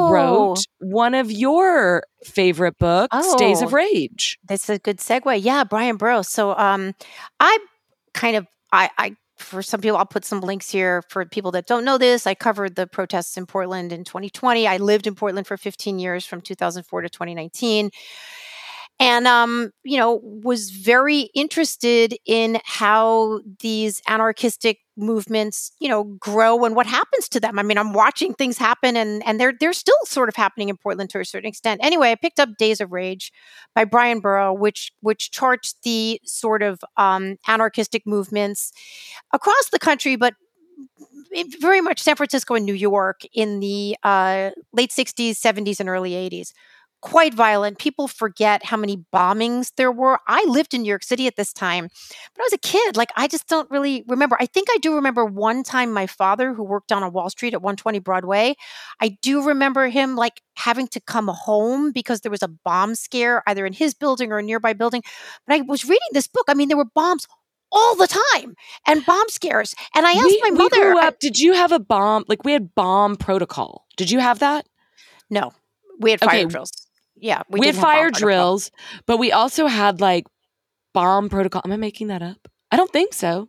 who 0.10 0.14
wrote 0.14 0.60
one 0.80 1.14
of 1.14 1.32
your 1.32 2.03
favorite 2.26 2.78
books, 2.80 3.36
Days 3.36 3.61
of 3.61 3.69
Oh. 3.73 3.78
Rage. 3.78 4.38
That's 4.48 4.69
a 4.69 4.80
good 4.80 4.98
segue. 4.98 5.44
Yeah, 5.44 5.64
Bryan 5.64 5.98
Burroughs. 5.98 6.28
So 6.30 6.56
um 6.57 6.94
I 7.40 7.57
kind 8.14 8.36
of 8.38 8.48
I 8.73 8.90
I 8.98 9.15
for 9.38 9.61
some 9.64 9.82
people 9.82 9.98
I'll 9.98 10.06
put 10.06 10.23
some 10.26 10.41
links 10.41 10.69
here 10.69 11.02
for 11.10 11.26
people 11.26 11.52
that 11.52 11.65
don't 11.68 11.84
know 11.84 11.98
this. 11.98 12.28
I 12.28 12.36
covered 12.36 12.76
the 12.76 12.86
protests 12.88 13.38
in 13.38 13.45
Portland 13.48 13.91
in 13.91 14.03
2020. 14.03 14.68
I 14.68 14.78
lived 14.78 15.07
in 15.07 15.15
Portland 15.15 15.48
for 15.48 15.57
15 15.57 15.98
years 15.99 16.26
from 16.26 16.41
2004 16.41 17.02
to 17.02 17.10
2019. 17.10 17.90
And 19.02 19.28
um, 19.28 19.72
you 19.84 19.98
know, 19.98 20.22
was 20.23 20.69
very 20.69 21.32
interested 21.34 22.15
in 22.28 22.60
how 22.65 23.41
these 23.60 23.99
anarchistic 24.07 24.78
movements, 24.95 25.72
you 25.80 25.90
know, 25.90 26.03
grow 26.19 26.64
and 26.65 26.76
what 26.76 26.86
happens 26.86 27.28
to 27.30 27.40
them. 27.40 27.57
I 27.57 27.64
mean, 27.64 27.80
I'm 27.80 27.94
watching 27.94 28.36
things 28.36 28.60
happen 28.60 28.95
and 28.95 29.23
and 29.26 29.40
they're 29.40 29.53
they're 29.60 29.73
still 29.73 29.95
sort 30.06 30.30
of 30.30 30.36
happening 30.36 30.69
in 30.69 30.78
Portland 30.78 31.10
to 31.11 31.19
a 31.19 31.26
certain 31.26 31.48
extent. 31.49 31.82
Anyway, 31.84 32.11
I 32.11 32.15
picked 32.15 32.40
up 32.40 32.49
Days 32.60 32.80
of 32.80 32.91
Rage 32.91 33.34
by 33.73 33.86
Bryan 33.86 34.19
Burrough, 34.19 34.53
which 34.53 34.91
which 35.02 35.32
charts 35.32 35.73
the 35.84 36.22
sort 36.23 36.61
of 36.61 36.80
um, 36.95 37.38
anarchistic 37.48 38.06
movements 38.06 38.72
across 39.34 39.69
the 39.72 39.80
country, 39.80 40.15
but 40.15 40.36
very 41.60 41.82
much 41.82 41.99
San 42.02 42.15
Francisco 42.15 42.56
and 42.56 42.65
New 42.65 42.73
York 42.73 43.22
in 43.34 43.60
the 43.60 43.95
uh, 44.03 44.52
late 44.73 44.91
60s, 44.91 45.40
70s, 45.40 45.80
and 45.80 45.90
early 45.90 46.15
80s. 46.15 46.53
Quite 47.02 47.34
violent. 47.34 47.80
People 47.80 48.07
forget 48.07 48.65
how 48.65 48.78
many 48.78 49.03
bombings 49.11 49.72
there 49.76 49.91
were. 49.91 50.19
I 50.28 50.44
lived 50.48 50.73
in 50.76 50.84
New 50.84 50.88
York 50.90 51.03
City 51.03 51.26
at 51.26 51.36
this 51.36 51.52
time, 51.52 51.86
but 52.36 52.41
I 52.41 52.45
was 52.45 52.53
a 52.53 52.57
kid. 52.60 52.95
Like, 52.95 53.11
I 53.15 53.28
just 53.28 53.48
don't 53.48 53.69
really 53.72 54.03
remember. 54.07 54.38
I 54.40 54.45
think 54.45 54.68
I 54.72 54.78
do 54.78 54.94
remember 54.95 55.26
one 55.26 55.64
time 55.64 55.91
my 55.91 56.06
father, 56.06 56.53
who 56.53 56.64
worked 56.64 56.90
down 56.90 57.02
on 57.02 57.11
Wall 57.11 57.30
Street 57.32 57.56
at 57.56 57.61
120 57.61 57.98
Broadway, 57.99 58.56
I 59.02 59.18
do 59.23 59.44
remember 59.44 59.88
him 59.88 60.15
like 60.15 60.41
having 60.57 60.88
to 60.90 60.99
come 60.99 61.28
home 61.28 61.91
because 61.91 62.22
there 62.22 62.30
was 62.32 62.44
a 62.44 62.48
bomb 62.48 62.94
scare 62.94 63.41
either 63.48 63.65
in 63.65 63.73
his 63.73 63.95
building 63.95 64.32
or 64.32 64.38
a 64.38 64.44
nearby 64.44 64.73
building. 64.73 65.02
But 65.48 65.56
I 65.56 65.61
was 65.61 65.84
reading 65.86 66.07
this 66.11 66.28
book. 66.28 66.45
I 66.49 66.53
mean, 66.53 66.68
there 66.68 66.78
were 66.78 66.86
bombs 66.86 67.26
all 67.72 67.95
the 67.95 68.07
time 68.36 68.53
and 68.86 69.03
bomb 69.07 69.28
scares. 69.30 69.73
And 69.95 70.06
I 70.06 70.11
asked 70.11 70.26
we, 70.26 70.41
my 70.44 70.49
mother. 70.52 70.91
grew 70.94 70.99
I- 70.99 71.14
did 71.19 71.40
you 71.40 71.53
have 71.53 71.72
a 71.72 71.80
bomb? 71.80 72.26
Like 72.28 72.44
we 72.44 72.52
had 72.53 72.76
bomb 72.76 73.15
protocol. 73.15 73.88
Did 73.98 74.11
you 74.11 74.19
have 74.19 74.38
that? 74.40 74.68
no, 75.32 75.52
we 75.99 76.11
had 76.11 76.19
fire 76.19 76.30
Okay. 76.41 76.45
drills. 76.45 76.72
Yeah, 77.22 77.43
We, 77.49 77.61
didn't 77.61 77.76
had 77.76 77.81
fire 77.81 78.02
protocol. 78.10 78.19
drills, 78.19 78.72
but 79.06 79.18
we 79.18 79.31
also 79.31 79.68
had 79.68 80.02
like 80.02 80.26
bomb 80.93 81.30
protocol. 81.30 81.61
Am 81.64 81.72
I 81.72 81.77
making 81.77 82.07
that 82.07 82.22
up? 82.22 82.48
I 82.72 82.77
don't 82.77 82.91
think 82.91 83.14
so. 83.14 83.48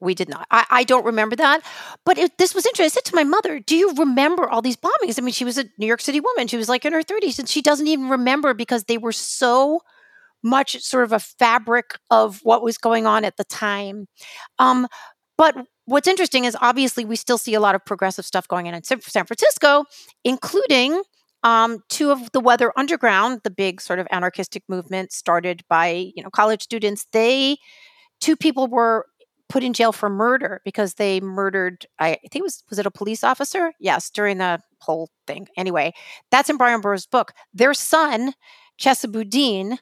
We 0.00 0.14
did 0.14 0.28
not. 0.28 0.46
I, 0.50 0.66
I 0.70 0.84
don't 0.84 1.04
remember 1.06 1.36
that. 1.36 1.62
But 2.04 2.18
it, 2.18 2.36
this 2.38 2.54
was 2.54 2.66
interesting. 2.66 2.86
I 2.86 2.88
said 2.88 3.04
to 3.04 3.14
my 3.14 3.24
mother, 3.24 3.60
Do 3.60 3.76
you 3.76 3.92
remember 3.94 4.48
all 4.48 4.62
these 4.62 4.76
bombings? 4.76 5.18
I 5.18 5.22
mean, 5.22 5.32
she 5.32 5.44
was 5.44 5.58
a 5.58 5.64
New 5.78 5.86
York 5.86 6.00
City 6.00 6.20
woman. 6.20 6.48
She 6.48 6.56
was 6.56 6.68
like 6.68 6.84
in 6.84 6.92
her 6.92 7.02
30s, 7.02 7.38
and 7.38 7.48
she 7.48 7.62
doesn't 7.62 7.86
even 7.86 8.08
remember 8.08 8.54
because 8.54 8.84
they 8.84 8.98
were 8.98 9.12
so 9.12 9.80
much 10.42 10.80
sort 10.82 11.04
of 11.04 11.12
a 11.12 11.18
fabric 11.18 11.96
of 12.10 12.40
what 12.42 12.62
was 12.62 12.76
going 12.76 13.06
on 13.06 13.24
at 13.24 13.36
the 13.36 13.44
time. 13.44 14.06
Um, 14.58 14.86
but 15.38 15.56
what's 15.86 16.08
interesting 16.08 16.44
is 16.44 16.56
obviously 16.60 17.04
we 17.04 17.16
still 17.16 17.38
see 17.38 17.54
a 17.54 17.60
lot 17.60 17.74
of 17.74 17.84
progressive 17.84 18.26
stuff 18.26 18.46
going 18.46 18.68
on 18.68 18.74
in 18.74 18.84
San 18.84 19.00
Francisco, 19.00 19.84
including 20.22 21.02
um, 21.44 21.80
two 21.88 22.10
of 22.10 22.32
the 22.32 22.40
Weather 22.40 22.72
Underground, 22.76 23.42
the 23.44 23.50
big 23.50 23.80
sort 23.80 24.00
of 24.00 24.08
anarchistic 24.10 24.64
movement 24.68 25.12
started 25.12 25.62
by 25.68 26.10
you 26.16 26.22
know 26.22 26.30
college 26.30 26.62
students. 26.62 27.06
They 27.12 27.58
two 28.20 28.36
people 28.36 28.68
were 28.68 29.06
put 29.48 29.62
in 29.62 29.74
jail 29.74 29.92
for 29.92 30.08
murder 30.10 30.60
because 30.64 30.94
they 30.94 31.20
murdered 31.20 31.86
I 32.00 32.18
think 32.32 32.36
it 32.36 32.42
was 32.42 32.64
was 32.70 32.78
it 32.78 32.86
a 32.86 32.90
police 32.90 33.24
officer? 33.24 33.72
Yes, 33.80 34.10
during 34.10 34.38
the 34.38 34.60
whole 34.80 35.10
thing. 35.26 35.48
Anyway, 35.56 35.92
that's 36.30 36.50
in 36.50 36.56
Bryan 36.56 36.80
Burrough's 36.80 37.06
book. 37.06 37.32
Their 37.54 37.74
son, 37.74 38.34
Chesa 38.80 39.10
Boudin, 39.10 39.78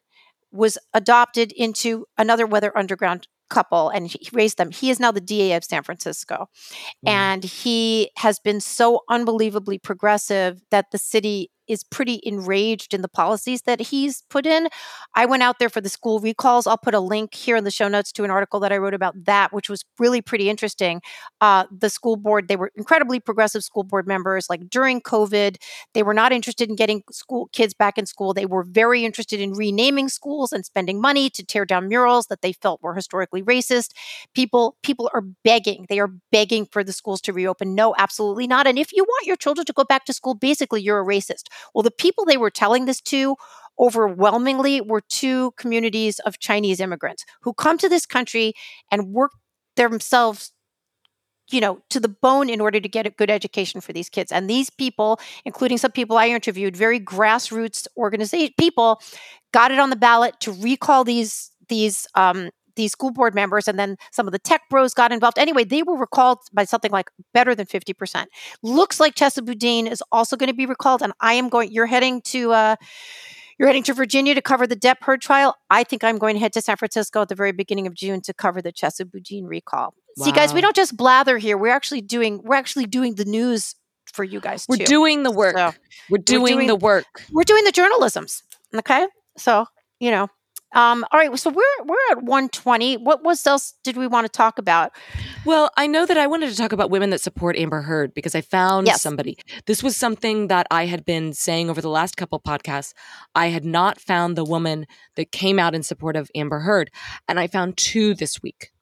was 0.52 0.78
adopted 0.94 1.52
into 1.52 2.06
another 2.18 2.47
Weather 2.47 2.76
Underground 2.76 3.28
couple 3.52 3.90
and 3.90 4.06
he 4.06 4.18
raised 4.32 4.56
them. 4.56 4.70
He 4.70 4.90
is 4.90 4.98
now 4.98 5.12
the 5.12 5.20
DA 5.20 5.52
of 5.52 5.64
San 5.64 5.82
Francisco. 5.82 6.48
Mm. 7.06 7.10
And 7.10 7.44
he 7.44 8.10
has 8.16 8.38
been 8.38 8.60
so 8.60 9.02
unbelievably 9.08 9.78
progressive 9.78 10.60
that 10.70 10.90
the 10.90 10.98
city 10.98 11.50
is 11.72 11.82
pretty 11.82 12.20
enraged 12.22 12.92
in 12.92 13.00
the 13.00 13.08
policies 13.08 13.62
that 13.62 13.80
he's 13.80 14.22
put 14.28 14.44
in. 14.44 14.68
I 15.14 15.24
went 15.24 15.42
out 15.42 15.58
there 15.58 15.70
for 15.70 15.80
the 15.80 15.88
school 15.88 16.20
recalls. 16.20 16.66
I'll 16.66 16.76
put 16.76 16.94
a 16.94 17.00
link 17.00 17.34
here 17.34 17.56
in 17.56 17.64
the 17.64 17.70
show 17.70 17.88
notes 17.88 18.12
to 18.12 18.24
an 18.24 18.30
article 18.30 18.60
that 18.60 18.72
I 18.72 18.76
wrote 18.76 18.92
about 18.92 19.14
that, 19.24 19.52
which 19.52 19.70
was 19.70 19.84
really 19.98 20.20
pretty 20.20 20.50
interesting. 20.50 21.00
Uh, 21.40 21.64
the 21.76 21.88
school 21.88 22.16
board, 22.16 22.48
they 22.48 22.56
were 22.56 22.70
incredibly 22.76 23.20
progressive 23.20 23.64
school 23.64 23.84
board 23.84 24.06
members. 24.06 24.50
Like 24.50 24.68
during 24.68 25.00
COVID, 25.00 25.56
they 25.94 26.02
were 26.02 26.14
not 26.14 26.30
interested 26.30 26.68
in 26.68 26.76
getting 26.76 27.02
school 27.10 27.48
kids 27.52 27.72
back 27.72 27.96
in 27.96 28.04
school. 28.04 28.34
They 28.34 28.46
were 28.46 28.64
very 28.64 29.04
interested 29.04 29.40
in 29.40 29.52
renaming 29.52 30.10
schools 30.10 30.52
and 30.52 30.64
spending 30.66 31.00
money 31.00 31.30
to 31.30 31.44
tear 31.44 31.64
down 31.64 31.88
murals 31.88 32.26
that 32.26 32.42
they 32.42 32.52
felt 32.52 32.82
were 32.82 32.94
historically 32.94 33.42
racist. 33.42 33.92
People, 34.34 34.76
people 34.82 35.10
are 35.14 35.22
begging. 35.42 35.86
They 35.88 36.00
are 36.00 36.10
begging 36.30 36.66
for 36.66 36.84
the 36.84 36.92
schools 36.92 37.22
to 37.22 37.32
reopen. 37.32 37.74
No, 37.74 37.94
absolutely 37.96 38.46
not. 38.46 38.66
And 38.66 38.78
if 38.78 38.92
you 38.92 39.04
want 39.04 39.26
your 39.26 39.36
children 39.36 39.64
to 39.64 39.72
go 39.72 39.84
back 39.84 40.04
to 40.04 40.12
school, 40.12 40.34
basically 40.34 40.82
you're 40.82 41.00
a 41.00 41.04
racist. 41.04 41.44
Well, 41.74 41.82
the 41.82 41.90
people 41.90 42.24
they 42.24 42.36
were 42.36 42.51
telling 42.51 42.84
this 42.84 43.01
to 43.02 43.36
overwhelmingly 43.78 44.80
were 44.80 45.01
two 45.01 45.52
communities 45.52 46.18
of 46.20 46.39
Chinese 46.39 46.80
immigrants 46.80 47.24
who 47.43 47.55
come 47.55 47.78
to 47.78 47.89
this 47.89 48.06
country 48.06 48.52
and 48.90 49.12
work 49.12 49.32
themselves 49.76 50.52
you 51.51 51.60
know 51.60 51.78
to 51.90 52.01
the 52.01 52.09
bone 52.09 52.48
in 52.48 52.60
order 52.60 52.80
to 52.80 52.89
get 52.89 53.06
a 53.06 53.10
good 53.10 53.30
education 53.30 53.80
for 53.80 53.93
these 53.93 54.09
kids. 54.09 54.32
And 54.32 54.48
these 54.48 54.70
people 54.70 55.18
including 55.44 55.78
some 55.78 55.93
people 55.93 56.16
i 56.16 56.28
interviewed 56.28 56.76
very 56.76 57.01
grassroots 57.01 57.86
organization 57.97 58.55
people 58.59 59.01
got 59.52 59.70
it 59.70 59.78
on 59.78 59.90
the 59.90 59.97
ballot 59.97 60.34
to 60.40 60.52
recall 60.52 61.05
these 61.05 61.51
these 61.68 62.06
um, 62.14 62.51
these 62.76 62.92
school 62.92 63.10
board 63.10 63.34
members 63.34 63.68
and 63.68 63.78
then 63.78 63.96
some 64.10 64.26
of 64.26 64.32
the 64.32 64.38
tech 64.38 64.62
bros 64.70 64.94
got 64.94 65.12
involved. 65.12 65.38
Anyway, 65.38 65.64
they 65.64 65.82
were 65.82 65.96
recalled 65.96 66.38
by 66.52 66.64
something 66.64 66.90
like 66.90 67.10
better 67.34 67.54
than 67.54 67.66
50%. 67.66 68.26
Looks 68.62 69.00
like 69.00 69.14
Chesa 69.14 69.44
Boudin 69.44 69.86
is 69.86 70.02
also 70.12 70.36
going 70.36 70.48
to 70.48 70.54
be 70.54 70.66
recalled. 70.66 71.02
And 71.02 71.12
I 71.20 71.34
am 71.34 71.48
going, 71.48 71.70
you're 71.72 71.86
heading 71.86 72.20
to, 72.22 72.52
uh, 72.52 72.76
you're 73.58 73.68
heading 73.68 73.82
to 73.84 73.94
Virginia 73.94 74.34
to 74.34 74.42
cover 74.42 74.66
the 74.66 74.76
Depp 74.76 75.02
Heard 75.02 75.20
trial. 75.20 75.54
I 75.70 75.84
think 75.84 76.02
I'm 76.02 76.18
going 76.18 76.34
to 76.34 76.40
head 76.40 76.52
to 76.54 76.60
San 76.60 76.76
Francisco 76.76 77.22
at 77.22 77.28
the 77.28 77.34
very 77.34 77.52
beginning 77.52 77.86
of 77.86 77.94
June 77.94 78.20
to 78.22 78.34
cover 78.34 78.60
the 78.62 78.72
Chesa 78.72 79.10
Boudin 79.10 79.46
recall. 79.46 79.94
Wow. 80.16 80.24
See, 80.24 80.32
guys, 80.32 80.52
we 80.52 80.60
don't 80.60 80.76
just 80.76 80.96
blather 80.96 81.38
here. 81.38 81.56
We're 81.56 81.72
actually 81.72 82.00
doing 82.00 82.42
we're 82.42 82.56
actually 82.56 82.86
doing 82.86 83.14
the 83.14 83.24
news 83.24 83.74
for 84.12 84.24
you 84.24 84.40
guys. 84.40 84.66
We're 84.68 84.76
too. 84.76 84.84
doing 84.84 85.22
the 85.22 85.30
work. 85.30 85.56
So 85.56 85.72
we're, 86.10 86.18
doing 86.18 86.42
we're, 86.42 86.48
doing 86.48 86.66
the 86.66 86.76
work. 86.76 87.06
We're 87.30 87.44
doing 87.44 87.64
the 87.64 87.72
journalisms. 87.72 88.42
Okay, 88.74 89.06
so 89.36 89.66
you 90.00 90.10
know 90.10 90.28
um, 90.74 91.04
all 91.12 91.20
right, 91.20 91.38
so 91.38 91.50
we're 91.50 91.84
we're 91.84 91.96
at 92.12 92.22
120. 92.22 92.96
What 92.96 93.22
was 93.22 93.46
else 93.46 93.74
did 93.84 93.96
we 93.96 94.06
want 94.06 94.24
to 94.24 94.30
talk 94.30 94.58
about? 94.58 94.92
Well, 95.44 95.70
I 95.76 95.86
know 95.86 96.06
that 96.06 96.16
I 96.16 96.26
wanted 96.26 96.50
to 96.50 96.56
talk 96.56 96.72
about 96.72 96.90
women 96.90 97.10
that 97.10 97.20
support 97.20 97.56
Amber 97.56 97.82
Heard 97.82 98.14
because 98.14 98.34
I 98.34 98.40
found 98.40 98.86
yes. 98.86 99.02
somebody. 99.02 99.36
This 99.66 99.82
was 99.82 99.96
something 99.96 100.48
that 100.48 100.66
I 100.70 100.86
had 100.86 101.04
been 101.04 101.34
saying 101.34 101.68
over 101.68 101.82
the 101.82 101.90
last 101.90 102.16
couple 102.16 102.40
podcasts. 102.40 102.94
I 103.34 103.48
had 103.48 103.64
not 103.64 104.00
found 104.00 104.36
the 104.36 104.44
woman 104.44 104.86
that 105.16 105.30
came 105.30 105.58
out 105.58 105.74
in 105.74 105.82
support 105.82 106.16
of 106.16 106.30
Amber 106.34 106.60
Heard, 106.60 106.90
and 107.28 107.38
I 107.38 107.48
found 107.48 107.76
two 107.76 108.14
this 108.14 108.42
week. 108.42 108.72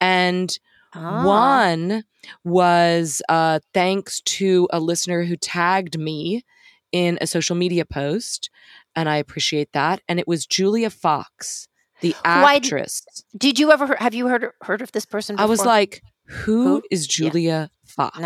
And 0.00 0.58
ah. 0.94 1.24
one 1.24 2.04
was 2.44 3.22
uh, 3.28 3.60
thanks 3.72 4.20
to 4.22 4.68
a 4.72 4.80
listener 4.80 5.22
who 5.24 5.36
tagged 5.36 5.98
me 5.98 6.44
in 6.90 7.18
a 7.20 7.26
social 7.26 7.54
media 7.54 7.84
post 7.84 8.50
and 8.94 9.08
I 9.08 9.16
appreciate 9.16 9.72
that. 9.72 10.00
And 10.08 10.18
it 10.18 10.28
was 10.28 10.46
Julia 10.46 10.90
Fox, 10.90 11.68
the 12.00 12.14
actress. 12.24 13.04
Did, 13.32 13.38
did, 13.38 13.58
you 13.58 13.72
ever 13.72 13.96
have 13.96 14.14
you 14.14 14.28
heard 14.28 14.50
heard 14.62 14.82
of 14.82 14.92
this 14.92 15.04
person? 15.04 15.36
Before? 15.36 15.46
I 15.46 15.48
was 15.48 15.64
like, 15.64 16.02
who, 16.26 16.64
who? 16.64 16.82
is 16.90 17.06
Julia 17.06 17.50
yeah. 17.50 17.66
Fox? 17.84 18.18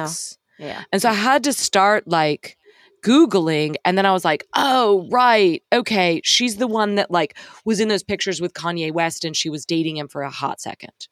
No. 0.59 0.66
Yeah. 0.66 0.84
And 0.93 1.02
so 1.02 1.10
I 1.10 1.14
had 1.14 1.44
to 1.44 1.52
start 1.52 2.06
like 2.06 2.56
googling 3.02 3.74
and 3.84 3.98
then 3.98 4.06
I 4.06 4.12
was 4.12 4.24
like, 4.24 4.47
"Oh, 4.55 5.09
right. 5.10 5.62
Okay, 5.72 6.20
she's 6.24 6.56
the 6.56 6.66
one 6.66 6.94
that 6.94 7.10
like 7.10 7.36
was 7.64 7.80
in 7.80 7.89
those 7.89 8.02
pictures 8.02 8.40
with 8.40 8.55
Kanye 8.55 8.93
West 8.93 9.24
and 9.24 9.36
she 9.36 9.51
was 9.51 9.66
dating 9.66 9.97
him 9.97 10.09
for 10.09 10.22
a 10.22 10.30
hot 10.30 10.60
second. 10.60 11.09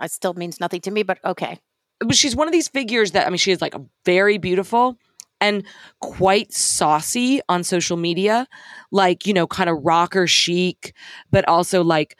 It 0.00 0.10
still 0.10 0.34
means 0.34 0.60
nothing 0.60 0.80
to 0.82 0.90
me, 0.90 1.02
but 1.02 1.18
okay. 1.24 1.58
But 2.00 2.16
she's 2.16 2.36
one 2.36 2.48
of 2.48 2.52
these 2.52 2.68
figures 2.68 3.12
that 3.12 3.26
I 3.26 3.30
mean 3.30 3.38
she 3.38 3.52
is 3.52 3.60
like 3.60 3.74
very 4.04 4.38
beautiful 4.38 4.96
and 5.44 5.64
quite 6.00 6.52
saucy 6.52 7.40
on 7.48 7.62
social 7.64 7.96
media, 7.96 8.46
like, 8.90 9.26
you 9.26 9.34
know, 9.34 9.46
kind 9.46 9.68
of 9.68 9.78
rocker 9.82 10.26
chic, 10.26 10.94
but 11.30 11.46
also 11.48 11.84
like, 11.84 12.16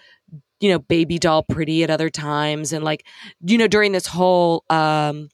you 0.61 0.71
know, 0.71 0.79
baby 0.79 1.19
doll 1.19 1.43
pretty 1.43 1.83
at 1.83 1.91
other 1.91 2.11
times. 2.11 2.73
And 2.73 2.85
like, 2.85 3.07
you 3.41 3.59
know, 3.59 3.67
during 3.67 3.93
this 3.93 4.07
whole, 4.07 4.65
um, 4.71 5.29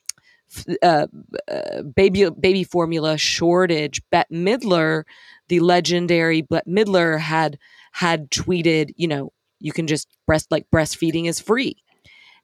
uh, 0.82 1.06
uh, 1.48 1.82
baby 1.82 2.28
baby 2.30 2.64
formula 2.64 3.16
shortage. 3.16 4.02
Bette 4.10 4.34
Midler, 4.34 5.04
the 5.48 5.60
legendary 5.60 6.42
Bette 6.42 6.68
Midler, 6.68 7.18
had 7.20 7.58
had 7.92 8.30
tweeted, 8.30 8.90
you 8.96 9.06
know, 9.06 9.32
you 9.60 9.72
can 9.72 9.86
just 9.86 10.08
breast 10.26 10.50
like 10.50 10.66
breastfeeding 10.74 11.26
is 11.28 11.38
free, 11.38 11.76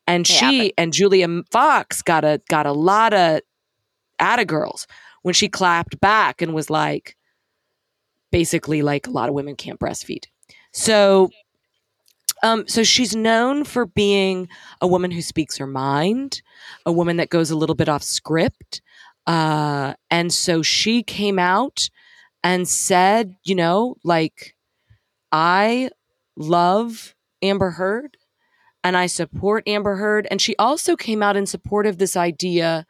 and 0.06 0.24
she 0.26 0.68
but- 0.68 0.74
and 0.78 0.92
Julia 0.92 1.26
Fox 1.50 2.02
got 2.02 2.24
a 2.24 2.40
got 2.48 2.66
a 2.66 2.72
lot 2.72 3.12
of 3.12 3.40
Atta 4.20 4.44
girls 4.44 4.86
when 5.26 5.34
she 5.34 5.48
clapped 5.48 6.00
back 6.00 6.40
and 6.40 6.54
was 6.54 6.70
like, 6.70 7.16
basically, 8.30 8.80
like 8.80 9.08
a 9.08 9.10
lot 9.10 9.28
of 9.28 9.34
women 9.34 9.56
can't 9.56 9.80
breastfeed. 9.80 10.26
So, 10.72 11.30
um, 12.44 12.68
so 12.68 12.84
she's 12.84 13.16
known 13.16 13.64
for 13.64 13.86
being 13.86 14.48
a 14.80 14.86
woman 14.86 15.10
who 15.10 15.20
speaks 15.20 15.56
her 15.56 15.66
mind, 15.66 16.42
a 16.86 16.92
woman 16.92 17.16
that 17.16 17.28
goes 17.28 17.50
a 17.50 17.56
little 17.56 17.74
bit 17.74 17.88
off 17.88 18.04
script. 18.04 18.82
Uh, 19.26 19.94
and 20.12 20.32
so 20.32 20.62
she 20.62 21.02
came 21.02 21.40
out 21.40 21.90
and 22.44 22.68
said, 22.68 23.34
you 23.42 23.56
know, 23.56 23.96
like, 24.04 24.54
I 25.32 25.90
love 26.36 27.16
Amber 27.42 27.70
Heard 27.70 28.16
and 28.84 28.96
I 28.96 29.06
support 29.06 29.66
Amber 29.66 29.96
Heard. 29.96 30.28
And 30.30 30.40
she 30.40 30.54
also 30.54 30.94
came 30.94 31.20
out 31.20 31.36
in 31.36 31.46
support 31.46 31.84
of 31.84 31.98
this 31.98 32.16
idea 32.16 32.86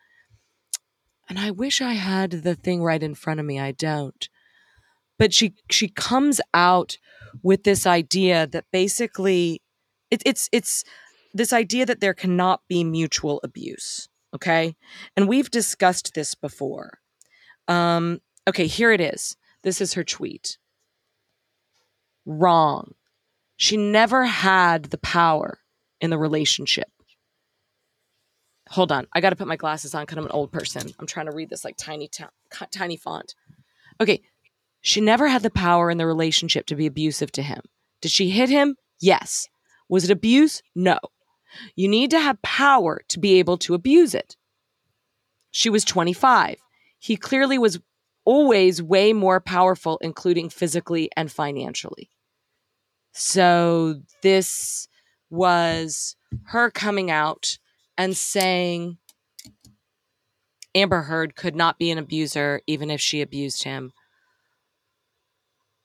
and 1.29 1.39
I 1.39 1.51
wish 1.51 1.81
I 1.81 1.95
had 1.95 2.31
the 2.31 2.55
thing 2.55 2.83
right 2.83 3.03
in 3.03 3.15
front 3.15 3.41
of 3.41 3.47
me. 3.47 3.59
I 3.59 3.73
don't. 3.73 4.29
But 5.19 5.33
she 5.33 5.55
she 5.71 5.89
comes 5.89 6.41
out 6.53 6.99
with 7.43 7.65
this 7.65 7.87
idea 7.87 8.47
that 8.47 8.67
basically 8.73 9.63
it, 10.11 10.23
it's 10.25 10.49
it's 10.53 10.85
this 11.35 11.53
idea 11.53 11.87
that 11.87 12.01
there 12.01 12.15
cannot 12.15 12.63
be 12.69 12.85
mutual 12.85 13.41
abuse. 13.43 14.09
Okay, 14.35 14.77
and 15.17 15.29
we've 15.29 15.51
discussed 15.51 16.15
this 16.15 16.35
before. 16.35 16.99
Um, 17.69 18.21
okay, 18.47 18.67
here 18.67 18.93
it 18.93 19.01
is. 19.01 19.37
This 19.63 19.81
is 19.81 19.95
her 19.95 20.05
tweet. 20.05 20.59
Wrong. 22.25 22.93
She 23.57 23.77
never 23.77 24.27
had 24.27 24.85
the 24.85 24.99
power 24.99 25.61
in 26.01 26.11
the 26.11 26.19
relationship 26.19 26.89
hold 28.69 28.93
on. 28.93 29.07
I 29.13 29.21
got 29.21 29.31
to 29.31 29.37
put 29.37 29.49
my 29.49 29.57
glasses 29.57 29.95
on 29.95 30.03
because 30.03 30.19
I'm 30.19 30.25
an 30.25 30.31
old 30.31 30.53
person. 30.53 30.93
I'm 30.99 31.07
trying 31.07 31.27
to 31.27 31.33
read 31.33 31.51
this 31.51 31.65
like 31.65 31.77
tiny, 31.77 32.09
t- 32.09 32.25
tiny 32.71 32.97
font. 32.97 33.35
Okay. 34.01 34.23
She 34.81 35.01
never 35.01 35.29
had 35.29 35.43
the 35.43 35.51
power 35.51 35.91
in 35.91 35.99
the 35.99 36.07
relationship 36.07 36.67
to 36.67 36.77
be 36.77 36.87
abusive 36.87 37.33
to 37.33 37.43
him. 37.43 37.63
Did 38.01 38.11
she 38.11 38.31
hit 38.31 38.49
him? 38.49 38.77
Yes. 39.01 39.49
Was 39.89 40.05
it 40.05 40.11
abuse? 40.11 40.63
No. 40.75 40.99
You 41.75 41.89
need 41.89 42.11
to 42.11 42.21
have 42.21 42.41
power 42.43 43.03
to 43.09 43.19
be 43.19 43.39
able 43.39 43.57
to 43.59 43.75
abuse 43.75 44.15
it. 44.15 44.37
She 45.51 45.71
was 45.71 45.85
25. 45.85 46.57
He 46.99 47.17
clearly 47.17 47.59
was 47.59 47.81
always 48.25 48.83
way 48.83 49.13
more 49.13 49.41
powerful, 49.41 49.99
including 50.03 50.51
physically 50.51 51.09
and 51.17 51.31
financially. 51.33 52.11
So 53.13 54.03
this 54.23 54.89
was 55.31 56.17
her 56.47 56.71
coming 56.71 57.11
out 57.11 57.59
and 57.99 58.17
saying 58.17 58.99
Amber 60.75 61.03
Heard 61.03 61.37
could 61.37 61.57
not 61.57 61.79
be 61.79 61.91
an 61.91 61.99
abuser 61.99 62.61
even 62.67 62.91
if 62.91 63.01
she 63.01 63.23
abused 63.23 63.65
him. 63.65 63.93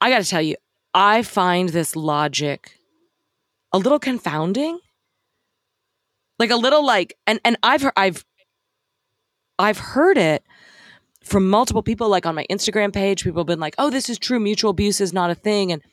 I 0.02 0.10
got 0.10 0.24
to 0.24 0.30
tell 0.30 0.42
you, 0.42 0.56
I 0.94 1.22
find 1.22 1.70
this 1.70 1.96
logic 1.96 2.78
a 3.72 3.78
little 3.78 4.00
confounding. 4.00 4.80
Like 6.40 6.50
a 6.50 6.56
little 6.56 6.84
like 6.84 7.16
and 7.28 7.40
and 7.46 7.56
I've 7.62 7.84
heard, 7.84 7.94
I've 7.96 8.26
I've 9.60 9.78
heard 9.78 10.18
it 10.18 10.44
from 11.24 11.48
multiple 11.48 11.84
people 11.84 12.10
like 12.10 12.26
on 12.26 12.34
my 12.34 12.46
Instagram 12.50 12.92
page 12.92 13.24
people 13.24 13.42
have 13.42 13.48
been 13.48 13.60
like, 13.60 13.76
"Oh, 13.78 13.92
this 13.92 14.10
is 14.10 14.18
true 14.18 14.40
mutual 14.40 14.72
abuse 14.72 15.00
is 15.00 15.14
not 15.14 15.30
a 15.30 15.36
thing." 15.36 15.72
And 15.72 15.84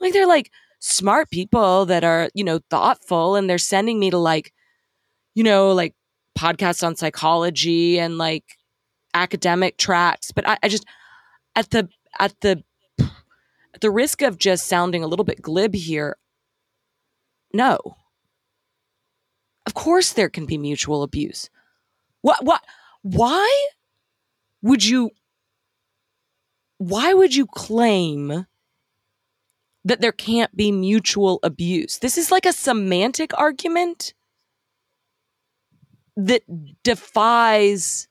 like 0.00 0.14
they're 0.14 0.26
like 0.26 0.50
smart 0.80 1.30
people 1.30 1.84
that 1.86 2.04
are, 2.04 2.30
you 2.34 2.42
know, 2.42 2.60
thoughtful 2.70 3.36
and 3.36 3.50
they're 3.50 3.58
sending 3.58 4.00
me 4.00 4.10
to 4.10 4.18
like 4.18 4.54
you 5.38 5.44
know, 5.44 5.70
like 5.70 5.94
podcasts 6.36 6.84
on 6.84 6.96
psychology 6.96 8.00
and 8.00 8.18
like 8.18 8.58
academic 9.14 9.78
tracks. 9.78 10.32
But 10.32 10.48
I, 10.48 10.58
I 10.64 10.68
just 10.68 10.84
at 11.54 11.70
the 11.70 11.88
at 12.18 12.34
the 12.40 12.64
at 12.98 13.80
the 13.80 13.90
risk 13.92 14.20
of 14.20 14.36
just 14.36 14.66
sounding 14.66 15.04
a 15.04 15.06
little 15.06 15.24
bit 15.24 15.40
glib 15.40 15.76
here, 15.76 16.16
no. 17.54 17.78
Of 19.64 19.74
course 19.74 20.12
there 20.12 20.28
can 20.28 20.44
be 20.44 20.58
mutual 20.58 21.04
abuse. 21.04 21.50
What 22.22 22.44
what 22.44 22.64
why 23.02 23.68
would 24.60 24.84
you 24.84 25.12
why 26.78 27.14
would 27.14 27.36
you 27.36 27.46
claim 27.46 28.46
that 29.84 30.00
there 30.00 30.10
can't 30.10 30.56
be 30.56 30.72
mutual 30.72 31.38
abuse? 31.44 31.98
This 31.98 32.18
is 32.18 32.32
like 32.32 32.44
a 32.44 32.52
semantic 32.52 33.30
argument 33.38 34.14
that 36.18 36.42
defies 36.84 38.08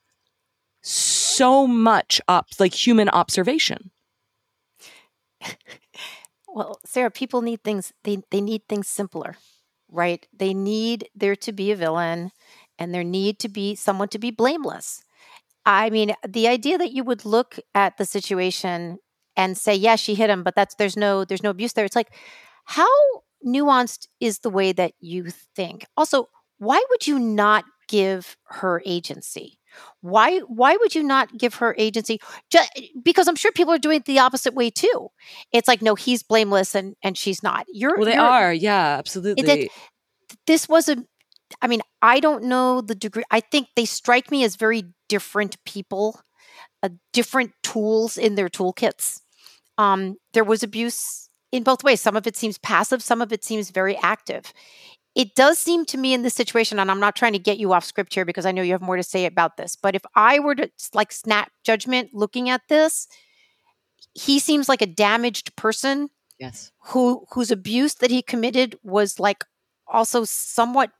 so 0.81 1.67
much 1.67 2.21
up 2.27 2.47
like 2.59 2.73
human 2.73 3.09
observation. 3.09 3.91
Well, 6.47 6.79
Sarah, 6.85 7.11
people 7.11 7.41
need 7.41 7.63
things 7.63 7.93
they 8.03 8.19
they 8.31 8.41
need 8.41 8.63
things 8.67 8.87
simpler, 8.87 9.35
right? 9.89 10.25
They 10.33 10.53
need 10.53 11.09
there 11.15 11.35
to 11.35 11.51
be 11.51 11.71
a 11.71 11.75
villain 11.75 12.31
and 12.79 12.93
there 12.93 13.03
need 13.03 13.39
to 13.39 13.49
be 13.49 13.75
someone 13.75 14.07
to 14.09 14.19
be 14.19 14.31
blameless. 14.31 15.03
I 15.65 15.89
mean, 15.91 16.13
the 16.27 16.47
idea 16.47 16.77
that 16.77 16.93
you 16.93 17.03
would 17.03 17.25
look 17.25 17.59
at 17.75 17.97
the 17.97 18.05
situation 18.05 18.99
and 19.37 19.57
say, 19.57 19.75
"Yeah, 19.75 19.95
she 19.97 20.15
hit 20.15 20.29
him," 20.29 20.43
but 20.43 20.55
that's 20.55 20.75
there's 20.75 20.97
no 20.97 21.25
there's 21.25 21.43
no 21.43 21.51
abuse 21.51 21.73
there. 21.73 21.85
It's 21.85 21.95
like 21.95 22.13
how 22.65 22.87
nuanced 23.45 24.07
is 24.19 24.39
the 24.39 24.49
way 24.51 24.71
that 24.73 24.93
you 24.99 25.29
think? 25.55 25.85
Also, 25.97 26.29
why 26.59 26.83
would 26.89 27.07
you 27.07 27.19
not 27.19 27.65
give 27.87 28.37
her 28.45 28.81
agency? 28.85 29.59
Why 30.01 30.39
why 30.39 30.77
would 30.77 30.95
you 30.95 31.03
not 31.03 31.37
give 31.37 31.55
her 31.55 31.75
agency? 31.77 32.19
Just, 32.49 32.71
because 33.03 33.27
I'm 33.27 33.35
sure 33.35 33.51
people 33.51 33.73
are 33.73 33.79
doing 33.79 33.97
it 33.97 34.05
the 34.05 34.19
opposite 34.19 34.53
way 34.53 34.69
too. 34.69 35.09
It's 35.51 35.67
like 35.67 35.81
no, 35.81 35.95
he's 35.95 36.23
blameless 36.23 36.75
and 36.75 36.95
and 37.03 37.17
she's 37.17 37.43
not. 37.43 37.65
You're 37.71 37.95
well, 37.97 38.05
they 38.05 38.15
you're, 38.15 38.23
are, 38.23 38.53
yeah, 38.53 38.97
absolutely. 38.97 39.49
It, 39.49 39.71
this 40.45 40.67
was 40.67 40.89
a. 40.89 40.97
I 41.61 41.67
mean, 41.67 41.81
I 42.01 42.19
don't 42.19 42.43
know 42.43 42.81
the 42.81 42.95
degree. 42.95 43.23
I 43.31 43.39
think 43.39 43.69
they 43.75 43.85
strike 43.85 44.31
me 44.31 44.43
as 44.43 44.55
very 44.55 44.83
different 45.07 45.63
people, 45.63 46.19
uh, 46.83 46.89
different 47.13 47.51
tools 47.63 48.17
in 48.17 48.35
their 48.35 48.49
toolkits. 48.49 49.21
Um, 49.77 50.17
there 50.33 50.43
was 50.43 50.63
abuse 50.63 51.29
in 51.51 51.63
both 51.63 51.83
ways. 51.83 52.01
Some 52.01 52.17
of 52.17 52.27
it 52.27 52.35
seems 52.35 52.57
passive, 52.57 53.01
some 53.01 53.21
of 53.21 53.31
it 53.31 53.45
seems 53.45 53.69
very 53.69 53.95
active 53.97 54.51
it 55.17 55.33
does 55.33 55.57
seem 55.57 55.83
to 55.85 55.97
me 55.97 56.13
in 56.13 56.21
this 56.21 56.35
situation, 56.35 56.77
and 56.77 56.91
I'm 56.91 56.99
not 56.99 57.15
trying 57.15 57.33
to 57.33 57.39
get 57.39 57.57
you 57.57 57.73
off 57.73 57.83
script 57.83 58.13
here 58.13 58.23
because 58.23 58.45
I 58.45 58.51
know 58.51 58.61
you 58.61 58.73
have 58.73 58.83
more 58.83 58.97
to 58.97 59.01
say 59.03 59.25
about 59.25 59.57
this, 59.57 59.75
but 59.75 59.95
if 59.95 60.03
I 60.13 60.37
were 60.37 60.53
to 60.53 60.69
like 60.93 61.11
snap 61.11 61.51
judgment 61.63 62.11
looking 62.13 62.51
at 62.51 62.61
this, 62.69 63.07
he 64.13 64.37
seems 64.37 64.69
like 64.69 64.83
a 64.83 64.85
damaged 64.85 65.55
person. 65.55 66.09
Yes. 66.39 66.71
Who 66.89 67.25
whose 67.31 67.49
abuse 67.49 67.95
that 67.95 68.11
he 68.11 68.21
committed 68.21 68.77
was 68.83 69.19
like 69.19 69.43
also 69.87 70.23
somewhat 70.23 70.91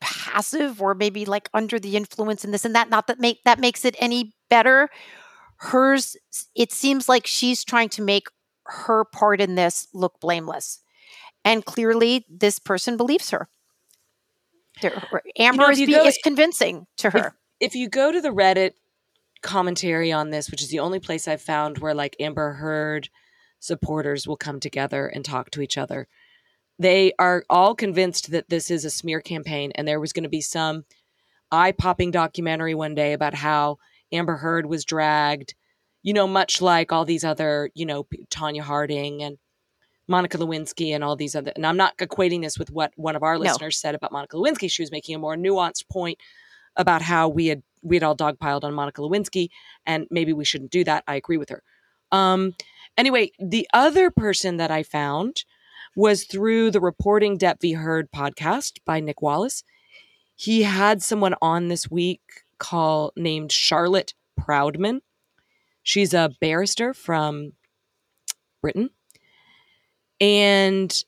passive 0.00 0.80
or 0.80 0.94
maybe 0.94 1.26
like 1.26 1.50
under 1.52 1.78
the 1.78 1.94
influence 1.94 2.44
and 2.44 2.54
this 2.54 2.64
and 2.64 2.74
that. 2.74 2.88
Not 2.88 3.06
that 3.08 3.20
make 3.20 3.44
that 3.44 3.60
makes 3.60 3.84
it 3.84 3.96
any 3.98 4.32
better. 4.48 4.88
Hers, 5.58 6.16
it 6.54 6.72
seems 6.72 7.06
like 7.06 7.26
she's 7.26 7.64
trying 7.64 7.90
to 7.90 8.02
make 8.02 8.28
her 8.64 9.04
part 9.04 9.42
in 9.42 9.56
this 9.56 9.88
look 9.92 10.20
blameless. 10.20 10.80
And 11.44 11.66
clearly, 11.66 12.24
this 12.30 12.58
person 12.58 12.96
believes 12.96 13.28
her. 13.28 13.46
Amber 15.38 15.72
you 15.72 15.86
know, 15.86 15.98
is, 15.98 16.02
go, 16.02 16.08
is, 16.08 16.18
convincing 16.22 16.86
to 16.98 17.10
her. 17.10 17.34
If, 17.60 17.72
if 17.72 17.74
you 17.74 17.88
go 17.88 18.12
to 18.12 18.20
the 18.20 18.30
Reddit 18.30 18.72
commentary 19.42 20.12
on 20.12 20.30
this, 20.30 20.50
which 20.50 20.62
is 20.62 20.70
the 20.70 20.80
only 20.80 21.00
place 21.00 21.28
I've 21.28 21.42
found 21.42 21.78
where 21.78 21.94
like 21.94 22.16
Amber 22.20 22.54
Heard 22.54 23.08
supporters 23.60 24.26
will 24.26 24.36
come 24.36 24.60
together 24.60 25.06
and 25.06 25.24
talk 25.24 25.50
to 25.50 25.62
each 25.62 25.78
other, 25.78 26.08
they 26.78 27.12
are 27.18 27.44
all 27.50 27.74
convinced 27.74 28.30
that 28.30 28.48
this 28.48 28.70
is 28.70 28.84
a 28.84 28.90
smear 28.90 29.20
campaign 29.20 29.72
and 29.74 29.86
there 29.86 30.00
was 30.00 30.12
going 30.12 30.22
to 30.22 30.28
be 30.28 30.40
some 30.40 30.84
eye 31.50 31.72
popping 31.72 32.10
documentary 32.10 32.74
one 32.74 32.94
day 32.94 33.12
about 33.12 33.34
how 33.34 33.78
Amber 34.12 34.36
Heard 34.36 34.66
was 34.66 34.84
dragged, 34.84 35.54
you 36.02 36.12
know, 36.12 36.26
much 36.26 36.62
like 36.62 36.92
all 36.92 37.04
these 37.04 37.24
other, 37.24 37.70
you 37.74 37.84
know, 37.84 38.06
Tonya 38.30 38.62
Harding 38.62 39.22
and 39.22 39.38
Monica 40.08 40.38
Lewinsky 40.38 40.94
and 40.94 41.04
all 41.04 41.14
these 41.14 41.36
other, 41.36 41.52
and 41.54 41.66
I'm 41.66 41.76
not 41.76 41.96
equating 41.98 42.42
this 42.42 42.58
with 42.58 42.70
what 42.70 42.92
one 42.96 43.14
of 43.14 43.22
our 43.22 43.38
listeners 43.38 43.78
no. 43.82 43.88
said 43.88 43.94
about 43.94 44.10
Monica 44.10 44.36
Lewinsky. 44.36 44.70
She 44.70 44.82
was 44.82 44.90
making 44.90 45.14
a 45.14 45.18
more 45.18 45.36
nuanced 45.36 45.88
point 45.88 46.18
about 46.76 47.02
how 47.02 47.28
we 47.28 47.46
had 47.46 47.62
we 47.82 47.96
had 47.96 48.02
all 48.02 48.16
dogpiled 48.16 48.64
on 48.64 48.74
Monica 48.74 49.02
Lewinsky, 49.02 49.48
and 49.86 50.06
maybe 50.10 50.32
we 50.32 50.44
shouldn't 50.44 50.70
do 50.70 50.82
that. 50.84 51.04
I 51.06 51.14
agree 51.14 51.36
with 51.36 51.50
her. 51.50 51.62
Um, 52.10 52.54
anyway, 52.96 53.32
the 53.38 53.68
other 53.72 54.10
person 54.10 54.56
that 54.56 54.70
I 54.70 54.82
found 54.82 55.44
was 55.94 56.24
through 56.24 56.70
the 56.70 56.80
Reporting 56.80 57.38
Depp 57.38 57.60
v. 57.60 57.72
Heard 57.72 58.10
podcast 58.10 58.78
by 58.84 59.00
Nick 59.00 59.20
Wallace. 59.20 59.62
He 60.34 60.62
had 60.62 61.02
someone 61.02 61.34
on 61.42 61.68
this 61.68 61.90
week 61.90 62.22
called 62.58 63.12
named 63.16 63.52
Charlotte 63.52 64.14
Proudman. 64.40 65.00
She's 65.82 66.14
a 66.14 66.30
barrister 66.40 66.94
from 66.94 67.52
Britain 68.62 68.90
and 70.20 71.04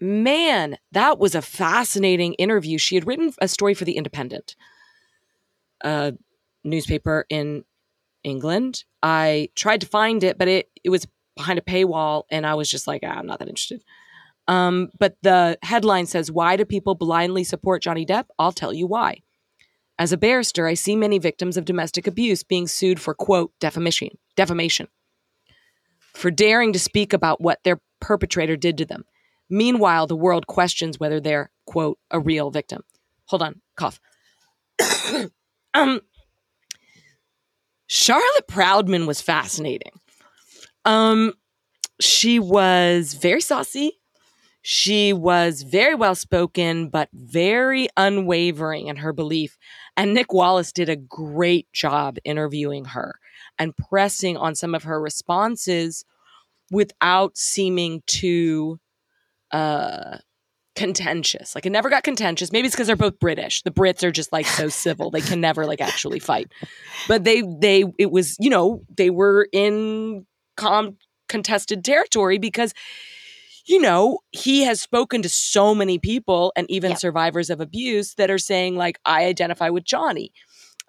man, 0.00 0.78
that 0.92 1.18
was 1.18 1.34
a 1.34 1.42
fascinating 1.42 2.34
interview. 2.34 2.78
She 2.78 2.94
had 2.94 3.06
written 3.06 3.32
a 3.40 3.48
story 3.48 3.74
for 3.74 3.84
The 3.84 3.96
Independent, 3.96 4.56
a 5.82 6.14
newspaper 6.64 7.26
in 7.28 7.64
England. 8.24 8.84
I 9.02 9.50
tried 9.54 9.82
to 9.82 9.86
find 9.86 10.24
it, 10.24 10.38
but 10.38 10.48
it, 10.48 10.70
it 10.82 10.90
was 10.90 11.06
behind 11.36 11.58
a 11.58 11.62
paywall, 11.62 12.24
and 12.30 12.46
I 12.46 12.54
was 12.54 12.70
just 12.70 12.86
like, 12.86 13.02
ah, 13.04 13.08
I'm 13.08 13.26
not 13.26 13.38
that 13.38 13.48
interested. 13.48 13.82
Um, 14.48 14.90
but 14.98 15.16
the 15.22 15.58
headline 15.62 16.06
says, 16.06 16.30
Why 16.30 16.56
do 16.56 16.64
people 16.64 16.94
blindly 16.94 17.44
support 17.44 17.82
Johnny 17.82 18.04
Depp? 18.04 18.26
I'll 18.38 18.52
tell 18.52 18.72
you 18.72 18.86
why. 18.86 19.22
As 19.98 20.12
a 20.12 20.16
barrister, 20.16 20.66
I 20.66 20.74
see 20.74 20.96
many 20.96 21.18
victims 21.18 21.56
of 21.56 21.64
domestic 21.64 22.06
abuse 22.06 22.42
being 22.42 22.66
sued 22.66 23.00
for, 23.00 23.14
quote, 23.14 23.52
defamation, 23.60 24.08
defamation, 24.34 24.88
for 26.14 26.30
daring 26.30 26.72
to 26.72 26.78
speak 26.78 27.12
about 27.12 27.40
what 27.40 27.60
their 27.64 27.80
perpetrator 28.00 28.56
did 28.56 28.78
to 28.78 28.84
them. 28.84 29.04
Meanwhile, 29.48 30.06
the 30.06 30.16
world 30.16 30.46
questions 30.46 30.98
whether 30.98 31.20
they're, 31.20 31.50
quote, 31.66 31.98
a 32.10 32.20
real 32.20 32.50
victim. 32.50 32.82
Hold 33.26 33.42
on, 33.42 33.60
cough. 33.76 34.00
um, 35.74 36.00
Charlotte 37.86 38.46
Proudman 38.48 39.06
was 39.06 39.20
fascinating. 39.20 39.92
Um, 40.84 41.34
she 42.00 42.38
was 42.38 43.14
very 43.14 43.40
saucy. 43.40 44.00
She 44.62 45.12
was 45.12 45.62
very 45.62 45.94
well 45.94 46.14
spoken, 46.14 46.88
but 46.88 47.08
very 47.12 47.88
unwavering 47.96 48.88
in 48.88 48.96
her 48.96 49.12
belief. 49.12 49.56
And 49.96 50.14
Nick 50.14 50.32
Wallace 50.32 50.72
did 50.72 50.88
a 50.88 50.96
great 50.96 51.72
job 51.72 52.18
interviewing 52.24 52.86
her 52.86 53.18
and 53.58 53.76
pressing 53.76 54.36
on 54.36 54.54
some 54.54 54.74
of 54.74 54.84
her 54.84 55.00
responses 55.00 56.04
without 56.70 57.36
seeming 57.36 58.02
too 58.06 58.78
uh 59.52 60.18
contentious. 60.76 61.54
Like 61.54 61.66
it 61.66 61.70
never 61.70 61.90
got 61.90 62.04
contentious. 62.04 62.52
Maybe 62.52 62.66
it's 62.66 62.74
because 62.74 62.86
they're 62.86 62.96
both 62.96 63.18
British. 63.18 63.62
The 63.62 63.70
Brits 63.70 64.02
are 64.02 64.10
just 64.10 64.32
like 64.32 64.46
so 64.46 64.68
civil. 64.70 65.10
They 65.10 65.20
can 65.20 65.40
never 65.40 65.66
like 65.66 65.80
actually 65.80 66.20
fight. 66.20 66.50
But 67.08 67.24
they 67.24 67.42
they 67.42 67.84
it 67.98 68.10
was, 68.10 68.36
you 68.40 68.50
know, 68.50 68.82
they 68.96 69.10
were 69.10 69.48
in 69.52 70.26
com 70.56 70.96
contested 71.28 71.84
territory 71.84 72.38
because 72.38 72.72
you 73.66 73.78
know, 73.78 74.18
he 74.30 74.62
has 74.62 74.80
spoken 74.80 75.22
to 75.22 75.28
so 75.28 75.74
many 75.74 75.98
people 75.98 76.52
and 76.56 76.68
even 76.70 76.90
yep. 76.90 76.98
survivors 76.98 77.50
of 77.50 77.60
abuse 77.60 78.14
that 78.14 78.30
are 78.30 78.38
saying 78.38 78.74
like 78.76 78.98
I 79.04 79.26
identify 79.26 79.68
with 79.68 79.84
Johnny. 79.84 80.32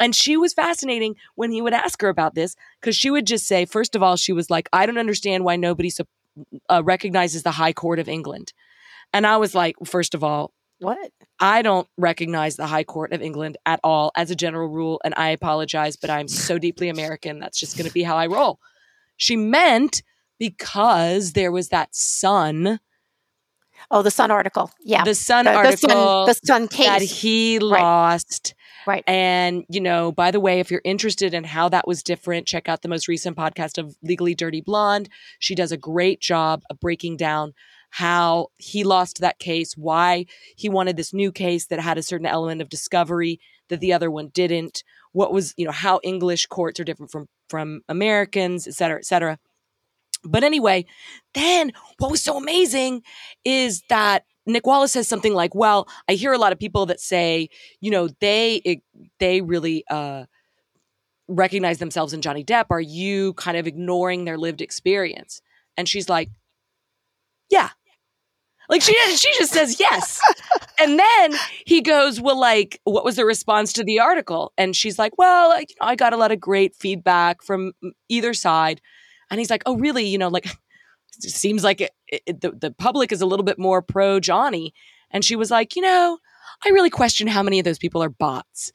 And 0.02 0.16
she 0.16 0.36
was 0.36 0.54
fascinating 0.54 1.16
when 1.36 1.52
he 1.52 1.62
would 1.62 1.74
ask 1.74 2.02
her 2.02 2.10
about 2.10 2.36
this 2.36 2.56
because 2.82 2.96
she 2.96 3.12
would 3.12 3.28
just 3.28 3.48
say, 3.48 3.66
first 3.66 3.96
of 3.96 4.02
all, 4.02 4.16
she 4.16 4.34
was 4.34 4.50
like, 4.50 4.68
I 4.74 4.86
don't 4.86 4.98
understand 4.98 5.46
why 5.46 5.56
nobody 5.56 5.92
uh, 6.70 6.82
recognizes 6.84 7.44
the 7.44 7.52
High 7.52 7.74
Court 7.74 8.00
of 8.00 8.10
England. 8.10 8.52
And 9.14 9.28
I 9.28 9.38
was 9.38 9.54
like, 9.54 9.76
first 9.86 10.16
of 10.16 10.24
all, 10.24 10.54
what? 10.80 11.12
I 11.40 11.62
don't 11.62 11.88
recognize 11.98 12.56
the 12.56 12.66
High 12.66 12.84
Court 12.84 13.14
of 13.14 13.22
England 13.22 13.58
at 13.68 13.80
all 13.84 14.12
as 14.16 14.32
a 14.32 14.36
general 14.36 14.68
rule. 14.68 15.00
And 15.06 15.14
I 15.16 15.30
apologize, 15.30 15.96
but 15.96 16.10
I'm 16.10 16.28
so 16.28 16.58
deeply 16.58 16.90
American. 16.90 17.40
That's 17.40 17.60
just 17.60 17.78
going 17.78 17.88
to 17.88 17.94
be 17.94 18.02
how 18.02 18.18
I 18.18 18.26
roll. 18.26 18.60
She 19.18 19.36
meant 19.36 20.02
because 20.40 21.34
there 21.34 21.52
was 21.52 21.70
that 21.70 21.94
Sun. 21.94 22.80
Oh, 23.92 24.02
the 24.02 24.10
Sun 24.10 24.32
article. 24.32 24.72
Yeah. 24.84 25.04
The 25.04 25.14
Sun 25.14 25.46
the, 25.46 25.54
article. 25.54 26.26
The 26.26 26.34
Sun, 26.34 26.40
the 26.42 26.48
Sun 26.48 26.68
case. 26.70 26.88
That 26.88 27.02
he 27.04 27.60
lost. 27.60 28.56
Right. 28.56 28.61
And, 29.08 29.66
you 29.70 29.82
know, 29.82 30.12
by 30.12 30.32
the 30.32 30.40
way, 30.40 30.60
if 30.60 30.72
you're 30.72 30.82
interested 30.84 31.34
in 31.34 31.44
how 31.44 31.70
that 31.70 31.88
was 31.88 32.04
different, 32.04 32.48
check 32.48 32.68
out 32.68 32.82
the 32.82 32.90
most 32.90 33.08
recent 33.08 33.38
podcast 33.38 33.78
of 33.78 33.96
Legally 34.02 34.36
Dirty 34.36 34.62
Blonde. 34.62 35.10
She 35.40 35.56
does 35.56 35.72
a 35.72 35.78
great 35.78 36.20
job 36.20 36.64
of 36.70 36.80
breaking 36.80 37.18
down 37.18 37.54
how 37.92 38.48
he 38.58 38.84
lost 38.84 39.20
that 39.20 39.38
case, 39.40 39.76
why 39.76 40.26
he 40.56 40.70
wanted 40.70 40.96
this 40.96 41.14
new 41.14 41.32
case 41.32 41.68
that 41.68 41.80
had 41.80 41.98
a 41.98 42.04
certain 42.04 42.26
element 42.26 42.62
of 42.62 42.70
discovery 42.70 43.40
that 43.68 43.82
the 43.82 43.92
other 43.92 44.10
one 44.10 44.30
didn't, 44.30 44.84
what 45.12 45.34
was, 45.34 45.54
you 45.58 45.66
know, 45.66 45.72
how 45.72 46.00
English 46.04 46.46
courts 46.46 46.80
are 46.80 46.86
different 46.86 47.12
from 47.12 47.28
from 47.50 47.82
Americans, 47.90 48.66
et 48.66 48.74
cetera, 48.74 48.98
et 48.98 49.06
cetera. 49.06 49.38
But 50.24 50.44
anyway, 50.46 50.86
then 51.34 51.74
what 51.98 52.12
was 52.12 52.24
so 52.24 52.38
amazing 52.38 53.04
is 53.44 53.84
that 53.90 54.24
Nick 54.46 54.66
Wallace 54.66 54.92
says 54.92 55.08
something 55.08 55.34
like, 55.34 55.54
"Well, 55.54 55.88
I 56.10 56.14
hear 56.14 56.34
a 56.34 56.38
lot 56.38 56.52
of 56.52 56.60
people 56.60 56.86
that 56.88 57.00
say, 57.00 57.50
you 57.80 57.92
know, 57.92 58.10
they 58.20 58.82
they 59.20 59.42
really 59.42 59.84
uh, 59.90 60.26
recognize 61.28 61.78
themselves 61.80 62.14
in 62.14 62.22
Johnny 62.22 62.44
Depp. 62.44 62.66
Are 62.70 62.82
you 62.82 63.34
kind 63.34 63.58
of 63.58 63.68
ignoring 63.68 64.26
their 64.26 64.38
lived 64.38 64.62
experience?" 64.62 65.42
And 65.78 65.88
she's 65.88 66.10
like, 66.10 66.30
"Yeah." 67.50 67.70
Like 68.70 68.82
she 68.82 68.94
she 69.18 69.32
just 69.38 69.52
says 69.52 69.80
yes. 69.80 70.20
and 70.80 70.98
then 70.98 71.34
he 71.66 71.82
goes, 71.82 72.22
"Well, 72.22 72.40
like 72.40 72.80
what 72.86 73.04
was 73.04 73.18
the 73.18 73.26
response 73.26 73.74
to 73.74 73.84
the 73.84 74.00
article?" 74.00 74.54
And 74.58 74.76
she's 74.76 74.98
like, 74.98 75.18
"Well, 75.18 75.60
you 75.60 75.66
know, 75.80 75.88
I 75.88 75.96
got 75.96 76.14
a 76.14 76.18
lot 76.18 76.32
of 76.32 76.40
great 76.40 76.76
feedback 76.76 77.44
from 77.44 77.74
either 78.10 78.34
side." 78.34 78.82
And 79.30 79.40
he's 79.40 79.50
like, 79.50 79.64
"Oh, 79.66 79.78
really? 79.78 80.06
You 80.06 80.18
know, 80.18 80.30
like 80.30 80.48
seems 81.24 81.64
like 81.64 81.82
it, 81.82 81.92
it, 82.08 82.42
the, 82.42 82.52
the 82.52 82.72
public 82.72 83.12
is 83.12 83.22
a 83.22 83.26
little 83.26 83.44
bit 83.44 83.60
more 83.60 83.82
pro 83.82 84.20
Johnny. 84.20 84.74
And 85.12 85.26
she 85.26 85.36
was 85.36 85.52
like, 85.52 85.76
you 85.76 85.82
know, 85.82 86.20
I 86.66 86.70
really 86.70 86.90
question 86.90 87.28
how 87.28 87.44
many 87.44 87.60
of 87.60 87.66
those 87.66 87.80
people 87.80 88.04
are 88.04 88.10
bots. 88.10 88.72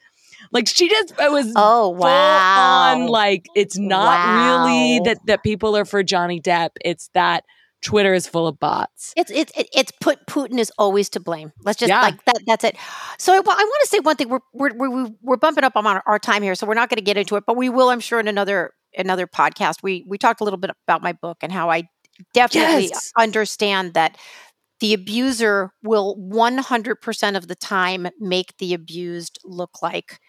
Like 0.52 0.68
she 0.68 0.88
just 0.88 1.14
it 1.18 1.32
was 1.32 1.50
oh 1.56 1.88
wow 1.90 2.92
on 2.92 3.06
like 3.06 3.46
it's 3.54 3.78
not 3.78 4.14
wow. 4.14 4.66
really 4.66 5.00
that 5.00 5.18
that 5.26 5.42
people 5.42 5.76
are 5.76 5.84
for 5.84 6.02
Johnny 6.02 6.40
Depp. 6.40 6.70
It's 6.84 7.08
that 7.14 7.44
Twitter 7.82 8.14
is 8.14 8.26
full 8.26 8.46
of 8.46 8.58
bots. 8.58 9.12
It's 9.16 9.30
it's 9.30 9.52
it's 9.56 9.92
put 10.00 10.26
Putin 10.26 10.58
is 10.58 10.72
always 10.78 11.08
to 11.10 11.20
blame. 11.20 11.52
Let's 11.62 11.78
just 11.78 11.88
yeah. 11.88 12.00
like 12.00 12.24
that. 12.24 12.40
That's 12.46 12.64
it. 12.64 12.76
So 13.18 13.32
I, 13.32 13.36
I 13.36 13.40
want 13.40 13.82
to 13.82 13.88
say 13.88 13.98
one 14.00 14.16
thing. 14.16 14.28
We're 14.28 14.40
we're 14.52 14.74
we're, 14.74 15.08
we're 15.22 15.36
bumping 15.36 15.64
up 15.64 15.76
on 15.76 15.86
our, 15.86 16.02
our 16.06 16.18
time 16.18 16.42
here, 16.42 16.54
so 16.54 16.66
we're 16.66 16.74
not 16.74 16.88
going 16.88 16.98
to 16.98 17.04
get 17.04 17.16
into 17.16 17.36
it, 17.36 17.44
but 17.46 17.56
we 17.56 17.68
will, 17.68 17.88
I'm 17.88 18.00
sure, 18.00 18.18
in 18.18 18.28
another 18.28 18.72
another 18.96 19.26
podcast. 19.26 19.82
We 19.82 20.04
we 20.06 20.18
talked 20.18 20.40
a 20.40 20.44
little 20.44 20.58
bit 20.58 20.70
about 20.86 21.02
my 21.02 21.12
book 21.12 21.38
and 21.42 21.52
how 21.52 21.70
I 21.70 21.84
definitely 22.34 22.88
yes. 22.88 23.12
understand 23.18 23.94
that 23.94 24.16
the 24.80 24.92
abuser 24.92 25.72
will 25.82 26.16
100% 26.16 27.36
of 27.36 27.48
the 27.48 27.54
time 27.54 28.08
make 28.20 28.56
the 28.58 28.74
abused 28.74 29.38
look 29.44 29.82
like 29.82 30.20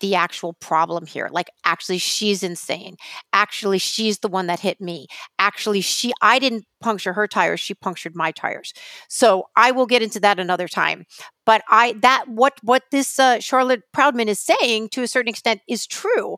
the 0.00 0.14
actual 0.14 0.54
problem 0.54 1.06
here. 1.06 1.28
Like, 1.30 1.50
actually, 1.64 1.98
she's 1.98 2.42
insane. 2.42 2.96
Actually, 3.32 3.78
she's 3.78 4.18
the 4.18 4.28
one 4.28 4.46
that 4.46 4.60
hit 4.60 4.80
me. 4.80 5.06
Actually, 5.38 5.82
she, 5.82 6.12
I 6.22 6.38
didn't 6.38 6.64
puncture 6.80 7.12
her 7.12 7.28
tires. 7.28 7.60
She 7.60 7.74
punctured 7.74 8.16
my 8.16 8.32
tires. 8.32 8.72
So 9.08 9.44
I 9.56 9.70
will 9.70 9.86
get 9.86 10.02
into 10.02 10.18
that 10.20 10.40
another 10.40 10.68
time. 10.68 11.04
But 11.46 11.62
I, 11.68 11.94
that, 12.00 12.24
what, 12.28 12.54
what 12.62 12.84
this 12.90 13.18
uh, 13.18 13.40
Charlotte 13.40 13.82
Proudman 13.94 14.28
is 14.28 14.40
saying 14.40 14.88
to 14.90 15.02
a 15.02 15.08
certain 15.08 15.28
extent 15.28 15.60
is 15.68 15.86
true. 15.86 16.36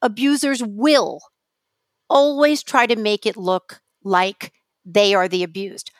Abusers 0.00 0.62
will 0.62 1.20
always 2.08 2.62
try 2.62 2.86
to 2.86 2.96
make 2.96 3.26
it 3.26 3.36
look 3.36 3.80
like 4.04 4.52
they 4.84 5.14
are 5.14 5.28
the 5.28 5.42
abused. 5.42 5.90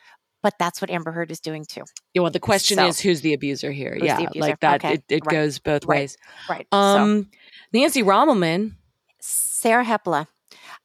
But 0.42 0.54
that's 0.58 0.80
what 0.80 0.90
Amber 0.90 1.12
Heard 1.12 1.30
is 1.30 1.38
doing 1.38 1.64
too. 1.64 1.84
Yeah, 2.14 2.22
well, 2.22 2.30
the 2.32 2.40
question 2.40 2.76
so, 2.76 2.86
is 2.86 2.98
who's 2.98 3.20
the 3.20 3.32
abuser 3.32 3.70
here? 3.70 3.96
Yeah, 4.00 4.16
abuser? 4.16 4.40
like 4.40 4.60
that. 4.60 4.84
Okay. 4.84 4.94
It, 4.94 5.04
it 5.08 5.22
right. 5.26 5.32
goes 5.32 5.60
both 5.60 5.84
right. 5.84 6.00
ways. 6.00 6.16
Right. 6.50 6.66
Um, 6.72 7.28
so. 7.30 7.38
Nancy 7.72 8.02
Rommelmann, 8.02 8.72
Sarah 9.20 9.84
Hepola. 9.84 10.26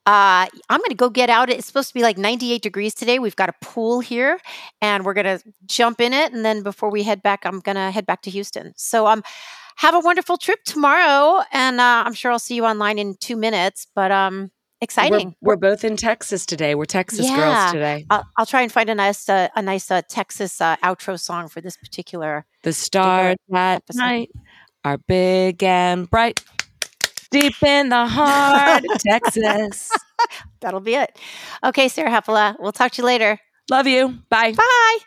Uh, 0.06 0.48
I'm 0.70 0.80
going 0.80 0.90
to 0.90 0.96
go 0.96 1.10
get 1.10 1.30
out. 1.30 1.50
It's 1.50 1.68
supposed 1.68 1.90
to 1.90 1.94
be 1.94 2.02
like 2.02 2.18
98 2.18 2.62
degrees 2.62 2.94
today. 2.94 3.20
We've 3.20 3.36
got 3.36 3.50
a 3.50 3.54
pool 3.62 4.00
here, 4.00 4.40
and 4.82 5.04
we're 5.04 5.14
going 5.14 5.26
to 5.26 5.44
jump 5.66 6.00
in 6.00 6.14
it. 6.14 6.32
And 6.32 6.46
then 6.46 6.64
before 6.64 6.90
we 6.90 7.04
head 7.04 7.22
back, 7.22 7.46
I'm 7.46 7.60
going 7.60 7.76
to 7.76 7.92
head 7.92 8.06
back 8.06 8.22
to 8.22 8.30
Houston. 8.30 8.74
So 8.78 9.06
um, 9.08 9.22
have 9.78 9.96
a 9.96 10.00
wonderful 10.00 10.38
trip 10.38 10.64
tomorrow, 10.64 11.44
and 11.52 11.82
uh, 11.82 12.04
I'm 12.06 12.14
sure 12.14 12.32
I'll 12.32 12.40
see 12.40 12.56
you 12.56 12.66
online 12.66 13.00
in 13.00 13.16
two 13.20 13.36
minutes. 13.36 13.86
But 13.94 14.12
um, 14.14 14.52
exciting. 14.82 15.36
We're, 15.42 15.54
we're, 15.54 15.58
both 15.58 15.84
in 15.84 15.98
Texas 15.98 16.46
today. 16.46 16.76
We're 16.76 16.86
Texas 16.86 17.26
yeah. 17.26 17.36
girls 17.36 17.72
today. 17.74 18.06
I'll, 18.10 18.26
I'll, 18.38 18.46
try 18.46 18.62
and 18.62 18.72
find 18.72 18.90
a 18.90 18.96
nice, 18.96 19.28
uh, 19.30 19.50
a 19.56 19.62
nice 19.62 19.90
uh, 19.90 20.02
Texas 20.10 20.62
uh, 20.62 20.78
outro 20.78 21.20
song 21.20 21.50
for 21.50 21.62
this 21.62 21.78
particular. 21.78 22.46
The 22.64 22.74
stars 22.74 23.38
at 23.54 23.84
night 23.94 24.32
are 24.84 24.98
big 24.98 25.64
and 25.64 26.10
bright, 26.10 26.44
deep 27.32 27.62
in 27.64 27.90
the 27.90 28.08
heart 28.08 28.84
of 28.90 29.00
Texas. 29.00 29.92
That'll 30.62 30.80
be 30.80 30.96
it. 30.96 31.18
Okay, 31.64 31.88
Sarah 31.88 32.10
Hepola. 32.10 32.56
We'll 32.60 32.72
talk 32.72 32.92
to 32.94 33.02
you 33.02 33.06
later. 33.06 33.40
Love 33.70 33.88
you. 33.88 34.20
Bye. 34.30 34.54
Bye. 34.54 34.98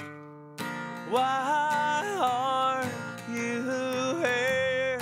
Why 1.08 2.16
are 2.20 3.34
you 3.34 4.18
here? 4.18 5.00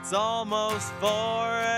It's 0.00 0.12
almost 0.12 0.90
4 0.94 1.77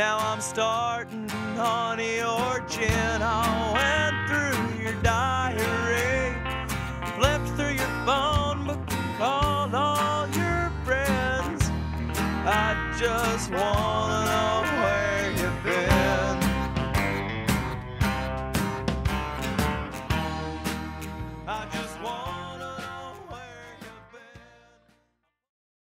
Now 0.00 0.16
I'm 0.16 0.40
starting 0.40 1.30
on 1.58 1.98
your 1.98 2.64
gin. 2.66 3.20
I 3.20 3.44
went 3.76 4.16
through 4.30 4.82
your 4.82 4.94
diary, 5.02 6.34
flipped 7.18 7.48
through 7.54 7.74
your 7.74 7.92
phone 8.06 8.64
book, 8.64 8.80
called 9.18 9.74
all 9.74 10.26
your 10.28 10.72
friends. 10.86 11.70
I 12.46 12.96
just 12.98 13.50
wanna 13.50 14.24
know 14.24 14.69